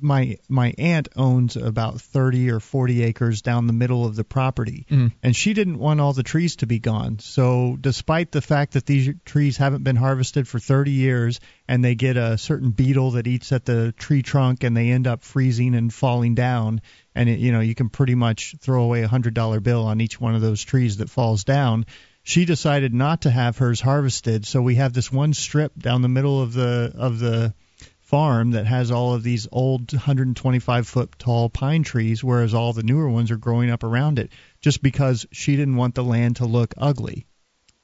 my 0.00 0.38
my 0.48 0.74
aunt 0.78 1.08
owns 1.16 1.56
about 1.56 2.00
30 2.00 2.50
or 2.50 2.60
40 2.60 3.02
acres 3.02 3.42
down 3.42 3.66
the 3.66 3.72
middle 3.72 4.04
of 4.04 4.14
the 4.14 4.24
property, 4.24 4.86
mm. 4.90 5.12
and 5.22 5.34
she 5.34 5.54
didn't 5.54 5.78
want 5.78 6.00
all 6.00 6.12
the 6.12 6.22
trees 6.22 6.56
to 6.56 6.66
be 6.66 6.78
gone. 6.78 7.18
So, 7.18 7.76
despite 7.80 8.30
the 8.30 8.42
fact 8.42 8.74
that 8.74 8.86
these 8.86 9.14
trees 9.24 9.56
haven't 9.56 9.84
been 9.84 9.96
harvested 9.96 10.46
for 10.46 10.58
30 10.58 10.90
years, 10.90 11.40
and 11.66 11.84
they 11.84 11.94
get 11.94 12.16
a 12.16 12.38
certain 12.38 12.70
beetle 12.70 13.12
that 13.12 13.26
eats 13.26 13.52
at 13.52 13.64
the 13.64 13.92
tree 13.92 14.22
trunk, 14.22 14.64
and 14.64 14.76
they 14.76 14.90
end 14.90 15.06
up 15.06 15.22
freezing 15.22 15.74
and 15.74 15.92
falling 15.92 16.34
down, 16.34 16.80
and 17.16 17.28
it, 17.30 17.40
you 17.40 17.50
know 17.50 17.60
you 17.60 17.74
can 17.74 17.88
pretty 17.88 18.14
much 18.14 18.54
throw 18.60 18.84
away 18.84 19.02
a 19.02 19.08
hundred 19.08 19.34
dollar 19.34 19.58
bill 19.58 19.86
on 19.86 20.00
each 20.00 20.20
one 20.20 20.34
of 20.34 20.42
those 20.42 20.62
trees 20.62 20.98
that 20.98 21.10
falls 21.10 21.42
down. 21.42 21.86
She 22.22 22.44
decided 22.44 22.92
not 22.92 23.22
to 23.22 23.30
have 23.30 23.56
hers 23.56 23.80
harvested, 23.80 24.46
so 24.46 24.60
we 24.60 24.76
have 24.76 24.92
this 24.92 25.10
one 25.10 25.32
strip 25.32 25.76
down 25.78 26.02
the 26.02 26.08
middle 26.08 26.42
of 26.42 26.52
the 26.52 26.92
of 26.94 27.18
the 27.18 27.54
farm 28.00 28.52
that 28.52 28.66
has 28.66 28.90
all 28.90 29.14
of 29.14 29.24
these 29.24 29.48
old 29.50 29.92
125 29.92 30.86
foot 30.86 31.18
tall 31.18 31.48
pine 31.48 31.82
trees, 31.82 32.22
whereas 32.22 32.54
all 32.54 32.72
the 32.72 32.82
newer 32.82 33.08
ones 33.08 33.30
are 33.30 33.36
growing 33.36 33.70
up 33.70 33.82
around 33.82 34.18
it, 34.18 34.30
just 34.60 34.82
because 34.82 35.26
she 35.32 35.56
didn't 35.56 35.76
want 35.76 35.94
the 35.94 36.04
land 36.04 36.36
to 36.36 36.46
look 36.46 36.74
ugly. 36.76 37.26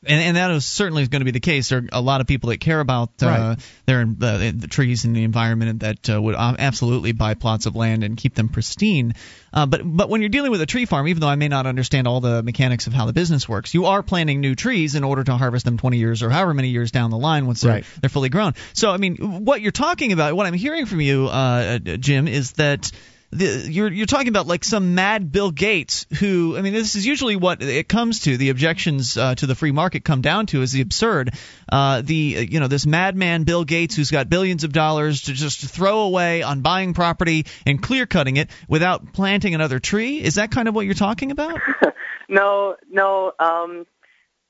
And, 0.04 0.20
and 0.20 0.36
that 0.36 0.50
is 0.50 0.66
certainly 0.66 1.06
going 1.06 1.20
to 1.20 1.24
be 1.24 1.30
the 1.30 1.38
case. 1.40 1.68
There 1.68 1.78
are 1.78 1.88
a 1.92 2.00
lot 2.00 2.20
of 2.20 2.26
people 2.26 2.50
that 2.50 2.58
care 2.58 2.80
about 2.80 3.10
uh, 3.22 3.26
Right. 3.26 3.58
their 3.86 4.00
uh, 4.02 4.50
the 4.54 4.66
trees 4.68 5.04
and 5.04 5.14
the 5.14 5.22
environment 5.22 5.80
that 5.80 6.10
uh, 6.10 6.20
would 6.20 6.34
absolutely 6.34 7.12
buy 7.12 7.34
plots 7.34 7.66
of 7.66 7.76
land 7.76 8.02
and 8.02 8.16
keep 8.16 8.34
them 8.34 8.48
pristine. 8.48 9.14
Uh, 9.52 9.66
but 9.66 9.80
but 9.84 10.08
when 10.08 10.20
you're 10.20 10.28
dealing 10.30 10.50
with 10.50 10.60
a 10.60 10.66
tree 10.66 10.86
farm, 10.86 11.06
even 11.06 11.20
though 11.20 11.28
I 11.28 11.36
may 11.36 11.48
not 11.48 11.66
understand 11.66 12.08
all 12.08 12.20
the 12.20 12.42
mechanics 12.42 12.86
of 12.88 12.92
how 12.92 13.06
the 13.06 13.12
business 13.12 13.48
works, 13.48 13.74
you 13.74 13.86
are 13.86 14.02
planting 14.02 14.40
new 14.40 14.54
trees 14.56 14.94
in 14.96 15.04
order 15.04 15.22
to 15.24 15.36
harvest 15.36 15.64
them 15.64 15.78
20 15.78 15.98
years 15.98 16.22
or 16.22 16.30
however 16.30 16.52
many 16.54 16.68
years 16.68 16.90
down 16.90 17.10
the 17.10 17.18
line 17.18 17.46
once 17.46 17.60
they're 17.60 17.72
Right. 17.72 17.84
they're 18.00 18.10
fully 18.10 18.28
grown. 18.28 18.54
So 18.72 18.90
I 18.90 18.96
mean, 18.96 19.44
what 19.44 19.60
you're 19.60 19.70
talking 19.72 20.10
about, 20.12 20.34
what 20.34 20.46
I'm 20.46 20.54
hearing 20.54 20.86
from 20.86 21.00
you, 21.00 21.26
uh, 21.28 21.78
Jim, 21.78 22.26
is 22.28 22.52
that. 22.52 22.90
The, 23.32 23.66
you're 23.70 23.90
you're 23.90 24.06
talking 24.06 24.28
about 24.28 24.46
like 24.46 24.62
some 24.62 24.94
mad 24.94 25.32
Bill 25.32 25.50
Gates 25.50 26.06
who 26.20 26.56
I 26.56 26.62
mean 26.62 26.72
this 26.72 26.94
is 26.94 27.06
usually 27.06 27.36
what 27.36 27.62
it 27.62 27.88
comes 27.88 28.20
to 28.20 28.36
the 28.36 28.50
objections 28.50 29.16
uh, 29.16 29.34
to 29.36 29.46
the 29.46 29.54
free 29.54 29.72
market 29.72 30.04
come 30.04 30.20
down 30.20 30.46
to 30.46 30.62
is 30.62 30.72
the 30.72 30.82
absurd 30.82 31.34
uh, 31.70 32.02
the 32.02 32.36
uh, 32.36 32.40
you 32.40 32.60
know 32.60 32.68
this 32.68 32.86
madman 32.86 33.44
Bill 33.44 33.64
Gates 33.64 33.96
who's 33.96 34.10
got 34.10 34.28
billions 34.28 34.64
of 34.64 34.72
dollars 34.72 35.22
to 35.22 35.32
just 35.32 35.60
throw 35.60 36.00
away 36.00 36.42
on 36.42 36.60
buying 36.60 36.92
property 36.92 37.46
and 37.64 37.82
clear 37.82 38.06
cutting 38.06 38.36
it 38.36 38.50
without 38.68 39.12
planting 39.12 39.54
another 39.54 39.78
tree 39.78 40.20
is 40.20 40.34
that 40.34 40.50
kind 40.50 40.68
of 40.68 40.74
what 40.74 40.84
you're 40.84 40.94
talking 40.94 41.30
about 41.30 41.60
No, 42.32 42.76
no. 42.90 43.32
Um, 43.38 43.86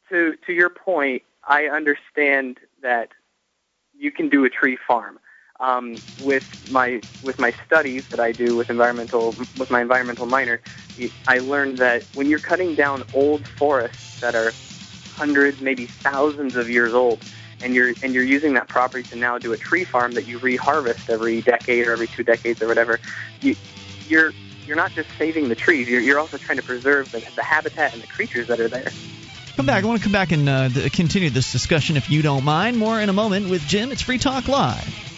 to 0.09 0.37
to 0.47 0.53
your 0.53 0.71
point, 0.71 1.23
I 1.47 1.65
understand 1.67 2.59
that 2.81 3.09
you 3.99 4.13
can 4.13 4.29
do 4.29 4.45
a 4.45 4.51
tree 4.51 4.79
farm. 4.87 5.19
Um, 5.63 5.97
with 6.25 6.73
my 6.73 7.01
with 7.23 7.39
my 7.39 7.55
studies 7.65 8.09
that 8.09 8.19
I 8.19 8.33
do 8.33 8.57
with 8.57 8.69
environmental 8.69 9.27
with 9.57 9.71
my 9.71 9.81
environmental 9.81 10.27
minor, 10.27 10.61
I 11.29 11.39
learned 11.39 11.79
that 11.79 12.03
when 12.15 12.29
you're 12.29 12.41
cutting 12.41 12.75
down 12.75 13.05
old 13.15 13.47
forests 13.47 14.19
that 14.21 14.35
are 14.35 14.53
hundreds, 15.15 15.61
maybe 15.61 15.87
thousands 15.87 16.57
of 16.57 16.69
years 16.69 16.93
old, 16.95 17.23
and 17.63 17.77
you're 17.77 17.95
and 18.03 18.13
you're 18.13 18.25
using 18.25 18.55
that 18.55 18.67
property 18.67 19.09
to 19.11 19.17
now 19.17 19.39
do 19.39 19.53
a 19.53 19.57
tree 19.57 19.85
farm 19.85 20.15
that 20.15 20.27
you 20.27 20.41
reharvest 20.41 21.09
every 21.09 21.43
decade 21.43 21.87
or 21.87 21.93
every 21.93 22.09
two 22.09 22.25
decades 22.25 22.61
or 22.61 22.67
whatever, 22.67 22.99
you, 23.41 23.55
you're 24.09 24.33
you're 24.67 24.77
not 24.77 24.93
just 24.95 25.09
saving 25.17 25.49
the 25.49 25.55
trees. 25.55 25.89
You're 25.89 26.01
you're 26.01 26.19
also 26.19 26.39
trying 26.39 26.59
to 26.59 26.65
preserve 26.65 27.13
the, 27.13 27.21
the 27.37 27.43
habitat 27.45 27.93
and 27.93 28.03
the 28.03 28.09
creatures 28.09 28.49
that 28.49 28.59
are 28.59 28.69
there. 28.69 28.91
come 29.57 29.67
back 29.67 29.85
I 29.85 29.87
want 29.87 30.01
to 30.01 30.03
come 30.03 30.13
back 30.13 30.33
and 30.33 30.49
uh, 30.49 30.71
continue 30.93 31.31
this 31.31 31.53
discussion 31.53 31.97
if 31.97 32.11
you 32.11 32.23
don't 32.23 32.43
mind 32.43 32.79
more 32.79 33.01
in 33.01 33.09
a 33.09 33.13
moment 33.13 33.49
with 33.49 33.65
Jim 33.69 33.93
it's 33.93 34.03
Free 34.03 34.19
Talk 34.19 34.49
Live 34.49 35.12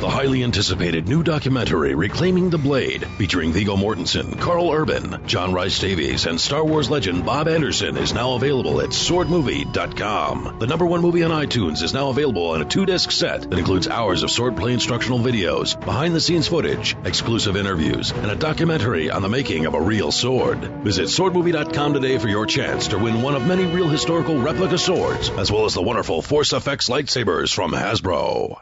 The 0.00 0.10
highly 0.10 0.44
anticipated 0.44 1.08
new 1.08 1.22
documentary 1.22 1.94
Reclaiming 1.94 2.50
the 2.50 2.58
Blade, 2.58 3.06
featuring 3.18 3.52
Viggo 3.52 3.76
Mortensen, 3.76 4.38
Karl 4.38 4.70
Urban, 4.70 5.26
John 5.26 5.52
Rhys-Davies, 5.52 6.26
and 6.26 6.40
Star 6.40 6.64
Wars 6.64 6.90
legend 6.90 7.24
Bob 7.24 7.48
Anderson, 7.48 7.96
is 7.96 8.12
now 8.12 8.34
available 8.34 8.80
at 8.80 8.90
swordmovie.com. 8.90 10.58
The 10.58 10.66
number 10.66 10.86
one 10.86 11.00
movie 11.00 11.22
on 11.22 11.30
iTunes 11.30 11.82
is 11.82 11.94
now 11.94 12.10
available 12.10 12.48
on 12.50 12.62
a 12.62 12.64
two 12.64 12.86
disc 12.86 13.10
set 13.10 13.48
that 13.48 13.58
includes 13.58 13.88
hours 13.88 14.22
of 14.22 14.30
swordplay 14.30 14.72
instructional 14.72 15.18
videos, 15.18 15.78
behind 15.82 16.14
the 16.14 16.20
scenes 16.20 16.46
footage, 16.46 16.96
exclusive 17.04 17.56
interviews, 17.56 18.10
and 18.10 18.30
a 18.30 18.36
documentary 18.36 19.10
on 19.10 19.22
the 19.22 19.28
making 19.28 19.66
of 19.66 19.74
a 19.74 19.80
real 19.80 20.12
sword. 20.12 20.58
Visit 20.84 21.06
swordmovie.com 21.06 21.94
today 21.94 22.18
for 22.18 22.28
your 22.28 22.46
chance 22.46 22.88
to 22.88 22.98
win 22.98 23.22
one 23.22 23.34
of 23.34 23.46
many 23.46 23.64
real 23.64 23.88
historical 23.88 24.38
replica 24.38 24.78
swords, 24.78 25.30
as 25.30 25.50
well 25.50 25.64
as 25.64 25.74
the 25.74 25.82
wonderful 25.82 26.22
Force 26.22 26.52
FX 26.52 26.90
lightsabers 26.90 27.54
from 27.54 27.72
Hasbro. 27.72 28.56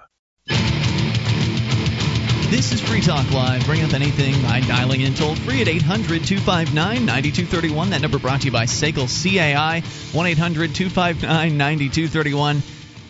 This 2.55 2.70
is 2.70 2.80
Free 2.80 3.00
Talk 3.00 3.28
Live. 3.32 3.66
Bring 3.66 3.82
up 3.82 3.94
anything 3.94 4.40
by 4.40 4.61
dialing 4.61 5.00
in 5.00 5.12
toll 5.14 5.34
free 5.34 5.61
at 5.61 5.66
800 5.66 6.24
259 6.24 7.05
9231. 7.05 7.90
That 7.90 8.00
number 8.00 8.20
brought 8.20 8.42
to 8.42 8.46
you 8.46 8.52
by 8.52 8.66
Segal 8.66 9.09
CAI, 9.09 9.80
1 9.80 10.26
800 10.26 10.72
259 10.72 11.59
9231. 11.59 12.62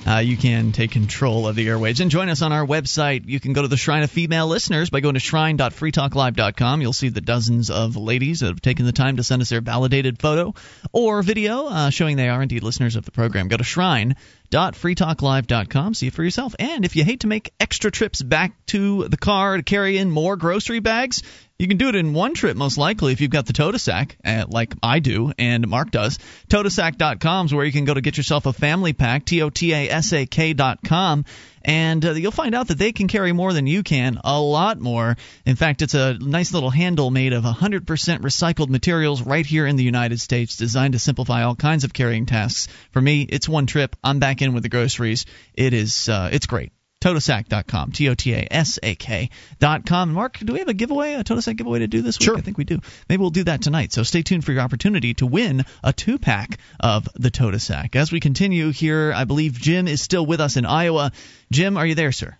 Uh, 0.07 0.19
you 0.19 0.37
can 0.37 0.73
take 0.73 0.91
control 0.91 1.49
of 1.49 1.57
the 1.57 1.67
airwaves 1.67 2.01
and 2.01 2.11
join 2.11 2.29
us 2.29 2.43
on 2.43 2.53
our 2.53 2.67
website. 2.67 3.27
You 3.27 3.41
can 3.41 3.55
go 3.55 3.63
to 3.63 3.69
the 3.69 3.79
Shrine 3.79 4.03
of 4.03 4.11
Female 4.11 4.47
Listeners 4.47 4.91
by 4.91 5.01
going 5.01 5.15
to 5.15 5.21
shrine.freetalklive.com. 5.21 6.83
You'll 6.83 6.93
see 6.93 7.09
the 7.09 7.23
dozens 7.23 7.71
of 7.71 7.97
ladies 7.97 8.41
that 8.41 8.49
have 8.49 8.61
taken 8.61 8.85
the 8.85 8.93
time 8.93 9.17
to 9.17 9.23
send 9.23 9.41
us 9.41 9.49
their 9.49 9.63
validated 9.63 10.21
photo 10.21 10.53
or 10.93 11.23
video 11.23 11.69
uh, 11.69 11.89
showing 11.89 12.17
they 12.17 12.29
are 12.29 12.43
indeed 12.43 12.63
listeners 12.63 12.97
of 12.97 13.07
the 13.07 13.13
program. 13.13 13.49
Go 13.49 13.57
to 13.57 13.65
shrine.freetalklive.com. 13.65 15.95
See 15.95 16.09
it 16.09 16.13
for 16.13 16.23
yourself. 16.23 16.55
And 16.59 16.85
if 16.85 16.97
you 16.97 17.05
hate 17.05 17.21
to 17.21 17.27
make 17.27 17.55
extra 17.59 17.91
trips 17.91 18.21
back 18.21 18.53
to 18.67 19.09
the 19.09 19.17
car 19.17 19.57
to 19.57 19.63
carry 19.63 19.97
in 19.97 20.11
more 20.11 20.37
grocery 20.37 20.81
bags, 20.81 21.23
you 21.59 21.69
can 21.69 21.77
do 21.77 21.89
it 21.89 21.95
in 21.95 22.15
one 22.15 22.35
trip, 22.35 22.57
most 22.57 22.79
likely, 22.79 23.13
if 23.13 23.21
you've 23.21 23.31
got 23.31 23.47
the 23.47 23.53
Totasak, 23.53 24.17
uh, 24.25 24.45
like 24.49 24.75
I 24.83 24.99
do 24.99 25.33
and 25.39 25.69
Mark 25.69 25.93
does. 25.93 26.19
Totasak.com 26.49 27.47
is 27.47 27.55
where 27.55 27.65
you 27.65 27.71
can 27.71 27.85
go 27.85 27.95
to 27.95 28.01
get 28.01 28.17
yourself 28.17 28.47
a 28.47 28.53
family 28.53 28.93
pack, 28.93 29.25
T 29.25 29.41
O 29.41 29.51
T 29.51 29.73
A 29.73 29.89
S 29.89 30.13
A 30.13 30.27
K.com. 30.27 31.25
And 31.65 32.05
uh, 32.05 32.13
you'll 32.13 32.33
find 32.33 32.57
out 32.57 32.69
that 32.69 32.79
they 32.79 32.91
can 32.91 33.07
carry 33.07 33.33
more 33.33 33.53
than 33.53 33.69
you 33.69 33.85
can, 33.85 34.21
a 34.25 34.39
lot 34.39 34.81
more. 34.81 35.17
In 35.47 35.55
fact, 35.55 35.81
it's 35.81 35.95
a 35.95 36.15
nice 36.15 36.53
little 36.53 36.71
handle 36.71 37.11
made 37.11 37.33
of 37.33 37.45
100% 37.45 37.85
recycled 37.87 38.69
materials 38.69 39.23
right 39.23 39.47
here 39.47 39.67
in 39.67 39.77
the 39.77 39.85
United 39.85 40.21
States, 40.21 40.57
designed 40.57 40.93
to 40.95 40.99
simplify 40.99 41.45
all 41.45 41.55
kinds 41.55 41.85
of 41.85 41.95
carrying 41.95 42.27
tasks. 42.27 42.69
For 42.91 43.01
me, 43.01 43.23
it's 43.23 43.49
one 43.49 43.67
trip. 43.67 43.97
I'm 44.03 44.19
back 44.19 44.43
in 44.43 44.55
with 44.55 44.65
the 44.65 44.69
groceries. 44.69 45.25
It 45.55 45.73
is, 45.73 46.09
uh, 46.09 46.31
it's 46.33 46.47
great. 46.47 46.73
Totasak.com, 47.05 47.93
T 47.93 48.09
O 48.09 48.15
T 48.15 48.33
A 48.33 48.49
S 48.51 48.79
A 48.83 48.95
K.com. 48.95 50.13
Mark, 50.15 50.39
do 50.39 50.55
we 50.55 50.61
have 50.61 50.69
a 50.69 50.75
giveaway, 50.75 51.13
a 51.13 51.23
Totasak 51.23 51.57
giveaway 51.57 51.81
to 51.81 51.87
do 51.87 52.01
this 52.01 52.19
week? 52.19 52.25
Sure. 52.25 52.39
I 52.39 52.41
think 52.41 52.57
we 52.57 52.65
do. 52.65 52.81
Maybe 53.11 53.21
we'll 53.21 53.29
do 53.29 53.45
that 53.45 53.61
tonight. 53.61 53.93
So 53.93 54.05
stay 54.05 54.23
tuned 54.23 54.43
for 54.43 54.53
your 54.53 54.63
opportunity 54.63 55.13
to 55.15 55.27
win 55.27 55.67
a 55.83 55.93
two 55.93 56.19
pack 56.19 56.59
of 56.81 57.07
the 57.15 57.31
Totasak. 57.31 57.95
As 57.95 58.11
we 58.11 58.21
continue 58.21 58.71
here, 58.71 59.13
I 59.15 59.25
believe 59.25 59.53
Jim 59.53 59.87
is 59.87 60.01
still 60.01 60.25
with 60.25 60.41
us 60.41 60.57
in 60.57 60.65
Iowa. 60.65 61.13
Jim, 61.53 61.77
are 61.77 61.85
you 61.85 61.95
there, 61.95 62.11
sir? 62.11 62.39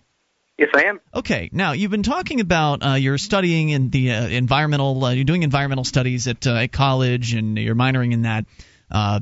Yes, 0.57 0.69
I 0.73 0.85
am. 0.85 0.99
Okay, 1.13 1.49
now 1.51 1.73
you've 1.73 1.91
been 1.91 2.01
talking 2.01 2.39
about 2.39 2.83
uh, 2.83 2.93
you're 2.93 3.19
studying 3.19 3.69
in 3.69 3.91
the 3.91 4.13
uh, 4.13 4.27
environmental, 4.27 5.03
uh, 5.05 5.11
you're 5.11 5.25
doing 5.25 5.43
environmental 5.43 5.83
studies 5.83 6.27
at, 6.27 6.47
uh, 6.47 6.55
at 6.55 6.71
college, 6.71 7.35
and 7.35 7.55
you're 7.59 7.75
minoring 7.75 8.13
in 8.13 8.23
that. 8.23 8.45
Uh, 8.89 9.19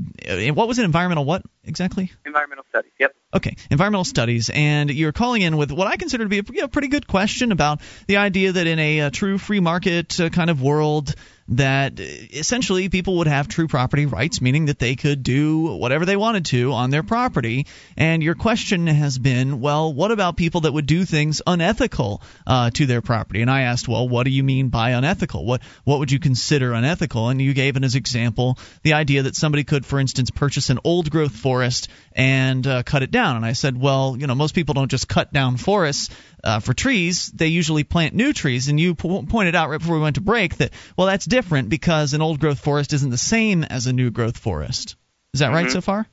what 0.54 0.68
was 0.68 0.78
it? 0.80 0.86
Environmental 0.86 1.26
what 1.26 1.44
exactly? 1.64 2.12
Environmental 2.26 2.66
studies. 2.70 2.92
Yep. 3.00 3.16
Okay, 3.36 3.56
environmental 3.72 4.04
studies, 4.04 4.52
and 4.54 4.92
you're 4.92 5.12
calling 5.12 5.42
in 5.42 5.58
with 5.58 5.72
what 5.72 5.88
I 5.88 5.98
consider 5.98 6.26
to 6.26 6.30
be 6.30 6.40
a 6.40 6.44
you 6.52 6.62
know, 6.62 6.68
pretty 6.68 6.90
good 6.90 7.08
question 7.08 7.52
about 7.52 7.82
the 8.08 8.18
idea 8.18 8.52
that 8.52 8.68
in 8.68 8.78
a, 8.78 9.02
uh 9.02 9.10
true 9.10 9.38
free 9.38 9.60
market 9.60 10.20
uh, 10.20 10.30
kind 10.30 10.50
of 10.50 10.62
world, 10.62 11.16
that 11.50 12.00
essentially 12.00 12.90
people 12.90 13.18
would 13.18 13.28
have 13.28 13.48
true 13.48 13.68
property 13.68 14.06
rights, 14.06 14.42
meaning 14.42 14.66
that 14.66 14.80
they 14.80 14.96
could 14.96 15.24
do 15.24 15.76
whatever 15.76 16.06
they 16.06 16.16
wanted 16.16 16.46
to 16.46 16.72
on 16.72 16.90
their 16.90 17.04
property. 17.04 17.68
And 17.98 18.24
your 18.24 18.36
question 18.36 18.88
has 18.88 19.18
been, 19.18 19.60
well, 19.60 19.94
what 19.94 20.12
about 20.12 20.38
people 20.38 20.62
that 20.62 20.74
would 20.74 20.86
do 20.86 21.06
things 21.06 21.42
unethical 21.46 22.22
uh, 22.48 22.70
to 22.72 22.86
their 22.86 23.02
property? 23.02 23.42
And 23.42 23.52
I 23.52 23.62
asked, 23.64 23.88
well, 23.88 24.08
what 24.08 24.24
do 24.24 24.32
you 24.32 24.44
mean 24.44 24.70
by 24.70 24.92
unethical? 24.92 25.46
What 25.46 25.62
what 25.84 26.00
would 26.00 26.12
you 26.12 26.20
consider 26.20 26.74
unethical? 26.74 27.30
And 27.30 27.42
you 27.42 27.54
gave 27.54 27.76
as 27.84 27.96
example 27.96 28.58
the 28.84 28.94
idea 28.94 29.24
that 29.24 29.36
somebody 29.36 29.64
could, 29.64 29.86
for 29.86 30.00
instance, 30.00 30.32
purchase 30.32 30.70
an 30.70 30.80
old 30.84 31.10
growth 31.10 31.36
forest 31.36 31.90
and 32.16 32.66
uh, 32.66 32.84
cut 32.84 33.04
it 33.04 33.12
down. 33.12 33.36
And 33.36 33.46
I 33.46 33.54
said, 33.54 33.80
well, 33.80 34.16
you 34.18 34.28
know, 34.28 34.36
most 34.36 34.56
people 34.56 34.74
don't 34.74 34.90
just 34.92 35.08
cut 35.08 35.34
down 35.34 35.58
forests 35.58 36.10
uh, 36.44 36.60
for 36.60 36.74
trees. 36.74 37.28
They 37.28 37.48
usually 37.48 37.84
plant 37.84 38.14
new 38.16 38.34
trees. 38.34 38.68
And 38.68 38.80
you 38.80 38.96
po- 38.96 39.24
pointed 39.24 39.56
out 39.56 39.70
right 39.70 39.80
before 39.80 39.96
we 39.96 40.02
went 40.02 40.16
to 40.16 40.22
break 40.22 40.58
that, 40.58 40.72
well, 40.98 41.08
that's 41.08 41.26
different 41.26 41.70
because 41.70 42.14
an 42.14 42.22
old 42.22 42.40
growth 42.40 42.60
forest 42.60 42.94
isn't 42.94 43.10
the 43.10 43.18
same 43.18 43.64
as 43.64 43.88
a 43.88 43.94
new 43.94 44.12
growth 44.12 44.38
forest. 44.38 44.96
Is 45.34 45.40
that 45.40 45.50
right 45.52 45.68
Mhm. 45.68 45.72
so 45.72 45.82
far? 45.82 46.08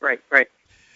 Right. 0.00 0.20
Right. 0.30 0.48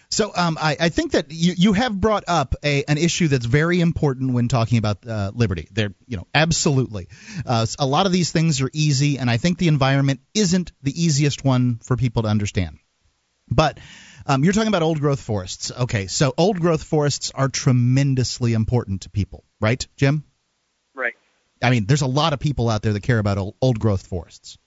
So 0.09 0.31
um, 0.37 0.57
I, 0.61 0.77
I 0.79 0.89
think 0.89 1.13
that 1.13 1.33
you, 1.33 1.55
you 1.57 1.73
have 1.73 2.01
brought 2.01 2.23
up 2.29 2.55
a, 2.63 2.85
an 2.85 2.97
issue 2.97 3.27
that's 3.27 3.45
very 3.45 3.81
important 3.81 4.35
when 4.35 4.47
talking 4.47 4.79
about 4.79 5.05
uh, 5.05 5.33
liberty. 5.35 5.67
There, 5.73 5.95
you 6.07 6.17
know, 6.17 6.29
absolutely. 6.33 7.09
Uh, 7.45 7.67
a 7.81 7.87
lot 7.87 8.07
of 8.07 8.13
these 8.13 8.31
things 8.31 8.61
are 8.63 8.71
easy, 8.73 9.19
and 9.19 9.29
I 9.29 9.37
think 9.37 9.59
the 9.59 9.67
environment 9.67 10.21
isn't 10.33 10.71
the 10.81 10.93
easiest 11.03 11.45
one 11.45 11.81
for 11.83 11.97
people 11.97 12.23
to 12.23 12.29
understand. 12.29 12.79
But 13.51 13.79
um, 14.27 14.45
you're 14.45 14.53
talking 14.53 14.69
about 14.69 14.83
old 14.83 15.01
growth 15.01 15.21
forests. 15.21 15.71
Okay, 15.71 16.07
so 16.07 16.35
old 16.37 16.61
growth 16.61 16.83
forests 16.83 17.31
are 17.35 17.49
tremendously 17.49 18.53
important 18.53 19.03
to 19.03 19.11
people, 19.11 19.45
right, 19.61 19.87
Jim? 19.97 20.25
Right. 20.95 21.15
I 21.63 21.71
mean, 21.71 21.87
there's 21.87 22.03
a 22.03 22.07
lot 22.07 22.33
of 22.33 22.41
people 22.41 22.69
out 22.69 22.83
there 22.83 22.93
that 22.93 23.03
care 23.03 23.19
about 23.19 23.39
old, 23.39 23.55
old 23.63 23.79
growth 23.79 24.07
forests. 24.07 24.59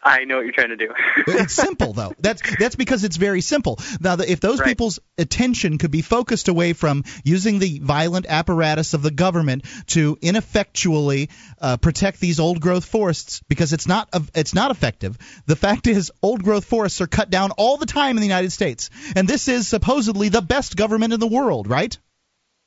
I 0.00 0.24
know 0.24 0.36
what 0.36 0.44
you're 0.44 0.52
trying 0.52 0.68
to 0.68 0.76
do. 0.76 0.92
it's 1.26 1.52
simple 1.54 1.92
though. 1.92 2.12
That's 2.20 2.40
that's 2.56 2.76
because 2.76 3.02
it's 3.02 3.16
very 3.16 3.40
simple. 3.40 3.78
Now, 4.00 4.14
the, 4.16 4.30
if 4.30 4.38
those 4.40 4.60
Right. 4.60 4.68
people's 4.68 5.00
attention 5.18 5.78
could 5.78 5.90
be 5.90 6.02
focused 6.02 6.46
away 6.48 6.72
from 6.72 7.02
using 7.24 7.58
the 7.58 7.80
violent 7.80 8.26
apparatus 8.28 8.94
of 8.94 9.02
the 9.02 9.10
government 9.10 9.64
to 9.88 10.16
ineffectually 10.22 11.30
uh, 11.60 11.78
protect 11.78 12.20
these 12.20 12.38
old 12.38 12.60
growth 12.60 12.84
forests, 12.84 13.42
because 13.48 13.72
it's 13.72 13.88
not 13.88 14.08
it's 14.34 14.54
not 14.54 14.70
effective. 14.70 15.18
The 15.46 15.56
fact 15.56 15.86
is, 15.88 16.12
old 16.22 16.44
growth 16.44 16.64
forests 16.64 17.00
are 17.00 17.08
cut 17.08 17.28
down 17.28 17.50
all 17.52 17.76
the 17.76 17.86
time 17.86 18.16
in 18.16 18.20
the 18.20 18.26
United 18.28 18.52
States, 18.52 18.90
and 19.16 19.26
this 19.26 19.48
is 19.48 19.66
supposedly 19.66 20.28
the 20.28 20.42
best 20.42 20.76
government 20.76 21.12
in 21.12 21.18
the 21.20 21.26
world, 21.26 21.66
right? 21.68 21.98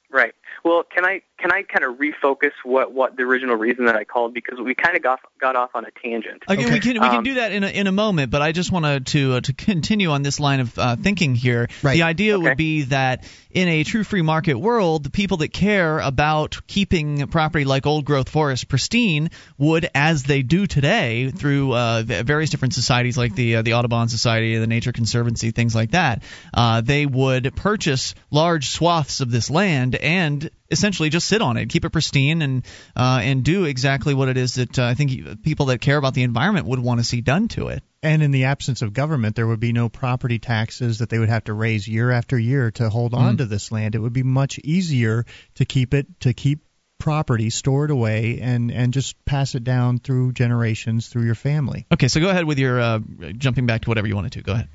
Right. 0.09 0.34
Well, 0.65 0.84
can 0.84 1.05
I 1.05 1.21
can 1.42 1.52
I 1.52 1.64
kind 1.64 1.84
of 1.84 1.98
refocus 1.98 2.52
what, 2.64 2.94
what 2.94 3.18
the 3.18 3.24
original 3.24 3.56
reason 3.56 3.86
that 3.86 3.96
I 3.96 4.04
called 4.04 4.34
because 4.34 4.60
we 4.60 4.76
kind 4.76 4.96
of 4.96 5.02
got 5.02 5.20
got 5.39 5.56
off 5.56 5.72
on 5.74 5.86
a 5.86 5.92
tangent. 6.04 6.44
Okay, 6.48 6.72
we 6.72 6.80
can 6.80 6.94
we 6.94 7.00
can 7.00 7.18
Um, 7.18 7.24
do 7.24 7.34
that 7.36 7.52
in 7.52 7.64
a, 7.64 7.68
in 7.68 7.88
a 7.88 7.92
moment, 7.92 8.32
but 8.32 8.42
I 8.42 8.52
just 8.52 8.72
wanted 8.72 9.08
to 9.08 9.34
uh, 9.34 9.42
to 9.42 9.54
continue 9.54 10.12
on 10.12 10.22
this 10.22 10.39
line 10.39 10.60
of 10.60 10.78
uh, 10.78 10.96
thinking 10.96 11.36
here. 11.36 11.68
Right. 11.82 11.94
The 11.94 12.04
idea 12.04 12.36
Okay. 12.36 12.44
would 12.44 12.58
be 12.58 12.84
that 12.84 13.26
in 13.50 13.68
a 13.68 13.84
true 13.84 14.04
free 14.04 14.22
market 14.22 14.54
world, 14.56 15.04
the 15.04 15.10
people 15.10 15.38
that 15.38 15.52
care 15.52 16.00
about 16.00 16.60
keeping 16.68 17.28
property 17.28 17.66
like 17.66 17.86
old 17.86 18.06
growth 18.06 18.30
forest 18.30 18.68
pristine 18.68 19.30
would, 19.58 19.89
as 19.96 20.24
they 20.24 20.44
do 20.44 20.68
today, 20.68 21.32
through 21.32 21.74
uh, 21.74 22.04
various 22.06 22.50
different 22.50 22.74
societies 22.74 23.18
like 23.18 23.36
the 23.36 23.58
uh, 23.58 23.62
the 23.62 23.74
Audubon 23.74 24.08
Society, 24.10 24.58
the 24.58 24.68
Nature 24.68 24.92
Conservancy, 24.92 25.52
things 25.52 25.74
like 25.76 25.92
that. 25.92 26.24
Uh, 26.54 26.82
they 26.82 27.06
would 27.06 27.56
purchase 27.56 28.16
large 28.30 28.70
swaths 28.70 29.22
of 29.22 29.32
this 29.32 29.50
land 29.50 29.96
and 29.96 30.50
essentially 30.72 31.09
just 31.09 31.28
sit 31.28 31.41
on 31.41 31.57
it, 31.57 31.69
keep 31.69 31.86
it 31.86 31.89
pristine, 31.89 32.41
and 32.41 32.65
uh, 32.95 33.19
and 33.22 33.43
do 33.43 33.65
exactly 33.65 34.13
what 34.13 34.30
it 34.30 34.38
is 34.38 34.55
that 34.55 34.80
uh, 34.80 34.86
I 34.86 34.93
think 34.93 35.43
people 35.43 35.67
that 35.67 35.82
care 35.82 35.97
about 35.97 36.13
the 36.13 36.24
environment 36.24 36.65
would 36.67 36.80
want 36.80 36.99
to 36.99 37.03
see 37.03 37.22
done 37.22 37.47
to 37.49 37.67
it. 37.67 37.84
And 38.03 38.24
in 38.24 38.32
the 38.32 38.45
absence 38.45 38.82
of 38.82 38.93
government, 38.93 39.36
there 39.36 39.45
would 39.45 39.59
be 39.59 39.74
no 39.74 39.88
property 39.88 40.39
taxes 40.39 40.99
that 40.99 41.09
they 41.09 41.19
would 41.19 41.30
have 41.30 41.43
to 41.43 41.53
raise 41.53 41.88
year 41.88 42.09
after 42.09 42.39
year 42.39 42.72
to 42.72 42.89
hold 42.89 43.13
on 43.13 43.38
to 43.38 43.45
this 43.45 43.72
land. 43.72 43.93
It 43.93 43.99
would 43.99 44.13
be 44.13 44.24
much 44.24 44.57
easier 44.59 45.26
to 45.55 45.65
keep 45.65 45.93
it 45.93 46.07
to 46.22 46.34
keep 46.34 46.61
property 47.01 47.49
stored 47.49 47.89
away 47.89 48.39
and 48.41 48.72
and 48.72 48.93
just 48.93 49.24
pass 49.26 49.55
it 49.55 49.63
down 49.63 49.97
through 49.97 50.32
generations 50.32 51.07
through 51.07 51.24
your 51.24 51.36
family. 51.36 51.86
Okay, 51.91 52.07
so 52.07 52.19
go 52.19 52.30
ahead 52.30 52.45
with 52.45 52.59
your 52.59 52.80
uh, 52.80 52.99
jumping 53.38 53.65
back 53.65 53.82
to 53.82 53.89
whatever 53.89 54.07
you 54.07 54.15
wanted 54.15 54.34
to. 54.34 54.41
Go 54.41 54.53
ahead. 54.53 54.69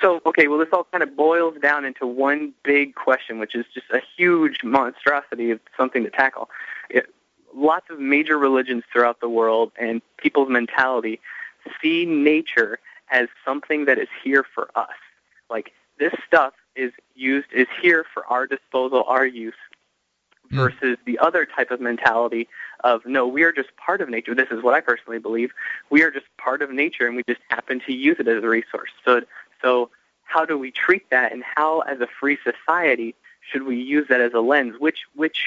So, 0.00 0.20
okay, 0.26 0.46
well, 0.46 0.58
this 0.58 0.68
all 0.72 0.84
kind 0.84 1.02
of 1.02 1.16
boils 1.16 1.54
down 1.60 1.84
into 1.84 2.06
one 2.06 2.52
big 2.62 2.94
question, 2.94 3.38
which 3.38 3.54
is 3.54 3.66
just 3.74 3.86
a 3.90 4.00
huge 4.16 4.62
monstrosity 4.62 5.50
of 5.50 5.60
something 5.76 6.04
to 6.04 6.10
tackle. 6.10 6.50
It, 6.88 7.12
lots 7.54 7.90
of 7.90 7.98
major 7.98 8.38
religions 8.38 8.84
throughout 8.92 9.20
the 9.20 9.28
world 9.28 9.72
and 9.76 10.00
people's 10.16 10.48
mentality 10.48 11.20
see 11.82 12.04
nature 12.04 12.78
as 13.10 13.28
something 13.44 13.86
that 13.86 13.98
is 13.98 14.08
here 14.22 14.44
for 14.54 14.70
us. 14.74 14.94
Like 15.50 15.72
this 15.98 16.12
stuff 16.26 16.54
is 16.76 16.92
used 17.14 17.48
is 17.52 17.66
here 17.80 18.04
for 18.12 18.24
our 18.26 18.46
disposal, 18.46 19.04
our 19.06 19.26
use, 19.26 19.54
hmm. 20.50 20.56
versus 20.56 20.96
the 21.04 21.18
other 21.18 21.46
type 21.46 21.70
of 21.70 21.80
mentality 21.80 22.48
of 22.84 23.04
no, 23.04 23.26
we 23.26 23.42
are 23.42 23.52
just 23.52 23.74
part 23.76 24.00
of 24.00 24.08
nature. 24.08 24.34
This 24.34 24.48
is 24.50 24.62
what 24.62 24.74
I 24.74 24.80
personally 24.80 25.18
believe. 25.18 25.50
We 25.90 26.02
are 26.02 26.10
just 26.10 26.26
part 26.36 26.62
of 26.62 26.70
nature, 26.70 27.06
and 27.06 27.16
we 27.16 27.22
just 27.28 27.40
happen 27.48 27.80
to 27.86 27.92
use 27.92 28.16
it 28.18 28.28
as 28.28 28.44
a 28.44 28.48
resource. 28.48 28.90
So, 29.04 29.22
so 29.62 29.90
how 30.22 30.44
do 30.44 30.58
we 30.58 30.70
treat 30.70 31.08
that, 31.10 31.32
and 31.32 31.42
how, 31.42 31.80
as 31.80 32.00
a 32.00 32.08
free 32.20 32.38
society, 32.44 33.14
should 33.50 33.62
we 33.62 33.76
use 33.76 34.08
that 34.08 34.20
as 34.20 34.34
a 34.34 34.40
lens? 34.40 34.74
Which 34.78 34.98
which 35.14 35.38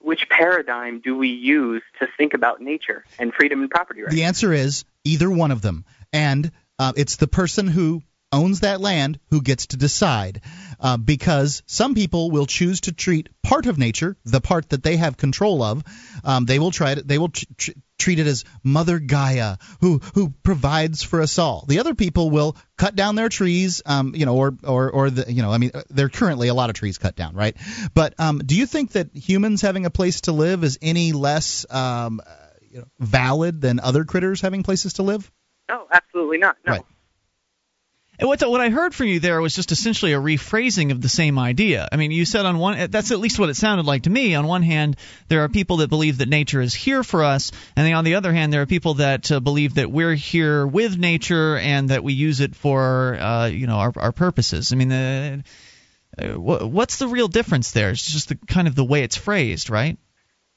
which 0.00 0.28
paradigm 0.28 1.00
do 1.00 1.16
we 1.16 1.28
use 1.28 1.82
to 2.00 2.08
think 2.16 2.34
about 2.34 2.60
nature 2.60 3.04
and 3.18 3.32
freedom 3.34 3.60
and 3.60 3.70
property 3.70 4.02
rights? 4.02 4.14
The 4.14 4.24
answer 4.24 4.52
is 4.52 4.84
either 5.04 5.30
one 5.30 5.50
of 5.50 5.60
them, 5.60 5.84
and 6.12 6.50
uh, 6.78 6.92
it's 6.96 7.16
the 7.16 7.26
person 7.26 7.66
who 7.66 8.02
owns 8.32 8.60
that 8.60 8.80
land 8.80 9.18
who 9.30 9.42
gets 9.42 9.68
to 9.68 9.76
decide. 9.76 10.40
Uh, 10.80 10.96
because 10.96 11.62
some 11.66 11.94
people 11.94 12.30
will 12.30 12.46
choose 12.46 12.82
to 12.82 12.92
treat 12.92 13.28
part 13.42 13.66
of 13.66 13.78
nature, 13.78 14.16
the 14.24 14.40
part 14.40 14.68
that 14.68 14.82
they 14.82 14.96
have 14.96 15.16
control 15.16 15.62
of, 15.62 15.82
um, 16.24 16.46
they 16.46 16.58
will 16.58 16.70
try 16.70 16.94
to, 16.94 17.02
they 17.02 17.18
will 17.18 17.30
tr- 17.30 17.44
tr- 17.56 17.70
treat 17.98 18.18
it 18.18 18.26
as 18.26 18.44
Mother 18.62 18.98
Gaia, 18.98 19.56
who 19.80 20.00
who 20.14 20.30
provides 20.42 21.02
for 21.02 21.20
us 21.20 21.38
all. 21.38 21.64
The 21.68 21.80
other 21.80 21.94
people 21.94 22.30
will 22.30 22.56
cut 22.76 22.94
down 22.94 23.16
their 23.16 23.28
trees, 23.28 23.82
um, 23.84 24.14
you 24.14 24.24
know, 24.24 24.36
or 24.36 24.56
or 24.62 24.90
or 24.90 25.10
the, 25.10 25.30
you 25.32 25.42
know, 25.42 25.52
I 25.52 25.58
mean, 25.58 25.72
there 25.90 26.06
are 26.06 26.10
currently 26.10 26.48
a 26.48 26.54
lot 26.54 26.70
of 26.70 26.76
trees 26.76 26.98
cut 26.98 27.16
down, 27.16 27.34
right? 27.34 27.56
But 27.94 28.14
um, 28.18 28.38
do 28.38 28.56
you 28.56 28.66
think 28.66 28.92
that 28.92 29.14
humans 29.14 29.62
having 29.62 29.84
a 29.84 29.90
place 29.90 30.22
to 30.22 30.32
live 30.32 30.64
is 30.64 30.78
any 30.80 31.12
less 31.12 31.66
um, 31.70 32.22
you 32.70 32.80
know, 32.80 32.86
valid 32.98 33.60
than 33.60 33.80
other 33.80 34.04
critters 34.04 34.40
having 34.40 34.62
places 34.62 34.94
to 34.94 35.02
live? 35.02 35.30
No, 35.68 35.86
absolutely 35.92 36.38
not. 36.38 36.56
No. 36.66 36.72
Right. 36.72 36.82
And 38.18 38.28
what 38.28 38.40
what 38.48 38.60
I 38.60 38.70
heard 38.70 38.94
from 38.94 39.06
you 39.06 39.20
there 39.20 39.40
was 39.40 39.54
just 39.54 39.70
essentially 39.70 40.12
a 40.12 40.20
rephrasing 40.20 40.90
of 40.90 41.00
the 41.00 41.08
same 41.08 41.38
idea. 41.38 41.88
I 41.90 41.96
mean, 41.96 42.10
you 42.10 42.24
said 42.24 42.46
on 42.46 42.58
one 42.58 42.90
that's 42.90 43.12
at 43.12 43.20
least 43.20 43.38
what 43.38 43.48
it 43.48 43.56
sounded 43.56 43.86
like 43.86 44.02
to 44.02 44.10
me. 44.10 44.34
On 44.34 44.46
one 44.46 44.62
hand, 44.62 44.96
there 45.28 45.44
are 45.44 45.48
people 45.48 45.78
that 45.78 45.88
believe 45.88 46.18
that 46.18 46.28
nature 46.28 46.60
is 46.60 46.74
here 46.74 47.04
for 47.04 47.22
us, 47.22 47.52
and 47.76 47.86
then 47.86 47.94
on 47.94 48.04
the 48.04 48.16
other 48.16 48.32
hand, 48.32 48.52
there 48.52 48.62
are 48.62 48.66
people 48.66 48.94
that 48.94 49.30
uh, 49.30 49.40
believe 49.40 49.74
that 49.74 49.90
we're 49.90 50.14
here 50.14 50.66
with 50.66 50.98
nature 50.98 51.56
and 51.56 51.90
that 51.90 52.02
we 52.02 52.12
use 52.12 52.40
it 52.40 52.56
for 52.56 53.16
uh, 53.20 53.46
you 53.46 53.66
know 53.66 53.76
our, 53.76 53.92
our 53.96 54.12
purposes. 54.12 54.72
I 54.72 54.76
mean, 54.76 54.88
the, 54.88 55.44
uh, 56.18 56.38
what's 56.38 56.96
the 56.96 57.08
real 57.08 57.28
difference 57.28 57.70
there? 57.70 57.90
It's 57.90 58.10
just 58.10 58.30
the 58.30 58.38
kind 58.48 58.66
of 58.66 58.74
the 58.74 58.84
way 58.84 59.04
it's 59.04 59.16
phrased, 59.16 59.70
right? 59.70 59.96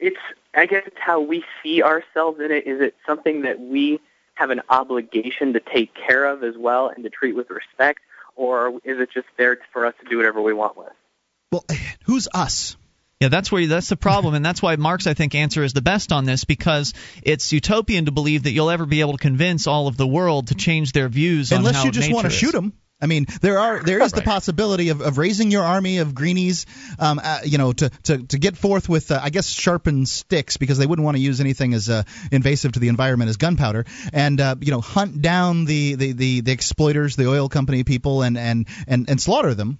it's 0.01 0.17
I 0.53 0.65
guess 0.65 0.89
how 0.95 1.21
we 1.21 1.45
see 1.63 1.81
ourselves 1.81 2.41
in 2.41 2.51
it. 2.51 2.67
Is 2.67 2.81
it 2.81 2.95
something 3.05 3.43
that 3.43 3.59
we 3.59 4.01
have 4.41 4.49
an 4.49 4.61
obligation 4.69 5.53
to 5.53 5.59
take 5.59 5.91
care 5.93 6.25
of 6.25 6.43
as 6.43 6.55
well 6.57 6.89
and 6.89 7.03
to 7.03 7.11
treat 7.11 7.35
with 7.35 7.51
respect, 7.51 7.99
or 8.35 8.69
is 8.83 8.99
it 8.99 9.09
just 9.13 9.27
there 9.37 9.59
for 9.71 9.85
us 9.85 9.93
to 10.03 10.09
do 10.09 10.17
whatever 10.17 10.41
we 10.41 10.51
want 10.51 10.75
with? 10.75 10.91
Well, 11.51 11.63
who's 12.05 12.27
us? 12.33 12.75
Yeah, 13.19 13.27
that's 13.27 13.51
where 13.51 13.67
that's 13.67 13.87
the 13.89 13.95
problem, 13.95 14.33
and 14.33 14.43
that's 14.43 14.63
why 14.63 14.77
Mark's 14.77 15.05
I 15.05 15.13
think 15.13 15.35
answer 15.35 15.63
is 15.63 15.73
the 15.73 15.81
best 15.83 16.11
on 16.11 16.25
this 16.25 16.43
because 16.43 16.95
it's 17.21 17.53
utopian 17.53 18.05
to 18.05 18.11
believe 18.11 18.43
that 18.43 18.51
you'll 18.51 18.71
ever 18.71 18.87
be 18.87 19.01
able 19.01 19.11
to 19.11 19.19
convince 19.19 19.67
all 19.67 19.87
of 19.87 19.95
the 19.95 20.07
world 20.07 20.47
to 20.47 20.55
change 20.55 20.91
their 20.91 21.07
views 21.07 21.51
on 21.51 21.59
Unless 21.59 21.85
you 21.85 21.91
just 21.91 22.11
want 22.11 22.23
to 22.23 22.29
is. 22.29 22.33
shoot 22.33 22.51
them. 22.51 22.73
I 23.01 23.07
mean, 23.07 23.25
there 23.41 23.57
are 23.57 23.81
there 23.81 24.01
is 24.01 24.11
the 24.11 24.21
possibility 24.21 24.89
of, 24.89 25.01
of 25.01 25.17
raising 25.17 25.49
your 25.49 25.63
army 25.63 25.97
of 25.97 26.13
greenies, 26.13 26.67
um, 26.99 27.19
uh, 27.23 27.39
you 27.43 27.57
know, 27.57 27.73
to, 27.73 27.89
to, 28.03 28.17
to 28.27 28.37
get 28.37 28.55
forth 28.55 28.87
with 28.87 29.11
uh, 29.11 29.19
I 29.21 29.31
guess 29.31 29.47
sharpened 29.47 30.07
sticks 30.07 30.57
because 30.57 30.77
they 30.77 30.85
wouldn't 30.85 31.03
want 31.03 31.17
to 31.17 31.21
use 31.21 31.41
anything 31.41 31.73
as 31.73 31.89
uh, 31.89 32.03
invasive 32.31 32.73
to 32.73 32.79
the 32.79 32.89
environment 32.89 33.29
as 33.29 33.37
gunpowder, 33.37 33.85
and 34.13 34.39
uh, 34.39 34.55
you 34.59 34.71
know, 34.71 34.81
hunt 34.81 35.21
down 35.21 35.65
the, 35.65 35.95
the, 35.95 36.11
the, 36.11 36.41
the 36.41 36.51
exploiters, 36.51 37.15
the 37.15 37.27
oil 37.27 37.49
company 37.49 37.83
people, 37.83 38.21
and, 38.21 38.37
and, 38.37 38.67
and, 38.87 39.09
and 39.09 39.19
slaughter 39.19 39.55
them. 39.55 39.79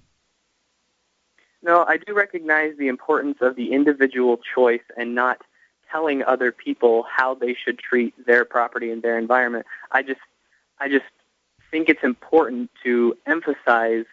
No, 1.62 1.84
I 1.84 1.98
do 1.98 2.12
recognize 2.14 2.76
the 2.76 2.88
importance 2.88 3.38
of 3.40 3.54
the 3.54 3.72
individual 3.72 4.40
choice 4.54 4.82
and 4.96 5.14
not 5.14 5.40
telling 5.92 6.24
other 6.24 6.50
people 6.50 7.04
how 7.08 7.34
they 7.34 7.54
should 7.54 7.78
treat 7.78 8.14
their 8.26 8.44
property 8.44 8.90
and 8.90 9.02
their 9.02 9.18
environment. 9.18 9.66
I 9.90 10.02
just 10.02 10.20
I 10.80 10.88
just 10.88 11.04
think 11.72 11.88
it's 11.88 12.04
important 12.04 12.70
to 12.84 13.16
emphasize 13.26 14.04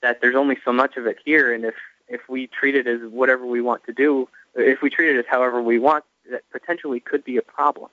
that 0.00 0.20
there's 0.20 0.34
only 0.34 0.56
so 0.64 0.72
much 0.72 0.96
of 0.96 1.06
it 1.06 1.18
here 1.24 1.54
and 1.54 1.64
if 1.64 1.74
if 2.08 2.22
we 2.28 2.48
treat 2.48 2.74
it 2.74 2.86
as 2.86 3.00
whatever 3.10 3.46
we 3.46 3.62
want 3.62 3.84
to 3.84 3.92
do, 3.92 4.28
if 4.54 4.82
we 4.82 4.90
treat 4.90 5.14
it 5.14 5.18
as 5.18 5.24
however 5.30 5.62
we 5.62 5.78
want, 5.78 6.04
that 6.30 6.42
potentially 6.50 7.00
could 7.00 7.24
be 7.24 7.36
a 7.36 7.42
problem. 7.42 7.88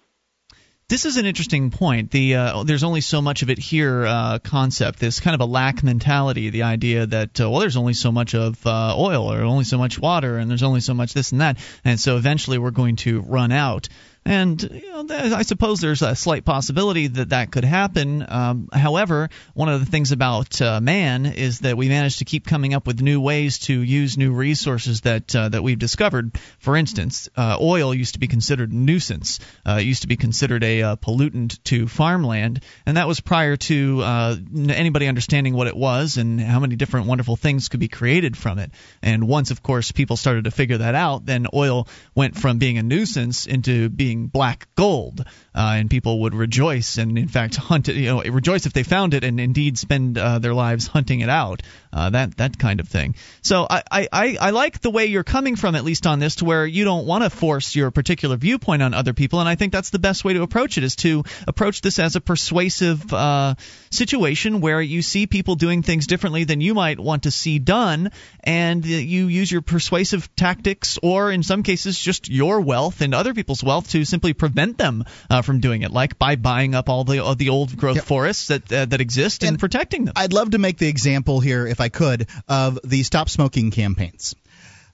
This 0.90 1.06
is 1.06 1.18
an 1.18 1.28
interesting 1.28 1.70
point. 1.70 2.10
The 2.10 2.36
uh, 2.36 2.64
there's 2.64 2.84
only 2.84 3.02
so 3.02 3.22
much 3.22 3.44
of 3.44 3.52
it 3.52 3.60
here 3.60 4.08
uh, 4.08 4.40
concept. 4.40 4.98
This 4.98 5.20
kind 5.20 5.36
of 5.36 5.42
a 5.42 5.46
lack 5.46 5.84
mentality. 5.84 6.50
The 6.50 6.64
idea 6.64 7.06
that 7.06 7.40
uh, 7.40 7.48
well, 7.48 7.60
there's 7.60 7.78
only 7.78 7.94
so 7.94 8.12
much 8.12 8.34
of 8.34 8.66
uh, 8.66 8.96
oil, 8.98 9.32
or 9.32 9.42
only 9.42 9.66
so 9.66 9.78
much 9.78 10.00
water, 10.00 10.38
and 10.38 10.50
there's 10.50 10.64
only 10.64 10.80
so 10.80 10.96
much 10.96 11.14
this 11.14 11.32
and 11.32 11.42
that, 11.42 11.60
and 11.86 12.00
so 12.00 12.18
eventually 12.18 12.58
we're 12.58 12.72
going 12.72 12.96
to 12.98 13.22
run 13.22 13.52
out. 13.52 13.88
And 14.30 14.62
you 14.62 15.04
know, 15.04 15.08
I 15.10 15.42
suppose 15.42 15.82
there's 15.82 16.04
a 16.04 16.16
slight 16.16 16.46
possibility 16.46 17.08
that 17.08 17.30
that 17.30 17.52
could 17.52 17.66
happen. 17.66 18.24
Um, 18.30 18.70
however, 18.72 19.32
one 19.56 19.70
of 19.70 19.80
the 19.80 19.88
things 19.88 20.12
about 20.12 20.62
uh, 20.62 20.80
man 20.80 21.26
is 21.26 21.62
that 21.62 21.78
we 21.78 21.90
manage 21.90 22.18
to 22.18 22.26
keep 22.26 22.46
coming 22.46 22.76
up 22.76 22.86
with 22.86 23.02
new 23.02 23.20
ways 23.20 23.58
to 23.62 23.74
use 23.74 24.20
new 24.20 24.32
resources 24.32 25.02
that 25.02 25.36
uh, 25.36 25.50
that 25.50 25.64
we've 25.64 25.80
discovered. 25.80 26.38
For 26.60 26.78
instance, 26.78 27.28
uh, 27.36 27.58
oil 27.60 27.92
used 27.92 28.14
to 28.14 28.20
be 28.20 28.28
considered 28.28 28.72
a 28.72 28.76
nuisance. 28.76 29.40
Uh, 29.66 29.80
it 29.82 29.86
used 29.86 30.04
to 30.04 30.08
be 30.08 30.16
considered 30.16 30.64
a 30.64 30.84
uh, 30.84 30.96
pollutant 30.98 31.58
to 31.64 31.88
farmland, 31.88 32.62
and 32.86 32.98
that 32.98 33.08
was 33.08 33.22
prior 33.22 33.58
to 33.58 34.04
uh, 34.04 34.36
anybody 34.70 35.08
understanding 35.08 35.56
what 35.56 35.66
it 35.66 35.76
was 35.76 36.18
and 36.18 36.40
how 36.40 36.60
many 36.60 36.76
different 36.76 37.08
wonderful 37.08 37.36
things 37.36 37.68
could 37.68 37.80
be 37.80 37.88
created 37.88 38.38
from 38.38 38.60
it. 38.60 38.70
And 39.02 39.28
once, 39.28 39.50
of 39.50 39.64
course, 39.64 39.92
people 39.92 40.18
started 40.18 40.44
to 40.44 40.52
figure 40.52 40.78
that 40.78 40.94
out, 40.94 41.26
then 41.26 41.48
oil 41.52 41.88
went 42.14 42.38
from 42.38 42.60
being 42.60 42.78
a 42.78 42.84
nuisance 42.84 43.48
into 43.48 43.90
being 43.90 44.19
black 44.28 44.68
gold, 44.76 45.26
uh, 45.56 45.76
and 45.76 45.90
people 45.90 46.22
would 46.22 46.36
rejoice 46.36 46.98
and, 46.98 47.18
in 47.18 47.28
fact, 47.28 47.56
hunt 47.56 47.90
it. 47.90 47.96
You 47.96 48.08
know, 48.08 48.22
rejoice 48.22 48.66
if 48.66 48.74
they 48.74 48.84
found 48.84 49.14
it, 49.14 49.24
and 49.24 49.40
indeed 49.40 49.78
spend 49.78 50.18
uh, 50.18 50.40
their 50.40 50.54
lives 50.54 50.88
hunting 50.88 51.22
it 51.22 51.30
out. 51.30 51.62
Uh, 51.92 52.12
that 52.12 52.38
that 52.38 52.60
kind 52.60 52.80
of 52.80 52.88
thing. 52.88 53.16
So 53.42 53.66
I, 53.68 54.08
I, 54.12 54.38
I 54.40 54.50
like 54.52 54.80
the 54.80 54.92
way 54.92 55.08
you're 55.08 55.24
coming 55.24 55.56
from, 55.56 55.76
at 55.76 55.84
least 55.84 56.06
on 56.06 56.20
this, 56.20 56.36
to 56.36 56.46
where 56.46 56.66
you 56.66 56.86
don't 56.86 57.08
want 57.08 57.24
to 57.24 57.30
force 57.32 57.76
your 57.76 57.90
particular 57.90 58.38
viewpoint 58.38 58.84
on 58.84 58.94
other 58.94 59.14
people, 59.14 59.40
and 59.40 59.50
I 59.50 59.56
think 59.56 59.74
that's 59.74 59.90
the 59.90 60.00
best 60.00 60.24
way 60.24 60.34
to 60.34 60.44
approach 60.44 60.78
it 60.78 60.84
is 60.84 60.96
to 60.98 61.24
approach 61.48 61.82
this 61.82 61.98
as 61.98 62.16
a 62.16 62.22
persuasive 62.22 63.12
uh, 63.12 63.56
situation 63.90 64.62
where 64.62 64.82
you 64.82 65.02
see 65.02 65.26
people 65.26 65.56
doing 65.56 65.82
things 65.82 66.06
differently 66.06 66.44
than 66.44 66.62
you 66.62 66.76
might 66.76 67.00
want 67.00 67.24
to 67.24 67.32
see 67.32 67.58
done, 67.58 68.12
and 68.44 68.86
you 68.86 69.28
use 69.28 69.52
your 69.52 69.62
persuasive 69.62 70.34
tactics, 70.36 71.00
or 71.02 71.32
in 71.32 71.42
some 71.42 71.64
cases, 71.64 71.98
just 71.98 72.30
your 72.30 72.62
wealth 72.62 73.02
and 73.02 73.16
other 73.16 73.34
people's 73.34 73.64
wealth 73.64 73.90
to 73.90 74.06
simply 74.06 74.34
prevent 74.34 74.78
them 74.78 75.04
uh, 75.30 75.42
from 75.50 75.60
doing 75.62 75.82
it, 75.82 75.92
like 75.92 76.20
by 76.20 76.36
buying 76.36 76.76
up 76.76 76.90
all 76.90 77.04
the 77.04 77.24
uh, 77.26 77.34
the 77.34 77.50
old 77.50 77.76
growth 77.76 77.96
Yep. 77.96 78.06
forests 78.06 78.48
that 78.48 78.72
uh, 78.72 78.86
that 78.86 79.02
exist 79.02 79.42
and, 79.42 79.50
And 79.50 79.60
protecting 79.60 80.06
them. 80.06 80.14
I'd 80.16 80.32
love 80.34 80.52
to 80.52 80.60
make 80.60 80.78
the 80.78 80.88
example 80.88 81.40
here, 81.40 81.66
if 81.66 81.80
I 81.82 81.90
could, 81.90 82.28
of 82.48 82.78
the 82.84 83.02
stop 83.04 83.30
smoking 83.30 83.72
campaigns. 83.72 84.36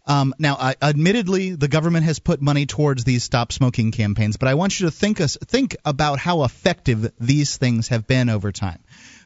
Um, 0.08 0.34
now, 0.38 0.56
I, 0.60 0.76
admittedly, 0.82 1.56
the 1.56 1.68
government 1.68 2.06
has 2.06 2.20
put 2.20 2.40
money 2.40 2.68
towards 2.68 3.04
these 3.04 3.24
stop 3.24 3.52
smoking 3.52 3.92
campaigns, 3.92 4.38
but 4.38 4.48
I 4.48 4.54
want 4.54 4.80
you 4.80 4.86
to 4.86 4.92
think 4.92 5.20
us 5.20 5.36
think 5.46 5.76
about 5.84 6.20
how 6.20 6.44
effective 6.44 7.12
these 7.20 7.58
things 7.58 7.88
have 7.90 8.06
been 8.08 8.30
over 8.30 8.52
time. 8.52 8.80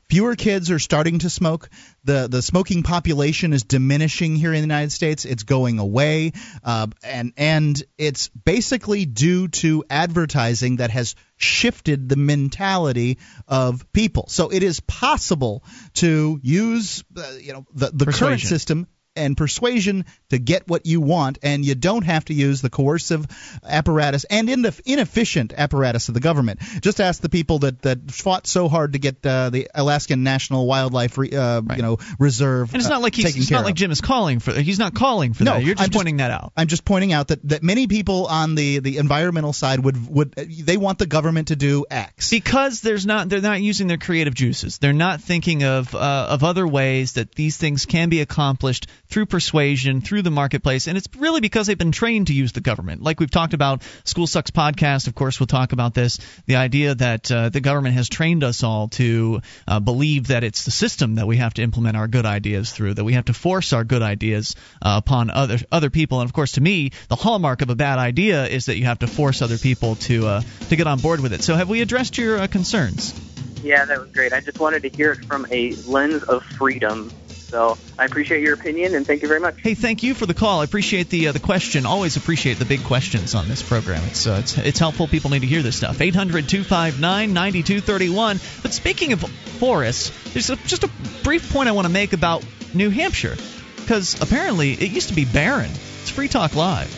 Fewer 0.10 0.36
kids 0.36 0.72
are 0.72 0.80
starting 0.80 1.20
to 1.20 1.30
smoke. 1.30 1.70
The 2.04 2.28
the 2.28 2.42
smoking 2.42 2.82
population 2.82 3.54
is 3.54 3.64
diminishing 3.64 4.36
here 4.36 4.52
in 4.52 4.56
the 4.56 4.62
United 4.62 4.92
States. 4.92 5.24
It's 5.24 5.44
going 5.44 5.78
away, 5.78 6.34
uh, 6.64 6.88
and 7.04 7.34
and 7.38 7.84
it's 7.98 8.30
basically 8.30 9.06
due 9.06 9.50
to 9.50 9.84
advertising 9.88 10.78
that 10.78 10.90
has 10.90 11.16
shifted 11.38 12.10
the 12.10 12.16
mentality 12.16 13.20
of 13.48 13.92
people. 13.94 14.26
So 14.30 14.50
it 14.50 14.64
is 14.64 14.80
possible 14.80 15.64
to 15.96 16.40
use 16.42 17.04
uh, 17.16 17.34
you 17.40 17.54
know 17.54 17.66
the 17.74 17.92
the 17.94 18.12
current 18.12 18.42
system 18.42 18.88
and 19.20 19.38
persuasion 19.38 20.06
to 20.30 20.38
get 20.40 20.68
what 20.68 20.86
you 20.86 21.02
want, 21.02 21.38
and 21.44 21.64
you 21.66 21.76
don't 21.76 22.04
have 22.06 22.26
to 22.26 22.34
use 22.34 22.62
the 22.62 22.70
coercive 22.70 23.26
apparatus 23.64 24.24
and 24.30 24.50
in 24.50 24.62
the 24.62 24.80
inefficient 24.86 25.54
apparatus 25.56 26.08
of 26.08 26.14
the 26.14 26.20
government. 26.20 26.60
Just 26.82 27.00
ask 27.02 27.22
the 27.22 27.30
people 27.30 27.60
that, 27.60 27.82
that 27.84 28.12
fought 28.12 28.48
so 28.48 28.68
hard 28.70 28.94
to 28.94 29.00
get 29.00 29.26
uh, 29.26 29.50
the 29.50 29.70
Alaskan 29.76 30.24
National 30.24 30.66
Wildlife 30.68 31.18
Re, 31.18 31.32
uh, 31.32 31.62
Right. 31.62 31.78
you 31.78 31.84
know 31.84 31.98
Reserve. 32.20 32.74
And 32.74 32.82
it's 32.82 32.88
uh, 32.90 32.94
not 32.94 33.02
like 33.02 33.16
he's 33.16 33.36
it's 33.36 33.52
not 33.52 33.66
like. 33.66 33.76
Jim 33.76 33.92
is 33.92 34.02
calling 34.02 34.40
for 34.40 34.52
he's 34.54 34.80
not 34.80 34.94
calling 34.94 35.34
for 35.34 35.44
No, 35.44 35.54
that. 35.54 35.64
You're 35.64 35.76
just 35.76 35.84
I'm 35.84 35.90
just- 35.90 35.98
pointing 35.98 36.18
that 36.18 36.32
out. 36.32 36.52
I'm 36.58 36.68
just 36.68 36.86
pointing 36.86 37.14
out 37.14 37.28
that, 37.30 37.48
that 37.50 37.64
many 37.64 37.88
people 37.88 38.26
on 38.28 38.56
the, 38.56 38.80
the 38.80 38.98
environmental 38.98 39.54
side 39.54 39.80
would 39.84 39.98
would 40.10 40.32
they 40.34 40.78
want 40.78 41.00
the 41.00 41.06
government 41.06 41.50
to 41.50 41.56
do 41.56 41.86
X. 41.90 42.30
because 42.30 42.82
there's 42.82 43.06
not 43.06 43.30
they're 43.30 43.42
not 43.42 43.62
using 43.62 43.88
their 43.88 43.98
creative 43.98 44.34
juices. 44.34 44.78
They're 44.80 44.94
not 44.94 45.22
thinking 45.22 45.64
of 45.64 45.94
uh, 45.96 46.28
of 46.30 46.44
other 46.44 46.68
ways 46.68 47.14
that 47.14 47.34
these 47.36 47.58
things 47.58 47.86
can 47.86 48.10
be 48.10 48.22
accomplished 48.22 48.88
through 49.10 49.26
persuasion, 49.26 50.02
through 50.02 50.22
the 50.22 50.32
marketplace, 50.32 50.88
and 50.88 50.98
it's 50.98 51.08
really 51.18 51.42
because 51.42 51.68
they've 51.68 51.78
been 51.78 51.92
trained 51.92 52.28
to 52.28 52.34
use 52.34 52.52
the 52.52 52.62
government. 52.62 53.02
Like 53.02 53.20
we've 53.20 53.32
talked 53.32 53.54
about, 53.54 53.82
School 54.04 54.28
Sucks 54.28 54.52
podcast. 54.52 55.08
Of 55.08 55.16
course, 55.16 55.40
we'll 55.40 55.48
talk 55.48 55.72
about 55.72 55.94
this. 55.94 56.20
The 56.46 56.58
idea 56.58 56.96
that 56.96 57.32
uh, 57.32 57.50
the 57.50 57.62
government 57.62 57.96
has 57.96 58.08
trained 58.08 58.44
us 58.44 58.64
all 58.64 58.90
to 58.90 59.42
uh, 59.68 59.80
believe 59.80 60.28
that 60.28 60.44
it's 60.44 60.66
the 60.66 60.72
system 60.72 61.16
that 61.16 61.28
we 61.28 61.38
have 61.38 61.54
to 61.56 61.64
implement 61.64 61.98
our 61.98 62.08
good 62.08 62.26
ideas 62.26 62.72
through, 62.72 62.96
that 62.96 63.04
we 63.04 63.14
have 63.14 63.26
to 63.26 63.34
force 63.34 63.74
our 63.74 63.84
good 63.84 64.02
ideas 64.02 64.56
uh, 64.82 65.02
upon 65.04 65.30
other 65.30 65.58
other 65.72 65.90
people. 65.90 66.22
And 66.22 66.30
of 66.30 66.34
course, 66.34 66.54
to 66.54 66.62
me, 66.62 66.92
the 67.08 67.16
hallmark 67.16 67.62
of 67.62 67.70
a 67.70 67.76
bad 67.76 68.00
idea 68.00 68.46
is 68.46 68.66
that 68.66 68.78
you 68.78 68.86
have 68.86 69.00
to 69.00 69.08
force 69.08 69.42
other 69.42 69.58
people 69.58 69.96
to 69.96 70.28
uh, 70.28 70.42
to 70.70 70.76
get 70.76 70.88
on 70.88 71.00
board 71.00 71.20
with 71.20 71.34
it. 71.34 71.42
So, 71.42 71.56
have 71.56 71.70
we 71.70 71.82
addressed 71.82 72.18
your 72.18 72.40
uh, 72.40 72.48
concerns? 72.48 73.20
Yeah, 73.64 73.86
that 73.86 74.00
was 74.00 74.12
great. 74.12 74.32
I 74.32 74.40
just 74.40 74.60
wanted 74.60 74.84
to 74.84 74.90
hear 74.90 75.12
it 75.12 75.26
from 75.26 75.46
a 75.52 75.74
lens 75.88 76.24
of 76.24 76.44
freedom. 76.44 77.12
So 77.50 77.78
I 77.98 78.06
appreciate 78.06 78.42
your 78.42 78.54
opinion 78.54 78.94
and 78.96 79.08
thank 79.08 79.24
you 79.24 79.28
very 79.28 79.40
much. 79.40 79.56
Hey, 79.62 79.74
thank 79.74 80.04
you 80.04 80.14
for 80.14 80.28
the 80.28 80.34
call. 80.34 80.62
I 80.62 80.64
appreciate 80.64 81.10
the 81.10 81.28
uh, 81.30 81.32
the 81.32 81.40
question. 81.40 81.86
Always 81.86 82.16
appreciate 82.16 82.60
the 82.60 82.66
big 82.66 82.84
questions 82.84 83.34
on 83.36 83.48
this 83.48 83.64
program. 83.64 84.04
It's 84.06 84.28
uh, 84.28 84.38
it's 84.42 84.58
it's 84.58 84.80
helpful. 84.80 85.08
People 85.08 85.32
need 85.32 85.42
to 85.42 85.48
hear 85.48 85.62
this 85.62 85.76
stuff. 85.76 85.98
800-259-9231. 85.98 88.62
But 88.62 88.74
speaking 88.74 89.12
of 89.14 89.22
forests, 89.22 90.12
there's 90.34 90.52
a, 90.52 90.56
just 90.58 90.84
a 90.84 90.90
brief 91.24 91.52
point 91.52 91.70
I 91.70 91.72
want 91.72 91.88
to 91.88 91.94
make 91.94 92.14
about 92.14 92.46
New 92.74 92.92
Hampshire 92.92 93.36
because 93.76 94.22
apparently 94.22 94.74
it 94.74 94.92
used 94.92 95.10
to 95.10 95.16
be 95.16 95.26
barren. 95.26 95.72
It's 96.02 96.12
Free 96.12 96.28
Talk 96.28 96.56
Live. 96.56 96.96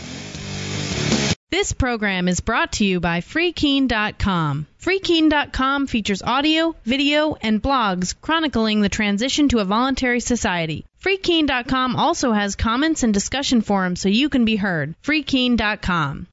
This 1.50 1.72
program 1.74 2.28
is 2.28 2.40
brought 2.40 2.74
to 2.74 2.86
you 2.86 3.00
by 3.00 3.22
FreeKeene.com. 3.22 4.68
FreeKeene.com 4.82 5.86
features 5.86 6.24
audio, 6.24 6.76
video, 6.86 7.36
and 7.40 7.62
blogs 7.62 8.20
chronicling 8.20 8.82
the 8.82 8.90
transition 8.90 9.48
to 9.50 9.60
a 9.60 9.66
voluntary 9.66 10.20
society. 10.20 10.86
FreeKeene.com 11.04 11.96
also 11.96 12.32
has 12.32 12.56
comments 12.56 13.04
and 13.04 13.14
discussion 13.14 13.62
forums 13.62 14.02
so 14.02 14.10
you 14.10 14.28
can 14.30 14.44
be 14.44 14.56
heard. 14.56 14.96
FreeKeene.com. 15.04 16.26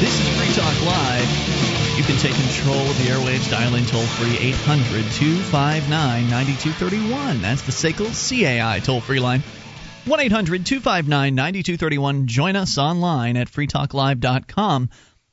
This 0.00 0.20
is 0.20 0.28
Free 0.36 0.52
Talk 0.52 0.84
Live. 0.84 1.96
You 1.96 2.04
can 2.04 2.18
take 2.18 2.34
control 2.34 2.80
of 2.80 2.98
the 2.98 3.04
airwaves. 3.04 3.50
Dial 3.50 3.76
in 3.76 3.86
toll 3.86 4.02
free 4.02 4.36
800 4.36 5.10
259 5.12 5.88
9231. 6.28 7.40
That's 7.40 7.62
the 7.62 7.72
SACL 7.72 8.12
CAI 8.12 8.80
toll 8.80 9.00
free 9.00 9.20
line. 9.20 9.42
1 10.06 10.20
800 10.20 10.66
259 10.66 11.34
9231. 11.34 12.26
Join 12.26 12.56
us 12.56 12.76
online 12.76 13.38
at 13.38 13.50
freetalklive.com. 13.50 14.90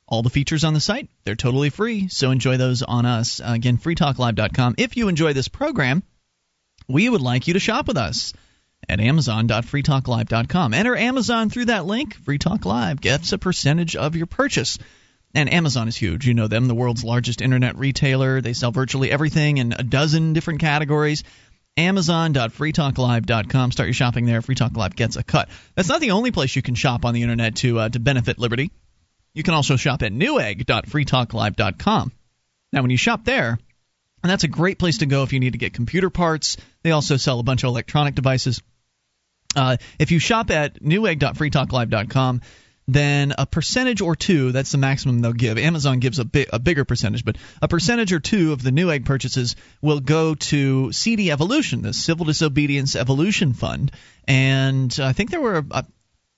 All 0.08 0.24
the 0.24 0.30
features 0.30 0.64
on 0.64 0.74
the 0.74 0.80
site, 0.80 1.10
they're 1.26 1.36
totally 1.36 1.70
free, 1.70 2.08
so 2.08 2.32
enjoy 2.32 2.56
those 2.56 2.82
on 2.82 3.06
us. 3.06 3.42
Again, 3.44 3.78
freetalklive.com. 3.78 4.76
If 4.78 4.96
you 4.96 5.10
enjoy 5.10 5.34
this 5.34 5.50
program, 5.50 6.04
we 6.88 7.10
would 7.10 7.22
like 7.22 7.48
you 7.48 7.54
to 7.54 7.60
shop 7.60 7.88
with 7.88 7.98
us 7.98 8.34
at 8.88 9.02
amazon.freetalklive.com. 9.02 10.74
Enter 10.74 10.96
Amazon 10.96 11.50
through 11.50 11.66
that 11.66 11.86
link. 11.86 12.16
Free 12.16 12.38
Talk 12.38 12.66
Live 12.66 13.02
gets 13.02 13.34
a 13.34 13.38
percentage 13.38 13.98
of 13.98 14.16
your 14.16 14.28
purchase. 14.28 14.78
And 15.34 15.52
Amazon 15.52 15.90
is 15.90 15.96
huge. 15.98 16.28
You 16.28 16.34
know 16.34 16.48
them, 16.48 16.68
the 16.68 16.76
world's 16.76 17.04
largest 17.04 17.42
internet 17.42 17.78
retailer. 17.78 18.42
They 18.42 18.54
sell 18.54 18.72
virtually 18.72 19.12
everything 19.12 19.58
in 19.58 19.74
a 19.74 19.84
dozen 19.84 20.34
different 20.34 20.60
categories. 20.62 21.24
Amazon.freetalklive.com. 21.82 23.72
Start 23.72 23.88
your 23.88 23.94
shopping 23.94 24.26
there. 24.26 24.42
Free 24.42 24.56
Talk 24.56 24.76
Live 24.76 24.96
gets 24.96 25.16
a 25.16 25.24
cut. 25.24 25.50
That's 25.76 25.90
not 25.90 26.02
the 26.02 26.12
only 26.12 26.32
place 26.32 26.56
you 26.56 26.62
can 26.62 26.76
shop 26.76 27.06
on 27.06 27.14
the 27.14 27.24
internet 27.24 27.56
to 27.58 27.80
uh, 27.80 27.90
to 27.90 28.00
benefit 28.00 28.38
liberty. 28.38 28.72
You 29.34 29.44
can 29.44 29.54
also 29.54 29.78
shop 29.78 30.04
at 30.04 30.12
newegg.freetalklive.com. 30.12 32.12
Now, 32.74 32.82
when 32.82 32.92
you 32.92 32.98
shop 32.98 33.26
there, 33.26 33.58
and 34.24 34.30
that's 34.30 34.44
a 34.44 34.48
great 34.48 34.78
place 34.78 35.00
to 35.00 35.06
go 35.06 35.24
if 35.24 35.34
you 35.34 35.40
need 35.40 35.54
to 35.54 35.58
get 35.58 35.74
computer 35.74 36.10
parts. 36.10 36.58
They 36.84 36.92
also 36.92 37.18
sell 37.18 37.40
a 37.40 37.44
bunch 37.44 37.64
of 37.64 37.70
electronic 37.70 38.16
devices. 38.16 38.62
Uh, 39.56 39.78
if 40.00 40.12
you 40.12 40.20
shop 40.20 40.52
at 40.52 40.82
newegg.freetalklive.com, 40.82 42.42
then 42.88 43.34
a 43.38 43.46
percentage 43.46 44.02
or 44.02 44.16
two, 44.16 44.52
that's 44.52 44.72
the 44.72 44.78
maximum 44.78 45.20
they'll 45.20 45.34
give. 45.34 45.58
Amazon 45.58 46.00
gives 46.00 46.20
a, 46.20 46.26
bi- 46.26 46.48
a 46.52 46.60
bigger 46.60 46.86
percentage, 46.86 47.24
but 47.24 47.38
a 47.62 47.68
percentage 47.68 48.12
or 48.12 48.20
two 48.20 48.54
of 48.54 48.62
the 48.62 48.72
Newegg 48.72 49.06
purchases 49.06 49.56
will 49.82 50.00
go 50.00 50.36
to 50.36 50.92
CD 50.92 51.32
Evolution, 51.32 51.84
the 51.84 51.94
Civil 51.94 52.26
Disobedience 52.26 52.96
Evolution 52.96 53.54
Fund. 53.54 53.92
And 54.28 54.98
I 55.02 55.14
think 55.14 55.32
there 55.32 55.42
were. 55.42 55.64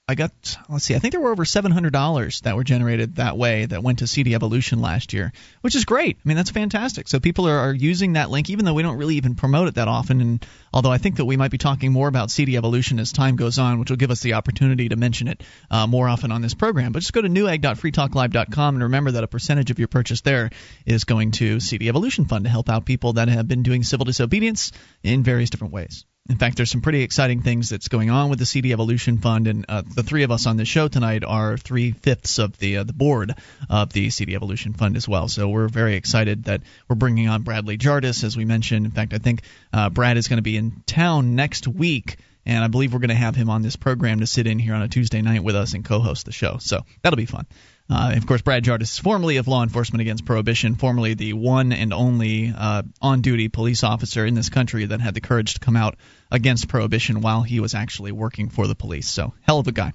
I 0.06 0.16
got 0.16 0.58
let's 0.68 0.84
see, 0.84 0.96
I 0.96 1.00
think 1.00 1.14
there 1.14 1.22
were 1.22 1.32
over 1.32 1.46
seven 1.46 1.72
hundred 1.72 1.94
dollars 1.94 2.42
that 2.42 2.58
were 2.58 2.66
generated 2.66 3.16
that 3.16 3.38
way 3.38 3.66
that 3.66 3.84
went 3.84 4.00
to 4.00 4.08
CD 4.08 4.36
Evolution 4.36 4.82
last 4.82 5.14
year, 5.14 5.32
which 5.62 5.76
is 5.76 5.86
great. 5.86 6.18
I 6.18 6.28
mean 6.28 6.36
that's 6.36 6.50
fantastic. 6.50 7.08
So 7.08 7.22
people 7.22 7.48
are, 7.48 7.58
are 7.58 7.74
using 7.74 8.14
that 8.14 8.30
link, 8.30 8.50
even 8.50 8.66
though 8.66 8.74
we 8.74 8.84
don't 8.84 8.98
really 8.98 9.16
even 9.16 9.36
promote 9.36 9.70
it 9.70 9.76
that 9.76 9.88
often. 9.88 10.20
And 10.20 10.46
although 10.74 10.92
I 10.92 10.98
think 10.98 11.16
that 11.16 11.26
we 11.26 11.38
might 11.38 11.52
be 11.52 11.58
talking 11.58 11.94
more 11.94 12.10
about 12.10 12.32
CD 12.32 12.58
Evolution 12.58 13.00
as 13.00 13.14
time 13.14 13.38
goes 13.38 13.58
on, 13.58 13.80
which 13.80 13.92
will 13.92 13.98
give 13.98 14.12
us 14.12 14.20
the 14.20 14.34
opportunity 14.34 14.90
to 14.90 14.98
mention 14.98 15.30
it 15.30 15.42
uh, 15.72 15.88
more 15.88 16.10
often 16.10 16.34
on 16.34 16.42
this 16.42 16.54
program. 16.54 16.92
But 16.92 17.00
just 17.00 17.14
go 17.14 17.22
to 17.22 17.30
newegg.freetalklive.com 17.30 18.76
and 18.76 18.84
remember 18.84 19.12
that 19.12 19.24
a 19.24 19.28
percentage 19.28 19.72
of 19.72 19.80
your 19.80 19.88
purchase 19.88 20.20
there 20.20 20.50
is 20.86 21.06
going 21.06 21.32
to 21.32 21.62
CD 21.62 21.88
Evolution 21.88 22.26
Fund 22.26 22.44
to 22.44 22.52
help 22.52 22.68
out 22.68 22.84
people 22.84 23.14
that 23.14 23.30
have 23.30 23.48
been 23.48 23.64
doing 23.64 23.84
civil 23.84 24.04
disobedience 24.04 24.74
in 25.02 25.24
various 25.24 25.50
different 25.50 25.74
ways. 25.74 26.04
In 26.30 26.38
fact, 26.38 26.56
there's 26.56 26.72
some 26.72 26.80
pretty 26.80 27.02
exciting 27.02 27.42
things 27.42 27.68
that's 27.68 27.90
going 27.90 28.10
on 28.10 28.30
with 28.30 28.40
the 28.40 28.46
CD 28.46 28.72
Evolution 28.72 29.18
Fund, 29.18 29.46
and 29.46 29.66
uh, 29.68 29.82
the 29.86 30.04
three 30.04 30.24
of 30.24 30.32
us 30.32 30.48
on 30.48 30.56
this 30.56 30.70
show 30.70 30.88
tonight 30.88 31.26
are 31.26 31.58
three 31.58 31.92
fifths 31.92 32.40
of 32.40 32.58
the 32.60 32.78
uh, 32.78 32.84
the 32.86 32.94
board 32.94 33.36
of 33.70 33.92
the 33.92 34.10
CD 34.10 34.34
Evolution 34.34 34.72
Fund 34.72 34.96
as 34.96 35.06
well. 35.06 35.28
So 35.28 35.50
we're 35.50 35.68
very 35.68 35.96
excited 35.96 36.46
that 36.46 36.62
we're 36.88 36.96
bringing 36.96 37.28
on 37.28 37.42
Bradley 37.42 37.76
Jardis, 37.76 38.24
as 38.24 38.38
we 38.38 38.46
mentioned. 38.46 38.86
In 38.86 38.94
fact, 38.94 39.14
I 39.14 39.18
think 39.18 39.42
uh, 39.74 39.90
Brad 39.90 40.16
is 40.16 40.30
going 40.30 40.38
to 40.38 40.44
be 40.44 40.56
in 40.56 40.82
town 40.86 41.36
next 41.36 41.68
week. 41.68 42.16
And 42.46 42.64
I 42.64 42.68
believe 42.68 42.94
we're 42.94 43.00
going 43.00 43.10
to 43.10 43.16
have 43.16 43.36
him 43.36 43.50
on 43.50 43.62
this 43.62 43.78
program 43.78 44.20
to 44.20 44.28
sit 44.28 44.48
in 44.48 44.60
here 44.60 44.74
on 44.74 44.82
a 44.82 44.90
Tuesday 44.90 45.22
night 45.22 45.44
with 45.44 45.56
us 45.56 45.74
and 45.74 45.86
co-host 45.86 46.26
the 46.26 46.34
show. 46.34 46.58
So 46.60 46.82
that'll 47.02 47.16
be 47.16 47.26
fun. 47.26 47.46
Uh, 47.90 48.14
of 48.16 48.26
course, 48.26 48.42
Brad 48.42 48.64
Jardis 48.64 48.94
is 48.94 49.00
formerly 49.00 49.38
of 49.38 49.48
Law 49.48 49.62
Enforcement 49.62 50.02
Against 50.02 50.26
Prohibition, 50.26 50.76
formerly 50.76 51.16
the 51.16 51.34
one 51.34 51.74
and 51.74 51.94
only 51.94 52.54
uh, 52.56 52.84
on-duty 53.02 53.50
police 53.50 53.84
officer 53.84 54.26
in 54.26 54.36
this 54.36 54.50
country 54.50 54.86
that 54.86 55.02
had 55.02 55.14
the 55.14 55.22
courage 55.22 55.56
to 55.56 55.60
come 55.60 55.76
out 55.76 55.98
against 56.32 56.70
prohibition 56.70 57.22
while 57.22 57.42
he 57.42 57.60
was 57.60 57.76
actually 57.76 58.14
working 58.14 58.50
for 58.50 58.68
the 58.68 58.76
police. 58.76 59.10
So, 59.10 59.34
hell 59.42 59.60
of 59.60 59.68
a 59.68 59.74
guy. 59.74 59.92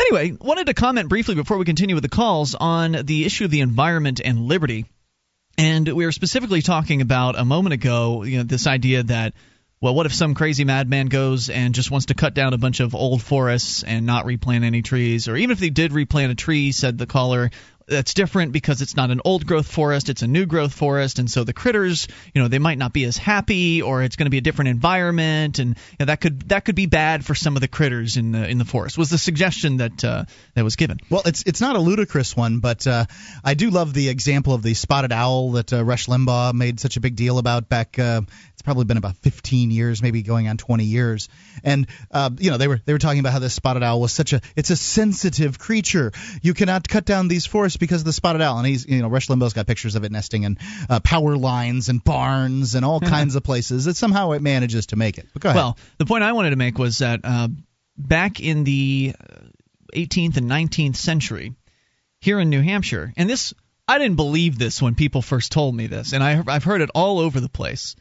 Anyway, 0.00 0.36
wanted 0.40 0.66
to 0.66 0.74
comment 0.74 1.08
briefly 1.08 1.34
before 1.34 1.58
we 1.58 1.64
continue 1.64 1.94
with 1.94 2.04
the 2.04 2.08
calls 2.08 2.54
on 2.54 2.92
the 2.92 3.24
issue 3.24 3.44
of 3.44 3.50
the 3.50 3.60
environment 3.60 4.20
and 4.24 4.46
liberty. 4.46 4.86
And 5.58 5.88
we 5.88 6.06
were 6.06 6.12
specifically 6.12 6.62
talking 6.62 7.00
about 7.02 7.38
a 7.38 7.44
moment 7.44 7.74
ago, 7.74 8.22
you 8.22 8.38
know, 8.38 8.44
this 8.44 8.66
idea 8.66 9.02
that 9.02 9.34
well, 9.80 9.94
what 9.94 10.06
if 10.06 10.14
some 10.14 10.34
crazy 10.34 10.64
madman 10.64 11.06
goes 11.06 11.50
and 11.50 11.74
just 11.74 11.90
wants 11.90 12.06
to 12.06 12.14
cut 12.14 12.34
down 12.34 12.52
a 12.52 12.58
bunch 12.58 12.80
of 12.80 12.94
old 12.94 13.22
forests 13.22 13.82
and 13.82 14.06
not 14.06 14.26
replant 14.26 14.64
any 14.64 14.82
trees? 14.82 15.28
Or 15.28 15.36
even 15.36 15.52
if 15.52 15.60
they 15.60 15.70
did 15.70 15.92
replant 15.92 16.32
a 16.32 16.34
tree, 16.34 16.72
said 16.72 16.98
the 16.98 17.06
caller, 17.06 17.50
that's 17.88 18.14
different 18.14 18.52
because 18.52 18.82
it's 18.82 18.96
not 18.96 19.10
an 19.10 19.20
old 19.24 19.46
growth 19.46 19.70
forest, 19.70 20.08
it's 20.08 20.22
a 20.22 20.26
new 20.26 20.46
growth 20.46 20.72
forest, 20.72 21.18
and 21.18 21.30
so 21.30 21.44
the 21.44 21.52
critters, 21.52 22.06
you 22.34 22.42
know, 22.42 22.48
they 22.48 22.58
might 22.58 22.78
not 22.78 22.92
be 22.92 23.04
as 23.04 23.16
happy, 23.16 23.82
or 23.82 24.02
it's 24.02 24.16
going 24.16 24.26
to 24.26 24.30
be 24.30 24.38
a 24.38 24.42
different 24.42 24.68
environment, 24.68 25.58
and 25.58 25.70
you 25.70 25.96
know, 26.00 26.06
that 26.06 26.20
could 26.20 26.48
that 26.48 26.64
could 26.64 26.74
be 26.74 26.86
bad 26.86 27.24
for 27.24 27.34
some 27.34 27.56
of 27.56 27.60
the 27.60 27.68
critters 27.68 28.16
in 28.16 28.32
the 28.32 28.48
in 28.48 28.58
the 28.58 28.64
forest. 28.64 28.98
Was 28.98 29.10
the 29.10 29.18
suggestion 29.18 29.78
that 29.78 30.04
uh, 30.04 30.24
that 30.54 30.64
was 30.64 30.76
given? 30.76 30.98
Well, 31.08 31.22
it's 31.24 31.42
it's 31.44 31.60
not 31.60 31.76
a 31.76 31.80
ludicrous 31.80 32.36
one, 32.36 32.60
but 32.60 32.86
uh, 32.86 33.06
I 33.42 33.54
do 33.54 33.70
love 33.70 33.94
the 33.94 34.08
example 34.08 34.52
of 34.52 34.62
the 34.62 34.74
spotted 34.74 35.12
owl 35.12 35.52
that 35.52 35.72
uh, 35.72 35.84
Rush 35.84 36.06
Limbaugh 36.06 36.52
made 36.52 36.80
such 36.80 36.96
a 36.96 37.00
big 37.00 37.16
deal 37.16 37.38
about 37.38 37.68
back. 37.68 37.98
Uh, 38.58 38.60
it's 38.60 38.62
probably 38.62 38.84
been 38.84 38.96
about 38.96 39.16
15 39.18 39.70
years, 39.70 40.02
maybe 40.02 40.22
going 40.22 40.48
on 40.48 40.56
20 40.56 40.84
years, 40.84 41.28
and 41.62 41.86
uh, 42.10 42.30
you 42.38 42.50
know 42.50 42.56
they 42.56 42.66
were 42.66 42.80
they 42.84 42.92
were 42.92 42.98
talking 42.98 43.20
about 43.20 43.32
how 43.32 43.38
this 43.38 43.54
spotted 43.54 43.84
owl 43.84 44.00
was 44.00 44.12
such 44.12 44.32
a 44.32 44.40
it's 44.56 44.70
a 44.70 44.76
sensitive 44.76 45.58
creature. 45.58 46.12
You 46.42 46.54
cannot 46.54 46.88
cut 46.88 47.04
down 47.04 47.28
these 47.28 47.46
forests 47.46 47.76
because 47.76 48.00
of 48.00 48.06
the 48.06 48.12
spotted 48.12 48.42
owl, 48.42 48.58
and 48.58 48.66
he's 48.66 48.84
you 48.86 49.00
know 49.00 49.08
Rush 49.08 49.28
Limbaugh's 49.28 49.52
got 49.52 49.66
pictures 49.66 49.94
of 49.94 50.04
it 50.04 50.10
nesting 50.10 50.42
in 50.42 50.58
uh, 50.90 50.98
power 51.00 51.36
lines 51.36 51.88
and 51.88 52.02
barns 52.02 52.74
and 52.74 52.84
all 52.84 53.00
kinds 53.16 53.36
of 53.36 53.44
places. 53.44 53.84
That 53.84 53.96
somehow 53.96 54.32
it 54.32 54.42
manages 54.42 54.86
to 54.86 54.96
make 54.96 55.18
it. 55.18 55.28
But 55.32 55.42
go 55.42 55.48
ahead. 55.50 55.56
Well, 55.56 55.78
the 55.98 56.06
point 56.06 56.24
I 56.24 56.32
wanted 56.32 56.50
to 56.50 56.56
make 56.56 56.78
was 56.78 56.98
that 56.98 57.20
uh, 57.22 57.48
back 57.96 58.40
in 58.40 58.64
the 58.64 59.14
18th 59.94 60.36
and 60.36 60.50
19th 60.50 60.96
century, 60.96 61.54
here 62.20 62.40
in 62.40 62.50
New 62.50 62.62
Hampshire, 62.62 63.12
and 63.16 63.30
this 63.30 63.54
I 63.86 63.98
didn't 63.98 64.16
believe 64.16 64.58
this 64.58 64.82
when 64.82 64.96
people 64.96 65.22
first 65.22 65.52
told 65.52 65.76
me 65.76 65.86
this, 65.86 66.12
and 66.12 66.24
I, 66.24 66.42
I've 66.48 66.64
heard 66.64 66.80
it 66.80 66.90
all 66.94 67.20
over 67.20 67.38
the 67.40 67.48
place 67.48 67.94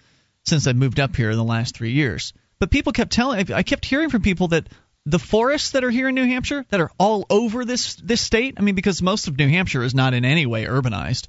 since 0.48 0.68
I 0.68 0.74
moved 0.74 1.00
up 1.00 1.16
here 1.16 1.30
in 1.30 1.38
the 1.38 1.44
last 1.44 1.76
three 1.76 1.92
years. 1.92 2.34
But 2.60 2.72
people 2.72 2.94
kept 2.94 3.12
telling, 3.12 3.52
I 3.52 3.64
kept 3.64 3.86
hearing 3.86 4.10
from 4.10 4.22
people 4.22 4.50
that 4.50 4.68
the 5.06 5.20
forests 5.20 5.72
that 5.72 5.84
are 5.84 5.90
here 5.90 6.10
in 6.10 6.16
New 6.16 6.26
Hampshire, 6.26 6.66
that 6.70 6.82
are 6.82 6.92
all 6.98 7.26
over 7.30 7.64
this 7.64 7.96
this 7.96 8.20
state, 8.20 8.56
I 8.58 8.62
mean, 8.62 8.76
because 8.76 9.02
most 9.02 9.28
of 9.28 9.38
New 9.38 9.48
Hampshire 9.48 9.84
is 9.84 9.96
not 9.96 10.14
in 10.14 10.26
any 10.26 10.46
way 10.46 10.66
urbanized, 10.66 11.28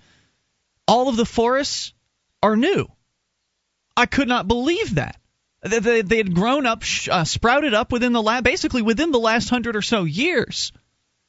all 0.86 1.09
of 1.09 1.16
the 1.16 1.27
forests 1.27 1.93
are 2.43 2.57
new. 2.57 2.86
I 3.97 4.07
could 4.07 4.28
not 4.28 4.49
believe 4.49 4.95
that. 4.97 5.20
They, 5.62 5.81
they, 5.81 6.03
they 6.03 6.16
had 6.19 6.35
grown 6.35 6.66
up, 6.66 6.82
uh, 7.11 7.24
sprouted 7.24 7.74
up 7.74 7.93
within 7.93 8.12
the 8.12 8.23
lab, 8.23 8.45
basically 8.45 8.82
within 8.82 9.11
the 9.11 9.19
last 9.19 9.49
hundred 9.49 9.77
or 9.77 9.82
so 9.82 10.05
years. 10.05 10.73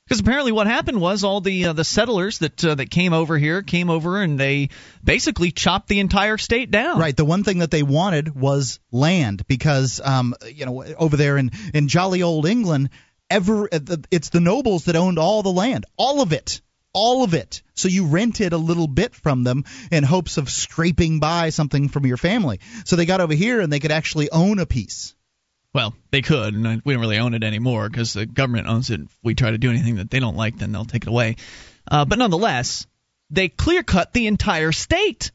Because 0.10 0.22
apparently, 0.22 0.52
what 0.52 0.66
happened 0.66 1.00
was 1.00 1.24
all 1.24 1.40
the 1.40 1.66
uh, 1.66 1.74
the 1.74 1.84
settlers 1.84 2.40
that 2.40 2.66
uh, 2.66 2.74
that 2.74 2.90
came 2.90 3.14
over 3.14 3.38
here 3.38 3.62
came 3.62 3.92
over 3.92 4.20
and 4.20 4.40
they 4.40 4.70
basically 5.04 5.52
chopped 5.52 5.88
the 5.88 6.00
entire 6.00 6.40
state 6.40 6.72
down. 6.72 6.98
Right. 6.98 7.16
The 7.16 7.26
one 7.26 7.44
thing 7.44 7.60
that 7.60 7.70
they 7.70 7.84
wanted 7.84 8.34
was 8.36 8.80
land 8.92 9.46
because 9.46 10.02
um, 10.04 10.34
you 10.52 10.66
know 10.66 10.84
over 10.98 11.16
there 11.16 11.38
in 11.38 11.52
in 11.76 11.88
jolly 11.88 12.24
old 12.24 12.48
England, 12.48 12.90
ever 13.30 13.70
it's 13.72 14.30
the 14.30 14.40
nobles 14.40 14.86
that 14.86 14.96
owned 14.96 15.20
all 15.20 15.44
the 15.44 15.52
land, 15.52 15.86
all 15.96 16.24
of 16.24 16.34
it. 16.34 16.60
All 16.92 17.24
of 17.24 17.36
it. 17.36 17.62
So 17.76 17.88
you 17.88 18.08
rented 18.08 18.52
a 18.52 18.58
little 18.58 18.88
bit 18.88 19.14
from 19.14 19.44
them 19.44 19.64
in 19.92 20.04
hopes 20.04 20.38
of 20.38 20.50
scraping 20.50 21.20
by 21.20 21.52
something 21.52 21.88
from 21.88 22.08
your 22.08 22.18
family. 22.18 22.62
So 22.86 22.96
they 22.96 23.06
got 23.06 23.22
over 23.22 23.36
here 23.36 23.62
and 23.62 23.72
they 23.72 23.80
could 23.80 23.92
actually 23.92 24.32
own 24.32 24.58
a 24.58 24.66
piece. 24.66 25.14
Well, 25.74 25.94
they 26.10 26.22
could, 26.22 26.56
and 26.56 26.82
we 26.84 26.94
don't 26.94 27.02
really 27.02 27.20
own 27.20 27.36
it 27.36 27.44
anymore 27.44 27.90
because 27.90 28.14
the 28.14 28.26
government 28.26 28.68
owns 28.68 28.90
it. 28.90 29.02
If 29.02 29.18
we 29.24 29.36
try 29.36 29.52
to 29.52 29.58
do 29.58 29.70
anything 29.70 29.98
that 29.98 30.10
they 30.10 30.20
don't 30.20 30.36
like, 30.36 30.58
then 30.58 30.72
they'll 30.72 30.86
take 30.86 31.04
it 31.04 31.10
away. 31.10 31.36
Uh, 31.90 32.06
but 32.06 32.18
nonetheless, 32.18 32.88
they 33.30 33.50
clear 33.50 33.84
cut 33.84 34.12
the 34.12 34.28
entire 34.28 34.72
state. 34.72 35.32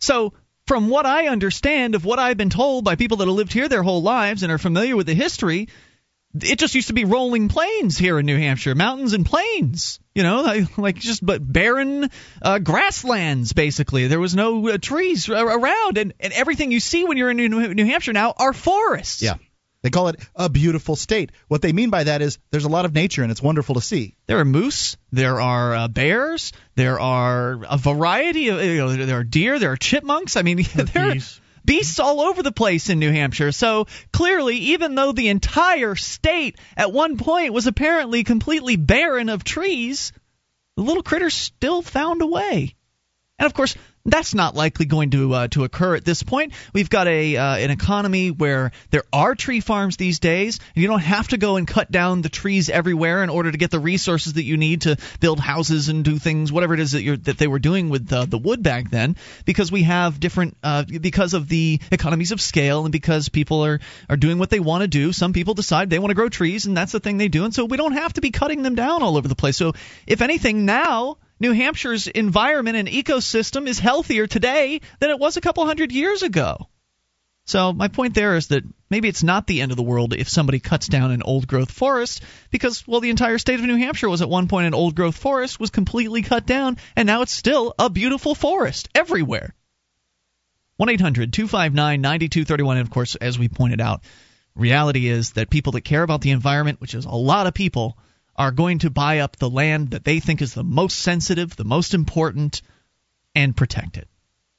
So, 0.00 0.32
from 0.66 0.88
what 0.88 1.06
I 1.06 1.28
understand 1.28 1.94
of 1.94 2.04
what 2.04 2.18
I've 2.18 2.36
been 2.36 2.50
told 2.50 2.84
by 2.84 2.94
people 2.94 3.16
that 3.16 3.26
have 3.26 3.34
lived 3.34 3.52
here 3.52 3.68
their 3.68 3.82
whole 3.82 4.02
lives 4.02 4.42
and 4.42 4.52
are 4.52 4.58
familiar 4.58 4.96
with 4.96 5.06
the 5.06 5.14
history, 5.14 5.68
it 6.34 6.58
just 6.58 6.74
used 6.74 6.88
to 6.88 6.94
be 6.94 7.04
rolling 7.04 7.48
plains 7.48 7.96
here 7.96 8.18
in 8.18 8.26
New 8.26 8.36
Hampshire, 8.36 8.74
mountains 8.74 9.12
and 9.12 9.24
plains. 9.24 9.98
You 10.14 10.22
know, 10.22 10.66
like 10.76 10.96
just 10.96 11.24
but 11.24 11.40
barren 11.40 12.10
uh, 12.42 12.58
grasslands 12.58 13.52
basically. 13.52 14.06
There 14.06 14.20
was 14.20 14.36
no 14.36 14.68
uh, 14.68 14.78
trees 14.78 15.28
around, 15.28 15.98
and, 15.98 16.14
and 16.20 16.32
everything 16.32 16.70
you 16.70 16.80
see 16.80 17.04
when 17.04 17.16
you're 17.16 17.30
in 17.30 17.36
New, 17.36 17.74
New 17.74 17.86
Hampshire 17.86 18.12
now 18.12 18.34
are 18.36 18.52
forests. 18.52 19.22
Yeah. 19.22 19.34
They 19.82 19.90
call 19.90 20.08
it 20.08 20.16
a 20.34 20.48
beautiful 20.48 20.96
state. 20.96 21.30
What 21.46 21.62
they 21.62 21.72
mean 21.72 21.90
by 21.90 22.04
that 22.04 22.20
is 22.20 22.38
there's 22.50 22.64
a 22.64 22.68
lot 22.68 22.84
of 22.84 22.94
nature 22.94 23.22
and 23.22 23.30
it's 23.30 23.42
wonderful 23.42 23.76
to 23.76 23.80
see. 23.80 24.16
There 24.26 24.40
are 24.40 24.44
moose, 24.44 24.96
there 25.12 25.40
are 25.40 25.74
uh, 25.74 25.88
bears, 25.88 26.52
there 26.74 26.98
are 26.98 27.60
a 27.68 27.78
variety 27.78 28.48
of 28.48 28.62
you 28.62 28.78
know 28.78 28.96
there 28.96 29.18
are 29.18 29.24
deer, 29.24 29.58
there 29.58 29.72
are 29.72 29.76
chipmunks. 29.76 30.36
I 30.36 30.42
mean, 30.42 30.62
there 30.74 31.12
are 31.12 31.16
beasts 31.64 32.00
all 32.00 32.20
over 32.20 32.42
the 32.42 32.50
place 32.50 32.88
in 32.88 32.98
New 32.98 33.12
Hampshire. 33.12 33.52
So 33.52 33.86
clearly, 34.12 34.56
even 34.56 34.96
though 34.96 35.12
the 35.12 35.28
entire 35.28 35.94
state 35.94 36.58
at 36.76 36.92
one 36.92 37.16
point 37.16 37.52
was 37.52 37.68
apparently 37.68 38.24
completely 38.24 38.76
barren 38.76 39.28
of 39.28 39.44
trees, 39.44 40.12
the 40.76 40.82
little 40.82 41.02
critters 41.04 41.34
still 41.34 41.82
found 41.82 42.20
a 42.22 42.26
way. 42.26 42.74
And 43.38 43.46
of 43.46 43.54
course, 43.54 43.76
that's 44.12 44.34
not 44.34 44.54
likely 44.54 44.86
going 44.86 45.10
to 45.10 45.34
uh, 45.34 45.48
to 45.48 45.64
occur 45.64 45.94
at 45.94 46.04
this 46.04 46.22
point. 46.22 46.52
We've 46.72 46.90
got 46.90 47.08
a 47.08 47.36
uh, 47.36 47.56
an 47.56 47.70
economy 47.70 48.30
where 48.30 48.72
there 48.90 49.04
are 49.12 49.34
tree 49.34 49.60
farms 49.60 49.96
these 49.96 50.18
days, 50.18 50.58
and 50.74 50.82
you 50.82 50.88
don't 50.88 51.00
have 51.00 51.28
to 51.28 51.36
go 51.36 51.56
and 51.56 51.66
cut 51.66 51.90
down 51.90 52.22
the 52.22 52.28
trees 52.28 52.70
everywhere 52.70 53.22
in 53.22 53.30
order 53.30 53.50
to 53.50 53.58
get 53.58 53.70
the 53.70 53.80
resources 53.80 54.34
that 54.34 54.44
you 54.44 54.56
need 54.56 54.82
to 54.82 54.96
build 55.20 55.40
houses 55.40 55.88
and 55.88 56.04
do 56.04 56.18
things, 56.18 56.52
whatever 56.52 56.74
it 56.74 56.80
is 56.80 56.92
that 56.92 57.02
you're 57.02 57.16
that 57.16 57.38
they 57.38 57.46
were 57.46 57.58
doing 57.58 57.88
with 57.90 58.12
uh, 58.12 58.24
the 58.24 58.38
wood 58.38 58.62
back 58.62 58.90
then, 58.90 59.16
because 59.44 59.70
we 59.72 59.82
have 59.82 60.20
different 60.20 60.56
uh, 60.62 60.84
because 60.84 61.34
of 61.34 61.48
the 61.48 61.80
economies 61.90 62.32
of 62.32 62.40
scale 62.40 62.84
and 62.84 62.92
because 62.92 63.28
people 63.28 63.64
are 63.64 63.80
are 64.08 64.16
doing 64.16 64.38
what 64.38 64.50
they 64.50 64.60
want 64.60 64.82
to 64.82 64.88
do. 64.88 65.12
Some 65.12 65.32
people 65.32 65.54
decide 65.54 65.90
they 65.90 65.98
want 65.98 66.10
to 66.10 66.14
grow 66.14 66.28
trees, 66.28 66.66
and 66.66 66.76
that's 66.76 66.92
the 66.92 67.00
thing 67.00 67.18
they 67.18 67.28
do, 67.28 67.44
and 67.44 67.54
so 67.54 67.64
we 67.64 67.76
don't 67.76 67.92
have 67.92 68.12
to 68.14 68.20
be 68.20 68.30
cutting 68.30 68.62
them 68.62 68.74
down 68.74 69.02
all 69.02 69.16
over 69.16 69.28
the 69.28 69.34
place. 69.34 69.56
So 69.56 69.72
if 70.06 70.22
anything, 70.22 70.64
now 70.64 71.18
New 71.40 71.52
Hampshire's 71.52 72.06
environment 72.06 72.76
and 72.76 72.88
ecosystem 72.88 73.66
is 73.66 73.78
healthier 73.78 74.26
today 74.26 74.80
than 74.98 75.10
it 75.10 75.18
was 75.18 75.36
a 75.36 75.40
couple 75.40 75.64
hundred 75.66 75.92
years 75.92 76.22
ago. 76.22 76.68
So 77.48 77.72
my 77.72 77.88
point 77.88 78.14
there 78.14 78.36
is 78.36 78.48
that 78.48 78.62
maybe 78.90 79.08
it's 79.08 79.22
not 79.22 79.46
the 79.46 79.62
end 79.62 79.70
of 79.70 79.78
the 79.78 79.82
world 79.82 80.12
if 80.12 80.28
somebody 80.28 80.60
cuts 80.60 80.86
down 80.86 81.12
an 81.12 81.22
old 81.22 81.46
growth 81.46 81.70
forest 81.70 82.22
because 82.50 82.86
well 82.86 83.00
the 83.00 83.08
entire 83.08 83.38
state 83.38 83.58
of 83.58 83.64
New 83.64 83.76
Hampshire 83.78 84.10
was 84.10 84.20
at 84.20 84.28
one 84.28 84.48
point 84.48 84.66
an 84.66 84.74
old 84.74 84.94
growth 84.94 85.16
forest 85.16 85.58
was 85.58 85.70
completely 85.70 86.20
cut 86.20 86.44
down 86.44 86.76
and 86.94 87.06
now 87.06 87.22
it's 87.22 87.32
still 87.32 87.74
a 87.78 87.88
beautiful 87.88 88.34
forest 88.34 88.90
everywhere. 88.94 89.54
1-800-259-9231 90.78 92.70
and 92.72 92.80
of 92.80 92.90
course 92.90 93.14
as 93.14 93.38
we 93.38 93.48
pointed 93.48 93.80
out 93.80 94.02
reality 94.54 95.08
is 95.08 95.32
that 95.32 95.48
people 95.48 95.72
that 95.72 95.80
care 95.80 96.02
about 96.02 96.20
the 96.20 96.32
environment 96.32 96.82
which 96.82 96.94
is 96.94 97.06
a 97.06 97.10
lot 97.10 97.46
of 97.46 97.54
people 97.54 97.96
are 98.38 98.52
going 98.52 98.78
to 98.78 98.90
buy 98.90 99.18
up 99.18 99.36
the 99.36 99.50
land 99.50 99.90
that 99.90 100.04
they 100.04 100.20
think 100.20 100.40
is 100.40 100.54
the 100.54 100.64
most 100.64 100.98
sensitive, 100.98 101.56
the 101.56 101.64
most 101.64 101.92
important, 101.92 102.62
and 103.34 103.56
protect 103.56 103.98
it. 103.98 104.08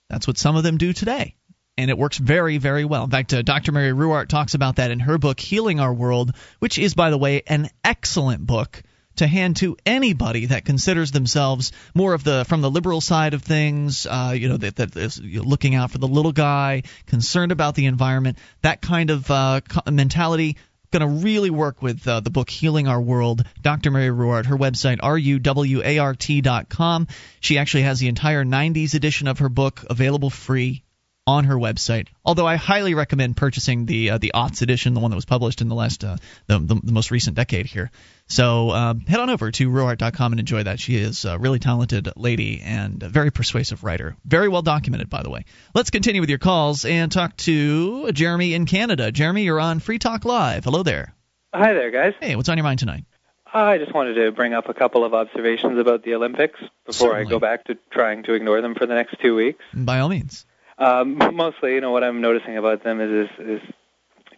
That's 0.09 0.27
what 0.27 0.37
some 0.37 0.57
of 0.57 0.63
them 0.63 0.77
do 0.77 0.91
today. 0.91 1.35
And 1.77 1.89
it 1.89 1.97
works 1.97 2.17
very, 2.17 2.57
very 2.57 2.83
well. 2.83 3.05
In 3.05 3.09
fact, 3.09 3.33
uh, 3.33 3.41
Dr. 3.41 3.71
Mary 3.71 3.93
Ruwart 3.93 4.27
talks 4.27 4.53
about 4.53 4.75
that 4.75 4.91
in 4.91 4.99
her 4.99 5.17
book, 5.17 5.39
Healing 5.39 5.79
Our 5.79 5.93
World, 5.93 6.33
which 6.59 6.77
is, 6.77 6.93
by 6.93 7.09
the 7.09 7.17
way, 7.17 7.41
an 7.47 7.69
excellent 7.85 8.45
book 8.45 8.83
to 9.15 9.27
hand 9.27 9.57
to 9.57 9.77
anybody 9.85 10.47
that 10.47 10.65
considers 10.65 11.11
themselves 11.11 11.71
more 11.93 12.13
of 12.13 12.23
the 12.23 12.45
from 12.45 12.61
the 12.61 12.71
liberal 12.71 13.01
side 13.01 13.33
of 13.33 13.43
things, 13.43 14.05
uh, 14.05 14.33
you 14.35 14.49
know, 14.49 14.57
that, 14.57 14.77
that 14.77 14.95
is 14.95 15.21
looking 15.21 15.75
out 15.75 15.91
for 15.91 15.97
the 15.99 16.07
little 16.07 16.31
guy, 16.31 16.83
concerned 17.05 17.51
about 17.51 17.75
the 17.75 17.85
environment, 17.85 18.37
that 18.61 18.81
kind 18.81 19.09
of 19.09 19.29
uh, 19.29 19.61
mentality 19.89 20.57
going 20.91 21.01
to 21.01 21.25
really 21.25 21.49
work 21.49 21.81
with 21.81 22.07
uh, 22.07 22.19
the 22.19 22.29
book 22.29 22.49
Healing 22.49 22.87
Our 22.87 23.01
World. 23.01 23.43
Dr. 23.61 23.91
Mary 23.91 24.09
Ruwart, 24.09 24.47
her 24.47 24.57
website, 24.57 24.99
ruwart.com. 25.01 27.07
She 27.39 27.57
actually 27.57 27.83
has 27.83 27.99
the 27.99 28.07
entire 28.07 28.43
90s 28.43 28.93
edition 28.93 29.27
of 29.27 29.39
her 29.39 29.49
book 29.49 29.85
available 29.89 30.29
free 30.29 30.83
on 31.29 31.45
her 31.45 31.55
website. 31.55 32.07
Although 32.25 32.47
I 32.47 32.55
highly 32.55 32.95
recommend 32.95 33.37
purchasing 33.37 33.85
the 33.85 34.11
uh, 34.11 34.17
the 34.17 34.31
aughts 34.33 34.63
edition, 34.63 34.95
the 34.95 34.99
one 34.99 35.11
that 35.11 35.15
was 35.15 35.25
published 35.25 35.61
in 35.61 35.69
the 35.69 35.75
last 35.75 36.03
uh, 36.03 36.17
the, 36.47 36.57
the, 36.57 36.75
the 36.83 36.91
most 36.91 37.11
recent 37.11 37.35
decade 37.35 37.67
here. 37.67 37.91
So 38.25 38.71
uh, 38.71 38.95
head 39.07 39.19
on 39.19 39.29
over 39.29 39.51
to 39.51 39.69
ruwart.com 39.69 40.33
and 40.33 40.39
enjoy 40.39 40.63
that. 40.63 40.79
She 40.79 40.95
is 40.95 41.25
a 41.25 41.37
really 41.37 41.59
talented 41.59 42.09
lady 42.15 42.61
and 42.63 43.03
a 43.03 43.09
very 43.09 43.31
persuasive 43.31 43.83
writer. 43.83 44.15
Very 44.25 44.49
well 44.49 44.63
documented, 44.63 45.09
by 45.09 45.21
the 45.21 45.29
way. 45.29 45.45
Let's 45.75 45.91
continue 45.91 46.19
with 46.19 46.29
your 46.29 46.39
calls 46.39 46.83
and 46.83 47.11
talk 47.11 47.37
to 47.37 48.11
Jeremy 48.11 48.55
in 48.55 48.65
Canada. 48.65 49.11
Jeremy, 49.11 49.43
you're 49.43 49.59
on 49.59 49.79
Free 49.79 49.99
Talk 49.99 50.25
Live. 50.25 50.63
Hello 50.63 50.81
there. 50.81 51.13
Hi 51.53 51.73
there, 51.73 51.91
guys. 51.91 52.13
Hey, 52.19 52.35
what's 52.35 52.49
on 52.49 52.57
your 52.57 52.63
mind 52.63 52.79
tonight? 52.79 53.05
I 53.51 53.77
just 53.77 53.93
wanted 53.93 54.15
to 54.15 54.31
bring 54.31 54.53
up 54.53 54.69
a 54.69 54.73
couple 54.73 55.03
of 55.03 55.13
observations 55.13 55.79
about 55.79 56.03
the 56.03 56.13
Olympics 56.15 56.59
before 56.85 57.11
Certainly. 57.11 57.25
I 57.25 57.29
go 57.29 57.39
back 57.39 57.65
to 57.65 57.77
trying 57.91 58.23
to 58.23 58.33
ignore 58.33 58.61
them 58.61 58.75
for 58.75 58.85
the 58.85 58.93
next 58.93 59.15
two 59.21 59.35
weeks. 59.35 59.63
By 59.73 59.99
all 59.99 60.09
means. 60.09 60.45
Um, 60.79 61.17
mostly, 61.33 61.75
you 61.75 61.81
know, 61.81 61.91
what 61.91 62.03
I'm 62.03 62.21
noticing 62.21 62.57
about 62.57 62.83
them 62.83 63.01
is 63.01 63.29
this, 63.37 63.47
this 63.47 63.73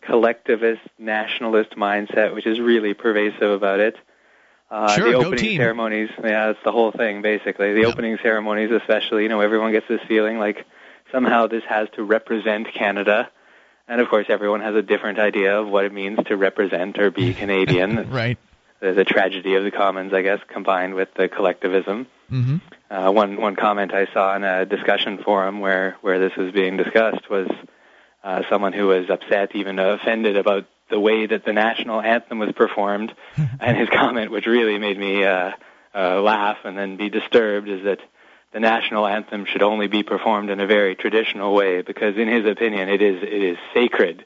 collectivist, 0.02 0.82
nationalist 0.98 1.72
mindset, 1.72 2.34
which 2.34 2.46
is 2.46 2.60
really 2.60 2.94
pervasive 2.94 3.52
about 3.52 3.80
it. 3.80 3.96
Uh, 4.70 4.96
Sure, 4.96 5.12
the 5.12 5.18
opening 5.18 5.58
ceremonies, 5.58 6.10
yeah, 6.24 6.48
that's 6.48 6.64
the 6.64 6.72
whole 6.72 6.92
thing, 6.92 7.22
basically. 7.22 7.74
The 7.74 7.86
opening 7.86 8.18
ceremonies, 8.24 8.72
especially, 8.72 9.24
you 9.24 9.30
know, 9.30 9.42
everyone 9.42 9.72
gets 9.74 9.88
this 9.88 10.00
feeling 10.08 10.40
like 10.40 10.66
somehow 11.12 11.48
this 11.48 11.64
has 11.68 11.90
to 11.96 12.04
represent 12.04 12.74
Canada. 12.74 13.30
And 13.88 14.00
of 14.00 14.08
course, 14.08 14.28
everyone 14.30 14.62
has 14.62 14.74
a 14.74 14.82
different 14.82 15.20
idea 15.20 15.60
of 15.60 15.68
what 15.68 15.84
it 15.84 15.94
means 15.94 16.20
to 16.28 16.38
represent 16.38 16.98
or 16.98 17.12
be 17.12 17.34
Canadian. 17.42 18.10
Right. 18.10 18.38
The, 18.82 18.94
the 18.94 19.06
tragedy 19.06 19.56
of 19.56 19.64
the 19.64 19.72
commons, 19.72 20.14
I 20.14 20.22
guess, 20.22 20.40
combined 20.48 20.96
with 20.96 21.14
the 21.16 21.30
collectivism. 21.30 22.08
Mm-hmm. 22.32 22.58
Uh, 22.90 23.12
one 23.12 23.40
one 23.40 23.56
comment 23.56 23.94
I 23.94 24.08
saw 24.14 24.36
in 24.36 24.44
a 24.44 24.66
discussion 24.66 25.20
forum 25.20 25.60
where 25.60 25.98
where 26.02 26.20
this 26.20 26.36
was 26.36 26.52
being 26.52 26.78
discussed 26.78 27.30
was 27.30 27.48
uh, 28.24 28.44
someone 28.50 28.74
who 28.74 28.88
was 28.88 29.10
upset, 29.10 29.56
even 29.56 29.80
offended 29.80 30.36
about 30.36 30.66
the 30.90 31.00
way 31.00 31.26
that 31.26 31.46
the 31.46 31.54
national 31.54 32.02
anthem 32.02 32.40
was 32.40 32.52
performed, 32.52 33.14
and 33.60 33.78
his 33.78 33.90
comment, 33.90 34.32
which 34.32 34.46
really 34.46 34.78
made 34.78 34.98
me 34.98 35.24
uh, 35.24 35.52
uh, 35.96 36.22
laugh 36.22 36.58
and 36.64 36.78
then 36.78 36.98
be 36.98 37.10
disturbed, 37.10 37.70
is 37.70 37.84
that 37.84 38.00
the 38.52 38.60
national 38.60 39.08
anthem 39.08 39.46
should 39.46 39.62
only 39.62 39.88
be 39.88 40.04
performed 40.04 40.50
in 40.50 40.60
a 40.60 40.68
very 40.68 40.96
traditional 40.96 41.54
way 41.54 41.82
because, 41.82 42.18
in 42.18 42.28
his 42.28 42.46
opinion, 42.46 42.90
it 42.90 43.02
is 43.02 43.24
it 43.24 43.44
is 43.44 43.58
sacred. 43.74 44.26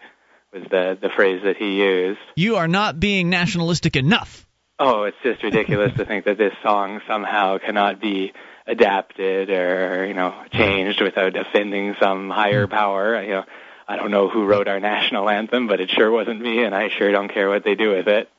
Was 0.55 0.63
the 0.71 0.97
the 1.01 1.09
phrase 1.09 1.41
that 1.43 1.57
he 1.57 1.81
used? 1.81 2.19
You 2.37 2.55
are 2.55 2.67
not 2.67 2.97
being 2.97 3.29
nationalistic 3.29 3.97
enough. 3.97 4.47
Oh, 4.79 5.03
it's 5.03 5.17
just 5.21 5.43
ridiculous 5.43 5.93
to 5.97 6.05
think 6.05 6.23
that 6.25 6.37
this 6.37 6.53
song 6.63 7.01
somehow 7.07 7.57
cannot 7.57 7.99
be 7.99 8.31
adapted 8.65 9.49
or 9.49 10.05
you 10.05 10.13
know 10.13 10.33
changed 10.53 11.01
without 11.01 11.35
offending 11.35 11.95
some 11.99 12.29
higher 12.29 12.67
hmm. 12.67 12.71
power. 12.71 13.21
You 13.21 13.29
know, 13.31 13.43
I 13.85 13.97
don't 13.97 14.11
know 14.11 14.29
who 14.29 14.45
wrote 14.45 14.69
our 14.69 14.79
national 14.79 15.29
anthem, 15.29 15.67
but 15.67 15.81
it 15.81 15.89
sure 15.89 16.09
wasn't 16.09 16.39
me, 16.39 16.63
and 16.63 16.73
I 16.73 16.87
sure 16.87 17.11
don't 17.11 17.33
care 17.33 17.49
what 17.49 17.65
they 17.65 17.75
do 17.75 17.89
with 17.89 18.07
it. 18.07 18.29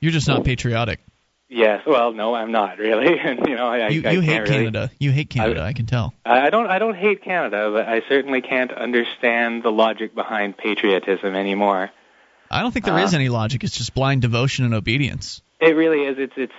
You're 0.00 0.12
just 0.12 0.28
not 0.28 0.40
oh. 0.40 0.42
patriotic. 0.44 1.00
Yes, 1.54 1.82
well, 1.86 2.12
no, 2.12 2.34
I'm 2.34 2.50
not 2.50 2.78
really, 2.78 3.18
and 3.24 3.46
you 3.46 3.56
know, 3.56 3.68
I, 3.68 3.88
You, 3.88 4.02
I 4.06 4.12
you 4.12 4.20
hate 4.20 4.38
really, 4.40 4.50
Canada. 4.50 4.90
You 4.98 5.10
hate 5.10 5.28
Canada. 5.28 5.62
I 5.62 5.74
can 5.74 5.84
tell. 5.84 6.14
I 6.24 6.48
don't, 6.48 6.66
I 6.66 6.78
don't 6.78 6.96
hate 6.96 7.22
Canada, 7.22 7.70
but 7.70 7.86
I 7.86 8.00
certainly 8.08 8.40
can't 8.40 8.72
understand 8.72 9.62
the 9.62 9.70
logic 9.70 10.14
behind 10.14 10.56
patriotism 10.56 11.34
anymore. 11.34 11.90
I 12.50 12.62
don't 12.62 12.72
think 12.72 12.86
there 12.86 12.98
is 12.98 13.12
Uh, 13.12 13.16
any 13.18 13.28
logic. 13.28 13.64
It's 13.64 13.76
just 13.76 13.92
blind 13.94 14.22
devotion 14.22 14.64
and 14.64 14.72
obedience. 14.72 15.42
It 15.60 15.76
really 15.76 16.04
is. 16.04 16.16
It's 16.18 16.32
it's 16.36 16.52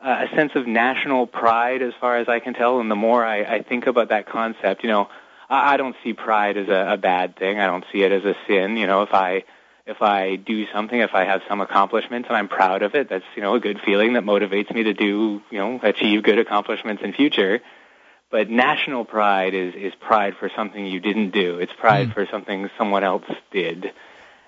uh, 0.00 0.26
a 0.30 0.36
sense 0.36 0.52
of 0.54 0.68
national 0.68 1.26
pride, 1.26 1.82
as 1.82 1.92
far 2.00 2.18
as 2.18 2.28
I 2.28 2.38
can 2.38 2.54
tell. 2.54 2.78
And 2.78 2.88
the 2.88 2.96
more 2.96 3.24
I, 3.24 3.42
I 3.42 3.62
think 3.62 3.88
about 3.88 4.10
that 4.10 4.28
concept, 4.28 4.84
you 4.84 4.88
know, 4.90 5.08
I, 5.50 5.74
I 5.74 5.76
don't 5.76 5.96
see 6.04 6.12
pride 6.12 6.56
as 6.56 6.68
a, 6.68 6.92
a 6.92 6.96
bad 6.96 7.36
thing. 7.36 7.58
I 7.58 7.66
don't 7.66 7.84
see 7.92 8.02
it 8.02 8.12
as 8.12 8.24
a 8.24 8.34
sin. 8.46 8.76
You 8.76 8.86
know, 8.86 9.02
if 9.02 9.12
I 9.12 9.42
if 9.86 10.02
I 10.02 10.36
do 10.36 10.66
something, 10.72 10.98
if 10.98 11.14
I 11.14 11.24
have 11.24 11.42
some 11.48 11.60
accomplishments 11.60 12.28
and 12.28 12.36
I'm 12.36 12.48
proud 12.48 12.82
of 12.82 12.94
it, 12.94 13.08
that's 13.08 13.24
you 13.36 13.42
know 13.42 13.54
a 13.54 13.60
good 13.60 13.80
feeling 13.84 14.14
that 14.14 14.24
motivates 14.24 14.72
me 14.74 14.82
to 14.84 14.94
do 14.94 15.40
you 15.50 15.58
know 15.58 15.80
achieve 15.82 16.22
good 16.22 16.38
accomplishments 16.38 17.02
in 17.02 17.12
future. 17.12 17.60
But 18.30 18.50
national 18.50 19.04
pride 19.04 19.54
is 19.54 19.74
is 19.74 19.94
pride 19.94 20.34
for 20.38 20.50
something 20.56 20.84
you 20.84 21.00
didn't 21.00 21.30
do. 21.30 21.58
It's 21.58 21.72
pride 21.72 22.12
for 22.12 22.26
something 22.26 22.68
someone 22.76 23.04
else 23.04 23.24
did. 23.52 23.92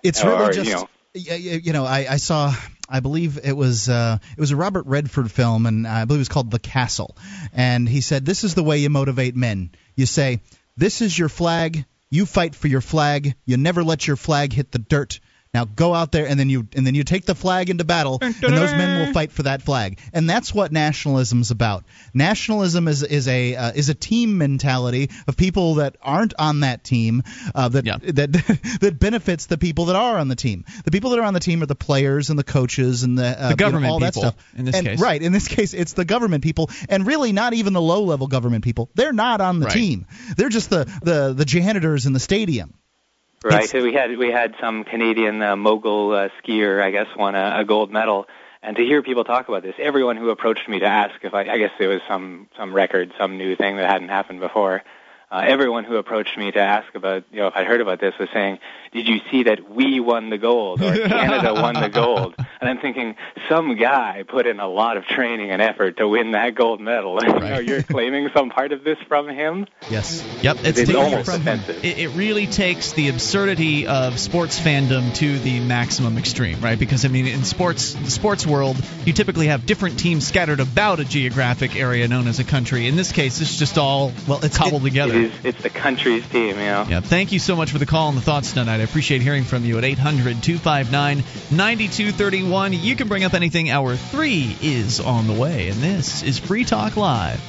It's 0.03 0.23
Or, 0.23 0.29
really 0.29 0.47
you 0.47 0.65
just 0.65 0.71
know- 0.71 0.89
y- 1.15 1.23
y- 1.31 1.61
you 1.63 1.73
know 1.73 1.85
I, 1.85 2.07
I 2.11 2.17
saw 2.17 2.53
I 2.89 3.01
believe 3.01 3.39
it 3.43 3.57
was 3.57 3.89
uh, 3.89 4.19
it 4.37 4.41
was 4.41 4.51
a 4.51 4.57
Robert 4.57 4.87
Redford 4.87 5.31
film 5.31 5.67
and 5.67 5.87
I 5.87 6.05
believe 6.05 6.19
it 6.19 6.23
was 6.23 6.29
called 6.29 6.51
The 6.51 6.59
Castle. 6.59 7.17
And 7.53 7.89
he 7.89 8.01
said 8.01 8.27
this 8.27 8.43
is 8.43 8.55
the 8.57 8.65
way 8.65 8.79
you 8.79 8.91
motivate 8.91 9.37
men. 9.37 9.71
You 9.95 10.07
say 10.07 10.41
this 10.77 11.01
is 11.01 11.17
your 11.17 11.29
flag. 11.29 11.85
You 12.11 12.27
fight 12.27 12.55
for 12.57 12.67
your 12.69 12.81
flag. 12.81 13.35
You 13.45 13.57
never 13.59 13.85
let 13.85 14.07
your 14.07 14.17
flag 14.17 14.53
hit 14.53 14.73
the 14.73 14.79
dirt 14.79 15.21
now 15.59 15.65
go 15.65 15.95
out 15.95 16.13
there 16.13 16.27
and 16.29 16.39
then 16.39 16.49
you 16.51 16.67
and 16.77 16.87
then 16.87 16.95
you 16.95 17.05
take 17.05 17.25
the 17.27 17.35
flag 17.35 17.71
into 17.71 17.85
battle 17.85 18.19
and 18.23 18.35
those 18.35 18.73
men 18.73 19.07
will 19.07 19.13
fight 19.13 19.33
for 19.33 19.45
that 19.45 19.63
flag. 19.63 19.99
And 20.13 20.29
that's 20.31 20.55
what 20.55 20.73
nationalism's 20.73 21.51
about. 21.51 21.85
Nationalism 22.15 22.89
is 22.89 23.03
is 23.03 23.29
a 23.29 23.55
uh, 23.57 23.73
is 23.73 23.89
a 23.89 23.95
team 23.95 24.39
mentality 24.39 25.11
of 25.27 25.37
people 25.37 25.75
that 25.77 25.97
aren't 26.03 26.35
on 26.39 26.61
that 26.61 26.85
team 26.85 27.23
uh, 27.55 27.69
that 27.69 27.85
that 28.19 28.79
that 28.81 28.99
benefits 28.99 29.47
the 29.47 29.59
people 29.59 29.87
that 29.87 29.97
are 29.97 30.19
on 30.19 30.29
the 30.29 30.37
team. 30.37 30.65
The 30.85 30.91
people 30.91 31.11
that 31.11 31.19
are 31.19 31.25
on 31.25 31.35
the 31.35 31.41
team 31.41 31.63
are 31.63 31.67
the 31.67 31.75
players 31.75 32.31
and 32.31 32.39
the 32.39 32.45
coaches 32.45 33.03
and 33.03 33.19
the, 33.19 33.25
uh, 33.27 33.35
The 33.35 33.43
you 33.45 33.49
know, 33.51 33.57
government 33.57 33.93
all 33.93 33.99
that 34.01 34.15
people, 34.15 34.31
stuff. 34.31 34.53
in 34.57 34.65
this 34.65 34.77
And- 34.77 34.87
case. 34.87 35.01
right 35.01 35.21
in 35.23 35.33
this 35.33 35.49
case 35.49 35.75
it's 35.75 35.93
the 35.93 36.05
government 36.05 36.43
people 36.43 36.71
and 36.89 37.07
really 37.07 37.33
not 37.33 37.55
even 37.55 37.73
the 37.73 37.81
low 37.83 38.03
level 38.05 38.27
government 38.27 38.65
people. 38.65 38.91
They're 38.95 39.13
not 39.13 39.41
on 39.41 39.61
the 39.61 39.67
Right. 39.67 39.75
team. 39.75 40.07
They're 40.37 40.49
just 40.49 40.71
the 40.71 40.85
the 41.03 41.35
the 41.35 41.45
janitors 41.45 42.07
in 42.07 42.13
the 42.13 42.21
stadium 42.21 42.75
Right. 43.45 43.69
So 43.69 43.83
we 43.83 43.93
had 43.93 44.17
we 44.17 44.31
had 44.31 44.55
some 44.61 44.85
Canadian 44.85 45.41
uh, 45.43 45.57
mogul 45.57 46.13
uh, 46.13 46.29
skier, 46.43 46.83
I 46.83 46.91
guess, 46.91 47.07
won 47.17 47.35
a, 47.35 47.61
a 47.61 47.65
gold 47.65 47.93
medal. 47.93 48.27
And 48.63 48.77
to 48.77 48.83
hear 48.83 49.03
people 49.03 49.23
talk 49.23 49.49
about 49.49 49.63
this, 49.63 49.77
everyone 49.79 50.17
who 50.17 50.31
approached 50.31 50.69
me 50.69 50.81
to 50.81 50.87
ask 50.87 51.15
if 51.23 51.33
I, 51.33 51.43
I 51.43 51.59
guess 51.59 51.71
it 51.79 51.87
was 51.87 52.01
some 52.09 52.49
some 52.57 52.75
record, 52.75 53.13
some 53.17 53.39
new 53.39 53.55
thing 53.55 53.77
that 53.77 53.89
hadn't 53.89 54.09
happened 54.09 54.41
before. 54.41 54.83
Uh, 55.31 55.45
everyone 55.47 55.85
who 55.85 55.97
approached 55.97 56.39
me 56.39 56.51
to 56.51 56.59
ask 56.59 56.95
about, 56.95 57.23
you 57.31 57.41
know, 57.41 57.49
if 57.49 57.55
I'd 57.55 57.67
heard 57.67 57.83
about 57.83 58.01
this 58.01 58.15
was 58.19 58.31
saying, 58.33 58.61
"Did 58.93 59.09
you 59.09 59.21
see 59.31 59.45
that 59.45 59.71
we 59.71 60.01
won 60.01 60.31
the 60.31 60.39
gold 60.39 60.83
or 60.83 60.93
Canada 61.09 61.55
won 61.55 61.75
the 61.75 61.89
gold?" 61.89 62.35
And 62.61 62.69
I'm 62.69 62.79
thinking, 62.79 63.17
some 63.49 63.77
guy 63.77 64.25
put 64.27 64.47
in 64.47 64.61
a 64.61 64.69
lot 64.69 64.97
of 64.97 65.05
training 65.05 65.51
and 65.51 65.63
effort 65.63 65.99
to 65.99 66.09
win 66.09 66.33
that 66.33 66.55
gold 66.55 66.81
medal. 66.81 67.19
you 67.25 67.33
know, 67.39 67.59
you're 67.59 67.83
claiming 67.83 68.31
some 68.35 68.51
part 68.51 68.73
of 68.73 68.85
this 68.85 68.99
from 69.07 69.29
him. 69.29 69.67
Yes. 69.91 70.25
Yep, 70.43 70.57
it's, 70.65 70.79
It's 70.79 70.95
almost 70.95 71.27
from 71.27 71.41
offensive. 71.41 71.85
It, 71.85 71.99
it 71.99 72.09
really 72.09 72.47
takes 72.47 72.93
the 72.93 73.09
absurdity 73.09 73.87
of 73.87 74.19
sports 74.19 74.59
fandom 74.59 75.15
to 75.17 75.39
the 75.39 75.61
maximum 75.61 76.19
extreme, 76.19 76.61
right? 76.61 76.79
Because 76.79 77.05
I 77.05 77.09
mean, 77.09 77.27
in 77.27 77.45
sports, 77.45 77.95
the 77.95 78.11
sports 78.11 78.47
world, 78.47 78.77
you 79.05 79.13
typically 79.13 79.49
have 79.49 79.67
different 79.67 79.99
teams 79.99 80.27
scattered 80.27 80.61
about 80.61 81.01
a 81.01 81.05
geographic 81.05 81.77
area 81.77 82.09
known 82.09 82.27
as 82.27 82.39
a 82.39 82.45
country. 82.45 82.87
In 82.87 82.97
this 82.97 83.13
case, 83.13 83.41
it's 83.41 83.57
just 83.57 83.79
all 83.79 84.13
well, 84.27 84.45
it's 84.45 84.57
cobbled 84.57 84.83
together. 84.83 85.15
It 85.15 85.25
is, 85.25 85.33
it's 85.45 85.63
the 85.63 85.71
country's 85.71 86.27
team, 86.29 86.49
you 86.49 86.55
know. 86.55 86.87
Yeah, 86.89 87.01
thank 87.01 87.33
you 87.33 87.39
so 87.39 87.57
much 87.57 87.71
for 87.71 87.79
the 87.79 87.87
call 87.87 88.09
and 88.09 88.17
the 88.19 88.23
thoughts 88.23 88.53
tonight. 88.53 88.78
I 88.81 88.85
appreciate 88.85 89.23
hearing 89.23 89.45
from 89.45 89.65
you 89.65 89.79
at 89.79 89.85
800 89.85 90.43
259 90.43 91.19
9231. 91.51 92.73
You 92.73 92.97
can 92.97 93.09
bring 93.09 93.25
up 93.25 93.35
anything. 93.35 93.71
Hour 93.71 93.97
three 93.97 94.57
is 94.63 95.01
on 95.01 95.27
the 95.27 95.33
way, 95.33 95.69
and 95.69 95.81
this 95.81 96.23
is 96.23 96.39
Free 96.39 96.65
Talk 96.65 96.97
Live. 96.97 97.41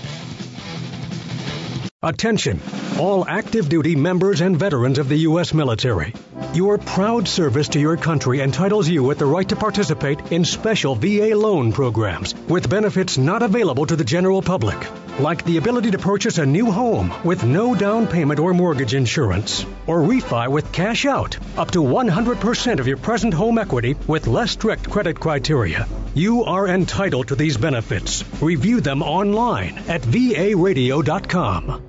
Attention, 2.01 2.61
all 2.97 3.27
active 3.27 3.67
duty 3.67 3.93
members 3.93 4.39
and 4.39 4.57
veterans 4.57 4.99
of 4.99 5.09
the 5.09 5.17
U.S. 5.17 5.53
military. 5.53 6.13
Your 6.53 6.77
proud 6.77 7.27
service 7.27 7.67
to 7.69 7.79
your 7.79 7.97
country 7.97 8.39
entitles 8.39 8.87
you 8.87 9.03
with 9.03 9.19
the 9.19 9.25
right 9.25 9.49
to 9.49 9.57
participate 9.57 10.31
in 10.31 10.45
special 10.45 10.95
VA 10.95 11.35
loan 11.35 11.73
programs 11.73 12.33
with 12.47 12.69
benefits 12.69 13.17
not 13.17 13.43
available 13.43 13.85
to 13.85 13.97
the 13.97 14.05
general 14.05 14.41
public, 14.41 14.77
like 15.19 15.43
the 15.43 15.57
ability 15.57 15.91
to 15.91 15.97
purchase 15.97 16.37
a 16.37 16.45
new 16.45 16.71
home 16.71 17.13
with 17.23 17.43
no 17.43 17.75
down 17.75 18.07
payment 18.07 18.39
or 18.39 18.53
mortgage 18.53 18.93
insurance, 18.93 19.65
or 19.85 19.99
refi 19.99 20.47
with 20.49 20.71
cash 20.71 21.05
out 21.05 21.37
up 21.57 21.71
to 21.71 21.79
100% 21.79 22.79
of 22.79 22.87
your 22.87 22.97
present 22.97 23.33
home 23.33 23.57
equity 23.57 23.95
with 24.07 24.27
less 24.27 24.51
strict 24.51 24.89
credit 24.89 25.19
criteria. 25.19 25.87
You 26.13 26.45
are 26.45 26.67
entitled 26.67 27.27
to 27.27 27.35
these 27.35 27.57
benefits. 27.57 28.23
Review 28.41 28.81
them 28.81 29.01
online 29.03 29.77
at 29.87 30.01
varadio.com. 30.01 31.88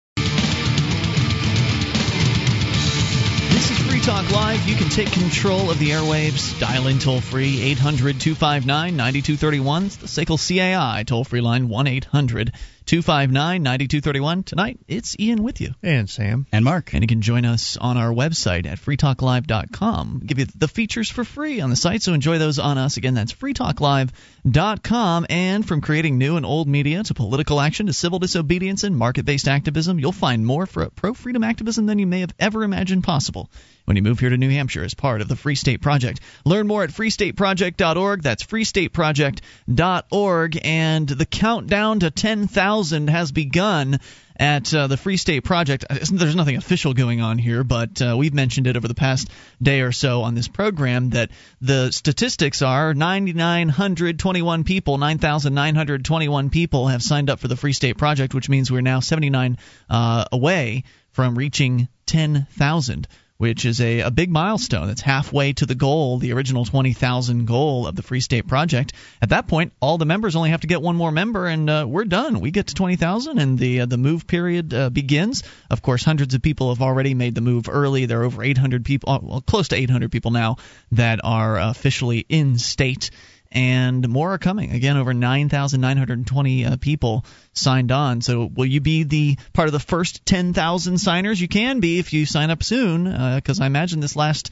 Free 4.01 4.13
Talk 4.13 4.31
Live. 4.31 4.67
You 4.67 4.75
can 4.75 4.89
take 4.89 5.11
control 5.11 5.69
of 5.69 5.77
the 5.77 5.89
airwaves. 5.89 6.59
Dial 6.59 6.87
in 6.87 6.97
toll 6.97 7.21
free 7.21 7.61
800 7.61 8.19
259 8.19 8.97
9231. 8.97 9.85
It's 9.85 9.95
the 9.97 10.07
SACL 10.07 10.39
CAI 10.39 11.03
toll 11.03 11.23
free 11.23 11.41
line 11.41 11.69
1 11.69 11.85
800 11.85 12.51
259 12.85 13.61
9231. 13.61 14.43
Tonight, 14.43 14.79
it's 14.87 15.19
Ian 15.19 15.43
with 15.43 15.61
you. 15.61 15.75
And 15.83 16.09
Sam. 16.09 16.47
And 16.51 16.65
Mark. 16.65 16.95
And 16.95 17.03
you 17.03 17.07
can 17.07 17.21
join 17.21 17.45
us 17.45 17.77
on 17.77 17.97
our 17.97 18.11
website 18.11 18.65
at 18.65 18.79
freetalklive.com. 18.79 20.23
Give 20.25 20.39
you 20.39 20.45
the 20.55 20.67
features 20.67 21.09
for 21.09 21.23
free 21.23 21.61
on 21.61 21.69
the 21.69 21.75
site, 21.75 22.01
so 22.01 22.13
enjoy 22.13 22.39
those 22.39 22.57
on 22.57 22.79
us. 22.79 22.97
Again, 22.97 23.13
that's 23.13 23.33
freetalklive.com. 23.33 25.25
And 25.29 25.67
from 25.67 25.81
creating 25.81 26.17
new 26.17 26.37
and 26.37 26.45
old 26.45 26.67
media 26.67 27.03
to 27.03 27.13
political 27.13 27.61
action 27.61 27.85
to 27.85 27.93
civil 27.93 28.17
disobedience 28.17 28.83
and 28.83 28.97
market 28.97 29.25
based 29.25 29.47
activism, 29.47 29.99
you'll 29.99 30.11
find 30.11 30.43
more 30.43 30.65
for 30.65 30.89
pro 30.89 31.13
freedom 31.13 31.43
activism 31.43 31.85
than 31.85 31.99
you 31.99 32.07
may 32.07 32.21
have 32.21 32.33
ever 32.39 32.63
imagined 32.63 33.03
possible 33.03 33.51
when 33.91 33.97
you 33.97 34.03
move 34.03 34.21
here 34.21 34.29
to 34.29 34.37
New 34.37 34.49
Hampshire 34.49 34.85
as 34.85 34.93
part 34.93 35.19
of 35.19 35.27
the 35.27 35.35
Free 35.35 35.55
State 35.55 35.81
Project. 35.81 36.21
Learn 36.45 36.65
more 36.65 36.81
at 36.81 36.91
freestateproject.org. 36.91 38.21
That's 38.21 38.45
freestateproject.org. 38.45 40.59
And 40.63 41.09
the 41.09 41.25
countdown 41.25 41.99
to 41.99 42.09
10,000 42.09 43.09
has 43.09 43.33
begun 43.33 43.99
at 44.37 44.73
uh, 44.73 44.87
the 44.87 44.95
Free 44.95 45.17
State 45.17 45.43
Project. 45.43 45.83
Uh, 45.89 45.97
there's 46.09 46.37
nothing 46.37 46.55
official 46.55 46.93
going 46.93 47.19
on 47.19 47.37
here, 47.37 47.65
but 47.65 48.01
uh, 48.01 48.15
we've 48.17 48.33
mentioned 48.33 48.65
it 48.65 48.77
over 48.77 48.87
the 48.87 48.95
past 48.95 49.29
day 49.61 49.81
or 49.81 49.91
so 49.91 50.21
on 50.21 50.35
this 50.35 50.47
program 50.47 51.09
that 51.09 51.29
the 51.59 51.91
statistics 51.91 52.61
are 52.61 52.93
9,921 52.93 54.63
people, 54.63 54.99
9,921 54.99 56.49
people 56.49 56.87
have 56.87 57.03
signed 57.03 57.29
up 57.29 57.41
for 57.41 57.49
the 57.49 57.57
Free 57.57 57.73
State 57.73 57.97
Project, 57.97 58.33
which 58.33 58.47
means 58.47 58.71
we're 58.71 58.79
now 58.79 59.01
79 59.01 59.57
uh, 59.89 60.23
away 60.31 60.85
from 61.11 61.37
reaching 61.37 61.89
10,000 62.05 63.07
which 63.41 63.65
is 63.65 63.81
a, 63.81 64.01
a 64.01 64.11
big 64.11 64.29
milestone. 64.29 64.91
It's 64.91 65.01
halfway 65.01 65.53
to 65.53 65.65
the 65.65 65.73
goal, 65.73 66.19
the 66.19 66.31
original 66.31 66.63
20,000 66.63 67.47
goal 67.47 67.87
of 67.87 67.95
the 67.95 68.03
Free 68.03 68.19
State 68.19 68.45
Project. 68.45 68.93
At 69.19 69.29
that 69.29 69.47
point, 69.47 69.73
all 69.79 69.97
the 69.97 70.05
members 70.05 70.35
only 70.35 70.51
have 70.51 70.61
to 70.61 70.67
get 70.67 70.79
one 70.79 70.95
more 70.95 71.11
member, 71.11 71.47
and 71.47 71.67
uh, 71.67 71.87
we're 71.89 72.05
done. 72.05 72.39
We 72.39 72.51
get 72.51 72.67
to 72.67 72.75
20,000, 72.75 73.39
and 73.39 73.57
the 73.57 73.81
uh, 73.81 73.85
the 73.87 73.97
move 73.97 74.27
period 74.27 74.71
uh, 74.75 74.91
begins. 74.91 75.41
Of 75.71 75.81
course, 75.81 76.03
hundreds 76.03 76.35
of 76.35 76.43
people 76.43 76.69
have 76.69 76.83
already 76.83 77.15
made 77.15 77.33
the 77.33 77.41
move 77.41 77.67
early. 77.67 78.05
There 78.05 78.21
are 78.21 78.25
over 78.25 78.43
800 78.43 78.85
people, 78.85 79.11
uh, 79.11 79.19
well, 79.23 79.41
close 79.41 79.69
to 79.69 79.75
800 79.75 80.11
people 80.11 80.29
now 80.29 80.57
that 80.91 81.19
are 81.23 81.57
officially 81.57 82.23
in 82.29 82.59
state 82.59 83.09
and 83.51 84.07
more 84.07 84.33
are 84.33 84.37
coming. 84.37 84.71
Again, 84.71 84.97
over 84.97 85.13
9,920 85.13 86.65
uh, 86.65 86.77
people 86.77 87.25
signed 87.53 87.91
on. 87.91 88.21
So, 88.21 88.45
will 88.45 88.65
you 88.65 88.79
be 88.79 89.03
the 89.03 89.37
part 89.53 89.67
of 89.67 89.73
the 89.73 89.79
first 89.79 90.25
10,000 90.25 90.97
signers? 90.97 91.41
You 91.41 91.47
can 91.47 91.79
be 91.79 91.99
if 91.99 92.13
you 92.13 92.25
sign 92.25 92.49
up 92.49 92.63
soon, 92.63 93.03
because 93.35 93.59
uh, 93.59 93.63
I 93.63 93.67
imagine 93.67 93.99
this 93.99 94.15
last 94.15 94.51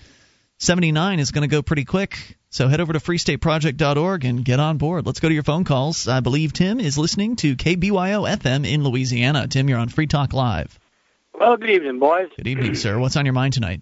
79 0.57 1.19
is 1.19 1.31
going 1.31 1.47
to 1.47 1.53
go 1.53 1.61
pretty 1.61 1.85
quick. 1.85 2.37
So, 2.49 2.67
head 2.67 2.81
over 2.81 2.93
to 2.93 2.99
freestateproject.org 2.99 4.25
and 4.25 4.43
get 4.43 4.59
on 4.59 4.77
board. 4.77 5.05
Let's 5.05 5.19
go 5.19 5.29
to 5.29 5.33
your 5.33 5.43
phone 5.43 5.63
calls. 5.63 6.07
I 6.07 6.19
believe 6.19 6.51
Tim 6.51 6.79
is 6.79 6.97
listening 6.97 7.37
to 7.37 7.55
KBYO 7.55 8.29
FM 8.37 8.69
in 8.69 8.83
Louisiana. 8.83 9.47
Tim, 9.47 9.69
you're 9.69 9.79
on 9.79 9.89
Free 9.89 10.07
Talk 10.07 10.33
Live. 10.33 10.77
Well, 11.33 11.55
good 11.55 11.69
evening, 11.69 11.99
boys. 11.99 12.27
Good 12.35 12.47
evening, 12.47 12.75
sir. 12.75 12.99
What's 12.99 13.15
on 13.15 13.25
your 13.25 13.33
mind 13.33 13.53
tonight? 13.53 13.81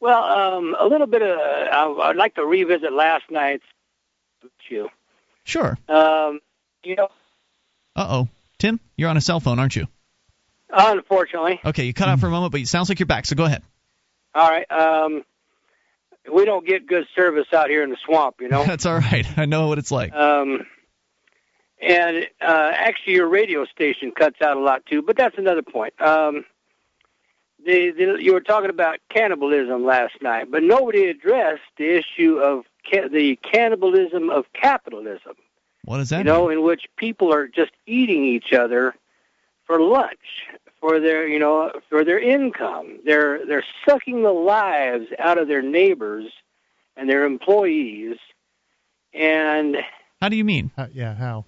Well, 0.00 0.24
um, 0.24 0.74
a 0.80 0.86
little 0.86 1.06
bit 1.06 1.22
of. 1.22 1.38
Uh, 1.38 2.00
I'd 2.00 2.16
like 2.16 2.34
to 2.36 2.44
revisit 2.46 2.92
last 2.92 3.24
night's 3.30 3.64
you. 4.72 4.88
Sure. 5.44 5.78
Um, 5.88 6.40
you 6.82 6.96
know. 6.96 7.08
Uh 7.94 8.06
oh, 8.08 8.28
Tim, 8.58 8.80
you're 8.96 9.10
on 9.10 9.16
a 9.16 9.20
cell 9.20 9.40
phone, 9.40 9.58
aren't 9.58 9.76
you? 9.76 9.86
Unfortunately. 10.70 11.60
Okay, 11.64 11.84
you 11.84 11.92
cut 11.92 12.08
out 12.08 12.18
for 12.18 12.26
a 12.26 12.30
moment, 12.30 12.52
but 12.52 12.60
it 12.60 12.68
sounds 12.68 12.88
like 12.88 12.98
you're 12.98 13.06
back. 13.06 13.26
So 13.26 13.36
go 13.36 13.44
ahead. 13.44 13.62
All 14.34 14.48
right. 14.48 14.70
Um, 14.70 15.24
we 16.32 16.44
don't 16.44 16.66
get 16.66 16.86
good 16.86 17.06
service 17.14 17.46
out 17.52 17.68
here 17.68 17.82
in 17.82 17.90
the 17.90 17.96
swamp, 18.04 18.36
you 18.40 18.48
know. 18.48 18.64
That's 18.66 18.86
all 18.86 18.98
right. 18.98 19.26
I 19.36 19.44
know 19.44 19.68
what 19.68 19.78
it's 19.78 19.90
like. 19.90 20.12
Um, 20.12 20.66
and 21.80 22.28
uh, 22.40 22.70
actually, 22.74 23.14
your 23.14 23.28
radio 23.28 23.64
station 23.66 24.12
cuts 24.12 24.40
out 24.40 24.56
a 24.56 24.60
lot 24.60 24.86
too, 24.86 25.02
but 25.02 25.16
that's 25.16 25.36
another 25.36 25.62
point. 25.62 26.00
Um, 26.00 26.44
the, 27.66 27.90
the, 27.90 28.22
you 28.22 28.34
were 28.34 28.40
talking 28.40 28.70
about 28.70 29.00
cannibalism 29.10 29.84
last 29.84 30.14
night, 30.22 30.48
but 30.48 30.62
nobody 30.62 31.06
addressed 31.06 31.62
the 31.76 31.98
issue 31.98 32.38
of 32.38 32.64
ca- 32.90 33.08
the 33.08 33.36
cannibalism 33.36 34.30
of 34.30 34.46
capitalism. 34.52 35.34
What 35.84 35.98
does 35.98 36.10
that 36.10 36.18
you 36.18 36.24
mean? 36.24 36.32
know, 36.32 36.48
in 36.48 36.62
which 36.62 36.88
people 36.96 37.32
are 37.32 37.48
just 37.48 37.72
eating 37.86 38.24
each 38.24 38.52
other 38.52 38.94
for 39.66 39.80
lunch, 39.80 40.46
for 40.80 41.00
their 41.00 41.26
you 41.26 41.38
know, 41.38 41.72
for 41.88 42.04
their 42.04 42.18
income. 42.18 42.98
They're 43.04 43.44
they're 43.46 43.64
sucking 43.88 44.22
the 44.22 44.32
lives 44.32 45.06
out 45.18 45.38
of 45.38 45.48
their 45.48 45.62
neighbors 45.62 46.26
and 46.96 47.08
their 47.08 47.24
employees. 47.24 48.16
And 49.14 49.76
how 50.20 50.28
do 50.28 50.36
you 50.36 50.44
mean? 50.44 50.70
Uh, 50.76 50.86
yeah, 50.92 51.14
how? 51.14 51.44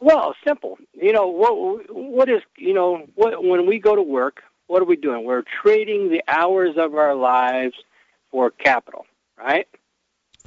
Well, 0.00 0.34
simple. 0.46 0.78
You 0.92 1.12
know 1.12 1.26
what? 1.26 1.94
What 1.94 2.28
is 2.28 2.42
you 2.56 2.74
know 2.74 3.06
what? 3.14 3.42
When 3.42 3.66
we 3.66 3.78
go 3.78 3.96
to 3.96 4.02
work, 4.02 4.42
what 4.66 4.82
are 4.82 4.86
we 4.86 4.96
doing? 4.96 5.24
We're 5.24 5.44
trading 5.62 6.10
the 6.10 6.22
hours 6.28 6.76
of 6.76 6.94
our 6.94 7.14
lives 7.14 7.74
for 8.30 8.50
capital, 8.50 9.06
right? 9.38 9.66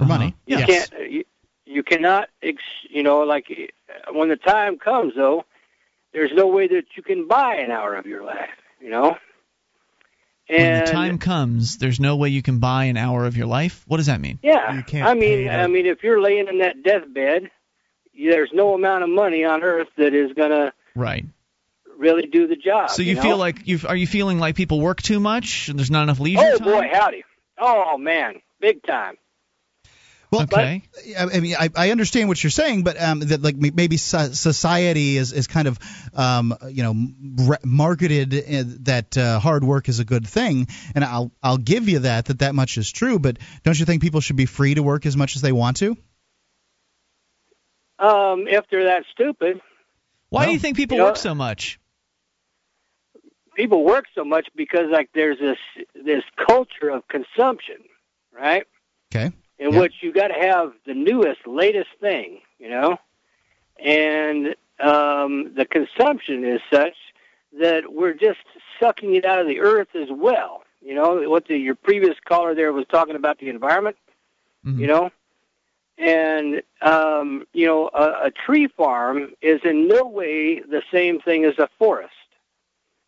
For 0.00 0.06
money. 0.06 0.34
You 0.46 0.58
yes. 0.58 0.66
can't. 0.66 0.92
Uh, 0.94 1.04
you, 1.04 1.24
you 1.66 1.82
cannot. 1.82 2.28
Ex, 2.42 2.62
you 2.88 3.02
know, 3.02 3.20
like 3.20 3.46
uh, 3.50 4.12
when 4.12 4.30
the 4.30 4.36
time 4.36 4.78
comes, 4.78 5.12
though, 5.14 5.44
there's 6.14 6.32
no 6.32 6.46
way 6.46 6.68
that 6.68 6.84
you 6.96 7.02
can 7.02 7.28
buy 7.28 7.56
an 7.56 7.70
hour 7.70 7.94
of 7.94 8.06
your 8.06 8.24
life. 8.24 8.48
You 8.80 8.88
know. 8.88 9.18
And 10.48 10.62
when 10.62 10.84
the 10.84 10.90
time 10.90 11.18
comes, 11.18 11.76
there's 11.76 12.00
no 12.00 12.16
way 12.16 12.30
you 12.30 12.42
can 12.42 12.58
buy 12.60 12.84
an 12.84 12.96
hour 12.96 13.26
of 13.26 13.36
your 13.36 13.46
life. 13.46 13.84
What 13.86 13.98
does 13.98 14.06
that 14.06 14.20
mean? 14.20 14.38
Yeah, 14.42 14.74
You 14.74 14.82
can't 14.82 15.06
I 15.06 15.14
mean, 15.14 15.48
I 15.48 15.66
mean, 15.68 15.86
if 15.86 16.02
you're 16.02 16.20
laying 16.20 16.48
in 16.48 16.58
that 16.58 16.82
deathbed, 16.82 17.50
there's 18.18 18.50
no 18.52 18.74
amount 18.74 19.04
of 19.04 19.10
money 19.10 19.44
on 19.44 19.62
earth 19.62 19.88
that 19.96 20.14
is 20.14 20.32
gonna 20.32 20.72
Right. 20.96 21.24
really 21.98 22.26
do 22.26 22.48
the 22.48 22.56
job. 22.56 22.90
So 22.90 23.02
you, 23.02 23.14
know? 23.14 23.22
feel 23.22 23.36
like 23.36 23.68
you 23.68 23.78
are 23.86 23.94
you 23.94 24.06
feeling 24.08 24.40
like 24.40 24.56
people 24.56 24.80
work 24.80 25.00
too 25.02 25.20
much 25.20 25.68
and 25.68 25.78
there's 25.78 25.90
not 25.90 26.02
enough 26.04 26.18
leisure 26.18 26.40
Oh 26.42 26.58
time? 26.58 26.66
boy, 26.66 26.88
howdy! 26.90 27.24
Oh 27.58 27.96
man, 27.98 28.40
big 28.60 28.82
time. 28.82 29.18
Well, 30.30 30.42
Okay. 30.42 30.82
I 31.18 31.24
I 31.24 31.40
mean, 31.40 31.56
I, 31.58 31.70
I 31.74 31.90
understand 31.90 32.28
what 32.28 32.42
you're 32.42 32.50
saying, 32.52 32.84
but 32.84 33.00
um, 33.02 33.18
that 33.20 33.42
like 33.42 33.56
maybe 33.56 33.96
society 33.96 35.16
is, 35.16 35.32
is 35.32 35.48
kind 35.48 35.66
of, 35.66 35.78
um, 36.14 36.54
you 36.68 36.84
know, 36.84 36.94
re- 37.48 37.56
marketed 37.64 38.32
uh, 38.34 38.62
that 38.82 39.18
uh, 39.18 39.40
hard 39.40 39.64
work 39.64 39.88
is 39.88 39.98
a 39.98 40.04
good 40.04 40.26
thing, 40.28 40.68
and 40.94 41.04
I'll 41.04 41.32
I'll 41.42 41.58
give 41.58 41.88
you 41.88 42.00
that 42.00 42.26
that 42.26 42.38
that 42.40 42.54
much 42.54 42.78
is 42.78 42.92
true. 42.92 43.18
But 43.18 43.38
don't 43.64 43.78
you 43.78 43.84
think 43.86 44.02
people 44.02 44.20
should 44.20 44.36
be 44.36 44.46
free 44.46 44.74
to 44.74 44.82
work 44.84 45.04
as 45.04 45.16
much 45.16 45.34
as 45.34 45.42
they 45.42 45.52
want 45.52 45.78
to? 45.78 45.96
Um, 47.98 48.46
if 48.48 48.64
they're 48.70 48.84
that 48.84 49.04
stupid, 49.12 49.60
Why 50.30 50.46
do 50.46 50.52
you 50.52 50.58
think 50.58 50.76
people 50.76 50.96
you 50.96 51.02
know- 51.02 51.08
work 51.08 51.16
so 51.16 51.34
much? 51.34 51.78
people 53.56 53.84
work 53.84 54.06
so 54.14 54.24
much 54.24 54.48
because 54.56 54.86
like 54.90 55.10
there's 55.12 55.38
this 55.38 55.58
this 55.94 56.22
culture 56.36 56.88
of 56.88 57.06
consumption, 57.08 57.76
right? 58.32 58.64
Okay. 59.14 59.32
In 59.60 59.72
Yeah. 59.74 59.80
which 59.80 59.96
you 60.02 60.10
got 60.10 60.28
to 60.28 60.34
have 60.40 60.72
the 60.86 60.94
newest, 60.94 61.46
latest 61.46 61.90
thing, 62.00 62.40
you 62.58 62.68
know, 62.70 62.98
and 63.78 64.56
um, 64.80 65.52
the 65.54 65.66
consumption 65.66 66.44
is 66.44 66.60
such 66.72 66.96
that 67.60 67.92
we're 67.92 68.14
just 68.14 68.40
sucking 68.80 69.14
it 69.14 69.24
out 69.26 69.38
of 69.38 69.46
the 69.46 69.60
earth 69.60 69.94
as 69.94 70.08
well. 70.10 70.62
You 70.80 70.94
know 70.94 71.28
what 71.28 71.46
the, 71.46 71.58
your 71.58 71.74
previous 71.74 72.16
caller 72.26 72.54
there 72.54 72.72
was 72.72 72.86
talking 72.90 73.16
about 73.16 73.38
the 73.38 73.50
environment. 73.50 73.96
Mhm. 74.64 74.78
You 74.78 74.86
know, 74.86 75.10
and 75.98 76.62
um, 76.80 77.46
you 77.52 77.66
know 77.66 77.90
a, 77.92 78.26
a 78.28 78.30
tree 78.30 78.66
farm 78.66 79.32
is 79.42 79.60
in 79.64 79.86
no 79.88 80.04
way 80.04 80.60
the 80.60 80.82
same 80.90 81.20
thing 81.20 81.44
as 81.44 81.58
a 81.58 81.68
forest. 81.78 82.14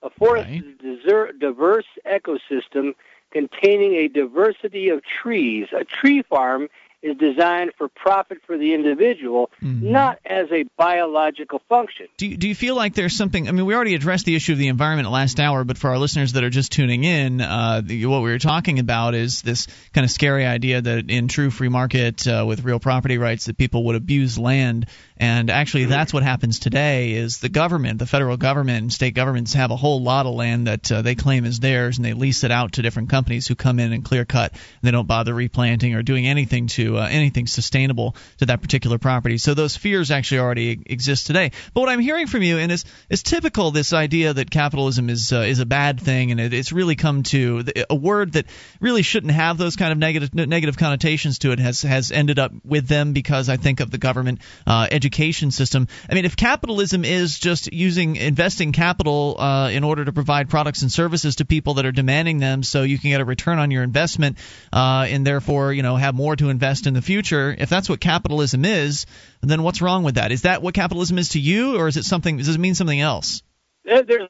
A 0.03 0.11
forest 0.11 0.49
Right. 0.51 0.62
is 0.62 0.74
a 0.81 0.83
deser- 1.09 1.39
diverse 1.39 1.87
ecosystem 2.07 2.95
containing 3.33 3.95
a 3.95 4.09
diversity 4.09 4.91
of 4.91 5.03
trees. 5.23 5.67
A 5.73 5.85
tree 5.85 6.23
farm 6.23 6.69
is 7.03 7.17
designed 7.17 7.73
for 7.77 7.89
profit 7.89 8.39
for 8.47 8.57
the 8.57 8.75
individual, 8.75 9.51
Mhm. 9.61 9.83
not 9.83 10.21
as 10.25 10.47
a 10.53 10.65
biological 10.79 11.61
function. 11.69 12.07
Do 12.17 12.29
you, 12.29 12.37
do 12.37 12.47
you 12.47 12.55
feel 12.55 12.77
like 12.77 12.95
there's 12.95 13.17
something? 13.17 13.49
I 13.49 13.51
mean, 13.51 13.67
we 13.67 13.75
already 13.75 13.97
addressed 13.97 14.25
the 14.25 14.37
issue 14.37 14.53
of 14.53 14.59
the 14.59 14.69
environment 14.69 15.11
last 15.11 15.41
hour, 15.41 15.65
but 15.65 15.79
for 15.79 15.91
our 15.91 15.99
listeners 15.99 16.35
that 16.35 16.45
are 16.45 16.51
just 16.51 16.71
tuning 16.71 17.03
in, 17.03 17.41
uh, 17.41 17.81
the, 17.85 18.07
what 18.07 18.23
we 18.23 18.31
were 18.31 18.39
talking 18.39 18.79
about 18.79 19.17
is 19.17 19.43
this 19.43 19.67
kind 19.93 20.05
of 20.05 20.13
scary 20.13 20.47
idea 20.47 20.81
that 20.81 21.11
in 21.11 21.27
true 21.27 21.51
free 21.51 21.69
market 21.69 22.25
uh, 22.29 22.45
with 22.47 22.63
real 22.63 22.79
property 22.79 23.19
rights, 23.19 23.47
that 23.47 23.59
people 23.59 23.83
would 23.87 23.97
abuse 23.97 24.39
land. 24.39 24.87
And 25.23 25.51
actually, 25.51 25.85
that's 25.85 26.12
what 26.12 26.24
happens 26.24 26.59
today. 26.59 27.12
Is 27.12 27.39
the 27.39 27.49
government, 27.49 28.01
the 28.01 28.07
federal 28.07 28.36
government, 28.36 28.82
and 28.82 28.93
state 28.93 29.15
governments 29.15 29.53
have 29.53 29.70
a 29.70 29.77
whole 29.77 30.03
lot 30.03 30.27
of 30.27 30.35
land 30.35 30.66
that 30.66 30.90
uh, 30.90 31.03
they 31.03 31.15
claim 31.15 31.44
is 31.44 31.61
theirs, 31.61 31.97
and 31.97 32.05
they 32.05 32.12
lease 32.12 32.43
it 32.43 32.51
out 32.51 32.73
to 32.73 32.82
different 32.82 33.09
companies 33.09 33.47
who 33.47 33.55
come 33.55 33.78
in 33.78 33.93
and 33.93 34.05
clear 34.05 34.24
cut. 34.24 34.51
And 34.51 34.61
they 34.82 34.90
don't 34.90 35.07
bother 35.07 35.32
replanting 35.32 35.94
or 35.94 36.03
doing 36.03 36.27
anything 36.27 36.66
to 36.78 36.99
uh, 36.99 37.07
anything 37.09 37.47
sustainable 37.47 38.16
to 38.39 38.47
that 38.47 38.62
particular 38.62 38.99
property. 38.99 39.39
So 39.39 39.55
those 39.55 39.77
fears 39.77 40.11
actually 40.11 40.40
already 40.40 40.70
exist 40.86 41.28
today. 41.28 41.53
But 41.73 41.82
what 41.82 41.89
I'm 41.89 42.01
hearing 42.01 42.27
from 42.27 42.43
you, 42.43 42.59
and 42.59 42.73
is 42.73 42.85
is 43.09 43.23
typical, 43.23 43.70
this 43.70 43.93
idea 43.93 44.35
that 44.35 44.51
capitalism 44.51 45.09
is 45.09 45.32
uh, 45.32 45.43
is 45.43 45.61
a 45.61 45.66
bad 45.66 46.01
thing, 46.01 46.32
and 46.32 46.40
it, 46.40 46.53
it's 46.53 46.73
really 46.73 46.97
come 46.97 47.23
to 47.23 47.62
a 47.89 47.94
word 47.94 48.32
that 48.32 48.47
really 48.81 49.03
shouldn't 49.03 49.35
have 49.35 49.57
those 49.57 49.77
kind 49.77 49.93
of 49.93 49.99
negative 49.99 50.35
negative 50.35 50.77
connotations 50.77 51.39
to 51.39 51.53
it 51.53 51.61
has 51.61 51.82
has 51.82 52.11
ended 52.11 52.40
up 52.40 52.51
with 52.65 52.89
them 52.89 53.12
because 53.12 53.49
I 53.49 53.57
think 53.57 53.78
of 53.78 53.93
the 53.93 53.99
government 53.99 54.40
uh, 54.66 54.89
education 54.90 55.11
system. 55.12 55.89
I 56.09 56.14
mean, 56.14 56.24
if 56.24 56.36
capitalism 56.36 57.05
is 57.05 57.39
just 57.39 57.72
using 57.72 58.16
investing 58.16 58.72
capital 58.72 59.36
uh, 59.39 59.70
in 59.70 59.84
order 59.84 60.05
to 60.05 60.12
provide 60.12 60.51
products 60.51 60.82
and 60.82 60.90
services 60.90 61.36
to 61.36 61.44
people 61.44 61.74
that 61.74 61.86
are 61.86 61.93
demanding 61.93 62.39
them, 62.39 62.62
so 62.62 62.82
you 62.82 62.98
can 62.98 63.10
get 63.10 63.20
a 63.20 63.24
return 63.24 63.59
on 63.59 63.70
your 63.70 63.82
investment, 63.82 64.39
uh, 64.72 65.06
and 65.09 65.26
therefore 65.26 65.72
you 65.72 65.82
know 65.82 65.97
have 65.97 66.14
more 66.14 66.34
to 66.36 66.48
invest 66.48 66.86
in 66.86 66.94
the 66.94 67.02
future. 67.02 67.55
If 67.56 67.68
that's 67.68 67.89
what 67.89 68.01
capitalism 68.01 68.64
is, 68.64 69.06
then 69.43 69.62
what's 69.62 69.82
wrong 69.82 70.02
with 70.02 70.16
that? 70.16 70.32
Is 70.32 70.43
that 70.43 70.62
what 70.62 70.74
capitalism 70.74 71.18
is 71.18 71.30
to 71.30 71.40
you, 71.40 71.76
or 71.76 71.89
is 71.89 71.97
it 71.97 72.05
something? 72.05 72.39
Does 72.39 72.48
it 72.48 72.59
mean 72.59 72.74
something 72.74 73.01
else? 73.01 73.43
There- 73.84 74.28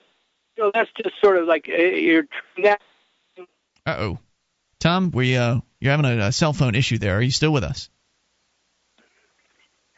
you 0.57 0.65
know, 0.65 0.71
that's 0.75 0.91
just 1.03 1.15
sort 1.23 1.39
of 1.39 1.47
like 1.47 1.69
uh, 1.69 1.83
you're 1.83 2.25
Uh 2.65 2.77
oh, 3.87 4.19
Tom, 4.81 5.11
we 5.11 5.37
uh, 5.37 5.61
you're 5.81 5.91
having 5.91 6.07
a, 6.07 6.27
a 6.27 6.33
cell 6.33 6.53
phone 6.53 6.75
issue 6.75 6.99
there. 6.99 7.17
Are 7.17 7.23
you 7.23 7.31
still 7.31 7.53
with 7.53 7.65
us? 7.65 7.89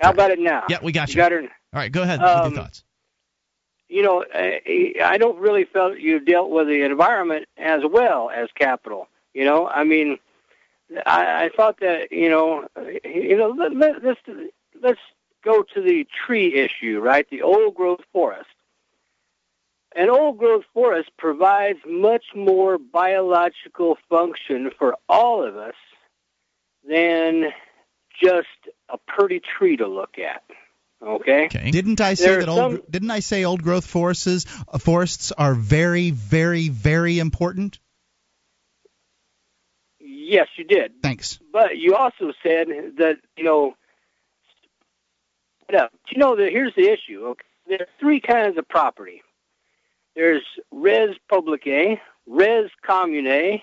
How 0.04 0.10
about 0.10 0.30
it 0.30 0.38
now? 0.38 0.64
Yeah, 0.68 0.78
we 0.82 0.92
got 0.92 1.08
you. 1.08 1.16
got 1.16 1.32
her. 1.32 1.40
All 1.42 1.48
right, 1.72 1.90
go 1.90 2.02
ahead 2.02 2.20
with 2.20 2.28
Um, 2.28 2.52
your 2.52 2.62
thoughts. 2.62 2.84
you 3.88 4.02
know, 4.02 4.24
I, 4.34 4.94
I 5.02 5.18
don't 5.18 5.38
really 5.38 5.64
feel 5.64 5.96
you 5.96 6.20
dealt 6.20 6.50
with 6.50 6.66
the 6.68 6.82
environment 6.82 7.46
as 7.56 7.80
well 7.90 8.30
as 8.30 8.48
capital. 8.54 9.08
You 9.32 9.44
know, 9.44 9.66
I 9.68 9.84
mean, 9.84 10.18
I, 11.06 11.44
I 11.44 11.50
thought 11.56 11.80
that 11.80 12.12
you 12.12 12.28
know, 12.28 12.68
you 13.04 13.36
know, 13.36 13.48
let, 13.48 13.74
let, 13.74 14.04
let's 14.04 14.20
let's 14.80 15.00
go 15.42 15.62
to 15.74 15.80
the 15.82 16.06
tree 16.26 16.54
issue, 16.54 17.00
right? 17.00 17.26
The 17.30 17.42
old 17.42 17.74
growth 17.74 18.00
forest. 18.12 18.48
An 19.96 20.08
old 20.10 20.38
growth 20.38 20.64
forest 20.74 21.10
provides 21.18 21.78
much 21.86 22.24
more 22.34 22.78
biological 22.78 23.96
function 24.08 24.70
for 24.76 24.96
all 25.08 25.44
of 25.46 25.56
us 25.56 25.74
than 26.88 27.52
just 28.22 28.48
a 28.88 28.98
pretty 29.06 29.40
tree 29.40 29.76
to 29.76 29.86
look 29.86 30.18
at. 30.18 30.42
Okay. 31.02 31.48
Didn't 31.48 32.00
I 32.00 32.14
say 32.14 32.26
There 32.26 32.40
that 32.40 32.48
old? 32.48 32.58
some- 32.58 32.82
Didn't 32.88 33.10
I 33.10 33.20
say 33.20 33.44
old 33.44 33.62
growth 33.62 33.84
forests 33.86 34.46
uh, 34.68 34.78
forests 34.78 35.32
are 35.32 35.54
very, 35.54 36.10
very, 36.10 36.68
very 36.68 37.18
important? 37.18 37.78
Yes, 40.00 40.48
you 40.56 40.64
did. 40.64 41.02
Thanks. 41.02 41.38
But 41.52 41.76
you 41.76 41.94
also 41.94 42.32
said 42.42 42.68
that 42.98 43.16
you 43.36 43.44
know. 43.44 43.74
No, 45.70 45.88
you 46.10 46.18
know 46.18 46.36
that 46.36 46.50
here's 46.50 46.74
the 46.74 46.90
issue. 46.90 47.26
Okay, 47.26 47.44
There 47.66 47.78
are 47.80 47.88
three 47.98 48.20
kinds 48.20 48.58
of 48.58 48.68
property. 48.68 49.22
There's 50.14 50.42
res 50.70 51.16
publique, 51.28 51.98
res 52.26 52.70
commune, 52.86 53.60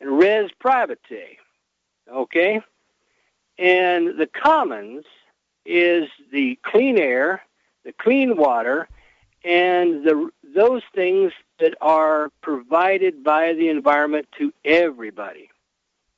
and 0.00 0.18
res 0.18 0.50
private. 0.60 1.00
Okay, 2.12 2.60
and 3.58 4.18
the 4.18 4.26
commons 4.26 5.04
is 5.64 6.08
the 6.32 6.58
clean 6.62 6.98
air, 6.98 7.42
the 7.84 7.92
clean 7.92 8.36
water, 8.36 8.88
and 9.44 10.04
the 10.04 10.30
those 10.54 10.82
things 10.94 11.32
that 11.60 11.74
are 11.80 12.30
provided 12.42 13.24
by 13.24 13.52
the 13.54 13.68
environment 13.68 14.26
to 14.38 14.52
everybody. 14.64 15.50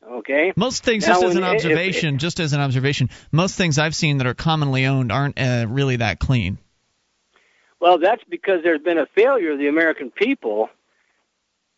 Okay. 0.06 0.52
Most 0.56 0.84
things, 0.84 1.06
Now, 1.06 1.14
just 1.14 1.24
as 1.24 1.36
an 1.36 1.44
observation, 1.44 2.18
just 2.18 2.40
as 2.40 2.52
an 2.52 2.60
observation, 2.60 3.10
most 3.32 3.56
things 3.56 3.78
I've 3.78 3.94
seen 3.94 4.18
that 4.18 4.26
are 4.26 4.34
commonly 4.34 4.86
owned 4.86 5.12
aren't 5.12 5.38
uh, 5.38 5.66
really 5.68 5.96
that 5.96 6.18
clean. 6.18 6.58
Well, 7.80 7.98
that's 7.98 8.22
because 8.28 8.62
there's 8.62 8.80
been 8.80 8.98
a 8.98 9.06
failure 9.06 9.52
of 9.52 9.58
the 9.58 9.68
American 9.68 10.10
people. 10.10 10.70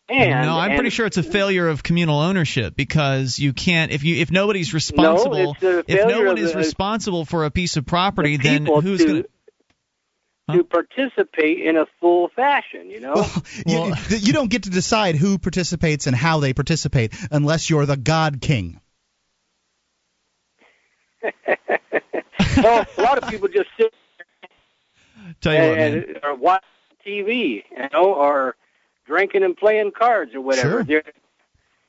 And 0.09 0.45
no, 0.45 0.57
I'm 0.57 0.71
and- 0.71 0.77
pretty 0.77 0.89
sure 0.89 1.05
it's 1.05 1.17
a 1.17 1.23
failure 1.23 1.67
of 1.67 1.83
communal 1.83 2.19
ownership 2.19 2.75
because 2.75 3.39
you 3.39 3.53
can't 3.53 3.91
if 3.91 4.03
you 4.03 4.17
if 4.17 4.31
nobody's 4.31 4.73
responsible 4.73 5.55
it's 5.59 5.63
a 5.63 5.79
if 5.87 6.07
no 6.07 6.23
one 6.23 6.37
is 6.37 6.51
the- 6.51 6.57
responsible 6.57 7.25
for 7.25 7.45
a 7.45 7.51
piece 7.51 7.77
of 7.77 7.85
property, 7.85 8.37
the 8.37 8.43
then 8.43 8.65
people 8.65 8.81
who's 8.81 8.99
to, 8.99 9.07
going 9.07 9.23
to 9.23 9.29
to 10.57 10.63
participate 10.65 11.61
in 11.61 11.77
a 11.77 11.85
full 12.01 12.29
fashion. 12.35 12.89
You 12.89 12.99
know. 12.99 13.25
you, 13.65 13.93
you 14.09 14.33
don't 14.33 14.49
get 14.49 14.63
to 14.63 14.69
decide 14.69 15.15
who 15.15 15.37
participates 15.37 16.07
and 16.07 16.15
how 16.15 16.39
they 16.39 16.53
participate 16.53 17.13
unless 17.31 17.69
you're 17.69 17.85
the 17.85 17.95
God 17.95 18.41
King. 18.41 18.81
well, 21.23 22.85
a 22.97 23.01
lot 23.01 23.17
of 23.21 23.29
people 23.29 23.47
just 23.47 23.69
sit 23.77 23.93
Tell 25.41 25.53
you 25.53 25.59
what, 25.59 25.77
man. 25.77 25.93
and, 25.93 26.19
or 26.23 26.35
watch 26.35 26.63
TV, 27.05 27.63
you 27.69 27.87
know, 27.93 28.13
or 28.13 28.55
drinking 29.11 29.43
and 29.43 29.55
playing 29.57 29.91
cards 29.91 30.33
or 30.33 30.41
whatever. 30.41 30.69
Sure. 30.69 30.83
They're- 30.83 31.03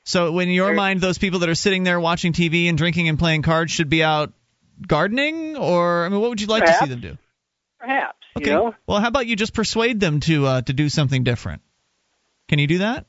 So, 0.03 0.37
in 0.39 0.49
your 0.49 0.73
mind, 0.73 0.99
those 0.99 1.17
people 1.17 1.39
that 1.39 1.49
are 1.49 1.55
sitting 1.55 1.83
there 1.83 1.97
watching 1.99 2.33
TV 2.33 2.67
and 2.67 2.77
drinking 2.77 3.07
and 3.07 3.17
playing 3.17 3.41
cards 3.41 3.71
should 3.71 3.87
be 3.89 4.03
out 4.03 4.33
gardening, 4.85 5.55
or 5.55 6.05
I 6.05 6.09
mean, 6.09 6.19
what 6.19 6.29
would 6.31 6.41
you 6.41 6.47
like 6.47 6.65
to 6.65 6.73
see 6.73 6.87
them 6.87 6.99
do? 6.99 7.17
Perhaps, 7.79 8.17
Okay. 8.37 8.49
you 8.49 8.53
know. 8.55 8.75
Well, 8.85 8.99
how 8.99 9.07
about 9.07 9.27
you 9.27 9.35
just 9.37 9.53
persuade 9.53 9.99
them 10.01 10.19
to 10.21 10.45
uh, 10.45 10.61
to 10.63 10.73
do 10.73 10.89
something 10.89 11.23
different? 11.23 11.61
Can 12.49 12.59
you 12.59 12.67
do 12.67 12.79
that? 12.79 13.05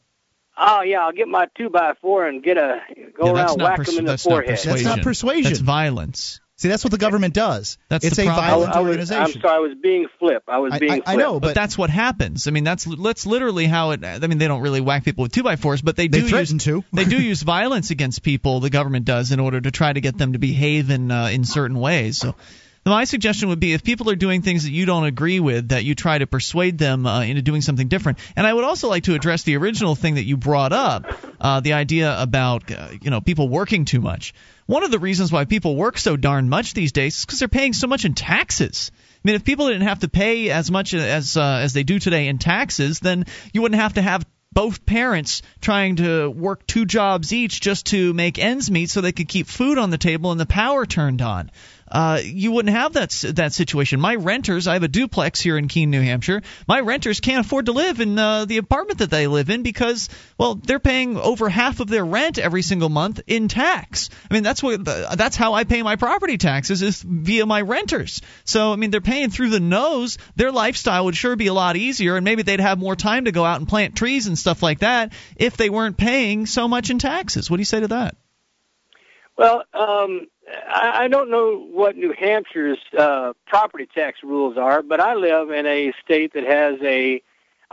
Oh 0.56 0.82
yeah, 0.82 1.00
I'll 1.00 1.12
get 1.12 1.26
my 1.26 1.46
two 1.56 1.68
by 1.68 1.94
four 2.00 2.28
and 2.28 2.40
get 2.42 2.56
a 2.58 2.80
go 3.18 3.26
Yeah, 3.26 3.32
around 3.32 3.34
that's 3.36 3.52
and 3.52 3.58
not 3.58 3.64
whack 3.70 3.76
pers- 3.78 3.86
them 3.88 3.98
in 3.98 4.04
the 4.04 4.12
that's 4.12 4.26
not 4.26 4.30
forehead. 4.32 4.50
That's 4.50 4.64
not 4.66 4.74
Persuasion. 4.74 5.02
persuasion. 5.02 5.44
That's 5.50 5.58
violence. 5.60 6.40
See, 6.56 6.68
that's 6.68 6.84
what 6.84 6.92
the 6.92 6.98
government 6.98 7.34
does. 7.34 7.78
That's 7.88 8.04
it's 8.04 8.16
the 8.16 8.22
a 8.22 8.26
problem. 8.26 8.44
violent 8.46 8.72
I 8.72 8.80
was, 8.80 8.88
organization. 8.90 9.22
I'm 9.24 9.40
sorry, 9.42 9.56
I 9.56 9.58
was 9.58 9.76
being 9.82 10.06
flip. 10.20 10.44
I 10.46 10.58
was 10.58 10.72
I- 10.72 10.78
being 10.78 10.92
I- 10.92 10.94
flip. 10.96 11.08
I 11.08 11.16
know, 11.16 11.40
But, 11.40 11.48
but 11.48 11.54
that's 11.56 11.76
what 11.76 11.90
happens. 11.90 12.46
I 12.46 12.52
mean, 12.52 12.62
that's 12.62 12.84
that's 12.84 13.26
literally 13.26 13.66
how 13.66 13.90
it. 13.90 14.04
I 14.04 14.18
mean, 14.26 14.38
they 14.38 14.46
don't 14.46 14.62
really 14.62 14.80
whack 14.80 15.04
people 15.04 15.22
with 15.22 15.32
two 15.32 15.42
by 15.42 15.56
fours, 15.56 15.82
but 15.82 15.96
they 15.96 16.06
They 16.06 16.20
do 16.20 16.28
threaten 16.28 16.56
use, 16.56 16.64
to. 16.64 16.84
they 16.92 17.04
do 17.04 17.20
use 17.20 17.42
violence 17.42 17.90
against 17.90 18.22
people. 18.22 18.60
The 18.60 18.70
government 18.70 19.04
does 19.04 19.32
in 19.32 19.40
order 19.40 19.60
to 19.60 19.70
try 19.72 19.92
to 19.92 20.00
get 20.00 20.16
them 20.16 20.34
to 20.34 20.38
behave 20.38 20.90
in 20.90 21.10
uh, 21.10 21.26
in 21.26 21.44
certain 21.44 21.78
ways. 21.78 22.18
So. 22.18 22.36
My 22.86 23.04
suggestion 23.04 23.48
would 23.48 23.60
be 23.60 23.72
if 23.72 23.82
people 23.82 24.10
are 24.10 24.14
doing 24.14 24.42
things 24.42 24.64
that 24.64 24.70
you 24.70 24.84
don't 24.84 25.04
agree 25.04 25.40
with, 25.40 25.70
that 25.70 25.84
you 25.84 25.94
try 25.94 26.18
to 26.18 26.26
persuade 26.26 26.76
them 26.76 27.06
uh, 27.06 27.22
into 27.22 27.40
doing 27.40 27.62
something 27.62 27.88
different. 27.88 28.18
And 28.36 28.46
I 28.46 28.52
would 28.52 28.64
also 28.64 28.88
like 28.90 29.04
to 29.04 29.14
address 29.14 29.42
the 29.42 29.56
original 29.56 29.94
thing 29.94 30.16
that 30.16 30.24
you 30.24 30.36
brought 30.36 30.74
up, 30.74 31.06
uh, 31.40 31.60
the 31.60 31.72
idea 31.72 32.14
about 32.20 32.70
uh, 32.70 32.88
you 33.00 33.10
know 33.10 33.22
people 33.22 33.48
working 33.48 33.86
too 33.86 34.02
much. 34.02 34.34
One 34.66 34.82
of 34.82 34.90
the 34.90 34.98
reasons 34.98 35.30
why 35.30 35.44
people 35.44 35.76
work 35.76 35.98
so 35.98 36.16
darn 36.16 36.48
much 36.48 36.72
these 36.72 36.92
days 36.92 37.18
is 37.18 37.24
because 37.24 37.38
they're 37.38 37.48
paying 37.48 37.74
so 37.74 37.86
much 37.86 38.04
in 38.04 38.14
taxes. 38.14 38.90
I 38.94 39.20
mean, 39.24 39.36
if 39.36 39.44
people 39.44 39.68
didn't 39.68 39.88
have 39.88 40.00
to 40.00 40.08
pay 40.08 40.50
as 40.50 40.70
much 40.70 40.94
as 40.94 41.36
uh, 41.36 41.60
as 41.62 41.72
they 41.72 41.82
do 41.82 41.98
today 41.98 42.28
in 42.28 42.38
taxes, 42.38 43.00
then 43.00 43.26
you 43.52 43.62
wouldn't 43.62 43.80
have 43.80 43.94
to 43.94 44.02
have 44.02 44.24
both 44.54 44.86
parents 44.86 45.42
trying 45.60 45.96
to 45.96 46.30
work 46.30 46.66
two 46.66 46.86
jobs 46.86 47.32
each 47.32 47.60
just 47.60 47.86
to 47.86 48.14
make 48.14 48.38
ends 48.38 48.70
meet 48.70 48.88
so 48.88 49.00
they 49.00 49.12
could 49.12 49.28
keep 49.28 49.48
food 49.48 49.78
on 49.78 49.90
the 49.90 49.98
table 49.98 50.30
and 50.30 50.40
the 50.40 50.46
power 50.46 50.86
turned 50.86 51.20
on. 51.20 51.50
Uh, 51.86 52.20
you 52.24 52.50
wouldn't 52.52 52.74
have 52.74 52.94
that 52.94 53.10
that 53.34 53.52
situation. 53.52 54.00
My 54.00 54.14
renters, 54.14 54.66
I 54.66 54.72
have 54.72 54.82
a 54.82 54.88
duplex 54.88 55.40
here 55.40 55.58
in 55.58 55.68
Keene, 55.68 55.90
New 55.90 56.00
Hampshire. 56.00 56.42
My 56.66 56.80
renters 56.80 57.20
can't 57.20 57.44
afford 57.44 57.66
to 57.66 57.72
live 57.72 58.00
in 58.00 58.18
uh, 58.18 58.46
the 58.46 58.56
apartment 58.56 59.00
that 59.00 59.10
they 59.10 59.26
live 59.26 59.50
in 59.50 59.62
because, 59.62 60.08
well, 60.38 60.54
they're 60.54 60.78
paying 60.78 61.18
over 61.18 61.48
half 61.48 61.80
of 61.80 61.88
their 61.88 62.04
rent 62.04 62.38
every 62.38 62.62
single 62.62 62.88
month 62.88 63.20
in 63.26 63.48
tax. 63.48 64.08
I 64.30 64.34
mean, 64.34 64.42
that's 64.42 64.62
what 64.62 64.84
that's 64.84 65.36
how 65.36 65.54
I 65.54 65.64
pay 65.64 65.82
my 65.82 65.96
property 65.96 66.38
taxes 66.38 66.80
is 66.82 67.02
via 67.02 67.44
my 67.44 67.60
renters. 67.60 68.22
So, 68.44 68.72
I 68.72 68.76
mean, 68.76 68.90
they're 68.90 69.00
paying 69.00 69.30
through 69.30 69.50
the 69.50 69.60
nose. 69.60 70.18
Their 70.36 70.52
lifestyle 70.52 71.04
would 71.04 71.16
sure 71.16 71.36
be 71.36 71.48
a 71.48 71.54
lot 71.54 71.76
easier, 71.76 72.16
and 72.16 72.24
maybe 72.24 72.42
they'd 72.42 72.60
have 72.60 72.78
more 72.78 72.96
time 72.96 73.26
to 73.26 73.32
go 73.32 73.44
out 73.44 73.58
and 73.58 73.68
plant 73.68 73.94
trees 73.94 74.26
and 74.26 74.38
stuff 74.38 74.62
like 74.62 74.80
that 74.80 75.12
if 75.36 75.56
they 75.56 75.70
weren't 75.70 75.96
paying 75.96 76.46
so 76.46 76.66
much 76.66 76.90
in 76.90 76.98
taxes. 76.98 77.50
What 77.50 77.58
do 77.58 77.60
you 77.60 77.66
say 77.66 77.80
to 77.80 77.88
that? 77.88 78.16
Well, 79.36 79.64
um, 79.72 80.28
I, 80.68 81.08
don't 81.08 81.30
know 81.30 81.56
what 81.56 81.96
New 81.96 82.12
Hampshire's 82.12 82.78
uh, 82.98 83.32
property 83.46 83.88
tax 83.94 84.18
rules 84.22 84.56
are, 84.58 84.82
but 84.82 85.00
I 85.00 85.14
live 85.14 85.50
in 85.50 85.66
a 85.66 85.92
state 86.04 86.32
that 86.34 86.44
has 86.44 86.78
a. 86.82 87.22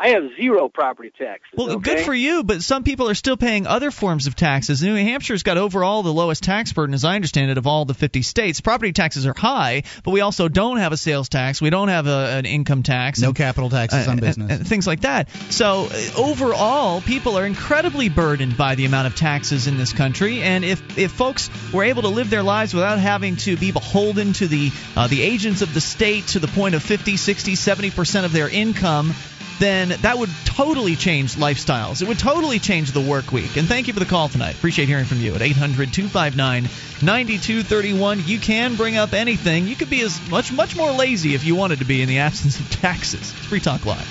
I 0.01 0.09
have 0.09 0.23
zero 0.35 0.67
property 0.67 1.11
taxes. 1.15 1.51
Well, 1.55 1.69
okay? 1.73 1.95
good 1.95 2.05
for 2.05 2.13
you, 2.13 2.43
but 2.43 2.63
some 2.63 2.83
people 2.83 3.07
are 3.07 3.13
still 3.13 3.37
paying 3.37 3.67
other 3.67 3.91
forms 3.91 4.25
of 4.25 4.35
taxes. 4.35 4.81
New 4.81 4.95
Hampshire's 4.95 5.43
got 5.43 5.57
overall 5.57 6.01
the 6.01 6.11
lowest 6.11 6.41
tax 6.41 6.73
burden, 6.73 6.95
as 6.95 7.05
I 7.05 7.13
understand 7.13 7.51
it, 7.51 7.59
of 7.59 7.67
all 7.67 7.85
the 7.85 7.93
50 7.93 8.23
states. 8.23 8.61
Property 8.61 8.93
taxes 8.93 9.27
are 9.27 9.35
high, 9.37 9.83
but 10.03 10.09
we 10.09 10.21
also 10.21 10.47
don't 10.47 10.77
have 10.77 10.91
a 10.91 10.97
sales 10.97 11.29
tax. 11.29 11.61
We 11.61 11.69
don't 11.69 11.89
have 11.89 12.07
a, 12.07 12.37
an 12.37 12.47
income 12.47 12.81
tax. 12.81 13.21
no 13.21 13.27
and- 13.27 13.35
capital 13.35 13.69
taxes 13.69 14.07
uh, 14.07 14.09
on 14.09 14.17
and- 14.17 14.21
business. 14.21 14.51
and 14.51 14.67
things 14.67 14.87
like 14.87 15.01
that. 15.01 15.29
So 15.51 15.87
uh, 15.91 16.09
overall, 16.17 17.01
people 17.01 17.37
are 17.37 17.45
incredibly 17.45 18.09
burdened 18.09 18.57
by 18.57 18.73
the 18.73 18.85
amount 18.85 19.05
of 19.05 19.15
taxes 19.15 19.67
in 19.67 19.77
this 19.77 19.93
country. 19.93 20.41
And 20.41 20.65
if 20.65 20.97
if 20.97 21.11
folks 21.11 21.51
were 21.71 21.83
able 21.83 22.01
to 22.01 22.07
live 22.09 22.31
their 22.31 22.43
lives 22.43 22.73
without 22.73 22.97
having 22.97 23.35
to 23.37 23.55
be 23.55 23.71
beholden 23.71 24.33
to 24.33 24.47
the 24.47 24.71
uh, 24.97 25.07
the 25.07 25.21
agents 25.21 25.61
of 25.61 25.75
the 25.75 25.81
state 25.81 26.25
to 26.29 26.39
the 26.39 26.47
point 26.47 26.73
of 26.73 26.81
50, 26.81 27.17
60, 27.17 27.53
70 27.53 27.91
percent 27.91 28.25
of 28.25 28.33
their 28.33 28.49
income. 28.49 29.13
Then 29.61 29.89
that 30.01 30.17
would 30.17 30.31
totally 30.43 30.95
change 30.95 31.35
lifestyles. 31.35 32.01
It 32.01 32.07
would 32.07 32.17
totally 32.17 32.57
change 32.57 32.93
the 32.93 32.99
work 32.99 33.31
week. 33.31 33.57
And 33.57 33.67
thank 33.67 33.85
you 33.85 33.93
for 33.93 33.99
the 33.99 34.07
call 34.07 34.27
tonight. 34.27 34.55
Appreciate 34.55 34.88
hearing 34.88 35.05
from 35.05 35.19
you 35.19 35.35
at 35.35 35.43
800 35.43 35.93
259 35.93 36.63
9231. 37.03 38.23
You 38.25 38.39
can 38.39 38.75
bring 38.75 38.97
up 38.97 39.13
anything. 39.13 39.67
You 39.67 39.75
could 39.75 39.91
be 39.91 40.01
as 40.01 40.19
much, 40.31 40.51
much 40.51 40.75
more 40.75 40.91
lazy 40.91 41.35
if 41.35 41.45
you 41.45 41.53
wanted 41.53 41.77
to 41.77 41.85
be 41.85 42.01
in 42.01 42.09
the 42.09 42.17
absence 42.17 42.59
of 42.59 42.67
taxes. 42.71 43.19
It's 43.19 43.45
Free 43.45 43.59
Talk 43.59 43.85
Live. 43.85 44.07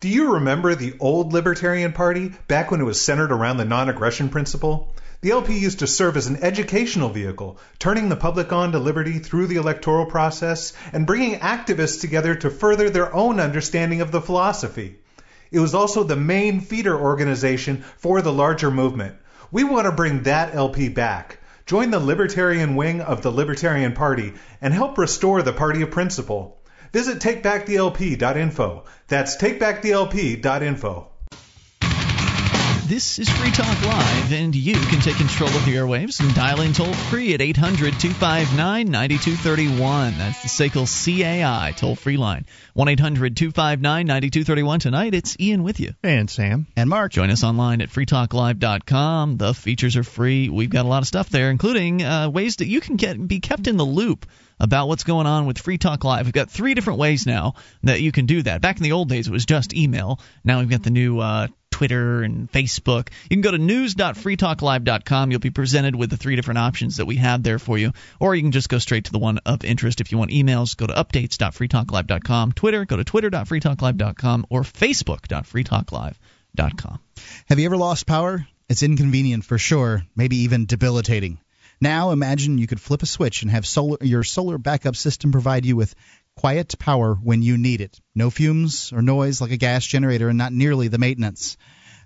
Do 0.00 0.08
you 0.08 0.32
remember 0.32 0.74
the 0.74 0.94
old 0.98 1.32
Libertarian 1.32 1.92
Party 1.92 2.32
back 2.48 2.72
when 2.72 2.80
it 2.80 2.84
was 2.84 3.00
centered 3.00 3.30
around 3.30 3.58
the 3.58 3.64
non 3.64 3.88
aggression 3.88 4.30
principle? 4.30 4.92
The 5.20 5.32
LP 5.32 5.58
used 5.58 5.80
to 5.80 5.88
serve 5.88 6.16
as 6.16 6.28
an 6.28 6.44
educational 6.44 7.08
vehicle, 7.08 7.58
turning 7.80 8.08
the 8.08 8.14
public 8.14 8.52
on 8.52 8.70
to 8.70 8.78
liberty 8.78 9.18
through 9.18 9.48
the 9.48 9.56
electoral 9.56 10.06
process 10.06 10.72
and 10.92 11.08
bringing 11.08 11.40
activists 11.40 12.00
together 12.00 12.36
to 12.36 12.50
further 12.50 12.88
their 12.88 13.12
own 13.12 13.40
understanding 13.40 14.00
of 14.00 14.12
the 14.12 14.20
philosophy. 14.20 15.00
It 15.50 15.58
was 15.58 15.74
also 15.74 16.04
the 16.04 16.14
main 16.14 16.60
feeder 16.60 16.96
organization 16.96 17.82
for 17.96 18.22
the 18.22 18.32
larger 18.32 18.70
movement. 18.70 19.16
We 19.50 19.64
want 19.64 19.86
to 19.86 19.92
bring 19.92 20.22
that 20.22 20.54
LP 20.54 20.88
back. 20.88 21.38
Join 21.66 21.90
the 21.90 21.98
libertarian 21.98 22.76
wing 22.76 23.00
of 23.00 23.22
the 23.22 23.32
Libertarian 23.32 23.94
Party 23.94 24.34
and 24.60 24.72
help 24.72 24.98
restore 24.98 25.42
the 25.42 25.52
party 25.52 25.82
of 25.82 25.90
principle. 25.90 26.60
Visit 26.92 27.18
takebackthelp.info. 27.18 28.84
That's 29.08 29.36
takebackthelp.info. 29.36 31.08
This 32.88 33.18
is 33.18 33.28
Free 33.28 33.50
Talk 33.50 33.84
Live, 33.84 34.32
and 34.32 34.54
you 34.54 34.72
can 34.72 35.00
take 35.02 35.16
control 35.16 35.50
of 35.50 35.62
the 35.66 35.74
airwaves 35.74 36.20
and 36.20 36.34
dial 36.34 36.62
in 36.62 36.72
toll 36.72 36.94
free 36.94 37.34
at 37.34 37.42
800 37.42 38.00
259 38.00 38.90
9231. 38.90 40.16
That's 40.16 40.40
the 40.40 40.48
SACL 40.48 40.86
CAI 40.86 41.74
toll 41.76 41.96
free 41.96 42.16
line. 42.16 42.46
1 42.72 42.88
800 42.88 43.36
259 43.36 44.06
9231. 44.06 44.80
Tonight, 44.80 45.12
it's 45.12 45.36
Ian 45.38 45.64
with 45.64 45.80
you. 45.80 45.92
And 46.02 46.30
Sam. 46.30 46.66
And 46.76 46.88
Mark. 46.88 47.12
Join 47.12 47.28
us 47.28 47.44
online 47.44 47.82
at 47.82 47.90
freetalklive.com. 47.90 49.36
The 49.36 49.52
features 49.52 49.98
are 49.98 50.02
free. 50.02 50.48
We've 50.48 50.70
got 50.70 50.86
a 50.86 50.88
lot 50.88 51.02
of 51.02 51.08
stuff 51.08 51.28
there, 51.28 51.50
including 51.50 52.02
uh, 52.02 52.30
ways 52.30 52.56
that 52.56 52.68
you 52.68 52.80
can 52.80 52.96
get 52.96 53.28
be 53.28 53.40
kept 53.40 53.66
in 53.66 53.76
the 53.76 53.84
loop 53.84 54.24
about 54.60 54.88
what's 54.88 55.04
going 55.04 55.26
on 55.26 55.46
with 55.46 55.58
Free 55.58 55.78
Talk 55.78 56.04
Live. 56.04 56.26
We've 56.26 56.32
got 56.32 56.50
three 56.50 56.74
different 56.74 56.98
ways 56.98 57.26
now 57.26 57.54
that 57.82 58.00
you 58.00 58.12
can 58.12 58.26
do 58.26 58.42
that. 58.42 58.60
Back 58.60 58.76
in 58.76 58.82
the 58.82 58.92
old 58.92 59.08
days, 59.08 59.28
it 59.28 59.32
was 59.32 59.46
just 59.46 59.74
email. 59.74 60.20
Now 60.44 60.60
we've 60.60 60.70
got 60.70 60.82
the 60.82 60.90
new 60.90 61.20
uh, 61.20 61.48
Twitter 61.70 62.22
and 62.22 62.50
Facebook. 62.50 63.08
You 63.30 63.36
can 63.36 63.42
go 63.42 63.52
to 63.52 63.58
news.freetalklive.com. 63.58 65.30
You'll 65.30 65.40
be 65.40 65.50
presented 65.50 65.94
with 65.94 66.10
the 66.10 66.16
three 66.16 66.34
different 66.34 66.58
options 66.58 66.96
that 66.96 67.06
we 67.06 67.16
have 67.16 67.42
there 67.42 67.60
for 67.60 67.78
you. 67.78 67.92
Or 68.18 68.34
you 68.34 68.42
can 68.42 68.52
just 68.52 68.68
go 68.68 68.78
straight 68.78 69.04
to 69.04 69.12
the 69.12 69.20
one 69.20 69.38
of 69.46 69.64
interest. 69.64 70.00
If 70.00 70.10
you 70.10 70.18
want 70.18 70.32
emails, 70.32 70.76
go 70.76 70.86
to 70.86 70.92
updates.freetalklive.com. 70.92 72.52
Twitter, 72.52 72.84
go 72.84 72.96
to 72.96 73.04
twitter.freetalklive.com 73.04 74.46
or 74.50 74.62
facebook.freetalklive.com. 74.62 76.98
Have 77.48 77.58
you 77.58 77.66
ever 77.66 77.76
lost 77.76 78.06
power? 78.06 78.46
It's 78.68 78.82
inconvenient 78.82 79.44
for 79.44 79.56
sure, 79.56 80.02
maybe 80.16 80.38
even 80.38 80.66
debilitating. 80.66 81.38
Now 81.80 82.10
imagine 82.10 82.58
you 82.58 82.66
could 82.66 82.80
flip 82.80 83.02
a 83.02 83.06
switch 83.06 83.42
and 83.42 83.50
have 83.50 83.66
solar, 83.66 83.98
your 84.00 84.24
solar 84.24 84.58
backup 84.58 84.96
system 84.96 85.30
provide 85.32 85.64
you 85.64 85.76
with 85.76 85.94
quiet 86.36 86.78
power 86.78 87.14
when 87.14 87.42
you 87.42 87.56
need 87.58 87.80
it. 87.80 88.00
No 88.14 88.30
fumes 88.30 88.92
or 88.92 89.02
noise 89.02 89.40
like 89.40 89.50
a 89.50 89.56
gas 89.56 89.84
generator 89.84 90.28
and 90.28 90.38
not 90.38 90.52
nearly 90.52 90.88
the 90.88 90.98
maintenance. 90.98 91.56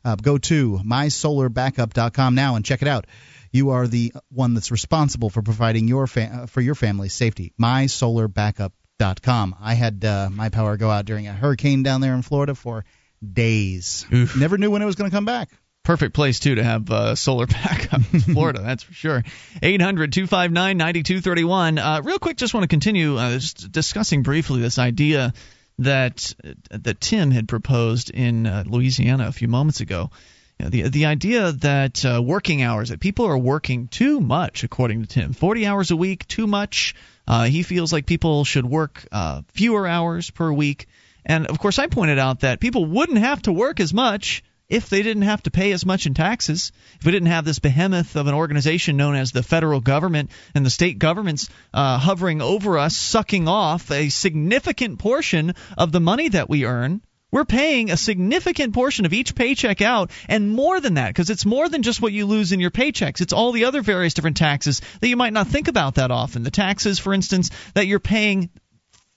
Uh, 0.05 0.17
go 0.17 0.37
to 0.37 0.81
mysolarbackup.com 0.85 2.35
now 2.35 2.57
and 2.57 2.65
check 2.65 2.83
it 2.83 2.89
out. 2.89 3.07
You 3.53 3.71
are 3.71 3.87
the 3.87 4.13
one 4.31 4.55
that's 4.55 4.71
responsible 4.71 5.31
for 5.31 5.43
providing 5.43 5.87
your 5.87 6.07
fa- 6.07 6.47
for 6.49 6.61
your 6.61 6.75
family's 6.75 7.13
safety. 7.13 7.53
mysolarbackup.com. 7.61 9.57
I 9.61 9.75
had 9.75 10.05
uh, 10.05 10.31
my 10.31 10.49
power 10.49 10.77
go 10.77 10.91
out 10.91 11.05
during 11.05 11.29
a 11.29 11.33
hurricane 11.33 11.83
down 11.83 12.01
there 12.01 12.15
in 12.15 12.23
Florida 12.23 12.55
for 12.55 12.85
days. 13.23 14.07
Oof. 14.13 14.37
Never 14.37 14.59
knew 14.59 14.71
when 14.71 14.83
it 14.83 14.87
was 14.87 14.97
going 14.97 15.11
to 15.11 15.15
come 15.15 15.27
back 15.27 15.51
perfect 15.83 16.15
place 16.15 16.41
too 16.41 16.55
to 16.55 16.65
have 16.65 16.91
uh, 16.91 17.15
solar 17.15 17.47
backup 17.53 18.01
in 18.13 18.21
Florida. 18.21 18.61
that's 18.63 18.83
for 18.83 18.93
sure. 18.93 19.23
800-259-9231. 19.63 21.79
Uh, 21.79 22.03
real 22.03 22.19
quick, 22.19 22.37
just 22.37 22.53
want 22.55 22.65
to 22.65 22.69
continue 22.69 23.17
uh, 23.17 23.33
just 23.33 23.73
discussing 23.73 24.23
briefly 24.23 24.61
this 24.61 24.79
idea 24.79 25.33
that 25.79 26.35
that 26.71 27.01
Tim 27.01 27.31
had 27.31 27.49
proposed 27.49 28.11
in 28.11 28.47
uh, 28.47 28.65
Louisiana 28.67 29.29
a 29.29 29.33
few 29.33 29.49
moments 29.49 29.81
ago. 29.81 30.11
You 30.59 30.67
know, 30.67 30.71
the 30.71 30.89
the 30.89 31.07
idea 31.07 31.53
that 31.53 32.05
uh, 32.05 32.23
working 32.23 32.63
hours 32.63 32.91
that 32.91 33.01
people 33.01 33.25
are 33.27 33.39
working 33.39 33.89
too 33.89 34.21
much, 34.21 34.65
according 34.65 35.01
to 35.03 35.09
Tim, 35.09 35.33
40 35.33 35.67
hours 35.67 35.91
a 35.91 35.97
week, 35.97 36.29
too 36.29 36.47
much. 36.47 36.95
Uh, 37.27 37.45
he 37.45 37.63
feels 37.63 37.91
like 37.93 38.05
people 38.05 38.45
should 38.45 38.67
work 38.67 39.07
fewer 39.53 39.87
hours 39.87 40.31
per 40.31 40.53
week. 40.53 40.89
And 41.25 41.47
of 41.47 41.61
course, 41.61 41.79
I 41.79 41.87
pointed 41.87 42.19
out 42.19 42.41
that 42.41 42.59
people 42.59 42.85
wouldn't 42.85 43.19
have 43.19 43.43
to 43.43 43.53
work 43.53 43.79
as 43.79 43.95
much 43.95 44.43
if 44.73 44.89
they 44.89 45.03
didn't 45.03 45.25
have 45.25 45.43
to 45.43 45.51
pay 45.51 45.73
as 45.73 45.85
much 45.85 46.07
in 46.07 46.15
taxes, 46.15 46.73
if 46.99 47.05
we 47.05 47.13
didn't 47.13 47.29
have 47.29 47.45
this 47.45 47.59
behemoth 47.59 48.17
of 48.17 48.27
an 48.27 48.35
organization 48.35 48.97
known 48.97 49.15
as 49.15 49.31
the 49.31 49.43
federal 49.43 49.81
government 49.81 50.31
and 50.55 50.65
the 50.65 50.71
state 50.71 50.99
governments 50.99 51.51
uh, 51.75 51.99
hovering 51.99 52.41
over 52.41 52.79
us, 52.79 52.97
sucking 52.97 53.49
off 53.49 53.91
a 53.91 54.09
significant 54.09 54.99
portion 54.99 55.55
of 55.77 55.93
the 55.93 56.01
money 56.01 56.31
that 56.31 56.49
we 56.49 56.65
earn. 56.65 57.03
We're 57.31 57.45
paying 57.45 57.91
a 57.91 57.97
significant 57.99 58.73
portion 58.73 59.05
of 59.05 59.13
each 59.13 59.35
paycheck 59.35 59.83
out, 59.83 60.11
and 60.27 60.51
more 60.51 60.81
than 60.81 60.95
that, 60.95 61.09
because 61.09 61.29
it's 61.29 61.47
more 61.47 61.69
than 61.69 61.83
just 61.83 62.01
what 62.01 62.13
you 62.13 62.25
lose 62.25 62.53
in 62.53 62.61
your 62.61 62.71
paychecks. 62.71 63.21
It's 63.21 63.33
all 63.33 63.53
the 63.53 63.67
other 63.67 63.83
various 63.83 64.15
different 64.15 64.39
taxes 64.39 64.81
that 65.01 65.09
you 65.09 65.17
might 65.17 65.33
not 65.35 65.49
think 65.49 65.69
about 65.69 65.97
that 65.97 66.11
often. 66.11 66.43
The 66.43 66.51
taxes, 66.51 66.99
for 66.99 67.13
instance, 67.13 67.51
that 67.75 67.87
you're 67.87 68.01
paying 68.01 68.51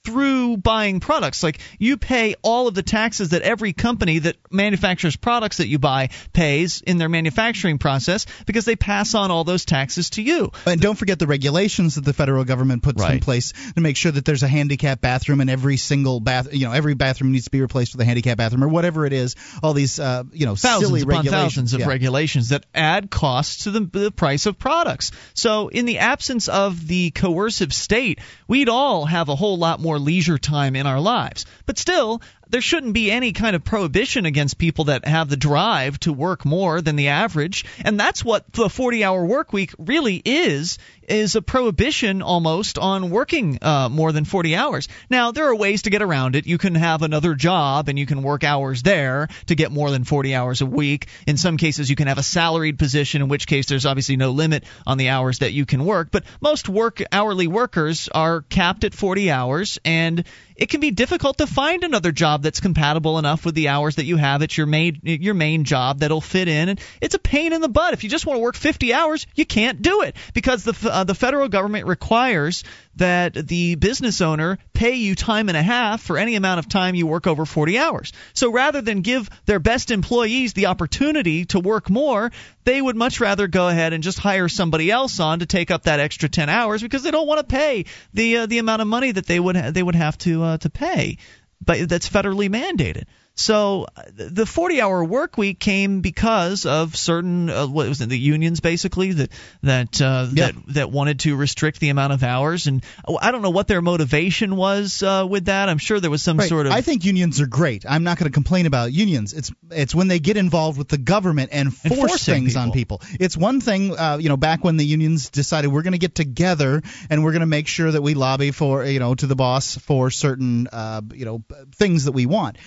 through 0.06 0.57
buying 0.57 0.99
products. 0.99 1.44
Like 1.44 1.60
you 1.80 1.98
pay 1.98 2.36
all 2.41 2.68
of 2.68 2.76
the 2.76 2.84
taxes 2.84 3.30
that 3.30 3.41
every 3.41 3.73
company 3.73 4.19
that 4.19 4.38
manufactures 4.52 5.15
products 5.15 5.57
that 5.57 5.68
you 5.68 5.80
buy 5.80 6.10
pays 6.32 6.82
in 6.82 6.98
their 6.98 7.10
manufacturing 7.10 7.77
process 7.77 8.26
because 8.45 8.65
they 8.65 8.76
pass 8.76 9.15
on 9.15 9.32
all 9.32 9.44
those 9.44 9.65
taxes 9.65 10.11
to 10.11 10.22
you. 10.22 10.52
And 10.65 10.80
don't 10.80 10.95
forget 10.95 11.19
the 11.19 11.27
regulations 11.27 11.95
that 11.95 12.06
the 12.06 12.14
federal 12.14 12.44
government 12.44 12.84
puts 12.84 13.02
right. 13.02 13.15
in 13.15 13.19
place 13.19 13.53
to 13.76 13.82
make 13.82 13.98
sure 13.98 14.11
that 14.11 14.26
there's 14.26 14.44
a 14.44 14.48
handicap 14.48 15.02
bathroom 15.02 15.41
in 15.41 15.49
every 15.49 15.77
single 15.77 16.19
bath. 16.19 16.53
You 16.53 16.68
know, 16.68 16.72
every 16.72 16.94
bathroom 16.94 17.32
needs 17.32 17.45
to 17.45 17.52
be 17.52 17.61
replaced 17.61 17.94
with 17.94 18.02
a 18.02 18.06
handicap 18.06 18.38
bathroom 18.38 18.64
or 18.64 18.68
whatever 18.68 19.06
it 19.06 19.14
is. 19.14 19.36
All 19.64 19.73
these, 19.73 19.99
uh, 19.99 20.23
you 20.32 20.45
know, 20.45 20.56
thousands 20.56 20.88
silly 20.88 21.02
upon 21.02 21.18
regulations. 21.18 21.32
thousands 21.32 21.73
of 21.73 21.80
yeah. 21.82 21.88
regulations 21.88 22.49
that 22.49 22.65
add 22.73 23.10
costs 23.10 23.64
to 23.64 23.72
the, 23.72 23.80
the 23.82 24.11
price 24.11 24.45
of 24.45 24.60
products. 24.60 25.11
So 25.34 25.69
in 25.69 25.86
the 25.86 25.99
absence 25.99 26.48
of 26.48 26.88
the 26.88 27.11
coercive 27.11 27.73
state, 27.73 28.19
we'd 28.48 28.69
all 28.69 29.06
have 29.06 29.30
a 29.30 29.36
whole 29.36 29.57
lot 29.57 29.80
more 29.80 29.94
leisure 29.99 30.38
time 30.38 30.76
in 30.76 30.88
our 30.88 30.99
lives. 30.99 31.45
But 31.65 31.77
still, 31.77 32.22
there 32.56 32.61
shouldn't 32.61 32.94
be 32.94 33.11
any 33.11 33.34
kind 33.34 33.53
of 33.53 33.65
prohibition 33.65 34.26
against 34.26 34.57
people 34.57 34.86
that 34.86 35.06
have 35.06 35.27
the 35.27 35.36
drive 35.36 35.99
to 35.99 36.14
work 36.14 36.45
more 36.45 36.80
than 36.80 36.95
the 36.95 37.10
average. 37.10 37.65
And 37.84 37.99
that's 37.99 38.23
what 38.23 38.49
the 38.53 38.69
40 38.69 39.03
hour 39.03 39.26
work 39.26 39.52
week 39.52 39.73
really 39.77 40.22
is 40.23 40.77
is 41.07 41.36
a 41.36 41.41
prohibition 41.41 42.22
almost 42.22 42.80
on 42.80 43.10
working 43.10 43.60
uh, 43.61 43.90
more 43.90 44.11
than 44.11 44.26
40 44.26 44.56
hours. 44.56 44.88
Now 45.10 45.32
there 45.32 45.48
are 45.49 45.56
ways 45.56 45.84
to 45.84 45.90
get 45.90 46.02
around 46.02 46.38
it. 46.38 46.48
You 46.48 46.57
can 46.57 46.76
have 46.76 47.02
another 47.02 47.36
job 47.36 47.90
and 47.90 47.99
you 47.99 48.06
can 48.06 48.23
work 48.23 48.45
hours 48.45 48.82
there 48.82 49.27
to 49.48 49.56
get 49.56 49.72
more 49.72 49.91
than 49.91 50.06
40 50.06 50.34
hours 50.34 50.61
a 50.61 50.65
week. 50.65 51.07
In 51.27 51.38
some 51.38 51.57
cases 51.57 51.90
you 51.90 51.95
can 51.98 52.07
have 52.07 52.18
a 52.18 52.23
salaried 52.23 52.80
position 52.80 53.22
in 53.22 53.27
which 53.27 53.48
case 53.48 53.68
there's 53.68 53.86
obviously 53.86 54.15
no 54.15 54.32
limit 54.32 54.64
on 54.88 54.98
the 54.98 55.10
hours 55.10 55.40
that 55.40 55.52
you 55.52 55.65
can 55.65 55.86
work. 55.86 56.07
But 56.10 56.23
most 56.41 56.69
work 56.69 57.02
hourly 57.11 57.48
workers 57.48 58.07
are 58.07 58.41
capped 58.44 58.86
at 58.86 58.94
40 58.94 59.30
hours 59.30 59.77
and 59.84 60.23
it 60.56 60.69
can 60.69 60.80
be 60.80 60.91
difficult 60.91 61.38
to 61.40 61.48
find 61.48 61.84
another 61.84 62.11
job 62.11 62.41
that's 62.41 62.60
compatible 62.60 63.19
enough 63.19 63.45
with 63.45 63.56
the 63.56 63.69
hours 63.69 63.95
that 63.95 64.06
you 64.06 64.18
have 64.18 64.41
at 64.41 64.57
your 64.57 64.68
main 64.68 64.99
your 65.03 65.34
main 65.34 65.64
job 65.64 65.99
that'll 65.99 66.22
fit 66.22 66.48
in. 66.48 66.69
And 66.69 66.82
it's 67.02 67.15
a 67.15 67.19
pain 67.19 67.53
in 67.53 67.61
the 67.61 67.69
butt. 67.69 67.94
If 67.94 68.03
you 68.03 68.10
just 68.10 68.26
want 68.26 68.38
to 68.38 68.41
work 68.41 68.56
50 68.56 68.94
hours, 68.94 69.27
you 69.36 69.45
can't 69.45 69.82
do 69.82 70.02
it 70.03 70.15
because 70.34 70.64
the 70.64 70.90
uh, 70.90 71.03
the 71.03 71.15
federal 71.15 71.49
government 71.49 71.88
requires 71.88 72.64
that 72.95 73.34
the 73.34 73.76
business 73.76 74.22
owner 74.22 74.57
pay 74.73 74.95
you 74.95 75.15
time 75.15 75.49
and 75.49 75.57
a 75.57 75.61
half 75.61 76.01
for 76.01 76.17
any 76.17 76.35
amount 76.35 76.59
of 76.59 76.69
time 76.69 76.95
you 76.95 77.07
work 77.07 77.27
over 77.27 77.45
40 77.45 77.77
hours. 77.77 78.13
So 78.34 78.51
rather 78.51 78.81
than 78.81 79.01
give 79.01 79.30
their 79.45 79.59
best 79.59 79.91
employees 79.91 80.53
the 80.53 80.67
opportunity 80.67 81.45
to 81.45 81.59
work 81.59 81.89
more, 81.89 82.31
they 82.63 82.81
would 82.81 82.95
much 82.95 83.19
rather 83.19 83.47
go 83.47 83.67
ahead 83.67 83.93
and 83.93 84.03
just 84.03 84.19
hire 84.19 84.47
somebody 84.47 84.89
else 84.89 85.19
on 85.19 85.39
to 85.39 85.45
take 85.45 85.72
up 85.72 85.84
that 85.84 85.99
extra 85.99 86.30
10 86.30 86.49
hours 86.49 86.81
because 86.81 87.03
they 87.03 87.11
don't 87.11 87.27
want 87.27 87.39
to 87.39 87.55
pay 87.55 87.85
the 88.13 88.38
uh, 88.38 88.45
the 88.45 88.59
amount 88.59 88.81
of 88.81 88.88
money 88.88 89.11
that 89.11 89.26
they 89.26 89.39
would 89.39 89.55
ha- 89.55 89.72
they 89.72 89.84
would 89.84 89.95
have 89.95 90.17
to 90.19 90.43
uh, 90.43 90.57
to 90.57 90.69
pay. 90.69 91.17
But 91.63 91.88
that's 91.89 92.09
federally 92.09 92.49
mandated. 92.49 93.05
So 93.37 93.87
the 94.13 94.45
40-hour 94.45 95.03
work 95.03 95.37
week 95.37 95.59
came 95.59 95.99
because 96.01 96.65
of 96.65 96.95
certain 96.95 97.49
uh, 97.49 97.67
what 97.67 97.87
was 97.89 97.99
it 97.99 98.07
the 98.07 98.17
unions 98.17 98.61
basically 98.61 99.11
that 99.11 99.29
that 99.61 100.01
uh, 100.01 100.27
Yeah. 100.31 100.51
that 100.51 100.55
that 100.75 100.91
wanted 100.91 101.19
to 101.21 101.35
restrict 101.35 101.79
the 101.81 101.89
amount 101.89 102.13
of 102.13 102.23
hours 102.23 102.67
and 102.67 102.83
oh, 103.05 103.19
I 103.21 103.31
don't 103.31 103.41
know 103.41 103.49
what 103.49 103.67
their 103.67 103.81
motivation 103.81 104.55
was 104.55 105.03
uh, 105.03 105.27
with 105.29 105.45
that. 105.45 105.67
I'm 105.67 105.77
sure 105.79 105.99
there 105.99 106.09
was 106.09 106.23
some 106.23 106.37
Right. 106.37 106.47
sort 106.47 106.65
of 106.65 106.71
I 106.71 106.79
think 106.81 107.03
unions 107.03 107.41
are 107.41 107.47
great. 107.47 107.85
I'm 107.87 108.03
not 108.03 108.17
going 108.17 108.29
to 108.31 108.33
complain 108.33 108.67
about 108.67 108.93
unions. 108.93 109.33
It's 109.33 109.51
it's 109.69 109.93
when 109.93 110.07
they 110.07 110.19
get 110.19 110.37
involved 110.37 110.77
with 110.77 110.87
the 110.87 110.97
government 110.97 111.49
and 111.51 111.75
force 111.75 111.91
Enforcing 111.91 112.33
things 112.35 112.55
on 112.55 112.71
people. 112.71 113.01
It's 113.19 113.35
one 113.35 113.59
thing, 113.59 113.97
uh, 113.97 114.17
you 114.19 114.29
know, 114.29 114.37
back 114.37 114.63
when 114.63 114.77
the 114.77 114.85
unions 114.85 115.29
decided 115.29 115.67
we're 115.71 115.81
going 115.81 115.93
to 115.93 115.97
get 115.99 116.15
together 116.15 116.81
and 117.09 117.23
we're 117.23 117.31
going 117.31 117.41
to 117.41 117.45
make 117.47 117.67
sure 117.67 117.91
that 117.91 118.01
we 118.01 118.13
lobby 118.13 118.51
for, 118.51 118.85
you 118.85 118.99
know, 118.99 119.13
to 119.15 119.27
the 119.27 119.35
boss 119.35 119.77
for 119.77 120.09
certain, 120.09 120.67
uh, 120.71 121.01
you 121.13 121.25
know, 121.25 121.43
things 121.75 122.05
that 122.05 122.13
we 122.13 122.25
want. 122.25 122.57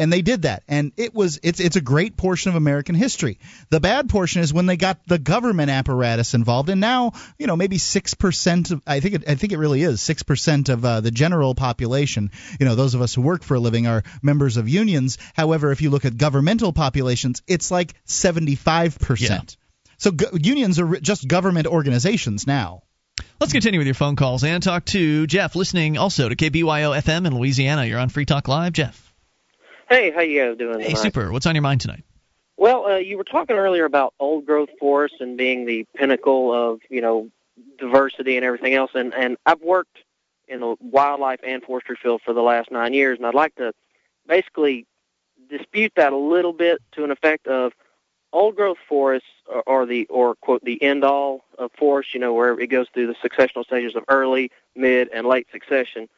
And 0.00 0.12
they 0.12 0.22
did 0.22 0.42
that, 0.42 0.62
and 0.68 0.92
it 0.96 1.12
was 1.12 1.40
it's 1.42 1.58
it's 1.58 1.74
a 1.74 1.80
great 1.80 2.16
portion 2.16 2.50
of 2.50 2.54
American 2.54 2.94
history. 2.94 3.40
The 3.70 3.80
bad 3.80 4.08
portion 4.08 4.42
is 4.42 4.54
when 4.54 4.66
they 4.66 4.76
got 4.76 5.00
the 5.08 5.18
government 5.18 5.70
apparatus 5.70 6.34
involved, 6.34 6.68
and 6.68 6.80
now 6.80 7.14
you 7.36 7.48
know 7.48 7.56
maybe 7.56 7.78
six 7.78 8.14
percent. 8.14 8.70
of 8.70 8.80
I 8.86 9.00
think 9.00 9.14
it, 9.16 9.24
I 9.28 9.34
think 9.34 9.52
it 9.52 9.58
really 9.58 9.82
is 9.82 10.00
six 10.00 10.22
percent 10.22 10.68
of 10.68 10.84
uh, 10.84 11.00
the 11.00 11.10
general 11.10 11.56
population. 11.56 12.30
You 12.60 12.66
know, 12.66 12.76
those 12.76 12.94
of 12.94 13.02
us 13.02 13.12
who 13.12 13.22
work 13.22 13.42
for 13.42 13.56
a 13.56 13.60
living 13.60 13.88
are 13.88 14.04
members 14.22 14.56
of 14.56 14.68
unions. 14.68 15.18
However, 15.34 15.72
if 15.72 15.82
you 15.82 15.90
look 15.90 16.04
at 16.04 16.16
governmental 16.16 16.72
populations, 16.72 17.42
it's 17.48 17.72
like 17.72 17.94
seventy 18.04 18.54
five 18.54 18.96
percent. 19.00 19.56
yeah. 19.58 19.94
So 19.98 20.12
go- 20.12 20.30
unions 20.40 20.78
are 20.78 20.86
re- 20.86 21.00
just 21.00 21.26
government 21.26 21.66
organizations 21.66 22.46
now. 22.46 22.82
Let's 23.40 23.52
continue 23.52 23.80
with 23.80 23.88
your 23.88 23.94
phone 23.94 24.14
calls 24.14 24.44
and 24.44 24.62
talk 24.62 24.84
to 24.86 25.26
Jeff, 25.26 25.56
listening 25.56 25.98
also 25.98 26.28
to 26.28 26.36
KBYO 26.36 26.96
FM 27.02 27.26
in 27.26 27.36
Louisiana. 27.36 27.84
You're 27.84 27.98
on 27.98 28.10
Free 28.10 28.26
Talk 28.26 28.46
Live, 28.46 28.74
Jeff. 28.74 29.07
Hey, 29.88 30.10
how 30.10 30.20
you 30.20 30.40
guys 30.44 30.58
doing 30.58 30.80
Hey, 30.80 30.88
tonight? 30.88 31.02
super. 31.02 31.32
What's 31.32 31.46
on 31.46 31.54
your 31.54 31.62
mind 31.62 31.80
tonight? 31.80 32.04
Well, 32.56 32.86
uh, 32.86 32.96
you 32.96 33.16
were 33.16 33.24
talking 33.24 33.56
earlier 33.56 33.84
about 33.84 34.14
old 34.18 34.44
growth 34.44 34.68
forests 34.78 35.18
and 35.20 35.38
being 35.38 35.64
the 35.64 35.86
pinnacle 35.96 36.52
of 36.52 36.80
you 36.90 37.00
know 37.00 37.30
diversity 37.78 38.36
and 38.36 38.44
everything 38.44 38.74
else, 38.74 38.90
and 38.94 39.14
and 39.14 39.36
I've 39.46 39.62
worked 39.62 39.98
in 40.46 40.60
the 40.60 40.76
wildlife 40.80 41.40
and 41.46 41.62
forestry 41.62 41.96
field 42.02 42.20
for 42.24 42.32
the 42.34 42.42
last 42.42 42.70
nine 42.70 42.94
years, 42.94 43.18
and 43.18 43.26
I'd 43.26 43.34
like 43.34 43.54
to 43.56 43.72
basically 44.26 44.86
dispute 45.48 45.92
that 45.96 46.12
a 46.12 46.16
little 46.16 46.52
bit 46.52 46.78
to 46.92 47.04
an 47.04 47.10
effect 47.10 47.46
of 47.46 47.72
old 48.32 48.56
growth 48.56 48.78
forests 48.88 49.28
are, 49.50 49.62
are 49.66 49.86
the 49.86 50.06
or 50.06 50.34
quote 50.34 50.62
the 50.64 50.82
end 50.82 51.04
all 51.04 51.44
of 51.58 51.70
forest. 51.78 52.12
You 52.12 52.20
know 52.20 52.34
where 52.34 52.58
it 52.60 52.66
goes 52.66 52.88
through 52.92 53.06
the 53.06 53.28
successional 53.28 53.64
stages 53.64 53.94
of 53.94 54.04
early, 54.08 54.50
mid, 54.76 55.08
and 55.14 55.26
late 55.26 55.46
succession. 55.50 56.08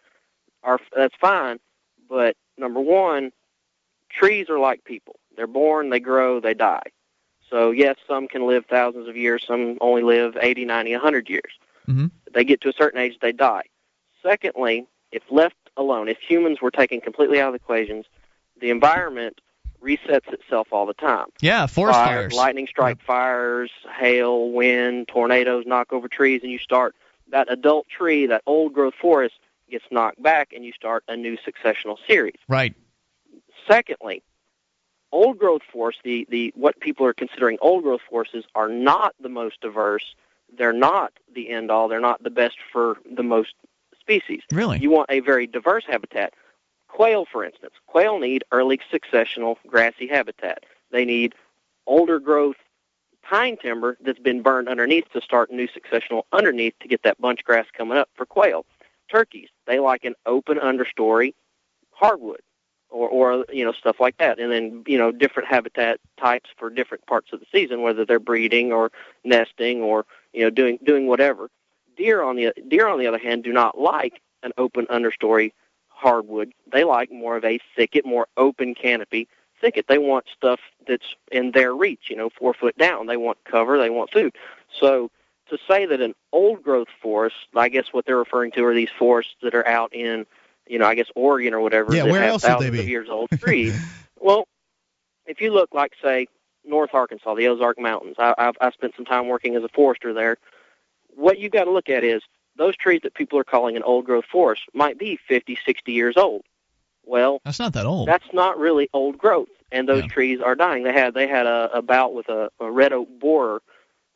Are 0.64 0.80
that's 0.96 1.14
fine, 1.20 1.60
but 2.08 2.36
number 2.58 2.80
one, 2.80 3.30
trees 4.10 4.48
are 4.50 4.58
like 4.58 4.84
people. 4.84 5.16
They're 5.36 5.46
born, 5.46 5.90
they 5.90 6.00
grow, 6.00 6.40
they 6.40 6.54
die. 6.54 6.82
So 7.48 7.70
yes, 7.70 7.96
some 8.06 8.28
can 8.28 8.46
live 8.46 8.64
thousands 8.66 9.08
of 9.08 9.16
years, 9.16 9.44
some 9.46 9.78
only 9.80 10.02
live 10.02 10.36
80, 10.40 10.64
90, 10.64 10.92
100 10.92 11.28
years. 11.28 11.52
Mm-hmm. 11.88 12.06
They 12.32 12.44
get 12.44 12.60
to 12.62 12.68
a 12.68 12.72
certain 12.72 13.00
age, 13.00 13.18
they 13.20 13.32
die. 13.32 13.64
Secondly, 14.22 14.86
if 15.12 15.22
left 15.30 15.56
alone, 15.76 16.08
if 16.08 16.18
humans 16.18 16.60
were 16.60 16.70
taken 16.70 17.00
completely 17.00 17.40
out 17.40 17.48
of 17.48 17.52
the 17.54 17.56
equations, 17.64 18.06
the 18.60 18.70
environment 18.70 19.40
resets 19.82 20.32
itself 20.32 20.68
all 20.72 20.86
the 20.86 20.94
time. 20.94 21.26
Yeah, 21.40 21.66
forest 21.66 21.98
Fire, 21.98 22.18
fires. 22.20 22.34
lightning 22.34 22.66
strike 22.66 23.02
fires, 23.02 23.70
hail, 23.98 24.50
wind, 24.50 25.08
tornadoes 25.08 25.64
knock 25.66 25.92
over 25.92 26.06
trees, 26.06 26.42
and 26.42 26.52
you 26.52 26.58
start 26.58 26.94
that 27.30 27.50
adult 27.50 27.88
tree, 27.88 28.26
that 28.26 28.42
old 28.46 28.74
growth 28.74 28.94
forest 29.00 29.34
gets 29.70 29.84
knocked 29.90 30.22
back, 30.22 30.52
and 30.54 30.64
you 30.64 30.72
start 30.72 31.02
a 31.08 31.16
new 31.16 31.36
successional 31.38 31.96
series. 32.06 32.36
Right. 32.48 32.74
Secondly, 33.66 34.22
old 35.12 35.38
growth 35.38 35.62
forests, 35.72 36.00
the, 36.04 36.26
the 36.30 36.52
what 36.56 36.78
people 36.80 37.06
are 37.06 37.12
considering 37.12 37.58
old 37.60 37.82
growth 37.82 38.02
forests 38.08 38.36
are 38.54 38.68
not 38.68 39.14
the 39.20 39.28
most 39.28 39.60
diverse. 39.60 40.14
They're 40.56 40.72
not 40.72 41.12
the 41.34 41.50
end 41.50 41.70
all. 41.70 41.88
They're 41.88 42.00
not 42.00 42.22
the 42.22 42.30
best 42.30 42.56
for 42.72 42.96
the 43.10 43.22
most 43.22 43.54
species. 43.98 44.42
Really? 44.52 44.78
You 44.78 44.90
want 44.90 45.10
a 45.10 45.20
very 45.20 45.46
diverse 45.46 45.84
habitat. 45.86 46.34
Quail, 46.88 47.24
for 47.24 47.44
instance, 47.44 47.74
quail 47.86 48.18
need 48.18 48.44
early 48.50 48.80
successional 48.92 49.56
grassy 49.66 50.08
habitat. 50.08 50.64
They 50.90 51.04
need 51.04 51.34
older 51.86 52.18
growth 52.18 52.56
pine 53.22 53.56
timber 53.56 53.96
that's 54.00 54.18
been 54.18 54.42
burned 54.42 54.68
underneath 54.68 55.04
to 55.12 55.20
start 55.20 55.52
new 55.52 55.68
successional 55.68 56.22
underneath 56.32 56.74
to 56.80 56.88
get 56.88 57.02
that 57.04 57.20
bunch 57.20 57.44
grass 57.44 57.66
coming 57.72 57.96
up 57.96 58.08
for 58.14 58.26
quail. 58.26 58.64
Turkeys, 59.08 59.48
they 59.66 59.78
like 59.78 60.04
an 60.04 60.14
open 60.26 60.58
understory 60.58 61.34
hardwood 61.92 62.40
or, 62.90 63.08
or 63.08 63.44
you 63.52 63.64
know 63.64 63.72
stuff 63.72 63.96
like 64.00 64.16
that, 64.18 64.38
and 64.38 64.50
then 64.50 64.84
you 64.86 64.98
know 64.98 65.12
different 65.12 65.48
habitat 65.48 66.00
types 66.18 66.50
for 66.58 66.70
different 66.70 67.06
parts 67.06 67.32
of 67.32 67.40
the 67.40 67.46
season, 67.52 67.82
whether 67.82 68.04
they're 68.04 68.18
breeding 68.18 68.72
or 68.72 68.90
nesting 69.24 69.82
or 69.82 70.06
you 70.32 70.42
know 70.42 70.50
doing 70.50 70.78
doing 70.84 71.06
whatever. 71.06 71.50
Deer 71.96 72.22
on 72.22 72.36
the 72.36 72.52
deer 72.68 72.88
on 72.88 72.98
the 72.98 73.06
other 73.06 73.18
hand 73.18 73.44
do 73.44 73.52
not 73.52 73.78
like 73.78 74.20
an 74.42 74.52
open 74.58 74.86
understory 74.86 75.52
hardwood. 75.88 76.52
They 76.72 76.84
like 76.84 77.12
more 77.12 77.36
of 77.36 77.44
a 77.44 77.58
thicket, 77.76 78.06
more 78.06 78.26
open 78.36 78.74
canopy 78.74 79.28
thicket. 79.60 79.86
They 79.88 79.98
want 79.98 80.24
stuff 80.34 80.60
that's 80.86 81.14
in 81.30 81.52
their 81.52 81.74
reach, 81.74 82.04
you 82.08 82.16
know, 82.16 82.30
four 82.30 82.54
foot 82.54 82.76
down. 82.78 83.06
They 83.06 83.16
want 83.16 83.38
cover. 83.44 83.78
They 83.78 83.90
want 83.90 84.10
food. 84.10 84.34
So 84.78 85.10
to 85.50 85.58
say 85.68 85.84
that 85.86 86.00
an 86.00 86.14
old 86.32 86.62
growth 86.62 86.88
forest, 87.02 87.36
I 87.54 87.68
guess 87.68 87.86
what 87.92 88.06
they're 88.06 88.16
referring 88.16 88.52
to 88.52 88.64
are 88.64 88.74
these 88.74 88.88
forests 88.98 89.34
that 89.42 89.54
are 89.54 89.66
out 89.66 89.94
in, 89.94 90.26
you 90.70 90.78
know, 90.78 90.86
I 90.86 90.94
guess 90.94 91.08
Oregon 91.16 91.52
or 91.52 91.60
whatever 91.60 91.94
Yeah, 91.94 92.04
that 92.04 92.10
where 92.12 92.20
have 92.22 92.30
else 92.30 92.42
would 92.42 92.48
they 92.48 92.52
thousands 92.54 92.72
be? 92.72 92.80
of 92.80 92.88
years 92.88 93.08
old 93.10 93.30
trees. 93.38 93.74
well, 94.20 94.46
if 95.26 95.40
you 95.40 95.52
look 95.52 95.70
like 95.74 95.92
say 96.02 96.26
North 96.64 96.90
Arkansas, 96.94 97.34
the 97.34 97.48
Ozark 97.48 97.78
Mountains, 97.78 98.16
I, 98.18 98.34
I've 98.38 98.54
I 98.60 98.70
spent 98.70 98.94
some 98.96 99.04
time 99.04 99.28
working 99.28 99.56
as 99.56 99.64
a 99.64 99.68
forester 99.68 100.12
there. 100.14 100.36
What 101.14 101.38
you've 101.38 101.52
got 101.52 101.64
to 101.64 101.70
look 101.72 101.88
at 101.88 102.04
is 102.04 102.22
those 102.56 102.76
trees 102.76 103.00
that 103.02 103.14
people 103.14 103.38
are 103.38 103.44
calling 103.44 103.76
an 103.76 103.82
old 103.82 104.04
growth 104.04 104.24
forest 104.30 104.62
might 104.74 104.98
be 104.98 105.18
50, 105.28 105.58
60 105.64 105.92
years 105.92 106.16
old. 106.16 106.42
Well, 107.04 107.40
That's 107.44 107.58
not 107.58 107.72
that 107.72 107.86
old. 107.86 108.08
that's 108.08 108.32
not 108.32 108.58
really 108.58 108.88
old 108.92 109.18
growth, 109.18 109.48
and 109.72 109.88
those 109.88 110.06
trees 110.06 110.40
are 110.40 110.54
dying. 110.54 110.84
They 110.84 110.92
had 110.92 111.14
they 111.14 111.26
had 111.26 111.46
a, 111.46 111.70
a 111.74 111.82
bout 111.82 112.14
with 112.14 112.28
a, 112.28 112.50
a 112.60 112.70
red 112.70 112.92
oak 112.92 113.08
borer, 113.18 113.62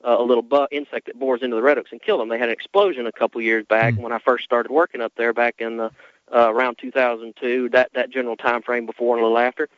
uh, 0.07 0.17
a 0.19 0.23
little 0.23 0.43
bu- 0.43 0.67
insect 0.71 1.07
that 1.07 1.19
bores 1.19 1.43
into 1.43 1.57
the 1.57 1.63
red 1.63 1.79
oaks 1.79 1.91
and 1.93 2.01
killed 2.03 2.21
them. 2.21 2.29
They 2.29 2.39
had 2.39 2.51
an 2.51 2.53
explosion 2.53 3.07
a 3.07 3.13
couple 3.13 3.41
years 3.41 3.65
back 3.69 3.95
when 3.97 4.13
I 4.13 4.19
first 4.19 4.45
started 4.45 4.71
working 4.71 5.01
up 5.01 5.13
there 5.17 5.33
back 5.33 5.57
in 5.59 5.79
the 5.79 5.91
uh, 6.35 6.53
around 6.53 6.79
2002. 6.79 7.71
That 7.71 7.91
that 7.95 8.11
general 8.11 8.37
time 8.37 8.63
frame 8.63 8.87
before 8.87 9.17
and 9.17 9.25
a 9.25 9.27
little 9.27 9.39
after, 9.39 9.69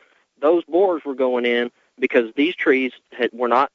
those 0.41 0.63
borers 0.65 1.03
were 1.05 1.15
going 1.15 1.45
in 1.45 1.71
because 1.99 2.31
these 2.35 2.55
trees 2.55 2.91
had, 3.11 3.29
were 3.33 3.47
not 3.47 3.71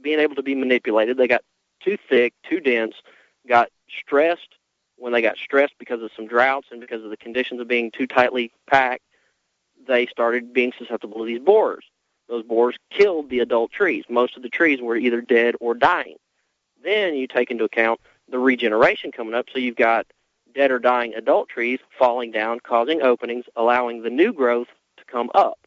being 0.00 0.20
able 0.20 0.34
to 0.36 0.42
be 0.42 0.54
manipulated. 0.54 1.16
They 1.16 1.28
got 1.28 1.42
too 1.80 1.96
thick, 2.08 2.34
too 2.48 2.60
dense, 2.60 2.94
got 3.48 3.68
stressed 3.88 4.56
when 4.96 5.12
they 5.12 5.22
got 5.22 5.36
stressed 5.36 5.74
because 5.78 6.02
of 6.02 6.10
some 6.16 6.26
droughts 6.26 6.68
and 6.70 6.80
because 6.80 7.04
of 7.04 7.10
the 7.10 7.16
conditions 7.16 7.60
of 7.60 7.68
being 7.68 7.90
too 7.90 8.06
tightly 8.06 8.50
packed, 8.66 9.04
they 9.86 10.06
started 10.06 10.52
being 10.52 10.72
susceptible 10.78 11.18
to 11.18 11.24
these 11.24 11.40
borers. 11.40 11.84
Those 12.28 12.44
borers 12.44 12.76
killed 12.90 13.30
the 13.30 13.40
adult 13.40 13.70
trees. 13.70 14.04
Most 14.08 14.36
of 14.36 14.42
the 14.42 14.48
trees 14.48 14.80
were 14.80 14.96
either 14.96 15.20
dead 15.20 15.54
or 15.60 15.74
dying. 15.74 16.16
Then 16.82 17.14
you 17.14 17.26
take 17.26 17.50
into 17.50 17.64
account 17.64 18.00
the 18.28 18.38
regeneration 18.38 19.12
coming 19.12 19.34
up, 19.34 19.46
so 19.52 19.58
you've 19.58 19.76
got 19.76 20.06
dead 20.56 20.70
or 20.70 20.78
dying 20.78 21.14
adult 21.14 21.48
trees 21.48 21.78
falling 21.98 22.32
down, 22.32 22.58
causing 22.60 23.02
openings, 23.02 23.44
allowing 23.54 24.02
the 24.02 24.10
new 24.10 24.32
growth 24.32 24.68
to 24.96 25.04
come 25.04 25.30
up, 25.34 25.58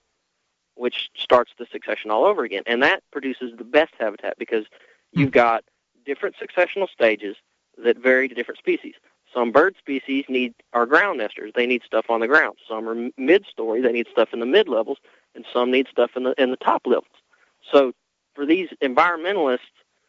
which 0.76 1.10
starts 1.16 1.52
the 1.58 1.68
succession 1.72 2.12
all 2.12 2.26
over 2.26 2.44
again. 2.44 2.64
And 2.66 2.82
that 2.84 3.04
produces 3.12 3.54
the 3.58 3.64
best 3.64 3.94
habitat 4.00 4.38
because 4.38 4.66
you've 5.14 5.30
hmm. 5.30 5.34
got 5.34 5.64
different 6.06 6.36
successional 6.38 6.90
stages 6.90 7.36
that 7.84 7.98
vary 7.98 8.28
to 8.28 8.36
different 8.36 8.58
species. 8.58 8.96
Some 9.34 9.52
bird 9.52 9.76
species 9.78 10.26
need 10.28 10.56
are 10.74 10.88
ground 10.88 11.20
nesters. 11.20 11.52
They 11.56 11.68
need 11.68 11.84
stuff 11.86 12.06
on 12.10 12.20
the 12.20 12.28
ground. 12.28 12.58
Some 12.68 12.90
are 12.90 13.10
mid-story. 13.16 13.82
They 13.82 13.92
need 13.92 14.08
stuff 14.12 14.30
in 14.34 14.40
the 14.40 14.46
mid 14.48 14.68
levels, 14.68 14.98
and 15.36 15.46
some 15.54 15.70
need 15.70 15.88
stuff 15.88 16.12
in 16.16 16.24
the 16.24 16.34
in 16.42 16.50
the 16.50 16.58
top 16.58 16.82
levels. 16.88 17.06
So 17.72 17.94
for 18.34 18.48
these 18.48 18.70
environmentalists, 18.82 19.60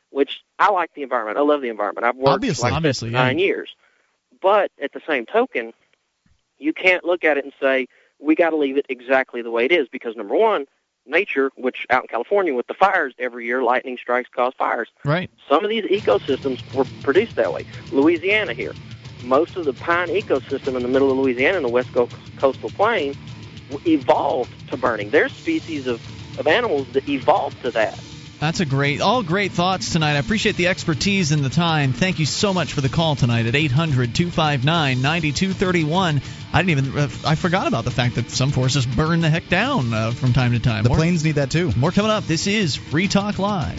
which 0.09 0.41
I 0.59 0.71
like 0.71 0.95
the 0.95 1.03
environment, 1.03 1.37
I 1.37 1.43
love 1.43 1.61
the 1.61 1.69
environment. 1.69 2.07
I've 2.07 2.17
worked 2.17 2.37
Obviously. 2.37 2.71
like 2.71 2.77
Obviously, 2.77 3.11
for 3.11 3.17
yeah. 3.17 3.25
nine 3.25 3.39
years, 3.39 3.77
but 4.41 4.71
at 4.81 4.93
the 4.93 5.01
same 5.07 5.27
token, 5.27 5.73
you 6.59 6.73
can't 6.73 7.05
look 7.05 7.25
at 7.25 7.39
it 7.39 7.45
and 7.45 7.53
say 7.61 7.87
we 8.19 8.35
got 8.35 8.51
to 8.51 8.57
leave 8.57 8.77
it 8.77 8.87
exactly 8.89 9.43
the 9.43 9.51
way 9.51 9.65
it 9.65 9.73
is 9.73 9.89
because 9.89 10.17
number 10.17 10.35
one, 10.37 10.67
nature, 11.07 11.51
which 11.57 11.87
out 11.91 12.03
in 12.03 12.09
California 12.09 12.55
with 12.55 12.67
the 12.67 12.75
fires 12.75 13.15
every 13.19 13.47
year, 13.47 13.63
lightning 13.63 13.97
strikes 13.97 14.29
cause 14.29 14.53
fires. 14.57 14.89
Right. 15.05 15.31
Some 15.49 15.65
of 15.65 15.71
these 15.71 15.85
ecosystems 15.85 16.63
were 16.75 16.85
produced 17.03 17.37
that 17.37 17.53
way. 17.53 17.65
Louisiana 17.93 18.55
here, 18.55 18.75
most 19.25 19.57
of 19.57 19.65
the 19.65 19.73
pine 19.73 20.09
ecosystem 20.09 20.77
in 20.77 20.83
the 20.83 20.89
middle 20.89 21.11
of 21.11 21.19
Louisiana 21.19 21.59
in 21.59 21.63
the 21.63 21.69
west 21.69 21.93
coast 21.93 22.15
coastal 22.37 22.71
plain 22.71 23.15
evolved 23.87 24.53
to 24.69 24.77
burning. 24.77 25.11
There's 25.11 25.33
species 25.33 25.87
of, 25.87 26.01
of 26.39 26.47
animals 26.47 26.87
that 26.93 27.09
evolved 27.09 27.61
to 27.63 27.71
that. 27.73 27.99
That's 28.41 28.61
a 28.61 28.65
great, 28.65 29.03
all 29.03 29.23
great 29.23 29.53
thoughts 29.53 29.93
tonight. 29.93 30.13
I 30.15 30.19
appreciate 30.19 30.57
the 30.57 30.69
expertise 30.69 31.31
and 31.31 31.45
the 31.45 31.51
time. 31.51 31.93
Thank 31.93 32.19
you 32.19 32.25
so 32.25 32.55
much 32.55 32.73
for 32.73 32.81
the 32.81 32.89
call 32.89 33.15
tonight 33.15 33.45
at 33.45 33.55
800 33.55 34.15
259 34.15 35.03
9231. 35.03 36.23
I 36.53 36.63
didn't 36.63 36.71
even, 36.87 36.99
uh, 36.99 37.09
I 37.27 37.35
forgot 37.35 37.67
about 37.67 37.85
the 37.85 37.91
fact 37.91 38.15
that 38.15 38.31
some 38.31 38.51
forces 38.51 38.87
burn 38.87 39.21
the 39.21 39.29
heck 39.29 39.49
down 39.51 39.93
uh, 39.93 40.13
from 40.13 40.33
time 40.33 40.53
to 40.53 40.59
time. 40.59 40.85
The 40.85 40.89
More- 40.89 40.99
plains 40.99 41.23
need 41.23 41.35
that 41.35 41.51
too. 41.51 41.71
More 41.77 41.93
coming 41.93 42.11
up. 42.11 42.25
This 42.25 42.47
is 42.47 42.77
Free 42.77 43.09
Talk 43.09 43.39
Live. 43.39 43.79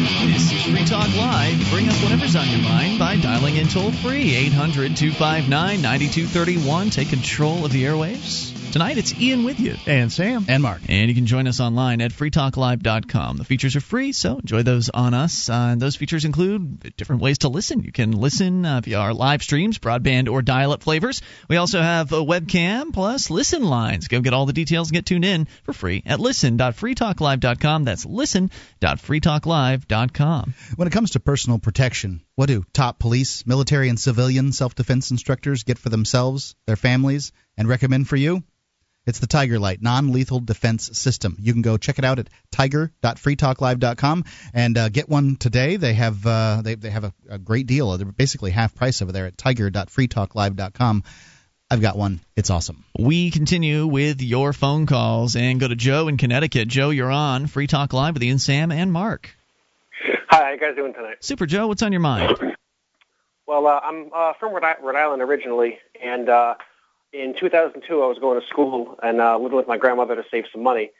This 0.00 0.50
is 0.50 0.62
Free 0.62 0.84
Talk 0.86 1.14
Live. 1.14 1.70
Bring 1.70 1.86
up 1.86 1.94
whatever's 2.02 2.34
on 2.34 2.48
your 2.48 2.62
mind 2.62 2.98
by 2.98 3.16
dialing 3.16 3.56
in 3.56 3.68
toll 3.68 3.92
free 3.92 4.34
800 4.34 4.96
259 4.96 5.82
9231. 5.82 6.88
Take 6.88 7.10
control 7.10 7.66
of 7.66 7.72
the 7.72 7.84
airwaves. 7.84 8.49
Tonight 8.72 8.98
it's 8.98 9.12
Ian 9.18 9.42
with 9.42 9.58
you. 9.58 9.74
And 9.88 10.12
Sam. 10.12 10.44
And 10.46 10.62
Mark. 10.62 10.80
And 10.88 11.08
you 11.08 11.14
can 11.16 11.26
join 11.26 11.48
us 11.48 11.58
online 11.58 12.00
at 12.00 12.12
freetalklive.com. 12.12 13.36
The 13.36 13.44
features 13.44 13.74
are 13.74 13.80
free, 13.80 14.12
so 14.12 14.38
enjoy 14.38 14.62
those 14.62 14.88
on 14.88 15.12
us. 15.12 15.50
Uh, 15.50 15.70
and 15.72 15.82
those 15.82 15.96
features 15.96 16.24
include 16.24 16.94
different 16.96 17.20
ways 17.20 17.38
to 17.38 17.48
listen. 17.48 17.82
You 17.82 17.90
can 17.90 18.12
listen 18.12 18.64
uh, 18.64 18.80
via 18.80 19.00
our 19.00 19.12
live 19.12 19.42
streams, 19.42 19.80
broadband 19.80 20.30
or 20.30 20.40
dial 20.40 20.70
up 20.70 20.84
flavors. 20.84 21.20
We 21.48 21.56
also 21.56 21.82
have 21.82 22.12
a 22.12 22.24
webcam 22.24 22.92
plus 22.92 23.28
listen 23.28 23.64
lines. 23.64 24.06
Go 24.06 24.20
get 24.20 24.34
all 24.34 24.46
the 24.46 24.52
details 24.52 24.90
and 24.90 24.94
get 24.94 25.04
tuned 25.04 25.24
in 25.24 25.48
for 25.64 25.72
free 25.72 26.04
at 26.06 26.20
listen.freetalklive.com. 26.20 27.82
That's 27.82 28.06
listen.freetalklive.com. 28.06 30.54
When 30.76 30.86
it 30.86 30.92
comes 30.92 31.10
to 31.10 31.18
personal 31.18 31.58
protection, 31.58 32.20
what 32.36 32.46
do 32.46 32.64
top 32.72 33.00
police, 33.00 33.44
military, 33.48 33.88
and 33.88 33.98
civilian 33.98 34.52
self 34.52 34.76
defense 34.76 35.10
instructors 35.10 35.64
get 35.64 35.76
for 35.76 35.88
themselves, 35.88 36.54
their 36.66 36.76
families, 36.76 37.32
and 37.56 37.68
recommend 37.68 38.06
for 38.06 38.14
you? 38.14 38.44
It's 39.06 39.18
the 39.18 39.26
Tiger 39.26 39.58
Light 39.58 39.80
non-lethal 39.80 40.40
defense 40.40 40.98
system. 40.98 41.36
You 41.40 41.52
can 41.52 41.62
go 41.62 41.76
check 41.76 41.98
it 41.98 42.04
out 42.04 42.18
at 42.18 42.28
tiger.freetalklive.com 42.52 44.24
and 44.52 44.78
uh, 44.78 44.88
get 44.90 45.08
one 45.08 45.36
today. 45.36 45.76
They 45.76 45.94
have 45.94 46.26
uh, 46.26 46.60
they 46.62 46.74
they 46.74 46.90
have 46.90 47.04
a, 47.04 47.14
a 47.28 47.38
great 47.38 47.66
deal. 47.66 47.96
They're 47.96 48.06
basically 48.06 48.50
half 48.50 48.74
price 48.74 49.00
over 49.02 49.12
there 49.12 49.26
at 49.26 49.38
tiger.freetalklive.com. 49.38 51.04
I've 51.72 51.80
got 51.80 51.96
one. 51.96 52.20
It's 52.36 52.50
awesome. 52.50 52.84
We 52.98 53.30
continue 53.30 53.86
with 53.86 54.20
your 54.20 54.52
phone 54.52 54.86
calls 54.86 55.36
and 55.36 55.60
go 55.60 55.68
to 55.68 55.76
Joe 55.76 56.08
in 56.08 56.16
Connecticut. 56.16 56.66
Joe, 56.66 56.90
you're 56.90 57.12
on 57.12 57.46
Free 57.46 57.68
Talk 57.68 57.92
Live 57.92 58.14
with 58.14 58.24
Ian 58.24 58.40
Sam 58.40 58.72
and 58.72 58.92
Mark. 58.92 59.34
Hi, 60.30 60.44
how 60.44 60.50
you 60.50 60.58
guys 60.58 60.74
doing 60.74 60.92
tonight? 60.92 61.18
Super 61.20 61.46
Joe, 61.46 61.68
what's 61.68 61.82
on 61.82 61.92
your 61.92 62.00
mind? 62.00 62.36
Well, 63.46 63.66
uh, 63.66 63.80
I'm 63.82 64.10
uh, 64.14 64.32
from 64.38 64.52
Rhode, 64.52 64.64
Rhode 64.82 64.96
Island 64.96 65.22
originally, 65.22 65.78
and 66.02 66.28
uh, 66.28 66.54
in 67.12 67.34
2002 67.38 68.02
I 68.02 68.06
was 68.06 68.18
going 68.18 68.40
to 68.40 68.46
school 68.46 68.98
and 69.02 69.20
uh, 69.20 69.38
living 69.38 69.56
with 69.56 69.66
my 69.68 69.76
grandmother 69.76 70.16
to 70.16 70.24
save 70.30 70.44
some 70.52 70.62
money. 70.62 70.90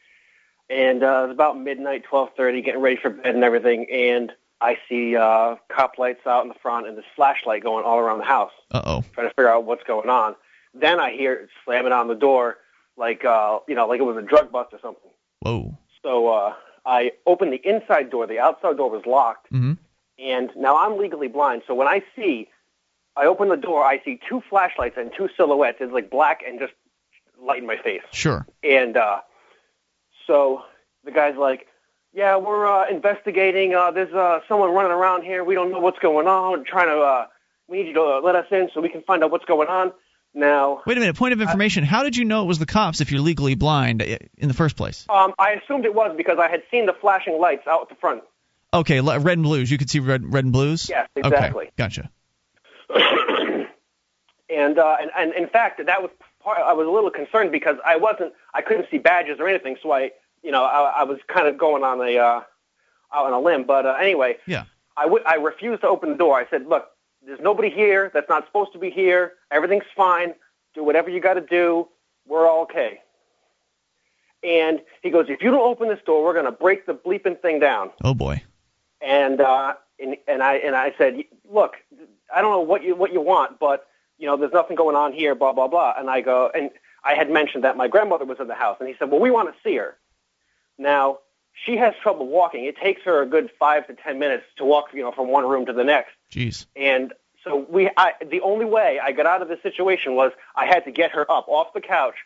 And 0.69 1.03
uh, 1.03 1.07
it 1.24 1.27
was 1.28 1.31
about 1.32 1.59
midnight, 1.59 2.05
12:30, 2.11 2.65
getting 2.65 2.81
ready 2.81 2.97
for 2.97 3.11
bed 3.11 3.35
and 3.35 3.43
everything, 3.43 3.91
and 3.91 4.32
I 4.61 4.78
see 4.89 5.16
uh, 5.16 5.57
cop 5.69 5.99
lights 5.99 6.27
out 6.27 6.43
in 6.43 6.49
the 6.49 6.55
front 6.62 6.87
and 6.87 6.97
this 6.97 7.05
flashlight 7.16 7.62
going 7.62 7.85
all 7.85 7.99
around 7.99 8.19
the 8.19 8.24
house. 8.24 8.53
Uh 8.70 8.82
oh. 8.85 9.05
Trying 9.15 9.28
to 9.28 9.35
figure 9.35 9.49
out 9.49 9.65
what's 9.65 9.82
going 9.85 10.09
on. 10.09 10.37
Then 10.74 11.01
I 11.01 11.11
hear 11.12 11.32
it 11.32 11.49
slamming 11.65 11.93
on 11.93 12.07
the 12.07 12.15
door, 12.15 12.59
like 12.97 13.24
uh, 13.24 13.59
you 13.66 13.74
know, 13.74 13.87
like 13.89 13.99
it 14.01 14.05
was 14.05 14.16
a 14.16 14.23
drug 14.23 14.53
bust 14.53 14.73
or 14.73 14.78
something. 14.81 15.11
Whoa. 15.41 15.77
So 16.03 16.28
uh, 16.28 16.55
I 16.87 17.12
opened 17.27 17.53
the 17.53 17.69
inside 17.69 18.11
door. 18.11 18.27
The 18.28 18.39
outside 18.39 18.77
door 18.77 18.91
was 18.91 19.05
locked, 19.07 19.51
Mm-hmm. 19.53 19.73
and 20.20 20.51
now 20.57 20.77
I'm 20.78 20.99
legally 20.99 21.27
blind. 21.28 21.62
So 21.66 21.74
when 21.74 21.89
I 21.89 22.03
see, 22.15 22.49
I 23.21 23.27
open 23.27 23.49
the 23.49 23.57
door, 23.57 23.85
I 23.85 24.01
see 24.03 24.19
two 24.29 24.43
flashlights 24.49 24.97
and 24.97 25.11
two 25.17 25.29
silhouettes. 25.37 25.79
It's 25.81 25.93
like 25.93 26.11
black 26.11 26.41
and 26.47 26.59
just 26.59 26.73
light 27.41 27.59
in 27.59 27.67
my 27.67 27.77
face. 27.77 28.01
Sure. 28.13 28.47
And 28.65 28.97
uh, 28.97 29.21
so 30.27 30.63
the 31.05 31.11
guy's 31.11 31.37
like, 31.37 31.67
"Yeah, 32.15 32.37
we're 32.37 32.67
uh, 32.67 32.89
investigating. 32.89 33.75
Uh, 33.75 33.91
there's 33.91 34.15
uh, 34.15 34.41
someone 34.49 34.73
running 34.73 34.93
around 34.93 35.23
here. 35.25 35.45
We 35.45 35.55
don't 35.55 35.71
know 35.71 35.81
what's 35.81 35.99
going 35.99 36.27
on. 36.27 36.53
We're 36.53 36.65
trying 36.65 36.89
to. 36.89 36.99
Uh, 36.99 37.27
we 37.69 37.79
need 37.79 37.89
you 37.89 37.95
to 37.95 38.03
uh, 38.03 38.21
let 38.25 38.37
us 38.37 38.47
in 38.51 38.71
so 38.73 38.81
we 38.81 38.89
can 38.89 39.03
find 39.03 39.23
out 39.23 39.31
what's 39.31 39.45
going 39.45 39.69
on." 39.69 39.93
Now, 40.33 40.83
Wait 40.87 40.97
a 40.97 41.01
minute. 41.01 41.17
Point 41.17 41.33
of 41.33 41.41
information. 41.41 41.83
How 41.83 42.05
did 42.05 42.17
you 42.17 42.25
know 42.25 42.45
it 42.45 42.47
was 42.47 42.61
the 42.61 42.67
cops 42.67 43.01
if 43.01 43.11
you're 43.11 43.21
legally 43.21 43.57
blind 43.57 44.01
uh, 44.01 44.17
in 44.39 44.47
the 44.47 44.55
first 44.55 44.77
place? 44.77 45.05
um, 45.09 45.35
I 45.41 45.55
assumed 45.55 45.85
it 45.85 45.93
was 45.93 46.15
because 46.17 46.39
I 46.39 46.49
had 46.49 46.63
seen 46.71 46.87
the 46.87 46.93
flashing 46.93 47.41
lights 47.41 47.67
out 47.67 47.83
at 47.83 47.89
the 47.89 47.97
front. 47.97 48.23
Okay, 48.73 49.01
red 49.01 49.27
and 49.27 49.43
blues. 49.43 49.69
You 49.69 49.77
could 49.77 49.91
see 49.91 49.99
red, 49.99 50.33
red 50.33 50.45
and 50.45 50.53
blues. 50.53 50.89
Yes, 50.89 51.09
exactly. 51.17 51.65
Okay, 51.65 51.73
gotcha. 51.77 52.11
And, 54.53 54.81
uh, 54.81 54.97
and 55.01 55.12
and 55.17 55.33
in 55.35 55.47
fact, 55.47 55.81
that 55.87 56.03
was 56.03 56.11
part. 56.43 56.59
I 56.59 56.73
was 56.73 56.85
a 56.85 56.91
little 56.91 57.09
concerned 57.11 57.53
because 57.53 57.77
I 57.87 57.95
wasn't. 57.95 58.33
I 58.53 58.62
couldn't 58.62 58.89
see 58.91 58.99
badges 58.99 59.39
or 59.39 59.47
anything. 59.47 59.77
So 59.81 59.93
I, 59.93 60.11
you 60.43 60.51
know, 60.51 60.65
I, 60.65 61.03
I 61.03 61.05
was 61.05 61.19
kind 61.29 61.47
of 61.47 61.57
going 61.57 61.85
on 61.85 62.01
a 62.01 62.19
uh, 62.19 62.41
out 63.15 63.27
on 63.27 63.33
a 63.33 63.39
limb. 63.39 63.62
But 63.62 63.87
uh, 63.87 63.97
anyway, 64.01 64.39
Yeah. 64.47 64.65
I 64.97 65.07
would. 65.07 65.23
I 65.25 65.37
refused 65.37 65.83
to 65.83 65.89
open 65.89 66.09
the 66.11 66.17
door. 66.17 66.37
I 66.37 66.49
said, 66.51 66.67
"Look, 66.67 66.89
there's 67.25 67.39
nobody 67.41 67.71
here 67.71 68.11
that's 68.12 68.29
not 68.29 68.45
supposed 68.47 68.73
to 68.73 68.81
be 68.81 68.91
here. 68.91 69.35
Everything's 69.53 69.85
fine. 69.97 70.35
Do 70.75 70.83
whatever 70.83 71.11
you 71.11 71.21
got 71.21 71.35
to 71.35 71.43
do. 71.43 71.87
We're 72.27 72.49
all 72.49 72.62
okay." 72.62 73.03
And 74.43 74.81
he 75.03 75.11
goes, 75.11 75.27
"If 75.29 75.43
you 75.43 75.53
don't 75.53 75.61
open 75.61 75.89
this 75.89 76.01
door, 76.05 76.25
we're 76.25 76.33
going 76.33 76.45
to 76.47 76.51
break 76.51 76.87
the 76.87 76.95
bleeping 76.95 77.41
thing 77.41 77.61
down." 77.61 77.91
Oh 78.03 78.15
boy. 78.15 78.43
and 79.01 79.41
uh 79.41 79.75
and 80.01 80.17
and 80.27 80.43
I 80.43 80.55
and 80.57 80.75
I 80.75 80.93
said, 80.99 81.19
look, 81.49 81.75
I 82.35 82.40
don't 82.40 82.52
know 82.52 82.61
what 82.61 82.82
you 82.82 82.94
what 82.97 83.12
you 83.12 83.20
want, 83.20 83.59
but 83.59 83.86
you 84.19 84.27
know, 84.27 84.36
there's 84.36 84.52
nothing 84.52 84.77
going 84.77 84.97
on 84.97 85.12
here, 85.12 85.35
blah 85.35 85.52
blah 85.52 85.69
blah. 85.69 85.94
And 85.97 86.11
I 86.11 86.20
go, 86.20 86.51
and 86.55 86.70
I 87.05 87.15
had 87.15 87.31
mentioned 87.31 87.65
that 87.65 87.77
my 87.77 87.89
grandmother 87.89 88.24
was 88.24 88.39
in 88.40 88.48
the 88.48 88.55
house, 88.55 88.77
and 88.81 88.89
he 88.89 88.94
said, 88.98 89.11
well, 89.11 89.20
we 89.20 89.31
want 89.31 89.48
to 89.52 89.55
see 89.62 89.77
her. 89.77 89.97
Now 90.78 91.19
she 91.65 91.77
has 91.77 91.94
trouble 92.02 92.27
walking. 92.27 92.65
It 92.65 92.77
takes 92.77 93.02
her 93.02 93.23
a 93.23 93.27
good 93.27 93.51
five 93.59 93.86
to 93.86 93.94
ten 93.94 94.19
minutes 94.19 94.44
to 94.57 94.65
walk, 94.65 94.89
you 94.93 95.02
know, 95.02 95.12
from 95.12 95.28
one 95.28 95.48
room 95.48 95.66
to 95.66 95.73
the 95.73 95.85
next. 95.85 96.11
Jeez. 96.31 96.66
And 96.77 97.12
so 97.44 97.66
we, 97.70 97.90
I, 97.97 98.12
the 98.31 98.40
only 98.43 98.66
way 98.66 99.01
I 99.02 99.12
got 99.12 99.27
out 99.27 99.43
of 99.43 99.48
this 99.48 99.62
situation 99.62 100.15
was 100.15 100.32
I 100.55 100.66
had 100.66 100.85
to 100.85 100.90
get 100.90 101.11
her 101.12 101.31
up 101.31 101.48
off 101.48 101.73
the 101.74 101.81
couch 101.81 102.16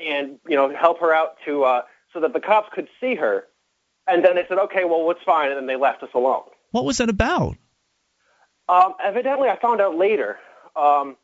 and 0.00 0.38
you 0.48 0.56
know 0.56 0.74
help 0.74 1.00
her 1.00 1.14
out 1.14 1.36
to 1.44 1.64
uh, 1.64 1.82
so 2.12 2.20
that 2.20 2.32
the 2.32 2.40
cops 2.40 2.68
could 2.74 2.88
see 3.00 3.14
her. 3.14 3.44
And 4.08 4.24
then 4.24 4.34
they 4.34 4.44
said, 4.48 4.58
okay, 4.58 4.84
well, 4.84 5.08
it's 5.12 5.22
fine, 5.24 5.50
and 5.50 5.56
then 5.56 5.66
they 5.66 5.76
left 5.76 6.02
us 6.02 6.08
alone. 6.12 6.42
What 6.72 6.84
was 6.84 6.98
that 6.98 7.08
about? 7.08 7.56
Um, 8.68 8.94
evidently, 9.02 9.48
I 9.48 9.58
found 9.58 9.80
out 9.80 9.96
later. 9.96 10.38
Um, 10.76 11.16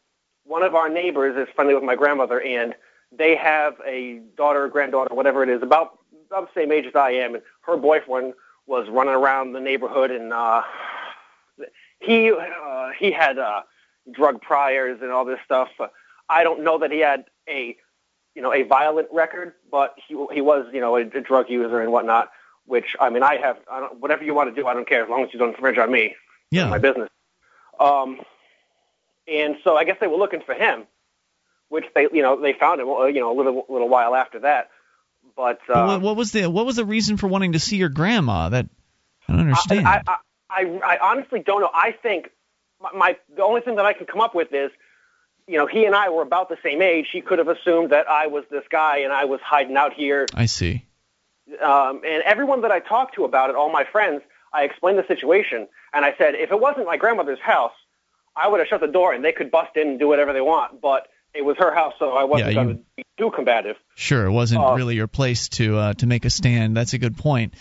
one 0.44 0.62
of 0.62 0.74
our 0.74 0.88
neighbors 0.88 1.36
is 1.36 1.52
friendly 1.54 1.74
with 1.74 1.84
my 1.84 1.94
grandmother, 1.94 2.40
and 2.40 2.74
they 3.12 3.36
have 3.36 3.74
a 3.86 4.20
daughter 4.36 4.64
or 4.64 4.68
granddaughter, 4.68 5.14
whatever 5.14 5.42
it 5.42 5.48
is, 5.48 5.62
about 5.62 5.98
about 6.30 6.52
the 6.52 6.60
same 6.60 6.72
age 6.72 6.84
as 6.86 6.94
I 6.94 7.12
am, 7.12 7.34
and 7.34 7.42
her 7.62 7.76
boyfriend 7.76 8.34
was 8.66 8.86
running 8.90 9.14
around 9.14 9.52
the 9.52 9.60
neighborhood, 9.60 10.10
and 10.10 10.32
uh, 10.32 10.62
he 12.00 12.30
uh, 12.32 12.90
he 12.98 13.10
had 13.10 13.38
uh, 13.38 13.62
drug 14.10 14.40
priors 14.42 15.00
and 15.02 15.10
all 15.10 15.24
this 15.24 15.38
stuff. 15.44 15.68
I 16.28 16.44
don't 16.44 16.62
know 16.62 16.78
that 16.78 16.90
he 16.90 16.98
had 16.98 17.24
a 17.48 17.76
you 18.34 18.42
know 18.42 18.52
a 18.52 18.62
violent 18.62 19.08
record, 19.12 19.54
but 19.70 19.94
he 20.06 20.14
he 20.32 20.40
was 20.40 20.66
you 20.72 20.80
know 20.80 20.96
a, 20.96 21.00
a 21.00 21.20
drug 21.20 21.48
user 21.48 21.80
and 21.80 21.92
whatnot. 21.92 22.30
Which 22.66 22.94
I 23.00 23.08
mean, 23.08 23.22
I 23.22 23.36
have 23.36 23.58
I 23.70 23.80
don't, 23.80 24.00
whatever 24.00 24.24
you 24.24 24.34
want 24.34 24.54
to 24.54 24.60
do, 24.60 24.66
I 24.66 24.74
don't 24.74 24.88
care 24.88 25.02
as 25.02 25.08
long 25.08 25.24
as 25.24 25.32
you 25.32 25.38
don't 25.38 25.50
infringe 25.54 25.78
on 25.78 25.90
me 25.90 26.14
Yeah. 26.50 26.68
my 26.68 26.78
business. 26.78 27.08
Um, 27.80 28.20
and 29.26 29.56
so 29.64 29.76
I 29.76 29.84
guess 29.84 29.96
they 30.00 30.06
were 30.06 30.16
looking 30.16 30.40
for 30.40 30.54
him, 30.54 30.84
which 31.68 31.84
they, 31.94 32.08
you 32.12 32.22
know, 32.22 32.40
they 32.40 32.52
found 32.52 32.80
him, 32.80 32.88
uh, 32.88 33.04
you 33.06 33.20
know, 33.20 33.32
a 33.32 33.36
little 33.36 33.66
little 33.68 33.88
while 33.88 34.14
after 34.14 34.40
that. 34.40 34.70
But, 35.36 35.60
But 35.68 35.76
uh, 35.76 35.86
what, 35.86 36.00
what 36.00 36.16
was 36.16 36.32
the 36.32 36.48
what 36.50 36.66
was 36.66 36.76
the 36.76 36.84
reason 36.84 37.16
for 37.16 37.28
wanting 37.28 37.52
to 37.52 37.58
see 37.58 37.76
your 37.76 37.90
grandma? 37.90 38.48
That 38.48 38.66
I 39.28 39.32
don't 39.32 39.40
understand. 39.40 39.86
I, 39.86 40.02
I, 40.06 40.16
I, 40.50 40.80
I 40.84 40.98
honestly 41.00 41.40
don't 41.40 41.60
know. 41.60 41.70
I 41.72 41.92
think 41.92 42.30
my, 42.80 42.90
my 42.92 43.16
the 43.36 43.44
only 43.44 43.60
thing 43.60 43.76
that 43.76 43.86
I 43.86 43.92
can 43.92 44.06
come 44.06 44.20
up 44.20 44.34
with 44.34 44.52
is, 44.52 44.70
you 45.46 45.58
know, 45.58 45.66
he 45.66 45.84
and 45.84 45.94
I 45.94 46.08
were 46.08 46.22
about 46.22 46.48
the 46.48 46.56
same 46.62 46.82
age. 46.82 47.06
He 47.12 47.20
could 47.20 47.38
have 47.38 47.48
assumed 47.48 47.90
that 47.90 48.08
I 48.08 48.26
was 48.26 48.44
this 48.50 48.64
guy 48.70 48.98
and 48.98 49.12
I 49.12 49.26
was 49.26 49.40
hiding 49.40 49.76
out 49.76 49.92
here. 49.92 50.26
I 50.34 50.46
see. 50.46 50.84
Um, 51.62 52.02
and 52.06 52.22
everyone 52.24 52.62
that 52.62 52.70
I 52.70 52.80
talked 52.80 53.14
to 53.14 53.24
about 53.24 53.50
it, 53.50 53.56
all 53.56 53.70
my 53.70 53.84
friends, 53.84 54.22
I 54.52 54.64
explained 54.64 54.98
the 54.98 55.06
situation, 55.06 55.68
and 55.92 56.04
I 56.04 56.14
said, 56.18 56.34
if 56.34 56.50
it 56.50 56.60
wasn't 56.60 56.86
my 56.86 56.96
grandmother's 56.96 57.40
house, 57.40 57.72
I 58.36 58.48
would 58.48 58.60
have 58.60 58.68
shut 58.68 58.80
the 58.80 58.86
door 58.86 59.12
and 59.12 59.24
they 59.24 59.32
could 59.32 59.50
bust 59.50 59.76
in 59.76 59.88
and 59.88 59.98
do 59.98 60.08
whatever 60.08 60.32
they 60.32 60.40
want. 60.40 60.80
But 60.80 61.08
it 61.34 61.44
was 61.44 61.56
her 61.58 61.74
house, 61.74 61.94
so 61.98 62.12
I 62.12 62.24
wasn't 62.24 62.50
Yeah, 62.50 62.54
going 62.54 62.68
to 62.76 62.82
be 62.96 63.04
too 63.18 63.30
combative. 63.30 63.76
Sure, 63.94 64.26
it 64.26 64.32
wasn't 64.32 64.64
Uh, 64.64 64.74
really 64.74 64.94
your 64.94 65.08
place 65.08 65.48
to 65.50 65.76
uh, 65.76 65.92
to 65.94 66.06
make 66.06 66.24
a 66.24 66.30
stand. 66.30 66.76
That's 66.76 66.92
a 66.94 66.98
good 66.98 67.16
point. 67.16 67.54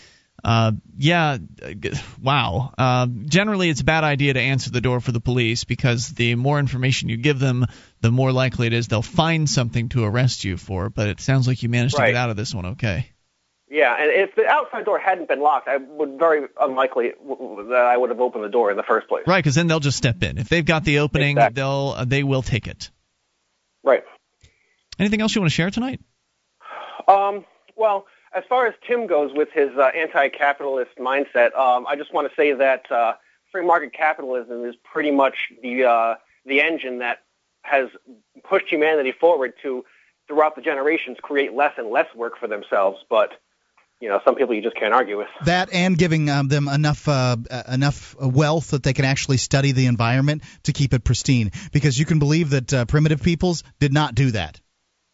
Uh, 0.44 0.70
yeah, 0.96 1.36
g- 1.80 1.92
wow. 2.22 2.72
Uh, 2.78 3.08
generally, 3.26 3.70
it's 3.70 3.80
a 3.80 3.84
bad 3.84 4.04
idea 4.04 4.32
to 4.34 4.40
answer 4.40 4.70
the 4.70 4.80
door 4.80 5.00
for 5.00 5.10
the 5.10 5.20
police 5.20 5.64
because 5.64 6.10
the 6.10 6.36
more 6.36 6.60
information 6.60 7.08
you 7.08 7.16
give 7.16 7.40
them, 7.40 7.66
the 8.00 8.12
more 8.12 8.30
likely 8.30 8.68
it 8.68 8.72
is 8.72 8.86
they'll 8.86 9.02
find 9.02 9.50
something 9.50 9.88
to 9.88 10.04
arrest 10.04 10.44
you 10.44 10.56
for. 10.56 10.90
But 10.90 11.08
it 11.08 11.20
sounds 11.20 11.48
like 11.48 11.64
you 11.64 11.68
managed 11.68 11.96
to 11.96 12.06
get 12.06 12.14
out 12.14 12.30
of 12.30 12.36
this 12.36 12.54
one 12.54 12.66
okay. 12.66 13.08
Yeah, 13.70 13.94
and 14.00 14.10
if 14.10 14.34
the 14.34 14.46
outside 14.46 14.86
door 14.86 14.98
hadn't 14.98 15.28
been 15.28 15.40
locked, 15.40 15.68
I 15.68 15.76
would 15.76 16.18
very 16.18 16.46
unlikely 16.58 17.12
w- 17.26 17.68
that 17.68 17.84
I 17.84 17.96
would 17.96 18.08
have 18.08 18.20
opened 18.20 18.44
the 18.44 18.48
door 18.48 18.70
in 18.70 18.78
the 18.78 18.82
first 18.82 19.08
place. 19.08 19.24
Right, 19.26 19.44
because 19.44 19.54
then 19.54 19.66
they'll 19.66 19.78
just 19.80 19.98
step 19.98 20.22
in. 20.22 20.38
If 20.38 20.48
they've 20.48 20.64
got 20.64 20.84
the 20.84 21.00
opening, 21.00 21.36
Exactly. 21.36 21.54
they'll 21.56 21.94
uh, 21.96 22.04
they 22.06 22.22
will 22.22 22.42
take 22.42 22.66
it. 22.66 22.90
Right. 23.84 24.04
Anything 24.98 25.20
else 25.20 25.34
you 25.34 25.42
want 25.42 25.50
to 25.50 25.54
share 25.54 25.70
tonight? 25.70 26.00
Um, 27.06 27.44
well, 27.76 28.06
as 28.34 28.44
far 28.48 28.66
as 28.66 28.74
Tim 28.86 29.06
goes 29.06 29.32
with 29.34 29.48
his 29.52 29.70
uh, 29.78 29.90
anti-capitalist 29.94 30.92
mindset, 30.98 31.54
um, 31.56 31.86
I 31.86 31.96
just 31.96 32.12
want 32.12 32.28
to 32.28 32.34
say 32.34 32.52
that 32.52 32.90
uh, 32.90 33.14
free 33.52 33.64
market 33.64 33.92
capitalism 33.92 34.64
is 34.64 34.74
pretty 34.82 35.10
much 35.10 35.34
the 35.62 35.84
uh, 35.84 36.14
the 36.46 36.60
engine 36.60 36.98
that 37.00 37.18
has 37.62 37.88
pushed 38.48 38.68
humanity 38.68 39.12
forward 39.12 39.52
to, 39.62 39.84
throughout 40.26 40.56
the 40.56 40.62
generations, 40.62 41.18
create 41.20 41.52
less 41.52 41.74
and 41.76 41.90
less 41.90 42.06
work 42.14 42.38
for 42.38 42.48
themselves. 42.48 42.98
But 43.10 43.32
you 44.00 44.08
know, 44.08 44.20
some 44.24 44.36
people 44.36 44.54
you 44.54 44.62
just 44.62 44.76
can't 44.76 44.94
argue 44.94 45.18
with. 45.18 45.28
That 45.44 45.72
and 45.72 45.98
giving 45.98 46.30
um, 46.30 46.48
them 46.48 46.68
enough 46.68 47.08
uh, 47.08 47.36
uh, 47.50 47.62
enough 47.68 48.14
wealth 48.20 48.70
that 48.70 48.82
they 48.82 48.92
can 48.92 49.04
actually 49.04 49.38
study 49.38 49.72
the 49.72 49.86
environment 49.86 50.42
to 50.64 50.72
keep 50.72 50.94
it 50.94 51.04
pristine. 51.04 51.50
Because 51.72 51.98
you 51.98 52.04
can 52.04 52.18
believe 52.18 52.50
that 52.50 52.72
uh, 52.72 52.84
primitive 52.84 53.22
peoples 53.22 53.64
did 53.80 53.92
not 53.92 54.14
do 54.14 54.30
that. 54.32 54.60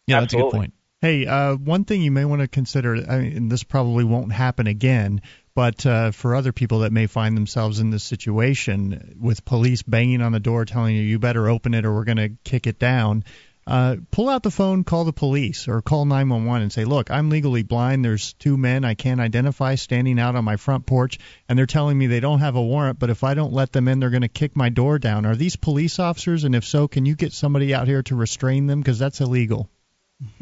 Yeah, 0.07 0.19
that's 0.19 0.33
a 0.33 0.37
good 0.37 0.51
point. 0.51 0.73
Hey, 1.01 1.25
uh, 1.25 1.55
one 1.55 1.83
thing 1.83 2.01
you 2.01 2.11
may 2.11 2.25
want 2.25 2.41
to 2.41 2.47
consider, 2.47 2.95
I 2.95 3.19
mean, 3.19 3.37
and 3.37 3.51
this 3.51 3.63
probably 3.63 4.03
won't 4.03 4.31
happen 4.31 4.65
again, 4.65 5.21
but 5.53 5.85
uh, 5.85 6.11
for 6.11 6.35
other 6.35 6.51
people 6.51 6.79
that 6.79 6.91
may 6.91 7.05
find 7.05 7.35
themselves 7.35 7.79
in 7.79 7.89
this 7.89 8.03
situation 8.03 9.15
with 9.19 9.45
police 9.45 9.83
banging 9.83 10.21
on 10.21 10.31
the 10.31 10.39
door 10.39 10.65
telling 10.65 10.95
you 10.95 11.01
you 11.01 11.19
better 11.19 11.49
open 11.49 11.73
it 11.73 11.85
or 11.85 11.93
we're 11.93 12.05
going 12.05 12.17
to 12.17 12.31
kick 12.43 12.65
it 12.65 12.79
down, 12.79 13.23
uh, 13.67 13.95
pull 14.11 14.29
out 14.29 14.43
the 14.43 14.51
phone, 14.51 14.83
call 14.83 15.05
the 15.05 15.13
police, 15.13 15.67
or 15.67 15.81
call 15.81 16.05
911 16.05 16.61
and 16.61 16.71
say, 16.71 16.85
look, 16.85 17.09
I'm 17.09 17.29
legally 17.29 17.63
blind. 17.63 18.05
There's 18.05 18.33
two 18.33 18.57
men 18.57 18.85
I 18.85 18.93
can't 18.93 19.19
identify 19.19 19.75
standing 19.75 20.19
out 20.19 20.35
on 20.35 20.45
my 20.45 20.57
front 20.57 20.85
porch, 20.85 21.17
and 21.49 21.57
they're 21.57 21.65
telling 21.65 21.97
me 21.97 22.07
they 22.07 22.19
don't 22.19 22.39
have 22.39 22.55
a 22.55 22.61
warrant, 22.61 22.99
but 22.99 23.09
if 23.09 23.23
I 23.23 23.33
don't 23.33 23.53
let 23.53 23.71
them 23.71 23.87
in, 23.87 23.99
they're 23.99 24.11
going 24.11 24.21
to 24.21 24.27
kick 24.27 24.55
my 24.55 24.69
door 24.69 24.99
down. 24.99 25.25
Are 25.25 25.35
these 25.35 25.55
police 25.55 25.97
officers? 25.97 26.43
And 26.43 26.53
if 26.53 26.63
so, 26.63 26.87
can 26.87 27.05
you 27.05 27.15
get 27.15 27.33
somebody 27.33 27.73
out 27.73 27.87
here 27.87 28.03
to 28.03 28.15
restrain 28.15 28.67
them? 28.67 28.81
Because 28.81 28.99
that's 28.99 29.19
illegal. 29.19 29.69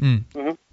Mm. 0.00 0.24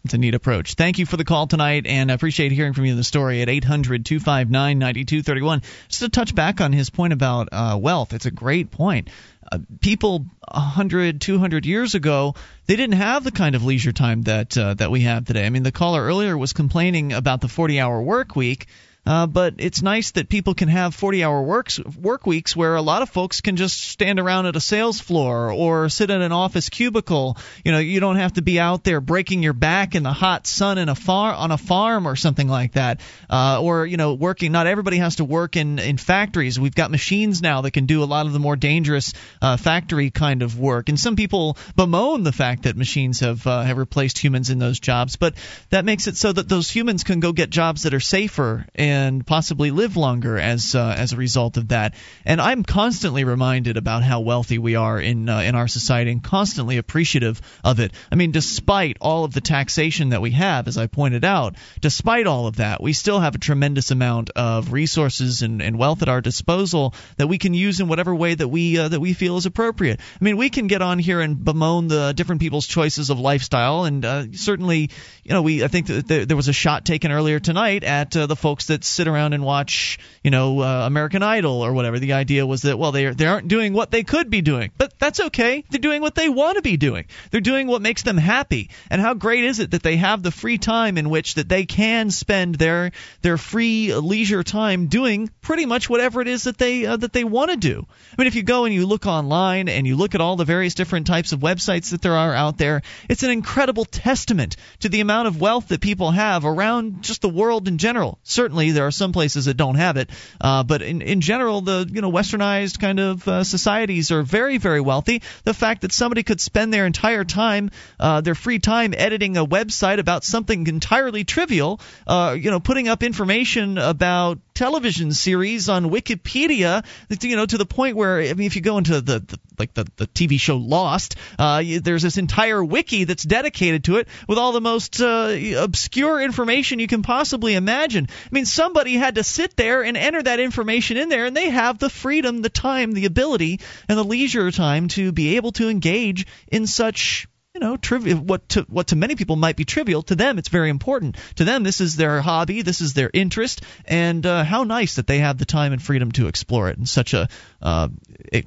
It's 0.03 0.13
a 0.13 0.17
neat 0.17 0.33
approach. 0.33 0.73
Thank 0.73 0.97
you 0.97 1.05
for 1.05 1.15
the 1.15 1.23
call 1.23 1.47
tonight, 1.47 1.85
and 1.85 2.11
I 2.11 2.15
appreciate 2.15 2.51
hearing 2.51 2.73
from 2.73 2.85
you 2.85 2.91
in 2.91 2.97
the 2.97 3.03
story 3.03 3.41
at 3.41 3.49
800 3.49 4.05
259 4.05 4.79
9231. 4.79 5.61
Just 5.89 6.01
to 6.01 6.09
touch 6.09 6.33
back 6.33 6.59
on 6.59 6.73
his 6.73 6.89
point 6.89 7.13
about 7.13 7.49
uh, 7.51 7.77
wealth, 7.79 8.13
it's 8.13 8.25
a 8.25 8.31
great 8.31 8.71
point. 8.71 9.09
Uh, 9.49 9.59
people 9.79 10.25
100, 10.51 11.21
200 11.21 11.65
years 11.65 11.95
ago, 11.95 12.35
they 12.65 12.75
didn't 12.75 12.95
have 12.95 13.23
the 13.23 13.31
kind 13.31 13.55
of 13.55 13.63
leisure 13.63 13.91
time 13.91 14.23
that 14.23 14.57
uh, 14.57 14.73
that 14.75 14.91
we 14.91 15.01
have 15.01 15.25
today. 15.25 15.45
I 15.45 15.49
mean, 15.49 15.63
the 15.63 15.71
caller 15.71 16.01
earlier 16.01 16.37
was 16.37 16.53
complaining 16.53 17.13
about 17.13 17.41
the 17.41 17.47
40-hour 17.47 18.01
work 18.01 18.35
week. 18.35 18.67
Uh, 19.03 19.25
but 19.25 19.55
it's 19.57 19.81
nice 19.81 20.11
that 20.11 20.29
people 20.29 20.53
can 20.53 20.67
have 20.67 20.93
40 20.93 21.23
hour 21.23 21.41
works, 21.41 21.79
work 21.79 22.27
weeks 22.27 22.55
where 22.55 22.75
a 22.75 22.83
lot 22.83 23.01
of 23.01 23.09
folks 23.09 23.41
can 23.41 23.55
just 23.55 23.81
stand 23.81 24.19
around 24.19 24.45
at 24.45 24.55
a 24.55 24.59
sales 24.59 24.99
floor 24.99 25.51
or 25.51 25.89
sit 25.89 26.11
in 26.11 26.21
an 26.21 26.31
office 26.31 26.69
cubicle. 26.69 27.35
You 27.65 27.71
know, 27.71 27.79
you 27.79 27.99
don't 27.99 28.17
have 28.17 28.33
to 28.33 28.43
be 28.43 28.59
out 28.59 28.83
there 28.83 29.01
breaking 29.01 29.41
your 29.41 29.53
back 29.53 29.95
in 29.95 30.03
the 30.03 30.13
hot 30.13 30.45
sun 30.45 30.77
in 30.77 30.87
a 30.87 30.93
far, 30.93 31.33
on 31.33 31.49
a 31.49 31.57
farm 31.57 32.07
or 32.07 32.15
something 32.15 32.47
like 32.47 32.73
that. 32.73 33.01
Uh, 33.27 33.59
or, 33.61 33.87
you 33.87 33.97
know, 33.97 34.13
working, 34.13 34.51
not 34.51 34.67
everybody 34.67 34.97
has 34.97 35.15
to 35.15 35.25
work 35.25 35.55
in, 35.55 35.79
in 35.79 35.97
factories. 35.97 36.59
We've 36.59 36.75
got 36.75 36.91
machines 36.91 37.41
now 37.41 37.61
that 37.61 37.71
can 37.71 37.87
do 37.87 38.03
a 38.03 38.05
lot 38.05 38.27
of 38.27 38.33
the 38.33 38.39
more 38.39 38.55
dangerous 38.55 39.13
uh, 39.41 39.57
factory 39.57 40.11
kind 40.11 40.43
of 40.43 40.59
work. 40.59 40.89
And 40.89 40.99
some 40.99 41.15
people 41.15 41.57
bemoan 41.75 42.21
the 42.21 42.31
fact 42.31 42.63
that 42.63 42.77
machines 42.77 43.21
have, 43.21 43.47
uh, 43.47 43.63
have 43.63 43.79
replaced 43.79 44.19
humans 44.19 44.51
in 44.51 44.59
those 44.59 44.79
jobs. 44.79 45.15
But 45.15 45.33
that 45.71 45.85
makes 45.85 46.05
it 46.05 46.17
so 46.17 46.31
that 46.31 46.47
those 46.47 46.69
humans 46.69 47.03
can 47.03 47.19
go 47.19 47.33
get 47.33 47.49
jobs 47.49 47.83
that 47.83 47.95
are 47.95 47.99
safer 47.99 48.67
and 48.91 49.25
possibly 49.25 49.71
live 49.71 49.95
longer 49.97 50.37
as 50.37 50.75
uh, 50.75 50.95
as 50.97 51.13
a 51.13 51.17
result 51.17 51.57
of 51.57 51.69
that. 51.69 51.95
And 52.25 52.41
I'm 52.41 52.63
constantly 52.63 53.23
reminded 53.23 53.77
about 53.77 54.03
how 54.03 54.19
wealthy 54.19 54.57
we 54.57 54.75
are 54.75 54.99
in 54.99 55.29
uh, 55.29 55.39
in 55.39 55.55
our 55.55 55.67
society, 55.67 56.11
and 56.11 56.23
constantly 56.23 56.77
appreciative 56.77 57.41
of 57.63 57.79
it. 57.79 57.93
I 58.11 58.15
mean, 58.15 58.31
despite 58.31 58.97
all 58.99 59.23
of 59.23 59.33
the 59.33 59.41
taxation 59.41 60.09
that 60.09 60.21
we 60.21 60.31
have, 60.31 60.67
as 60.67 60.77
I 60.77 60.87
pointed 60.87 61.25
out, 61.25 61.55
despite 61.79 62.27
all 62.27 62.47
of 62.47 62.57
that, 62.57 62.81
we 62.81 62.93
still 62.93 63.19
have 63.19 63.35
a 63.35 63.39
tremendous 63.39 63.91
amount 63.91 64.29
of 64.31 64.73
resources 64.73 65.41
and, 65.41 65.61
and 65.61 65.77
wealth 65.77 66.01
at 66.01 66.09
our 66.09 66.21
disposal 66.21 66.93
that 67.17 67.27
we 67.27 67.37
can 67.37 67.53
use 67.53 67.79
in 67.79 67.87
whatever 67.87 68.13
way 68.13 68.35
that 68.35 68.47
we 68.47 68.77
uh, 68.77 68.89
that 68.89 68.99
we 68.99 69.13
feel 69.13 69.37
is 69.37 69.45
appropriate. 69.45 69.99
I 69.99 70.23
mean, 70.23 70.37
we 70.37 70.49
can 70.49 70.67
get 70.67 70.81
on 70.81 70.99
here 70.99 71.21
and 71.21 71.43
bemoan 71.43 71.87
the 71.87 72.13
different 72.13 72.41
people's 72.41 72.67
choices 72.67 73.09
of 73.09 73.19
lifestyle, 73.19 73.85
and 73.85 74.05
uh, 74.05 74.25
certainly, 74.33 74.89
you 75.23 75.31
know, 75.31 75.41
we 75.41 75.63
I 75.63 75.67
think 75.67 75.87
that 75.87 76.27
there 76.27 76.37
was 76.37 76.47
a 76.47 76.53
shot 76.53 76.85
taken 76.85 77.11
earlier 77.11 77.39
tonight 77.39 77.83
at 77.83 78.15
uh, 78.15 78.25
the 78.27 78.35
folks 78.35 78.67
that 78.67 78.80
sit 78.83 79.07
around 79.07 79.33
and 79.33 79.43
watch, 79.43 79.99
you 80.23 80.31
know, 80.31 80.61
uh, 80.61 80.85
American 80.85 81.23
Idol 81.23 81.63
or 81.63 81.73
whatever. 81.73 81.99
The 81.99 82.13
idea 82.13 82.45
was 82.45 82.63
that 82.63 82.77
well, 82.77 82.91
they 82.91 83.05
are, 83.05 83.13
they 83.13 83.25
aren't 83.25 83.47
doing 83.47 83.73
what 83.73 83.91
they 83.91 84.03
could 84.03 84.29
be 84.29 84.41
doing, 84.41 84.71
but 84.77 84.97
that's 84.99 85.19
okay. 85.19 85.63
They're 85.69 85.79
doing 85.79 86.01
what 86.01 86.15
they 86.15 86.29
want 86.29 86.57
to 86.57 86.61
be 86.61 86.77
doing. 86.77 87.05
They're 87.31 87.41
doing 87.41 87.67
what 87.67 87.81
makes 87.81 88.03
them 88.03 88.17
happy. 88.17 88.69
And 88.89 89.01
how 89.01 89.13
great 89.13 89.43
is 89.43 89.59
it 89.59 89.71
that 89.71 89.83
they 89.83 89.97
have 89.97 90.23
the 90.23 90.31
free 90.31 90.57
time 90.57 90.97
in 90.97 91.09
which 91.09 91.35
that 91.35 91.49
they 91.49 91.65
can 91.65 92.11
spend 92.11 92.55
their 92.55 92.91
their 93.21 93.37
free 93.37 93.93
leisure 93.93 94.43
time 94.43 94.87
doing 94.87 95.29
pretty 95.41 95.65
much 95.65 95.89
whatever 95.89 96.21
it 96.21 96.27
is 96.27 96.43
that 96.43 96.57
they 96.57 96.85
uh, 96.85 96.97
that 96.97 97.13
they 97.13 97.23
want 97.23 97.51
to 97.51 97.57
do. 97.57 97.85
I 98.11 98.15
mean, 98.21 98.27
if 98.27 98.35
you 98.35 98.43
go 98.43 98.65
and 98.65 98.73
you 98.73 98.85
look 98.85 99.05
online 99.05 99.69
and 99.69 99.87
you 99.87 99.95
look 99.95 100.15
at 100.15 100.21
all 100.21 100.35
the 100.35 100.45
various 100.45 100.73
different 100.73 101.07
types 101.07 101.31
of 101.31 101.39
websites 101.39 101.91
that 101.91 102.01
there 102.01 102.15
are 102.15 102.33
out 102.33 102.57
there, 102.57 102.81
it's 103.09 103.23
an 103.23 103.29
incredible 103.29 103.85
testament 103.85 104.55
to 104.79 104.89
the 104.89 105.01
amount 105.01 105.27
of 105.27 105.39
wealth 105.39 105.69
that 105.69 105.81
people 105.81 106.11
have 106.11 106.45
around 106.45 107.03
just 107.03 107.21
the 107.21 107.29
world 107.29 107.67
in 107.67 107.77
general. 107.77 108.19
Certainly, 108.23 108.70
there 108.71 108.87
are 108.87 108.91
some 108.91 109.11
places 109.11 109.45
that 109.45 109.55
don't 109.55 109.75
have 109.75 109.97
it, 109.97 110.09
uh, 110.39 110.63
but 110.63 110.81
in 110.81 111.01
in 111.01 111.21
general, 111.21 111.61
the 111.61 111.89
you 111.91 112.01
know 112.01 112.11
westernized 112.11 112.79
kind 112.79 112.99
of 112.99 113.27
uh, 113.27 113.43
societies 113.43 114.11
are 114.11 114.23
very 114.23 114.57
very 114.57 114.81
wealthy. 114.81 115.21
The 115.43 115.53
fact 115.53 115.81
that 115.81 115.91
somebody 115.91 116.23
could 116.23 116.41
spend 116.41 116.73
their 116.73 116.85
entire 116.85 117.23
time, 117.23 117.71
uh, 117.99 118.21
their 118.21 118.35
free 118.35 118.59
time, 118.59 118.93
editing 118.95 119.37
a 119.37 119.45
website 119.45 119.99
about 119.99 120.23
something 120.23 120.67
entirely 120.67 121.23
trivial, 121.23 121.79
uh, 122.07 122.35
you 122.39 122.51
know, 122.51 122.59
putting 122.59 122.87
up 122.87 123.03
information 123.03 123.77
about 123.77 124.39
television 124.53 125.11
series 125.11 125.69
on 125.69 125.85
Wikipedia, 125.85 126.83
you 127.21 127.35
know, 127.35 127.45
to 127.45 127.57
the 127.57 127.65
point 127.65 127.95
where 127.95 128.19
I 128.19 128.33
mean, 128.33 128.47
if 128.47 128.55
you 128.55 128.61
go 128.61 128.77
into 128.77 129.01
the, 129.01 129.19
the 129.19 129.39
like 129.61 129.73
the, 129.75 129.85
the 129.97 130.07
TV 130.07 130.39
show 130.39 130.57
Lost, 130.57 131.15
uh, 131.37 131.63
there's 131.81 132.01
this 132.01 132.17
entire 132.17 132.63
wiki 132.63 133.03
that's 133.03 133.23
dedicated 133.23 133.83
to 133.83 133.97
it 133.97 134.07
with 134.27 134.39
all 134.39 134.53
the 134.53 134.61
most 134.61 134.99
uh, 134.99 135.37
obscure 135.57 136.19
information 136.19 136.79
you 136.79 136.87
can 136.87 137.03
possibly 137.03 137.53
imagine. 137.53 138.07
I 138.09 138.29
mean, 138.31 138.45
somebody 138.45 138.95
had 138.95 139.15
to 139.15 139.23
sit 139.23 139.55
there 139.55 139.83
and 139.83 139.95
enter 139.95 140.23
that 140.23 140.39
information 140.39 140.97
in 140.97 141.09
there, 141.09 141.25
and 141.25 141.37
they 141.37 141.51
have 141.51 141.77
the 141.77 141.89
freedom, 141.91 142.41
the 142.41 142.49
time, 142.49 142.93
the 142.93 143.05
ability, 143.05 143.59
and 143.87 143.97
the 143.97 144.03
leisure 144.03 144.49
time 144.49 144.87
to 144.89 145.11
be 145.11 145.35
able 145.35 145.51
to 145.53 145.69
engage 145.69 146.25
in 146.47 146.65
such 146.65 147.27
you 147.53 147.59
know, 147.59 147.77
trivial. 147.77 148.19
What 148.19 148.47
to 148.49 148.61
what 148.63 148.87
to 148.87 148.95
many 148.95 149.15
people 149.15 149.35
might 149.35 149.55
be 149.55 149.65
trivial, 149.65 150.01
to 150.03 150.15
them 150.15 150.37
it's 150.37 150.49
very 150.49 150.69
important. 150.69 151.17
To 151.35 151.43
them, 151.43 151.63
this 151.63 151.81
is 151.81 151.95
their 151.95 152.21
hobby, 152.21 152.61
this 152.61 152.81
is 152.81 152.93
their 152.93 153.09
interest, 153.13 153.61
and 153.85 154.25
uh, 154.25 154.43
how 154.43 154.63
nice 154.63 154.95
that 154.95 155.07
they 155.07 155.19
have 155.19 155.37
the 155.37 155.45
time 155.45 155.73
and 155.73 155.81
freedom 155.81 156.11
to 156.13 156.27
explore 156.27 156.69
it 156.69 156.77
in 156.77 156.85
such 156.85 157.13
a 157.13 157.27
uh, 157.61 157.89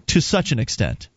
to 0.06 0.20
such 0.20 0.52
an 0.52 0.58
extent. 0.58 1.08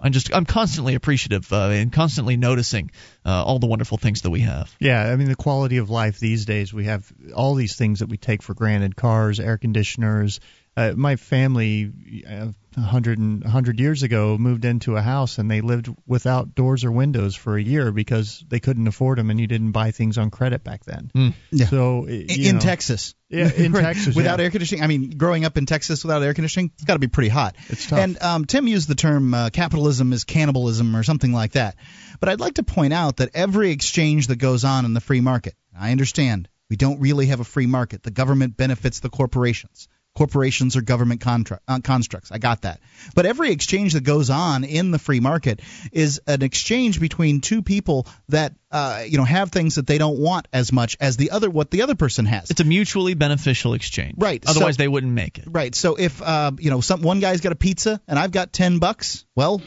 I'm 0.00 0.12
just 0.12 0.34
I'm 0.34 0.46
constantly 0.46 0.94
appreciative 0.94 1.52
uh, 1.52 1.68
and 1.68 1.92
constantly 1.92 2.38
noticing 2.38 2.90
uh, 3.24 3.44
all 3.44 3.58
the 3.58 3.66
wonderful 3.66 3.98
things 3.98 4.22
that 4.22 4.30
we 4.30 4.40
have. 4.40 4.74
Yeah, 4.80 5.02
I 5.02 5.16
mean 5.16 5.28
the 5.28 5.36
quality 5.36 5.76
of 5.76 5.90
life 5.90 6.18
these 6.18 6.46
days. 6.46 6.72
We 6.72 6.84
have 6.84 7.10
all 7.34 7.54
these 7.54 7.76
things 7.76 7.98
that 7.98 8.08
we 8.08 8.16
take 8.16 8.42
for 8.42 8.54
granted: 8.54 8.96
cars, 8.96 9.38
air 9.40 9.58
conditioners. 9.58 10.40
Uh, 10.76 10.92
my 10.96 11.16
family, 11.16 11.92
uh, 12.28 12.48
100 12.74 13.18
and 13.18 13.42
100 13.42 13.80
years 13.80 14.04
ago 14.04 14.38
moved 14.38 14.64
into 14.64 14.96
a 14.96 15.02
house 15.02 15.38
and 15.38 15.50
they 15.50 15.60
lived 15.60 15.88
without 16.06 16.54
doors 16.54 16.84
or 16.84 16.92
windows 16.92 17.34
for 17.34 17.56
a 17.56 17.62
year 17.62 17.90
because 17.90 18.44
they 18.48 18.60
couldn't 18.60 18.86
afford 18.86 19.18
them 19.18 19.30
and 19.30 19.40
you 19.40 19.48
didn't 19.48 19.72
buy 19.72 19.90
things 19.90 20.16
on 20.18 20.30
credit 20.30 20.62
back 20.62 20.84
then. 20.84 21.10
Mm. 21.14 21.34
Yeah. 21.50 21.66
So 21.66 22.06
in, 22.06 22.54
know, 22.54 22.60
Texas. 22.60 23.14
Yeah, 23.32 23.48
in. 23.48 23.72
Texas. 23.74 24.16
Without 24.16 24.40
yeah. 24.40 24.46
air 24.46 24.50
conditioning, 24.50 24.82
I 24.82 24.88
mean, 24.88 25.10
growing 25.10 25.44
up 25.44 25.56
in 25.56 25.64
Texas 25.64 26.02
without 26.02 26.20
air 26.20 26.34
conditioning, 26.34 26.72
it's 26.74 26.82
got 26.82 26.94
to 26.94 26.98
be 26.98 27.06
pretty 27.06 27.28
hot. 27.28 27.54
It's 27.68 27.86
tough. 27.86 28.00
And 28.00 28.20
um, 28.20 28.44
Tim 28.44 28.66
used 28.66 28.88
the 28.88 28.96
term 28.96 29.32
uh, 29.32 29.50
capitalism 29.50 30.12
is 30.12 30.24
cannibalism 30.24 30.96
or 30.96 31.04
something 31.04 31.32
like 31.32 31.52
that. 31.52 31.76
But 32.18 32.28
I'd 32.28 32.40
like 32.40 32.54
to 32.54 32.64
point 32.64 32.92
out 32.92 33.18
that 33.18 33.30
every 33.34 33.70
exchange 33.70 34.26
that 34.26 34.36
goes 34.36 34.64
on 34.64 34.84
in 34.84 34.94
the 34.94 35.00
free 35.00 35.20
market, 35.20 35.54
I 35.78 35.92
understand 35.92 36.48
we 36.68 36.74
don't 36.74 36.98
really 36.98 37.26
have 37.26 37.38
a 37.38 37.44
free 37.44 37.66
market. 37.66 38.02
The 38.02 38.10
government 38.10 38.56
benefits 38.56 38.98
the 38.98 39.10
corporations 39.10 39.86
corporations 40.14 40.76
or 40.76 40.82
government 40.82 41.20
contra- 41.20 41.60
uh, 41.68 41.80
constructs. 41.82 42.32
I 42.32 42.38
got 42.38 42.62
that. 42.62 42.80
But 43.14 43.26
every 43.26 43.52
exchange 43.52 43.94
that 43.94 44.04
goes 44.04 44.30
on 44.30 44.64
in 44.64 44.90
the 44.90 44.98
free 44.98 45.20
market 45.20 45.60
is 45.92 46.20
an 46.26 46.42
exchange 46.42 47.00
between 47.00 47.40
two 47.40 47.62
people 47.62 48.06
that 48.28 48.54
uh, 48.70 49.04
you 49.06 49.18
know 49.18 49.24
have 49.24 49.50
things 49.50 49.76
that 49.76 49.86
they 49.86 49.98
don't 49.98 50.18
want 50.18 50.46
as 50.52 50.72
much 50.72 50.96
as 51.00 51.16
the 51.16 51.30
other 51.30 51.48
what 51.48 51.70
the 51.70 51.82
other 51.82 51.94
person 51.94 52.26
has. 52.26 52.50
It's 52.50 52.60
a 52.60 52.64
mutually 52.64 53.14
beneficial 53.14 53.74
exchange. 53.74 54.14
Right. 54.18 54.44
Otherwise, 54.46 54.76
so, 54.76 54.82
they 54.82 54.88
wouldn't 54.88 55.12
make 55.12 55.38
it. 55.38 55.44
Right. 55.48 55.74
So 55.74 55.96
if 55.96 56.20
uh, 56.20 56.52
you 56.58 56.70
know 56.70 56.80
some 56.80 57.02
one 57.02 57.20
guy's 57.20 57.40
got 57.40 57.52
a 57.52 57.56
pizza 57.56 58.00
and 58.06 58.18
I've 58.18 58.32
got 58.32 58.52
ten 58.52 58.78
bucks, 58.78 59.24
well. 59.34 59.62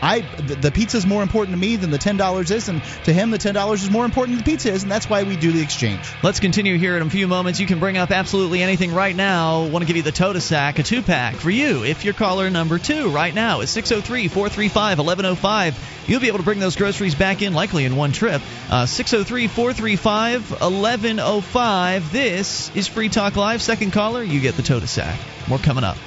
I 0.00 0.20
the, 0.20 0.70
pizza 0.70 0.96
is 0.96 1.06
more 1.06 1.22
important 1.22 1.54
to 1.54 1.58
me 1.58 1.76
than 1.76 1.90
the 1.90 1.98
ten 1.98 2.16
dollars 2.16 2.50
is, 2.50 2.68
and 2.68 2.82
to 3.04 3.12
him 3.12 3.30
the 3.30 3.38
ten 3.38 3.54
dollars 3.54 3.82
is 3.82 3.90
more 3.90 4.04
important 4.04 4.36
than 4.36 4.44
the 4.44 4.50
pizza 4.50 4.72
is, 4.72 4.82
and 4.82 4.92
that's 4.92 5.08
why 5.08 5.24
we 5.24 5.36
do 5.36 5.50
the 5.50 5.60
exchange. 5.60 6.14
Let's 6.22 6.40
continue 6.40 6.78
here 6.78 6.96
in 6.96 7.02
a 7.02 7.10
few 7.10 7.26
moments. 7.26 7.58
You 7.58 7.66
can 7.66 7.80
bring 7.80 7.96
up 7.96 8.10
absolutely 8.10 8.62
anything 8.62 8.94
right 8.94 9.14
now. 9.14 9.66
Want 9.66 9.82
to 9.82 9.86
give 9.86 9.96
you 9.96 10.02
the 10.02 10.12
Tota 10.12 10.40
Sack, 10.40 10.78
a 10.78 10.82
two 10.82 11.02
pack 11.02 11.34
for 11.36 11.50
you 11.50 11.84
if 11.84 12.04
you're 12.04 12.14
caller 12.14 12.48
number 12.50 12.78
two 12.78 13.10
right 13.10 13.34
now. 13.34 13.60
It's 13.60 13.72
603 13.72 14.28
435 14.28 14.98
1105. 14.98 16.04
You'll 16.06 16.20
be 16.20 16.28
able 16.28 16.38
to 16.38 16.44
bring 16.44 16.58
those 16.58 16.76
groceries 16.76 17.14
back 17.14 17.42
in 17.42 17.52
likely 17.52 17.84
in 17.84 17.94
one 17.96 18.12
trip. 18.12 18.40
Uh, 18.70 18.86
603 18.86 19.48
435 19.48 20.50
1105. 20.52 22.12
This 22.12 22.74
is 22.74 22.86
Free 22.86 23.08
Talk 23.08 23.36
Live. 23.36 23.60
Second 23.60 23.92
caller, 23.92 24.22
you 24.22 24.40
get 24.40 24.56
the 24.56 24.62
Tota 24.62 24.86
Sack. 24.86 25.18
More 25.48 25.58
coming 25.58 25.84
up. 25.84 25.98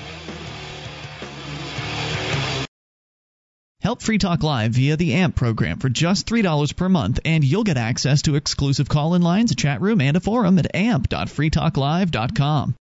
Help 3.81 4.01
Free 4.03 4.19
Talk 4.19 4.43
Live 4.43 4.73
via 4.73 4.95
the 4.95 5.15
AMP 5.15 5.35
program 5.35 5.79
for 5.79 5.89
just 5.89 6.27
$3 6.27 6.75
per 6.75 6.87
month, 6.87 7.19
and 7.25 7.43
you'll 7.43 7.63
get 7.63 7.77
access 7.77 8.21
to 8.21 8.35
exclusive 8.35 8.87
call 8.87 9.15
in 9.15 9.23
lines, 9.23 9.49
a 9.49 9.55
chat 9.55 9.81
room, 9.81 10.01
and 10.01 10.15
a 10.15 10.19
forum 10.19 10.59
at 10.59 10.75
amp.freetalklive.com. 10.75 12.75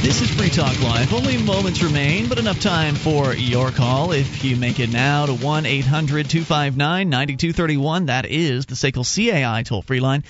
This 0.00 0.22
is 0.22 0.30
Free 0.30 0.48
Talk 0.48 0.80
Live. 0.80 1.12
Only 1.12 1.36
moments 1.42 1.82
remain, 1.82 2.26
but 2.26 2.38
enough 2.38 2.58
time 2.58 2.94
for 2.94 3.34
your 3.34 3.70
call. 3.70 4.12
If 4.12 4.42
you 4.42 4.56
make 4.56 4.80
it 4.80 4.90
now 4.90 5.26
to 5.26 5.34
1 5.34 5.66
800 5.66 6.30
259 6.30 7.10
9231, 7.10 8.06
that 8.06 8.24
is 8.24 8.64
the 8.64 8.76
SACL 8.76 9.04
CAI 9.04 9.62
toll 9.62 9.82
free 9.82 10.00
line. 10.00 10.24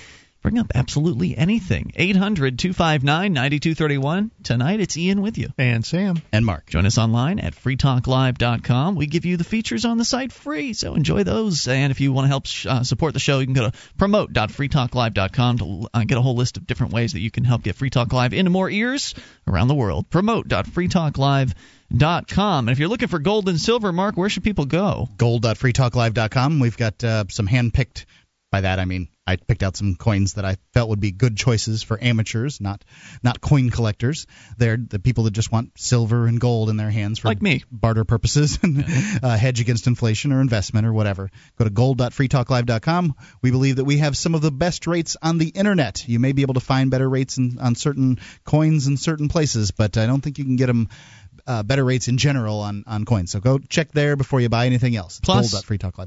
Bring 0.47 0.59
up 0.59 0.71
absolutely 0.75 1.37
anything. 1.37 1.91
800 1.93 2.57
259 2.57 3.33
9231. 3.33 4.31
Tonight 4.43 4.79
it's 4.79 4.95
Ian 4.95 5.21
with 5.21 5.37
you. 5.37 5.49
And 5.57 5.85
Sam. 5.85 6.21
And 6.31 6.45
Mark. 6.45 6.67
Join 6.67 6.85
us 6.85 6.97
online 6.97 7.39
at 7.39 7.53
freetalklive.com. 7.53 8.95
We 8.95 9.07
give 9.07 9.25
you 9.25 9.35
the 9.35 9.43
features 9.43 9.83
on 9.83 9.97
the 9.97 10.05
site 10.05 10.31
free, 10.31 10.71
so 10.71 10.95
enjoy 10.95 11.25
those. 11.25 11.67
And 11.67 11.91
if 11.91 11.99
you 11.99 12.13
want 12.13 12.23
to 12.23 12.29
help 12.29 12.45
uh, 12.65 12.83
support 12.83 13.13
the 13.13 13.19
show, 13.19 13.39
you 13.39 13.45
can 13.45 13.55
go 13.55 13.69
to 13.69 13.77
promote.freetalklive.com 13.97 15.57
to 15.57 15.89
uh, 15.93 16.05
get 16.05 16.17
a 16.17 16.21
whole 16.21 16.37
list 16.37 16.55
of 16.55 16.65
different 16.65 16.93
ways 16.93 17.11
that 17.11 17.19
you 17.19 17.29
can 17.29 17.43
help 17.43 17.63
get 17.63 17.75
Free 17.75 17.89
Talk 17.89 18.13
Live 18.13 18.33
into 18.33 18.49
more 18.49 18.69
ears 18.69 19.15
around 19.49 19.67
the 19.67 19.75
world. 19.75 20.09
Promote.freetalklive.com. 20.09 22.67
And 22.67 22.69
if 22.69 22.79
you're 22.79 22.87
looking 22.87 23.09
for 23.09 23.19
gold 23.19 23.49
and 23.49 23.59
silver, 23.59 23.91
Mark, 23.91 24.15
where 24.15 24.29
should 24.29 24.45
people 24.45 24.63
go? 24.63 25.09
Gold.freetalklive.com. 25.17 26.61
We've 26.61 26.77
got 26.77 27.03
uh, 27.03 27.25
some 27.27 27.47
hand 27.47 27.73
picked 27.73 28.05
by 28.49 28.61
that 28.61 28.79
I 28.79 28.85
mean 28.85 29.09
I 29.27 29.35
picked 29.35 29.61
out 29.61 29.75
some 29.75 29.95
coins 29.95 30.33
that 30.35 30.45
I 30.45 30.55
felt 30.73 30.89
would 30.89 31.01
be 31.01 31.11
good 31.11 31.35
choices 31.35 31.83
for 31.83 32.01
amateurs, 32.01 32.61
not 32.61 32.83
not 33.21 33.41
coin 33.41 33.69
collectors. 33.69 34.25
They're 34.57 34.77
the 34.77 34.99
people 34.99 35.25
that 35.25 35.31
just 35.31 35.51
want 35.51 35.77
silver 35.77 36.27
and 36.27 36.39
gold 36.39 36.69
in 36.69 36.77
their 36.77 36.89
hands 36.89 37.19
for 37.19 37.27
Like 37.27 37.41
me. 37.41 37.63
barter 37.71 38.05
purposes 38.05 38.57
and 38.63 38.85
uh, 39.21 39.35
hedge 39.37 39.59
against 39.59 39.85
inflation 39.87 40.31
or 40.31 40.39
investment 40.39 40.87
or 40.87 40.93
whatever. 40.93 41.29
Go 41.57 41.65
to 41.65 41.69
gold.freetalklive.com. 41.69 43.15
We 43.41 43.51
believe 43.51 43.75
that 43.77 43.85
we 43.85 43.97
have 43.97 44.15
some 44.15 44.35
of 44.35 44.41
the 44.41 44.51
best 44.51 44.87
rates 44.87 45.17
on 45.21 45.37
the 45.37 45.49
internet. 45.49 46.07
You 46.07 46.19
may 46.19 46.31
be 46.31 46.41
able 46.43 46.53
to 46.55 46.59
find 46.59 46.89
better 46.89 47.09
rates 47.09 47.37
in, 47.37 47.57
on 47.59 47.75
certain 47.75 48.19
coins 48.45 48.87
in 48.87 48.97
certain 48.97 49.27
places, 49.27 49.71
but 49.71 49.97
I 49.97 50.05
don't 50.05 50.21
think 50.21 50.37
you 50.37 50.45
can 50.45 50.55
get 50.55 50.67
them 50.67 50.89
uh, 51.47 51.63
better 51.63 51.83
rates 51.83 52.07
in 52.07 52.17
general 52.17 52.59
on, 52.59 52.83
on 52.85 53.05
coins. 53.05 53.31
So 53.31 53.39
go 53.39 53.57
check 53.57 53.91
there 53.91 54.15
before 54.15 54.41
you 54.41 54.49
buy 54.49 54.65
anything 54.65 54.95
else. 54.95 55.19
Plus, 55.23 55.51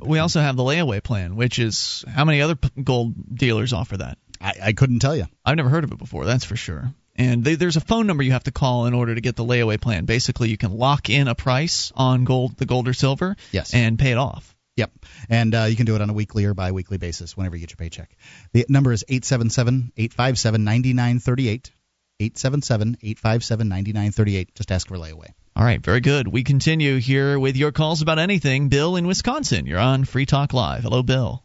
we 0.09 0.19
also 0.19 0.41
have 0.41 0.57
the 0.57 0.63
layaway 0.63 1.03
plan, 1.03 1.37
which 1.37 1.59
is 1.59 2.05
how 2.09 2.25
many 2.25 2.43
other 2.43 2.57
gold 2.83 3.15
dealers 3.35 3.73
offer 3.73 3.97
that? 3.97 4.19
I, 4.41 4.55
I 4.63 4.73
couldn't 4.73 5.01
tell 5.01 5.17
you. 5.17 5.27
I've 5.45 5.57
never 5.57 5.69
heard 5.69 5.85
of 5.85 5.93
it 5.93 5.99
before, 5.99 6.25
that's 6.25 6.45
for 6.45 6.57
sure. 6.57 6.93
And 7.17 7.45
they, 7.45 7.57
there's 7.57 7.77
a 7.77 7.81
phone 7.83 8.07
number 8.07 8.23
you 8.23 8.33
have 8.33 8.45
to 8.45 8.53
call 8.53 8.87
in 8.87 8.95
order 8.95 9.15
to 9.15 9.21
get 9.21 9.37
the 9.37 9.45
layaway 9.45 9.79
plan. 9.81 10.05
Basically, 10.07 10.49
you 10.49 10.57
can 10.57 10.73
lock 10.77 11.11
in 11.11 11.29
a 11.29 11.35
price 11.35 11.93
on 11.95 12.25
gold, 12.25 12.57
the 12.57 12.65
gold 12.67 12.89
or 12.89 12.93
silver, 12.95 13.37
Yes. 13.53 13.75
and 13.75 13.99
pay 13.99 14.13
it 14.13 14.19
off. 14.19 14.55
Yep. 14.77 14.93
And 15.29 15.55
uh, 15.55 15.65
you 15.65 15.77
can 15.77 15.85
do 15.85 15.95
it 15.97 16.01
on 16.01 16.09
a 16.09 16.13
weekly 16.15 16.47
or 16.47 16.55
bi 16.55 16.73
weekly 16.73 16.97
basis 16.97 17.37
whenever 17.37 17.57
you 17.57 17.61
get 17.61 17.71
your 17.73 17.77
paycheck. 17.77 18.17
The 18.53 18.65
number 18.69 18.93
is 18.93 19.05
877 19.07 19.93
857 19.97 20.65
9938. 20.65 21.71
877 22.21 22.99
857 23.03 23.69
9938. 23.69 24.55
Just 24.55 24.71
ask 24.71 24.87
for 24.87 24.97
layaway. 24.97 25.31
All 25.57 25.65
right, 25.65 25.81
very 25.81 26.01
good. 26.01 26.29
We 26.29 26.45
continue 26.45 26.99
here 26.99 27.39
with 27.39 27.57
your 27.57 27.73
calls 27.73 28.03
about 28.03 28.19
anything. 28.19 28.69
Bill 28.69 28.97
in 28.97 29.07
Wisconsin, 29.07 29.67
you're 29.67 29.79
on 29.79 30.05
Free 30.05 30.27
Talk 30.27 30.53
Live. 30.53 30.83
Hello, 30.83 31.03
Bill. 31.03 31.43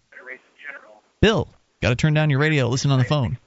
Bill, 1.21 1.47
got 1.81 1.89
to 1.89 1.95
turn 1.95 2.13
down 2.13 2.29
your 2.29 2.39
radio. 2.39 2.67
Listen 2.67 2.91
on 2.91 2.99
the 2.99 3.05
phone. 3.05 3.37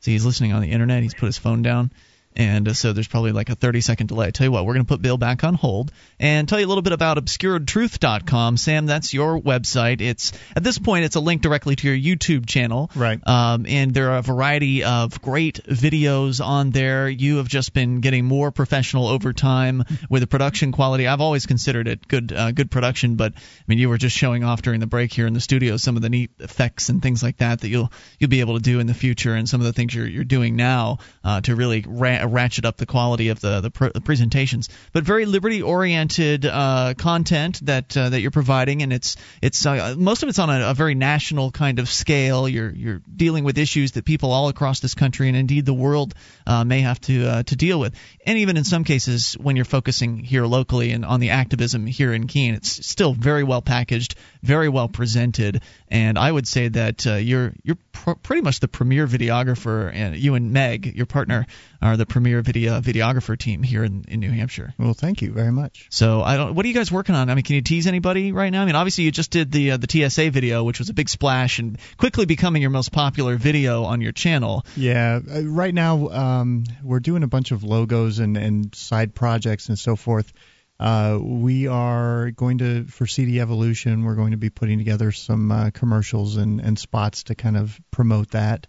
See, 0.00 0.12
he's 0.12 0.24
listening 0.24 0.52
on 0.52 0.62
the 0.62 0.70
internet. 0.70 1.02
He's 1.02 1.14
put 1.14 1.26
his 1.26 1.38
phone 1.38 1.62
down. 1.62 1.90
And 2.38 2.68
uh, 2.68 2.72
so 2.72 2.92
there's 2.92 3.08
probably 3.08 3.32
like 3.32 3.50
a 3.50 3.56
30 3.56 3.80
second 3.80 4.06
delay. 4.06 4.28
I 4.28 4.30
tell 4.30 4.46
you 4.46 4.52
what, 4.52 4.64
we're 4.64 4.74
going 4.74 4.86
to 4.86 4.88
put 4.88 5.02
Bill 5.02 5.18
back 5.18 5.42
on 5.42 5.54
hold 5.54 5.90
and 6.20 6.48
tell 6.48 6.60
you 6.60 6.66
a 6.66 6.68
little 6.68 6.82
bit 6.82 6.92
about 6.92 7.18
obscuredtruth.com. 7.18 8.56
Sam, 8.56 8.86
that's 8.86 9.12
your 9.12 9.40
website. 9.40 10.00
It's 10.00 10.32
at 10.54 10.62
this 10.62 10.78
point 10.78 11.04
it's 11.04 11.16
a 11.16 11.20
link 11.20 11.42
directly 11.42 11.74
to 11.76 11.90
your 11.90 12.16
YouTube 12.16 12.46
channel. 12.46 12.90
Right. 12.94 13.20
Um, 13.26 13.66
and 13.68 13.92
there 13.92 14.12
are 14.12 14.18
a 14.18 14.22
variety 14.22 14.84
of 14.84 15.20
great 15.20 15.64
videos 15.64 16.44
on 16.44 16.70
there. 16.70 17.08
You 17.08 17.38
have 17.38 17.48
just 17.48 17.74
been 17.74 18.00
getting 18.00 18.24
more 18.24 18.52
professional 18.52 19.08
over 19.08 19.32
time 19.32 19.82
with 20.08 20.22
the 20.22 20.28
production 20.28 20.70
quality. 20.70 21.08
I've 21.08 21.20
always 21.20 21.46
considered 21.46 21.88
it 21.88 22.06
good 22.06 22.32
uh, 22.32 22.52
good 22.52 22.70
production, 22.70 23.16
but 23.16 23.32
I 23.34 23.62
mean 23.66 23.78
you 23.78 23.88
were 23.88 23.98
just 23.98 24.16
showing 24.16 24.44
off 24.44 24.62
during 24.62 24.78
the 24.78 24.86
break 24.86 25.12
here 25.12 25.26
in 25.26 25.34
the 25.34 25.40
studio 25.40 25.76
some 25.76 25.96
of 25.96 26.02
the 26.02 26.08
neat 26.08 26.30
effects 26.38 26.88
and 26.88 27.02
things 27.02 27.20
like 27.20 27.38
that 27.38 27.62
that 27.62 27.68
you'll 27.68 27.90
you'll 28.20 28.30
be 28.30 28.40
able 28.40 28.54
to 28.54 28.62
do 28.62 28.78
in 28.78 28.86
the 28.86 28.94
future, 28.94 29.34
and 29.34 29.48
some 29.48 29.60
of 29.60 29.66
the 29.66 29.72
things 29.72 29.92
you're 29.92 30.06
you're 30.06 30.24
doing 30.24 30.54
now 30.54 30.98
uh, 31.24 31.40
to 31.40 31.56
really 31.56 31.84
ra- 31.86 32.27
ratchet 32.28 32.64
up 32.64 32.76
the 32.76 32.86
quality 32.86 33.28
of 33.28 33.40
the 33.40 33.60
the, 33.60 33.70
pr- 33.70 33.88
the 33.88 34.00
presentations. 34.00 34.68
But 34.92 35.04
very 35.04 35.26
liberty 35.26 35.62
oriented 35.62 36.46
uh, 36.46 36.94
content 36.96 37.60
that 37.66 37.96
uh, 37.96 38.10
that 38.10 38.20
you're 38.20 38.30
providing, 38.30 38.82
and 38.82 38.92
it's 38.92 39.16
it's 39.42 39.64
uh, 39.64 39.94
most 39.98 40.22
of 40.22 40.28
it's 40.28 40.38
on 40.38 40.50
a, 40.50 40.70
a 40.70 40.74
very 40.74 40.94
national 40.94 41.50
kind 41.50 41.78
of 41.78 41.88
scale. 41.88 42.48
You're 42.48 42.70
you're 42.70 43.02
dealing 43.14 43.44
with 43.44 43.58
issues 43.58 43.92
that 43.92 44.04
people 44.04 44.32
all 44.32 44.48
across 44.48 44.80
this 44.80 44.94
country 44.94 45.28
and 45.28 45.36
indeed 45.36 45.66
the 45.66 45.74
world 45.74 46.14
uh, 46.46 46.64
may 46.64 46.80
have 46.80 47.00
to 47.02 47.26
uh, 47.26 47.42
to 47.44 47.56
deal 47.56 47.80
with, 47.80 47.94
and 48.26 48.38
even 48.38 48.56
in 48.56 48.64
some 48.64 48.84
cases 48.84 49.34
when 49.34 49.56
you're 49.56 49.64
focusing 49.64 50.18
here 50.18 50.46
locally 50.46 50.92
and 50.92 51.04
on 51.04 51.20
the 51.20 51.30
activism 51.30 51.86
here 51.86 52.12
in 52.12 52.26
Keene, 52.26 52.54
it's 52.54 52.86
still 52.86 53.14
very 53.14 53.44
well 53.44 53.62
packaged, 53.62 54.14
very 54.42 54.68
well 54.68 54.88
presented, 54.88 55.62
and 55.88 56.18
I 56.18 56.30
would 56.30 56.46
say 56.46 56.68
that 56.68 57.06
uh, 57.06 57.14
you're 57.14 57.52
you're 57.62 57.78
pr- 57.92 58.12
pretty 58.22 58.42
much 58.42 58.60
the 58.60 58.68
premier 58.68 59.06
videographer, 59.06 59.90
and 59.92 60.16
you 60.16 60.34
and 60.34 60.52
Meg, 60.52 60.96
your 60.96 61.06
partner, 61.06 61.46
are 61.80 61.96
the 61.96 62.06
premier 62.08 62.42
video 62.42 62.80
videographer 62.80 63.38
team 63.38 63.62
here 63.62 63.84
in, 63.84 64.04
in 64.08 64.20
New 64.20 64.30
Hampshire. 64.30 64.74
Well, 64.78 64.94
thank 64.94 65.22
you 65.22 65.32
very 65.32 65.52
much. 65.52 65.86
So 65.90 66.22
I 66.22 66.36
don't. 66.36 66.54
What 66.54 66.64
are 66.64 66.68
you 66.68 66.74
guys 66.74 66.90
working 66.90 67.14
on? 67.14 67.30
I 67.30 67.34
mean, 67.34 67.44
can 67.44 67.56
you 67.56 67.62
tease 67.62 67.86
anybody 67.86 68.32
right 68.32 68.50
now? 68.50 68.62
I 68.62 68.64
mean, 68.66 68.74
obviously 68.74 69.04
you 69.04 69.12
just 69.12 69.30
did 69.30 69.52
the 69.52 69.72
uh, 69.72 69.76
the 69.76 69.86
TSA 69.88 70.30
video, 70.30 70.64
which 70.64 70.78
was 70.78 70.88
a 70.88 70.94
big 70.94 71.08
splash 71.08 71.58
and 71.58 71.78
quickly 71.96 72.26
becoming 72.26 72.62
your 72.62 72.70
most 72.70 72.92
popular 72.92 73.36
video 73.36 73.84
on 73.84 74.00
your 74.00 74.12
channel. 74.12 74.64
Yeah, 74.76 75.20
uh, 75.30 75.42
right 75.44 75.74
now 75.74 76.08
um, 76.08 76.64
we're 76.82 77.00
doing 77.00 77.22
a 77.22 77.28
bunch 77.28 77.52
of 77.52 77.64
logos 77.64 78.18
and, 78.18 78.36
and 78.36 78.74
side 78.74 79.14
projects 79.14 79.68
and 79.68 79.78
so 79.78 79.96
forth. 79.96 80.32
Uh, 80.80 81.18
we 81.20 81.66
are 81.66 82.30
going 82.30 82.58
to 82.58 82.84
for 82.84 83.06
CD 83.06 83.40
Evolution. 83.40 84.04
We're 84.04 84.14
going 84.14 84.30
to 84.30 84.36
be 84.36 84.50
putting 84.50 84.78
together 84.78 85.10
some 85.10 85.50
uh, 85.50 85.70
commercials 85.70 86.36
and, 86.36 86.60
and 86.60 86.78
spots 86.78 87.24
to 87.24 87.34
kind 87.34 87.56
of 87.56 87.78
promote 87.90 88.30
that. 88.30 88.68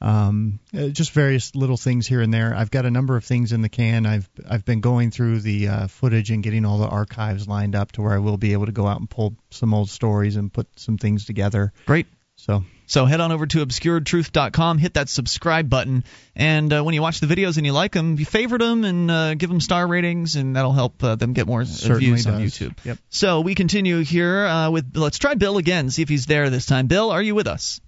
Um, 0.00 0.60
uh, 0.76 0.88
just 0.88 1.10
various 1.12 1.54
little 1.56 1.76
things 1.76 2.06
here 2.06 2.20
and 2.20 2.32
there. 2.32 2.54
I've 2.54 2.70
got 2.70 2.86
a 2.86 2.90
number 2.90 3.16
of 3.16 3.24
things 3.24 3.52
in 3.52 3.62
the 3.62 3.68
can. 3.68 4.06
I've 4.06 4.28
I've 4.48 4.64
been 4.64 4.80
going 4.80 5.10
through 5.10 5.40
the 5.40 5.68
uh, 5.68 5.86
footage 5.88 6.30
and 6.30 6.42
getting 6.42 6.64
all 6.64 6.78
the 6.78 6.86
archives 6.86 7.48
lined 7.48 7.74
up 7.74 7.92
to 7.92 8.02
where 8.02 8.12
I 8.12 8.18
will 8.18 8.36
be 8.36 8.52
able 8.52 8.66
to 8.66 8.72
go 8.72 8.86
out 8.86 9.00
and 9.00 9.10
pull 9.10 9.36
some 9.50 9.74
old 9.74 9.90
stories 9.90 10.36
and 10.36 10.52
put 10.52 10.68
some 10.76 10.98
things 10.98 11.24
together. 11.24 11.72
Great. 11.86 12.06
So 12.36 12.64
So 12.86 13.04
head 13.04 13.20
on 13.20 13.32
over 13.32 13.46
to 13.46 13.66
obscuredtruth.com, 13.66 14.78
hit 14.78 14.94
that 14.94 15.08
subscribe 15.08 15.68
button, 15.68 16.04
and 16.36 16.72
uh, 16.72 16.82
when 16.84 16.94
you 16.94 17.02
watch 17.02 17.18
the 17.18 17.26
videos 17.26 17.56
and 17.56 17.66
you 17.66 17.72
like 17.72 17.92
them, 17.92 18.16
you 18.16 18.24
favorite 18.24 18.60
them 18.60 18.84
and 18.84 19.10
uh, 19.10 19.34
give 19.34 19.50
them 19.50 19.60
star 19.60 19.84
ratings, 19.84 20.36
and 20.36 20.54
that'll 20.54 20.72
help 20.72 21.02
uh, 21.02 21.16
them 21.16 21.32
get 21.32 21.48
more 21.48 21.62
uh, 21.62 21.64
Certainly 21.64 22.06
views 22.06 22.26
on. 22.28 22.40
YouTube. 22.40 22.76
Yep. 22.84 22.98
So 23.10 23.40
we 23.40 23.56
continue 23.56 24.04
here 24.04 24.46
uh, 24.46 24.70
with 24.70 24.96
let's 24.96 25.18
try 25.18 25.34
Bill 25.34 25.58
again, 25.58 25.90
see 25.90 26.02
if 26.02 26.08
he's 26.08 26.26
there 26.26 26.48
this 26.48 26.66
time. 26.66 26.86
Bill, 26.86 27.10
are 27.10 27.20
you 27.20 27.34
with 27.34 27.48
us? 27.48 27.80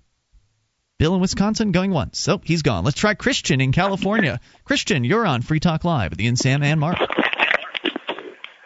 Bill 1.01 1.14
in 1.14 1.20
Wisconsin 1.22 1.72
going 1.72 1.93
once. 1.93 2.28
Oh, 2.28 2.43
he's 2.44 2.60
gone. 2.60 2.85
Let's 2.85 2.98
try 2.98 3.14
Christian 3.14 3.62
in 3.62 3.72
California. 3.72 4.39
Christian, 4.64 5.02
you're 5.02 5.24
on 5.24 5.40
Free 5.40 5.59
Talk 5.59 5.82
Live 5.82 6.10
with 6.10 6.20
Ian, 6.20 6.36
Sam, 6.36 6.62
and 6.62 6.78
Mark. 6.78 6.98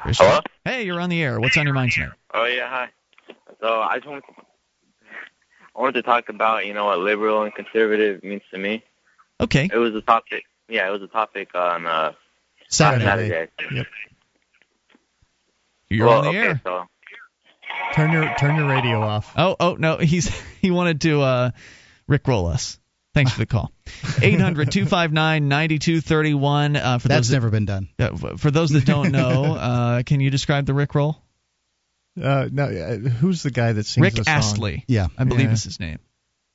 Christian. 0.01 0.27
Hello? 0.27 0.41
Hey, 0.65 0.83
you're 0.83 0.99
on 0.99 1.11
the 1.11 1.23
air. 1.23 1.39
What's 1.39 1.57
on 1.57 1.65
your 1.65 1.75
mind 1.75 1.93
tonight? 1.93 2.11
Oh 2.35 2.45
yeah, 2.47 2.69
hi. 2.69 2.89
So 3.61 3.81
I 3.81 3.99
just 3.99 4.09
wanted, 4.09 4.25
I 5.77 5.81
wanted 5.81 5.93
to 5.93 6.03
talk 6.03 6.29
about 6.29 6.67
you 6.67 6.75
know 6.75 6.87
what 6.87 6.99
liberal 6.99 7.45
and 7.45 7.55
conservative 7.55 8.25
means 8.25 8.43
to 8.51 8.59
me. 8.59 8.83
Okay. 9.41 9.71
It 9.73 9.79
was 9.79 9.95
a 9.95 10.01
topic. 10.01 10.43
Yeah, 10.69 10.89
it 10.89 10.91
was 10.91 11.03
a 11.03 11.07
topic 11.07 11.55
on 11.55 11.87
uh, 11.87 12.15
Saturday. 12.67 13.05
Saturday. 13.05 13.49
Yep. 13.71 13.87
You're 15.89 16.09
well, 16.09 16.19
on 16.19 16.25
the 16.25 16.31
okay, 16.31 16.39
air. 16.49 16.61
So 16.65 16.89
Turn 17.93 18.11
your 18.11 18.35
turn 18.35 18.57
your 18.57 18.69
radio 18.69 19.01
off. 19.03 19.33
Oh, 19.37 19.55
oh 19.61 19.77
no, 19.79 19.99
he's 19.99 20.37
he 20.61 20.73
wanted 20.73 21.01
to 21.03 21.23
uh, 21.23 21.51
rickroll 22.11 22.53
us. 22.53 22.79
Thanks 23.15 23.33
for 23.33 23.39
the 23.39 23.47
call. 23.47 23.71
800-259-9231. 23.87 26.77
Uh, 26.77 26.99
for 26.99 27.09
That's 27.09 27.21
those 27.21 27.29
that, 27.29 27.35
never 27.37 27.51
been 27.51 27.65
done. 27.65 27.89
uh, 27.99 28.37
for 28.37 28.51
those 28.51 28.71
that 28.71 28.85
don't 28.85 29.13
know, 29.13 29.55
uh, 29.55 30.03
can 30.03 30.21
you 30.21 30.31
describe 30.31 30.67
the 30.67 30.73
rickroll? 30.73 31.17
Uh, 32.21 32.49
no, 32.51 32.65
uh, 32.65 32.97
who's 32.97 33.43
the 33.43 33.51
guy 33.51 33.73
that 33.73 33.87
sings 33.87 34.03
Rick 34.03 34.15
the 34.15 34.25
song? 34.25 34.35
Astley. 34.35 34.85
Yeah. 34.89 35.09
I 35.19 35.25
believe 35.25 35.47
Yeah. 35.47 35.53
is 35.53 35.65
his 35.65 35.81
name. 35.81 35.99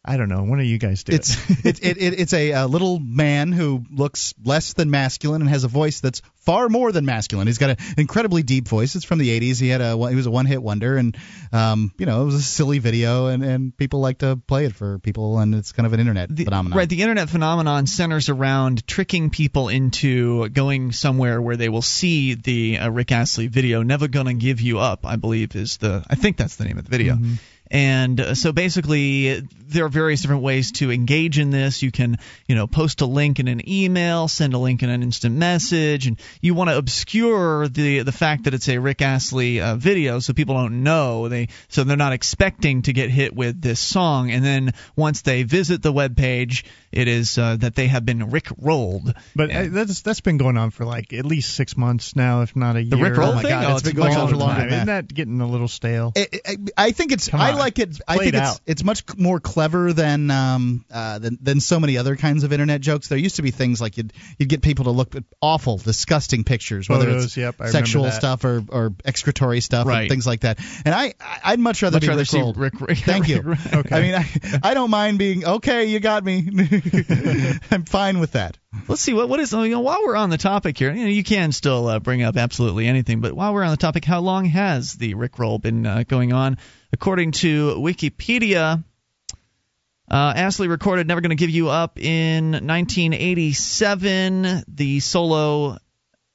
I 0.10 0.18
don't 0.18 0.28
know. 0.28 0.42
One 0.42 0.60
of 0.60 0.66
you 0.66 0.80
guys 0.80 1.04
do 1.04 1.14
It's 1.14 1.38
it. 1.52 1.66
it, 1.66 1.84
it, 1.84 1.98
it, 2.02 2.20
it's 2.20 2.34
a, 2.34 2.54
uh 2.54 2.68
little 2.68 2.98
man 3.00 3.52
who 3.52 3.86
looks 3.92 4.34
less 4.44 4.74
than 4.74 4.90
masculine 4.90 5.42
and 5.42 5.50
has 5.50 5.66
a 5.66 5.68
voice 5.68 6.00
that's 6.00 6.24
far 6.50 6.68
more 6.68 6.92
than 6.92 7.06
masculine. 7.06 7.46
He's 7.46 7.60
got 7.60 7.70
an 7.70 7.78
incredibly 7.96 8.42
deep 8.42 8.68
voice. 8.68 8.96
It's 8.96 9.06
from 9.06 9.20
the 9.20 9.40
80s. 9.40 9.62
He 9.62 9.70
had 9.70 9.82
a 9.82 9.96
he 10.10 10.16
was 10.16 10.26
a 10.26 10.32
one 10.32 10.48
hit 10.48 10.64
wonder, 10.64 10.98
and 10.98 11.16
um, 11.54 11.94
you 12.00 12.08
know 12.08 12.24
it 12.24 12.26
was 12.26 12.34
a 12.34 12.42
silly 12.42 12.80
video, 12.80 13.28
and, 13.28 13.44
and 13.44 13.78
people 13.78 14.00
like 14.00 14.18
to 14.20 14.36
play 14.36 14.66
it 14.66 14.74
for 14.74 14.98
people, 14.98 15.38
and 15.38 15.54
it's 15.54 15.74
kind 15.74 15.86
of 15.86 15.94
an 15.94 16.00
internet 16.00 16.36
The, 16.36 16.46
phenomenon. 16.46 16.76
Right, 16.76 16.90
the 16.90 17.04
internet 17.04 17.30
phenomenon 17.30 17.86
centers 17.86 18.30
around 18.30 18.88
tricking 18.88 19.30
people 19.30 19.70
into 19.70 20.50
going 20.50 20.92
somewhere 20.92 21.40
where 21.40 21.56
they 21.56 21.70
will 21.70 21.84
see 21.84 22.34
the 22.34 22.80
uh, 22.80 22.90
Rick 22.90 23.12
Astley 23.12 23.46
video. 23.46 23.84
Never 23.84 24.08
gonna 24.08 24.34
give 24.34 24.60
you 24.60 24.80
up, 24.80 25.06
I 25.06 25.18
believe 25.18 25.56
is 25.56 25.78
the. 25.78 26.04
I 26.10 26.16
think 26.16 26.38
that's 26.38 26.56
the 26.56 26.66
name 26.66 26.80
of 26.80 26.86
the 26.86 26.90
video. 26.90 27.14
Mm-hmm. 27.14 27.34
And 27.72 28.20
uh, 28.20 28.34
so 28.36 28.52
basically, 28.52 29.42
there 29.42 29.86
are 29.86 29.90
various 29.90 30.22
different 30.22 30.42
ways 30.42 30.72
to 30.74 30.92
engage 30.92 31.38
in 31.38 31.52
this. 31.52 31.84
You 31.84 31.92
can, 31.92 32.18
you 32.48 32.56
know, 32.56 32.66
post 32.66 33.02
a 33.02 33.06
link 33.06 33.40
in 33.40 33.48
an 33.48 33.68
email, 33.70 34.28
send 34.28 34.56
a 34.56 34.58
link 34.58 34.82
in 34.82 34.90
an 34.90 35.04
instant 35.04 35.36
message, 35.36 36.08
and 36.08 36.20
you 36.42 36.56
want 36.56 36.72
to 36.72 36.78
obscure 36.78 37.68
the 37.68 38.00
the 38.02 38.12
fact 38.12 38.46
that 38.46 38.54
it's 38.56 38.68
a 38.70 38.80
Rick 38.80 39.02
Astley 39.04 39.62
uh, 39.62 39.76
video, 39.76 40.20
so 40.20 40.34
people 40.34 40.56
don't 40.56 40.82
know. 40.84 41.28
They 41.30 41.50
so 41.68 41.84
they're 41.84 41.96
not 41.98 42.14
expecting 42.14 42.82
to 42.84 42.94
get 42.94 43.12
hit 43.12 43.36
with 43.36 43.62
this 43.62 43.80
song, 43.80 44.32
and 44.32 44.44
then 44.44 44.74
once 44.96 45.22
they 45.22 45.44
visit 45.44 45.84
the 45.84 45.92
web 45.92 46.18
page, 46.18 46.66
it 46.92 47.08
is 47.08 47.38
uh, 47.38 47.56
that 47.58 47.76
they 47.76 47.86
have 47.88 48.04
been 48.06 48.32
Rick 48.32 48.48
rolled. 48.58 49.14
But 49.36 49.52
uh, 49.52 49.66
that's 49.70 50.02
that's 50.02 50.22
been 50.22 50.38
going 50.38 50.58
on 50.58 50.72
for 50.72 50.86
like 50.86 51.14
at 51.14 51.26
least 51.26 51.56
six 51.56 51.78
months 51.78 52.16
now, 52.16 52.42
if 52.42 52.56
not 52.56 52.78
a 52.78 52.84
The 52.84 52.98
year. 52.98 53.12
Rickroll 53.12 53.30
Oh 53.30 53.36
my 53.36 53.42
thing? 53.44 53.52
God, 53.52 53.66
Oh, 53.66 53.72
it's 53.74 53.82
it's 53.82 53.90
been 53.90 53.96
going 54.02 54.16
on 54.18 54.28
for 54.30 54.36
longer 54.36 54.62
longer. 54.62 54.62
than 54.62 54.70
that. 54.70 54.76
Isn't 54.76 54.88
that 55.10 55.14
getting 55.14 55.42
a 55.42 55.48
little 55.48 55.68
stale? 55.68 56.14
I- 56.18 56.28
I 56.48 56.56
I 56.78 56.92
think 56.92 57.12
it's. 57.12 57.28
Come 57.28 57.40
I 57.42 57.52
on. 57.52 57.59
Like 57.60 57.80
it. 57.80 58.00
I 58.08 58.18
think 58.18 58.34
it's 58.36 58.62
it's 58.66 58.84
much 58.84 59.04
more 59.18 59.40
clever 59.40 59.94
than 59.94 60.32
um 60.32 60.86
uh, 60.92 61.20
than 61.20 61.38
than 61.42 61.60
so 61.60 61.80
many 61.80 61.98
other 61.98 62.16
kinds 62.16 62.44
of 62.44 62.52
internet 62.54 62.82
jokes. 62.82 63.08
There 63.08 63.18
used 63.18 63.36
to 63.38 63.42
be 63.42 63.52
things 63.52 63.80
like 63.82 63.98
you'd 63.98 64.14
you'd 64.38 64.50
get 64.50 64.62
people 64.62 64.86
to 64.86 64.92
look 64.92 65.16
at 65.16 65.24
awful, 65.42 65.78
disgusting 65.78 66.44
pictures, 66.44 66.90
whether 66.90 67.06
Photos, 67.06 67.26
it's 67.26 67.38
yep, 67.38 67.56
sexual 67.68 68.10
stuff 68.12 68.44
or 68.46 68.64
or 68.70 68.94
excretory 69.06 69.62
stuff 69.62 69.86
Right. 69.88 70.02
and 70.02 70.10
things 70.10 70.26
like 70.28 70.42
that. 70.42 70.60
And 70.86 70.94
I 70.96 71.14
I- 71.20 71.40
I'd 71.54 71.60
much 71.60 71.82
rather 71.84 71.96
Much 71.96 72.02
be 72.02 72.08
rather 72.10 72.22
Rick 72.22 72.28
see 72.30 72.40
rolled. 72.40 72.58
Rick- 72.58 72.80
Rick- 72.82 72.98
Thank 73.00 73.28
you. 73.28 73.56
Okay. 73.74 73.96
I 73.96 74.02
mean, 74.02 74.16
I, 74.16 74.60
I 74.72 74.74
don't 74.74 74.90
mind 74.90 75.18
being 75.20 75.46
okay. 75.46 75.86
You 75.86 76.00
got 76.00 76.24
me. 76.24 76.48
I'm 77.72 77.86
fine 77.86 78.20
with 78.20 78.34
that. 78.34 78.58
Let's 78.88 79.02
see 79.02 79.14
what 79.14 79.30
what 79.30 79.40
is 79.40 79.52
you 79.52 79.70
know 79.70 79.80
while 79.80 80.04
we're 80.04 80.16
on 80.16 80.30
the 80.30 80.38
topic 80.38 80.78
here. 80.78 80.92
You 80.94 81.04
know 81.04 81.10
you 81.10 81.24
can 81.24 81.52
still 81.52 81.88
uh, 81.88 82.00
bring 82.00 82.22
up 82.24 82.38
absolutely 82.38 82.88
anything, 82.88 83.20
but 83.22 83.34
while 83.34 83.54
we're 83.54 83.64
on 83.64 83.72
the 83.72 83.78
topic, 83.78 84.06
how 84.06 84.20
long 84.20 84.46
has 84.46 84.94
the 84.94 85.16
Rickroll 85.16 85.60
been 85.62 85.86
uh, 85.86 86.04
going 86.08 86.34
on? 86.34 86.58
According 86.92 87.34
to 87.34 87.76
Wikipedia, 87.76 88.84
uh, 90.10 90.34
Astley 90.36 90.68
recorded 90.68 91.08
"Never 91.08 91.22
Gonna 91.22 91.36
Give 91.36 91.52
You 91.52 91.70
Up" 91.70 92.00
in 92.00 92.52
1987. 92.52 94.64
The 94.68 95.00
solo 95.00 95.78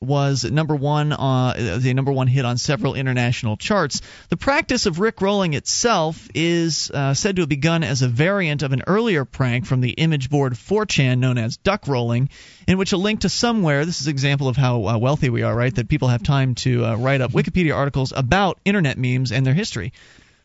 was 0.00 0.44
number 0.44 0.76
one 0.76 1.12
uh, 1.12 1.78
the 1.80 1.92
number 1.94 2.12
one 2.12 2.28
hit 2.28 2.44
on 2.44 2.56
several 2.56 2.94
international 2.94 3.56
charts. 3.56 4.00
The 4.28 4.36
practice 4.36 4.86
of 4.86 4.96
rickrolling 4.96 5.54
itself 5.54 6.28
is 6.34 6.90
uh, 6.92 7.14
said 7.14 7.36
to 7.36 7.42
have 7.42 7.48
begun 7.48 7.82
as 7.82 8.02
a 8.02 8.08
variant 8.08 8.62
of 8.62 8.72
an 8.72 8.82
earlier 8.86 9.24
prank 9.24 9.66
from 9.66 9.80
the 9.80 9.90
image 9.90 10.30
board 10.30 10.52
4chan 10.52 11.18
known 11.18 11.38
as 11.38 11.56
duck 11.56 11.88
rolling, 11.88 12.28
in 12.68 12.78
which 12.78 12.92
a 12.92 12.96
link 12.96 13.20
to 13.20 13.28
somewhere. 13.28 13.84
This 13.84 14.00
is 14.00 14.06
an 14.06 14.12
example 14.12 14.48
of 14.48 14.56
how 14.56 14.86
uh, 14.86 14.98
wealthy 14.98 15.30
we 15.30 15.42
are, 15.42 15.54
right? 15.54 15.74
That 15.74 15.88
people 15.88 16.08
have 16.08 16.22
time 16.22 16.54
to 16.56 16.84
uh, 16.84 16.96
write 16.96 17.20
up 17.20 17.32
Wikipedia 17.32 17.74
articles 17.74 18.12
about 18.14 18.60
internet 18.64 18.98
memes 18.98 19.32
and 19.32 19.44
their 19.44 19.54
history. 19.54 19.92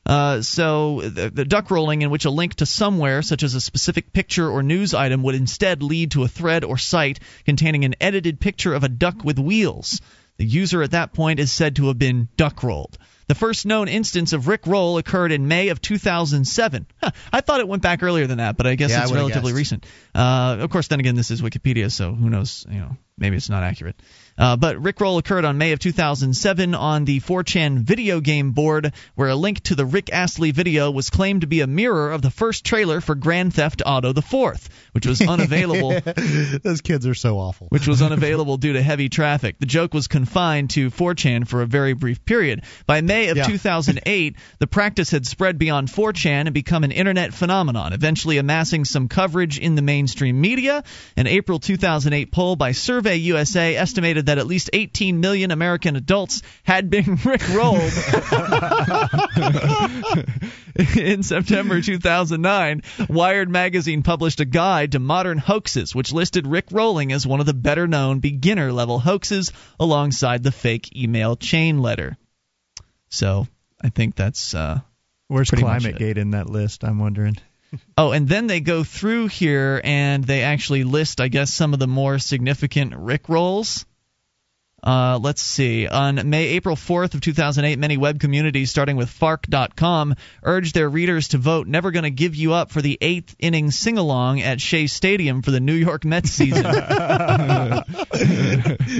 Uh, 0.10 0.42
so 0.42 1.02
the, 1.02 1.30
the 1.30 1.46
duck 1.46 1.70
rolling 1.70 2.02
in 2.02 2.10
which 2.10 2.26
a 2.26 2.32
link 2.32 2.56
to 2.56 2.66
somewhere, 2.66 3.22
such 3.22 3.44
as 3.44 3.54
a 3.54 3.62
specific 3.62 4.12
picture 4.12 4.50
or 4.50 4.64
news 4.64 4.96
item, 4.96 5.22
would 5.22 5.36
instead 5.36 5.84
lead 5.84 6.12
to 6.12 6.24
a 6.24 6.28
thread 6.28 6.64
or 6.64 6.78
site 6.80 7.20
containing 7.46 7.86
an 7.86 7.94
edited 8.02 8.40
picture 8.40 8.74
of 8.74 8.84
a 8.84 8.90
duck 8.90 9.24
with 9.24 9.38
wheels. 9.38 10.02
The 10.38 10.46
user 10.46 10.82
at 10.82 10.92
that 10.92 11.14
point 11.14 11.40
is 11.40 11.52
said 11.52 11.76
to 11.76 11.88
have 11.90 12.00
been 12.00 12.28
duck 12.38 12.64
rolled. 12.64 12.98
The 13.28 13.36
first 13.36 13.68
known 13.68 13.88
instance 13.88 14.34
of 14.34 14.48
Rick 14.48 14.66
Roll 14.66 14.98
occurred 14.98 15.32
in 15.32 15.48
May 15.48 15.68
of 15.70 15.80
2007. 15.80 16.88
Huh, 17.04 17.12
I 17.32 17.42
thought 17.42 17.60
it 17.60 17.68
went 17.68 17.84
back 17.84 18.02
earlier 18.02 18.26
than 18.26 18.40
that, 18.40 18.58
but 18.58 18.66
I 18.66 18.74
guess 18.74 18.90
Yeah, 18.90 19.04
it's 19.04 19.12
would've 19.12 19.22
relatively 19.28 19.52
guessed. 19.52 19.58
recent. 19.58 19.86
Uh, 20.16 20.58
of 20.62 20.72
course, 20.72 20.88
then 20.88 21.00
again, 21.00 21.14
this 21.14 21.30
is 21.30 21.40
Wikipedia, 21.40 21.92
so 21.92 22.12
who 22.12 22.32
knows? 22.32 22.66
You 22.68 22.80
know, 22.80 22.98
maybe 23.20 23.38
it's 23.38 23.50
not 23.50 23.62
accurate. 23.62 24.02
Uh, 24.40 24.56
but 24.56 24.78
Rickroll 24.78 25.20
occurred 25.20 25.44
on 25.44 25.58
May 25.58 25.74
of 25.74 25.80
2007 25.80 26.74
on 26.74 27.04
the 27.06 27.20
4chan 27.20 27.80
video 27.80 28.22
game 28.22 28.52
board, 28.52 28.94
where 29.16 29.28
a 29.28 29.36
link 29.36 29.62
to 29.64 29.76
the 29.76 29.86
Rick 29.86 30.12
Astley 30.14 30.52
video 30.52 30.90
was 30.92 31.10
claimed 31.10 31.42
to 31.42 31.48
be 31.48 31.60
a 31.62 31.68
mirror 31.68 32.12
of 32.12 32.22
the 32.22 32.32
first 32.32 32.66
trailer 32.66 33.02
for 33.02 33.16
Grand 33.16 33.54
Theft 33.54 33.82
Auto 33.86 34.12
IV, 34.12 34.70
which 34.94 35.06
was 35.06 35.22
unavailable. 35.22 36.00
Those 36.64 36.80
kids 36.82 37.06
are 37.06 37.14
so 37.14 37.38
awful. 37.38 37.68
which 37.68 37.86
was 37.88 38.02
unavailable 38.02 38.56
due 38.58 38.74
to 38.74 38.82
heavy 38.82 39.10
traffic. 39.10 39.58
The 39.60 39.66
joke 39.66 39.94
was 39.94 40.08
confined 40.08 40.70
to 40.72 40.90
4chan 40.90 41.48
for 41.48 41.62
a 41.62 41.66
very 41.68 41.94
brief 41.94 42.24
period. 42.24 42.64
By 42.86 43.02
May 43.02 43.28
of 43.30 43.38
Yeah. 43.38 43.44
2008, 43.46 44.36
the 44.60 44.68
practice 44.68 45.12
had 45.12 45.26
spread 45.28 45.58
beyond 45.58 45.90
4chan 45.90 46.46
and 46.46 46.54
become 46.54 46.84
an 46.86 46.92
internet 46.92 47.34
phenomenon, 47.34 47.92
eventually 47.92 48.38
amassing 48.38 48.86
some 48.86 49.10
coverage 49.10 49.60
in 49.60 49.76
the 49.76 49.82
mainstream 49.82 50.40
media. 50.40 50.84
An 51.18 51.28
April 51.28 51.60
2008 51.60 52.32
poll 52.32 52.56
by 52.56 52.72
Survey 52.72 53.18
USA 53.18 53.76
estimated 53.76 54.29
that 54.30 54.38
at 54.38 54.46
least 54.46 54.70
18 54.74 55.20
million 55.20 55.50
American 55.50 55.96
adults 55.96 56.44
had 56.62 56.92
been 56.92 57.04
rickrolled. 57.18 57.90
In 60.98 61.24
September 61.24 61.82
2009, 61.82 62.84
Wired 63.10 63.50
magazine 63.50 64.04
published 64.04 64.40
a 64.40 64.46
guide 64.46 64.92
to 64.92 65.00
modern 65.00 65.40
hoaxes, 65.40 65.96
which 65.96 66.14
listed 66.14 66.46
Rick 66.46 66.66
Rolling 66.70 67.12
as 67.12 67.26
one 67.26 67.40
of 67.40 67.48
the 67.48 67.56
better 67.56 67.88
known 67.88 68.20
beginner 68.20 68.72
level 68.72 69.00
hoaxes 69.00 69.52
alongside 69.80 70.44
the 70.44 70.52
fake 70.52 70.96
email 70.96 71.36
chain 71.36 71.80
letter. 71.80 72.16
So 73.10 73.48
I 73.82 73.90
think 73.90 74.16
that's. 74.16 74.54
Uh, 74.54 74.82
Where's 75.28 75.50
pretty 75.50 75.64
much 75.64 75.82
Climate. 75.82 75.98
Gate 75.98 76.20
in 76.20 76.32
that 76.32 76.48
list? 76.48 76.84
I'm 76.84 77.00
wondering. 77.00 77.36
Oh, 77.98 78.12
and 78.12 78.28
then 78.28 78.48
they 78.48 78.62
go 78.62 78.84
through 78.84 79.28
here 79.28 79.80
and 79.84 80.24
they 80.24 80.42
actually 80.42 80.84
list, 80.84 81.22
I 81.22 81.28
guess, 81.28 81.54
some 81.54 81.74
of 81.74 81.80
the 81.80 81.88
more 81.88 82.18
significant 82.18 82.96
Rick 82.96 83.30
rolls. 83.30 83.86
Uh, 84.90 85.20
let's 85.20 85.44
see. 85.44 85.88
On 85.88 86.28
May 86.32 86.48
April 86.48 86.76
4th 86.76 87.14
of 87.14 87.22
2008, 87.22 87.78
many 87.78 87.96
web 87.98 88.20
communities, 88.20 88.72
starting 88.72 88.96
with 88.96 89.08
Fark.com, 89.08 90.16
urged 90.42 90.74
their 90.74 90.90
readers 90.90 91.28
to 91.28 91.38
vote 91.38 91.68
"Never 91.68 91.92
Gonna 91.92 92.10
Give 92.10 92.34
You 92.36 92.54
Up" 92.54 92.72
for 92.72 92.82
the 92.82 92.98
eighth 93.00 93.36
inning 93.38 93.70
sing-along 93.70 94.42
at 94.42 94.60
Shea 94.60 94.88
Stadium 94.88 95.44
for 95.44 95.52
the 95.52 95.60
New 95.60 95.76
York 95.76 96.06
Mets 96.06 96.32
season. 96.32 96.66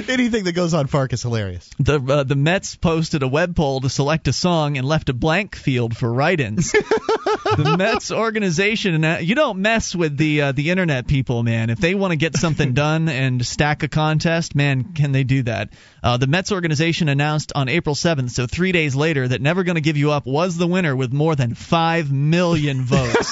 Anything 0.06 0.44
that 0.44 0.54
goes 0.54 0.76
on 0.76 0.86
Fark 0.86 1.12
is 1.12 1.24
hilarious. 1.24 1.68
The 1.80 2.00
uh, 2.00 2.22
the 2.22 2.36
Mets 2.36 2.76
posted 2.76 3.24
a 3.24 3.28
web 3.28 3.56
poll 3.56 3.82
to 3.82 3.90
select 3.90 4.28
a 4.28 4.34
song 4.34 4.78
and 4.78 4.88
left 4.88 5.10
a 5.10 5.14
blank 5.14 5.56
field 5.56 5.98
for 5.98 6.14
write-ins. 6.14 6.72
the 6.72 7.76
Mets 7.80 8.12
organization 8.12 8.94
and 8.94 9.06
uh, 9.06 9.18
you 9.22 9.34
don't 9.34 9.58
mess 9.60 9.96
with 9.96 10.18
the 10.18 10.42
uh, 10.42 10.52
the 10.52 10.70
internet 10.70 11.08
people, 11.08 11.42
man. 11.42 11.72
If 11.72 11.80
they 11.80 11.96
want 11.96 12.12
to 12.12 12.18
get 12.18 12.36
something 12.36 12.74
done 12.74 13.10
and 13.10 13.44
stack 13.44 13.82
a 13.82 13.88
contest, 13.88 14.54
man, 14.54 14.94
can 14.94 15.14
they 15.14 15.24
do 15.24 15.42
that? 15.44 15.70
Uh, 16.02 16.18
the 16.18 16.28
Mets 16.28 16.52
organization 16.52 17.10
announced 17.10 17.52
on 17.56 17.68
April 17.68 17.96
7th, 17.96 18.32
so 18.32 18.48
three 18.48 18.72
days 18.72 18.96
later, 18.96 19.28
that 19.28 19.42
"Never 19.42 19.64
Gonna 19.64 19.82
Give 19.82 19.98
You 19.98 20.12
Up" 20.12 20.26
was 20.26 20.58
the 20.58 20.68
winner 20.68 20.96
with 20.96 21.12
more 21.12 21.36
than 21.36 21.56
five 21.56 22.12
million 22.12 22.82
votes. 22.86 23.32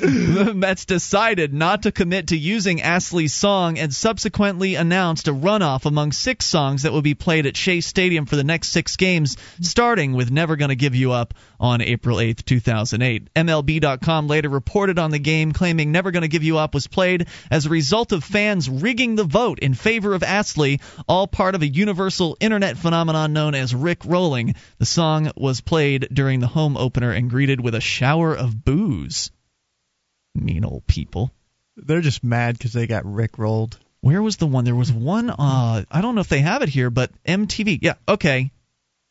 the 0.00 0.52
Mets 0.56 0.84
decided 0.84 1.52
not 1.52 1.82
to 1.82 1.92
commit 1.92 2.28
to 2.28 2.36
using 2.36 2.80
Astley's 2.80 3.34
song 3.34 3.78
and 3.78 3.92
subsequently 3.92 4.74
announced 4.74 5.28
a 5.28 5.32
runoff 5.32 5.84
among 5.84 6.12
six 6.12 6.46
songs 6.46 6.82
that 6.82 6.92
will 6.92 7.02
be 7.02 7.14
played 7.14 7.46
at 7.46 7.56
Shea 7.56 7.80
Stadium 7.80 8.26
for 8.26 8.36
the 8.36 8.44
next 8.44 8.68
six 8.68 8.96
games, 8.96 9.36
starting 9.60 10.12
with 10.12 10.30
Never 10.30 10.56
Gonna 10.56 10.74
Give 10.74 10.94
You 10.94 11.12
Up 11.12 11.34
on 11.60 11.80
April 11.80 12.18
8th, 12.18 12.44
2008. 12.44 13.34
MLB.com 13.34 14.28
later 14.28 14.48
reported 14.48 14.98
on 14.98 15.10
the 15.10 15.18
game, 15.18 15.52
claiming 15.52 15.92
Never 15.92 16.10
Gonna 16.10 16.28
Give 16.28 16.44
You 16.44 16.58
Up 16.58 16.74
was 16.74 16.86
played 16.86 17.26
as 17.50 17.66
a 17.66 17.70
result 17.70 18.12
of 18.12 18.24
fans 18.24 18.68
rigging 18.68 19.16
the 19.16 19.24
vote 19.28 19.58
in 19.60 19.74
favor 19.74 20.14
of 20.14 20.22
Astley, 20.22 20.80
all 21.06 21.26
part 21.26 21.54
of 21.54 21.62
a 21.62 21.68
universal 21.68 22.36
internet 22.40 22.76
phenomenon 22.76 23.32
known 23.32 23.54
as 23.54 23.74
Rick 23.74 24.04
Rolling. 24.04 24.54
The 24.78 24.86
song 24.86 25.30
was 25.36 25.60
played 25.60 26.08
during 26.12 26.40
the 26.40 26.46
home 26.46 26.76
opener 26.76 27.12
and 27.12 27.30
greeted 27.30 27.60
with 27.60 27.74
a 27.74 27.80
shower 27.80 28.34
of 28.34 28.64
boos. 28.64 29.30
Mean 30.34 30.64
old 30.64 30.86
people. 30.86 31.32
They're 31.76 32.00
just 32.00 32.24
mad 32.24 32.58
because 32.58 32.72
they 32.72 32.86
got 32.86 33.04
Rick 33.04 33.38
rolled. 33.38 33.78
Where 34.00 34.22
was 34.22 34.36
the 34.36 34.46
one? 34.46 34.64
There 34.64 34.74
was 34.74 34.92
one. 34.92 35.30
Uh, 35.30 35.84
I 35.90 36.00
don't 36.00 36.14
know 36.14 36.20
if 36.20 36.28
they 36.28 36.40
have 36.40 36.62
it 36.62 36.68
here, 36.68 36.90
but 36.90 37.10
MTV. 37.24 37.80
Yeah, 37.82 37.94
okay. 38.08 38.52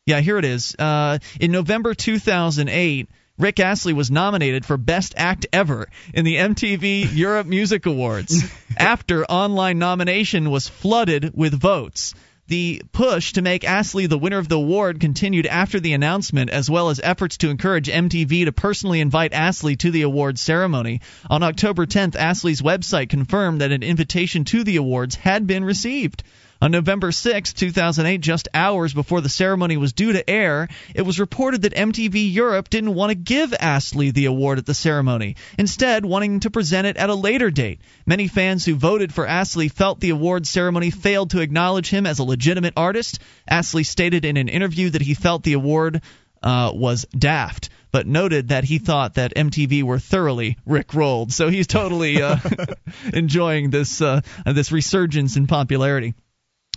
Yeah, 0.06 0.20
here 0.20 0.38
it 0.38 0.44
is. 0.46 0.74
Uh, 0.78 1.18
in 1.38 1.52
November 1.52 1.94
2008, 1.94 3.08
Rick 3.38 3.60
Astley 3.60 3.92
was 3.92 4.10
nominated 4.10 4.66
for 4.66 4.76
Best 4.76 5.14
Act 5.16 5.46
Ever 5.52 5.88
in 6.12 6.24
the 6.24 6.36
MTV 6.36 7.14
Europe 7.14 7.46
Music 7.46 7.86
Awards 7.86 8.44
after 8.76 9.24
online 9.26 9.78
nomination 9.78 10.50
was 10.50 10.66
flooded 10.66 11.30
with 11.34 11.54
votes. 11.54 12.14
The 12.48 12.82
push 12.92 13.34
to 13.34 13.42
make 13.42 13.62
Astley 13.62 14.06
the 14.06 14.18
winner 14.18 14.38
of 14.38 14.48
the 14.48 14.56
award 14.56 14.98
continued 14.98 15.46
after 15.46 15.78
the 15.78 15.92
announcement, 15.92 16.50
as 16.50 16.68
well 16.68 16.88
as 16.88 16.98
efforts 17.04 17.36
to 17.38 17.50
encourage 17.50 17.88
MTV 17.88 18.46
to 18.46 18.52
personally 18.52 19.00
invite 19.00 19.34
Astley 19.34 19.76
to 19.76 19.90
the 19.90 20.02
awards 20.02 20.40
ceremony. 20.40 21.02
On 21.30 21.42
October 21.42 21.86
10th, 21.86 22.16
Astley's 22.16 22.62
website 22.62 23.10
confirmed 23.10 23.60
that 23.60 23.70
an 23.70 23.82
invitation 23.82 24.44
to 24.46 24.64
the 24.64 24.76
awards 24.76 25.14
had 25.14 25.46
been 25.46 25.62
received. 25.62 26.24
On 26.60 26.72
November 26.72 27.12
6, 27.12 27.52
2008, 27.52 28.20
just 28.20 28.48
hours 28.52 28.92
before 28.92 29.20
the 29.20 29.28
ceremony 29.28 29.76
was 29.76 29.92
due 29.92 30.12
to 30.14 30.28
air, 30.28 30.68
it 30.92 31.02
was 31.02 31.20
reported 31.20 31.62
that 31.62 31.72
MTV 31.72 32.32
Europe 32.32 32.68
didn't 32.68 32.96
want 32.96 33.10
to 33.10 33.14
give 33.14 33.54
Astley 33.54 34.10
the 34.10 34.24
award 34.24 34.58
at 34.58 34.66
the 34.66 34.74
ceremony, 34.74 35.36
instead, 35.56 36.04
wanting 36.04 36.40
to 36.40 36.50
present 36.50 36.88
it 36.88 36.96
at 36.96 37.10
a 37.10 37.14
later 37.14 37.52
date. 37.52 37.80
Many 38.06 38.26
fans 38.26 38.64
who 38.64 38.74
voted 38.74 39.14
for 39.14 39.24
Astley 39.24 39.68
felt 39.68 40.00
the 40.00 40.10
award 40.10 40.48
ceremony 40.48 40.90
failed 40.90 41.30
to 41.30 41.42
acknowledge 41.42 41.90
him 41.90 42.06
as 42.06 42.18
a 42.18 42.24
legitimate 42.24 42.74
artist. 42.76 43.20
Astley 43.46 43.84
stated 43.84 44.24
in 44.24 44.36
an 44.36 44.48
interview 44.48 44.90
that 44.90 45.02
he 45.02 45.14
felt 45.14 45.44
the 45.44 45.52
award 45.52 46.02
uh, 46.42 46.72
was 46.74 47.06
daft, 47.16 47.68
but 47.92 48.08
noted 48.08 48.48
that 48.48 48.64
he 48.64 48.78
thought 48.78 49.14
that 49.14 49.36
MTV 49.36 49.84
were 49.84 50.00
thoroughly 50.00 50.56
rickrolled. 50.66 51.30
So 51.30 51.50
he's 51.50 51.68
totally 51.68 52.20
uh, 52.20 52.38
enjoying 53.14 53.70
this 53.70 54.02
uh, 54.02 54.22
this 54.44 54.72
resurgence 54.72 55.36
in 55.36 55.46
popularity. 55.46 56.14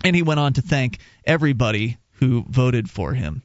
And 0.04 0.16
he 0.16 0.22
went 0.22 0.40
on 0.40 0.54
to 0.54 0.62
thank 0.62 0.98
everybody 1.24 1.96
who 2.14 2.44
voted 2.48 2.90
for 2.90 3.12
him. 3.12 3.42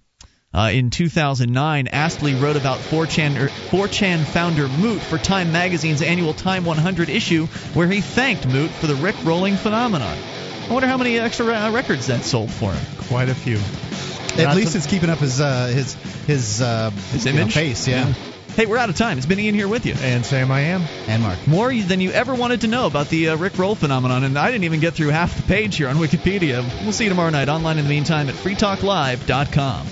Uh, 0.53 0.71
in 0.73 0.89
2009, 0.89 1.87
Astley 1.87 2.33
wrote 2.33 2.55
about 2.55 2.79
4chan, 2.79 3.37
er, 3.39 3.49
4chan 3.69 4.25
founder 4.25 4.67
Moot 4.67 5.01
for 5.01 5.17
Time 5.19 5.51
Magazine's 5.51 6.01
annual 6.01 6.33
Time 6.33 6.65
100 6.65 7.09
issue, 7.09 7.45
where 7.73 7.87
he 7.87 8.01
thanked 8.01 8.47
Moot 8.47 8.71
for 8.71 8.87
the 8.87 8.95
Rick 8.95 9.15
rolling 9.23 9.55
phenomenon. 9.55 10.17
I 10.69 10.73
wonder 10.73 10.87
how 10.87 10.97
many 10.97 11.19
extra 11.19 11.45
uh, 11.53 11.71
records 11.71 12.07
that 12.07 12.23
sold 12.23 12.49
for 12.49 12.71
him. 12.71 12.85
Quite 13.07 13.29
a 13.29 13.35
few. 13.35 13.57
At 14.43 14.55
least 14.55 14.75
it's 14.75 14.87
keeping 14.87 15.09
up 15.09 15.19
his 15.19 15.41
uh, 15.41 15.67
his 15.67 15.93
his 16.25 16.61
uh, 16.61 16.91
His 17.11 17.25
you 17.25 17.33
know, 17.33 17.41
image? 17.41 17.53
face. 17.53 17.87
Yeah. 17.87 18.13
Hey, 18.57 18.65
we're 18.65 18.79
out 18.79 18.89
of 18.89 18.95
time. 18.95 19.19
It's 19.19 19.27
been 19.27 19.39
Ian 19.39 19.53
here 19.53 19.67
with 19.67 19.85
you. 19.85 19.93
And 19.99 20.25
Sam, 20.25 20.51
I 20.51 20.61
am. 20.61 20.81
And 21.07 21.21
Mark. 21.21 21.37
More 21.45 21.71
than 21.71 22.01
you 22.01 22.09
ever 22.09 22.33
wanted 22.33 22.61
to 22.61 22.67
know 22.67 22.87
about 22.87 23.07
the 23.07 23.29
uh, 23.29 23.37
Rick 23.37 23.59
Roll 23.59 23.75
phenomenon, 23.75 24.23
and 24.23 24.35
I 24.35 24.49
didn't 24.49 24.63
even 24.63 24.79
get 24.79 24.95
through 24.95 25.09
half 25.09 25.37
the 25.37 25.43
page 25.43 25.75
here 25.75 25.87
on 25.87 25.97
Wikipedia. 25.97 26.67
We'll 26.81 26.91
see 26.91 27.03
you 27.03 27.11
tomorrow 27.11 27.29
night 27.29 27.49
online 27.49 27.77
in 27.77 27.83
the 27.83 27.89
meantime 27.89 28.29
at 28.29 28.33
freetalklive.com. 28.33 29.87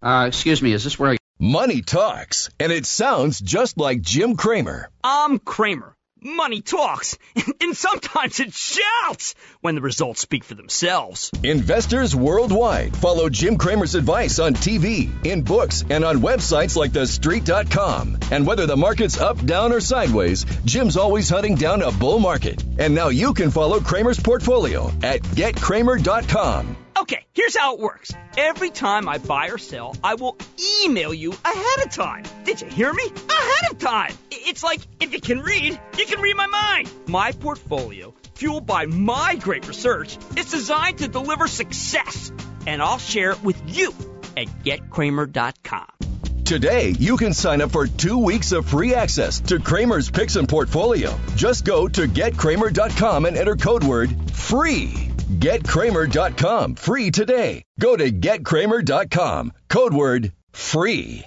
Uh, 0.00 0.26
excuse 0.26 0.62
me, 0.62 0.72
is 0.72 0.84
this 0.84 0.98
where? 0.98 1.10
I. 1.10 1.16
Money 1.38 1.82
talks, 1.82 2.48
and 2.58 2.72
it 2.72 2.86
sounds 2.86 3.38
just 3.40 3.76
like 3.76 4.00
Jim 4.00 4.34
Cramer. 4.34 4.88
I'm 5.04 5.38
Cramer. 5.38 5.97
Money 6.20 6.60
talks, 6.60 7.16
and 7.60 7.76
sometimes 7.76 8.40
it 8.40 8.52
shouts 8.52 9.34
when 9.60 9.76
the 9.76 9.80
results 9.80 10.20
speak 10.20 10.42
for 10.42 10.54
themselves. 10.54 11.30
Investors 11.44 12.14
worldwide 12.14 12.96
follow 12.96 13.28
Jim 13.28 13.56
Cramer's 13.56 13.94
advice 13.94 14.38
on 14.38 14.54
TV, 14.54 15.10
in 15.24 15.42
books, 15.42 15.84
and 15.88 16.04
on 16.04 16.18
websites 16.18 16.76
like 16.76 16.92
TheStreet.com. 16.92 18.18
And 18.32 18.46
whether 18.46 18.66
the 18.66 18.76
market's 18.76 19.18
up, 19.18 19.44
down, 19.44 19.72
or 19.72 19.80
sideways, 19.80 20.44
Jim's 20.64 20.96
always 20.96 21.28
hunting 21.28 21.54
down 21.54 21.82
a 21.82 21.92
bull 21.92 22.18
market. 22.18 22.64
And 22.78 22.94
now 22.94 23.08
you 23.08 23.32
can 23.32 23.50
follow 23.50 23.80
Cramer's 23.80 24.18
portfolio 24.18 24.90
at 25.02 25.22
GetCramer.com. 25.22 26.87
Okay, 27.00 27.24
here's 27.32 27.56
how 27.56 27.74
it 27.74 27.80
works. 27.80 28.12
Every 28.36 28.70
time 28.70 29.08
I 29.08 29.18
buy 29.18 29.50
or 29.50 29.58
sell, 29.58 29.94
I 30.02 30.16
will 30.16 30.36
email 30.82 31.14
you 31.14 31.30
ahead 31.30 31.86
of 31.86 31.92
time. 31.92 32.24
Did 32.42 32.60
you 32.60 32.66
hear 32.66 32.92
me? 32.92 33.04
Ahead 33.04 33.70
of 33.70 33.78
time. 33.78 34.14
It's 34.32 34.64
like 34.64 34.80
if 34.98 35.12
you 35.12 35.20
can 35.20 35.38
read, 35.38 35.78
you 35.96 36.06
can 36.06 36.20
read 36.20 36.36
my 36.36 36.48
mind. 36.48 36.90
My 37.06 37.30
portfolio, 37.30 38.14
fueled 38.34 38.66
by 38.66 38.86
my 38.86 39.36
great 39.36 39.68
research, 39.68 40.18
is 40.36 40.50
designed 40.50 40.98
to 40.98 41.06
deliver 41.06 41.46
success. 41.46 42.32
And 42.66 42.82
I'll 42.82 42.98
share 42.98 43.30
it 43.30 43.44
with 43.44 43.62
you 43.66 43.94
at 44.36 44.48
getcramer.com. 44.64 45.86
Today, 46.44 46.88
you 46.98 47.16
can 47.16 47.32
sign 47.32 47.60
up 47.60 47.70
for 47.70 47.86
two 47.86 48.18
weeks 48.18 48.50
of 48.50 48.66
free 48.66 48.94
access 48.94 49.38
to 49.40 49.60
Cramer's 49.60 50.10
Picks 50.10 50.34
and 50.34 50.48
Portfolio. 50.48 51.16
Just 51.36 51.64
go 51.64 51.86
to 51.86 52.08
getcramer.com 52.08 53.26
and 53.26 53.36
enter 53.36 53.54
code 53.54 53.84
word 53.84 54.32
FREE. 54.32 55.12
GetCramer.com 55.28 56.74
free 56.74 57.10
today. 57.10 57.62
Go 57.78 57.96
to 57.96 58.10
getcramer.com, 58.10 59.52
code 59.68 59.92
word 59.92 60.32
FREE. 60.52 61.26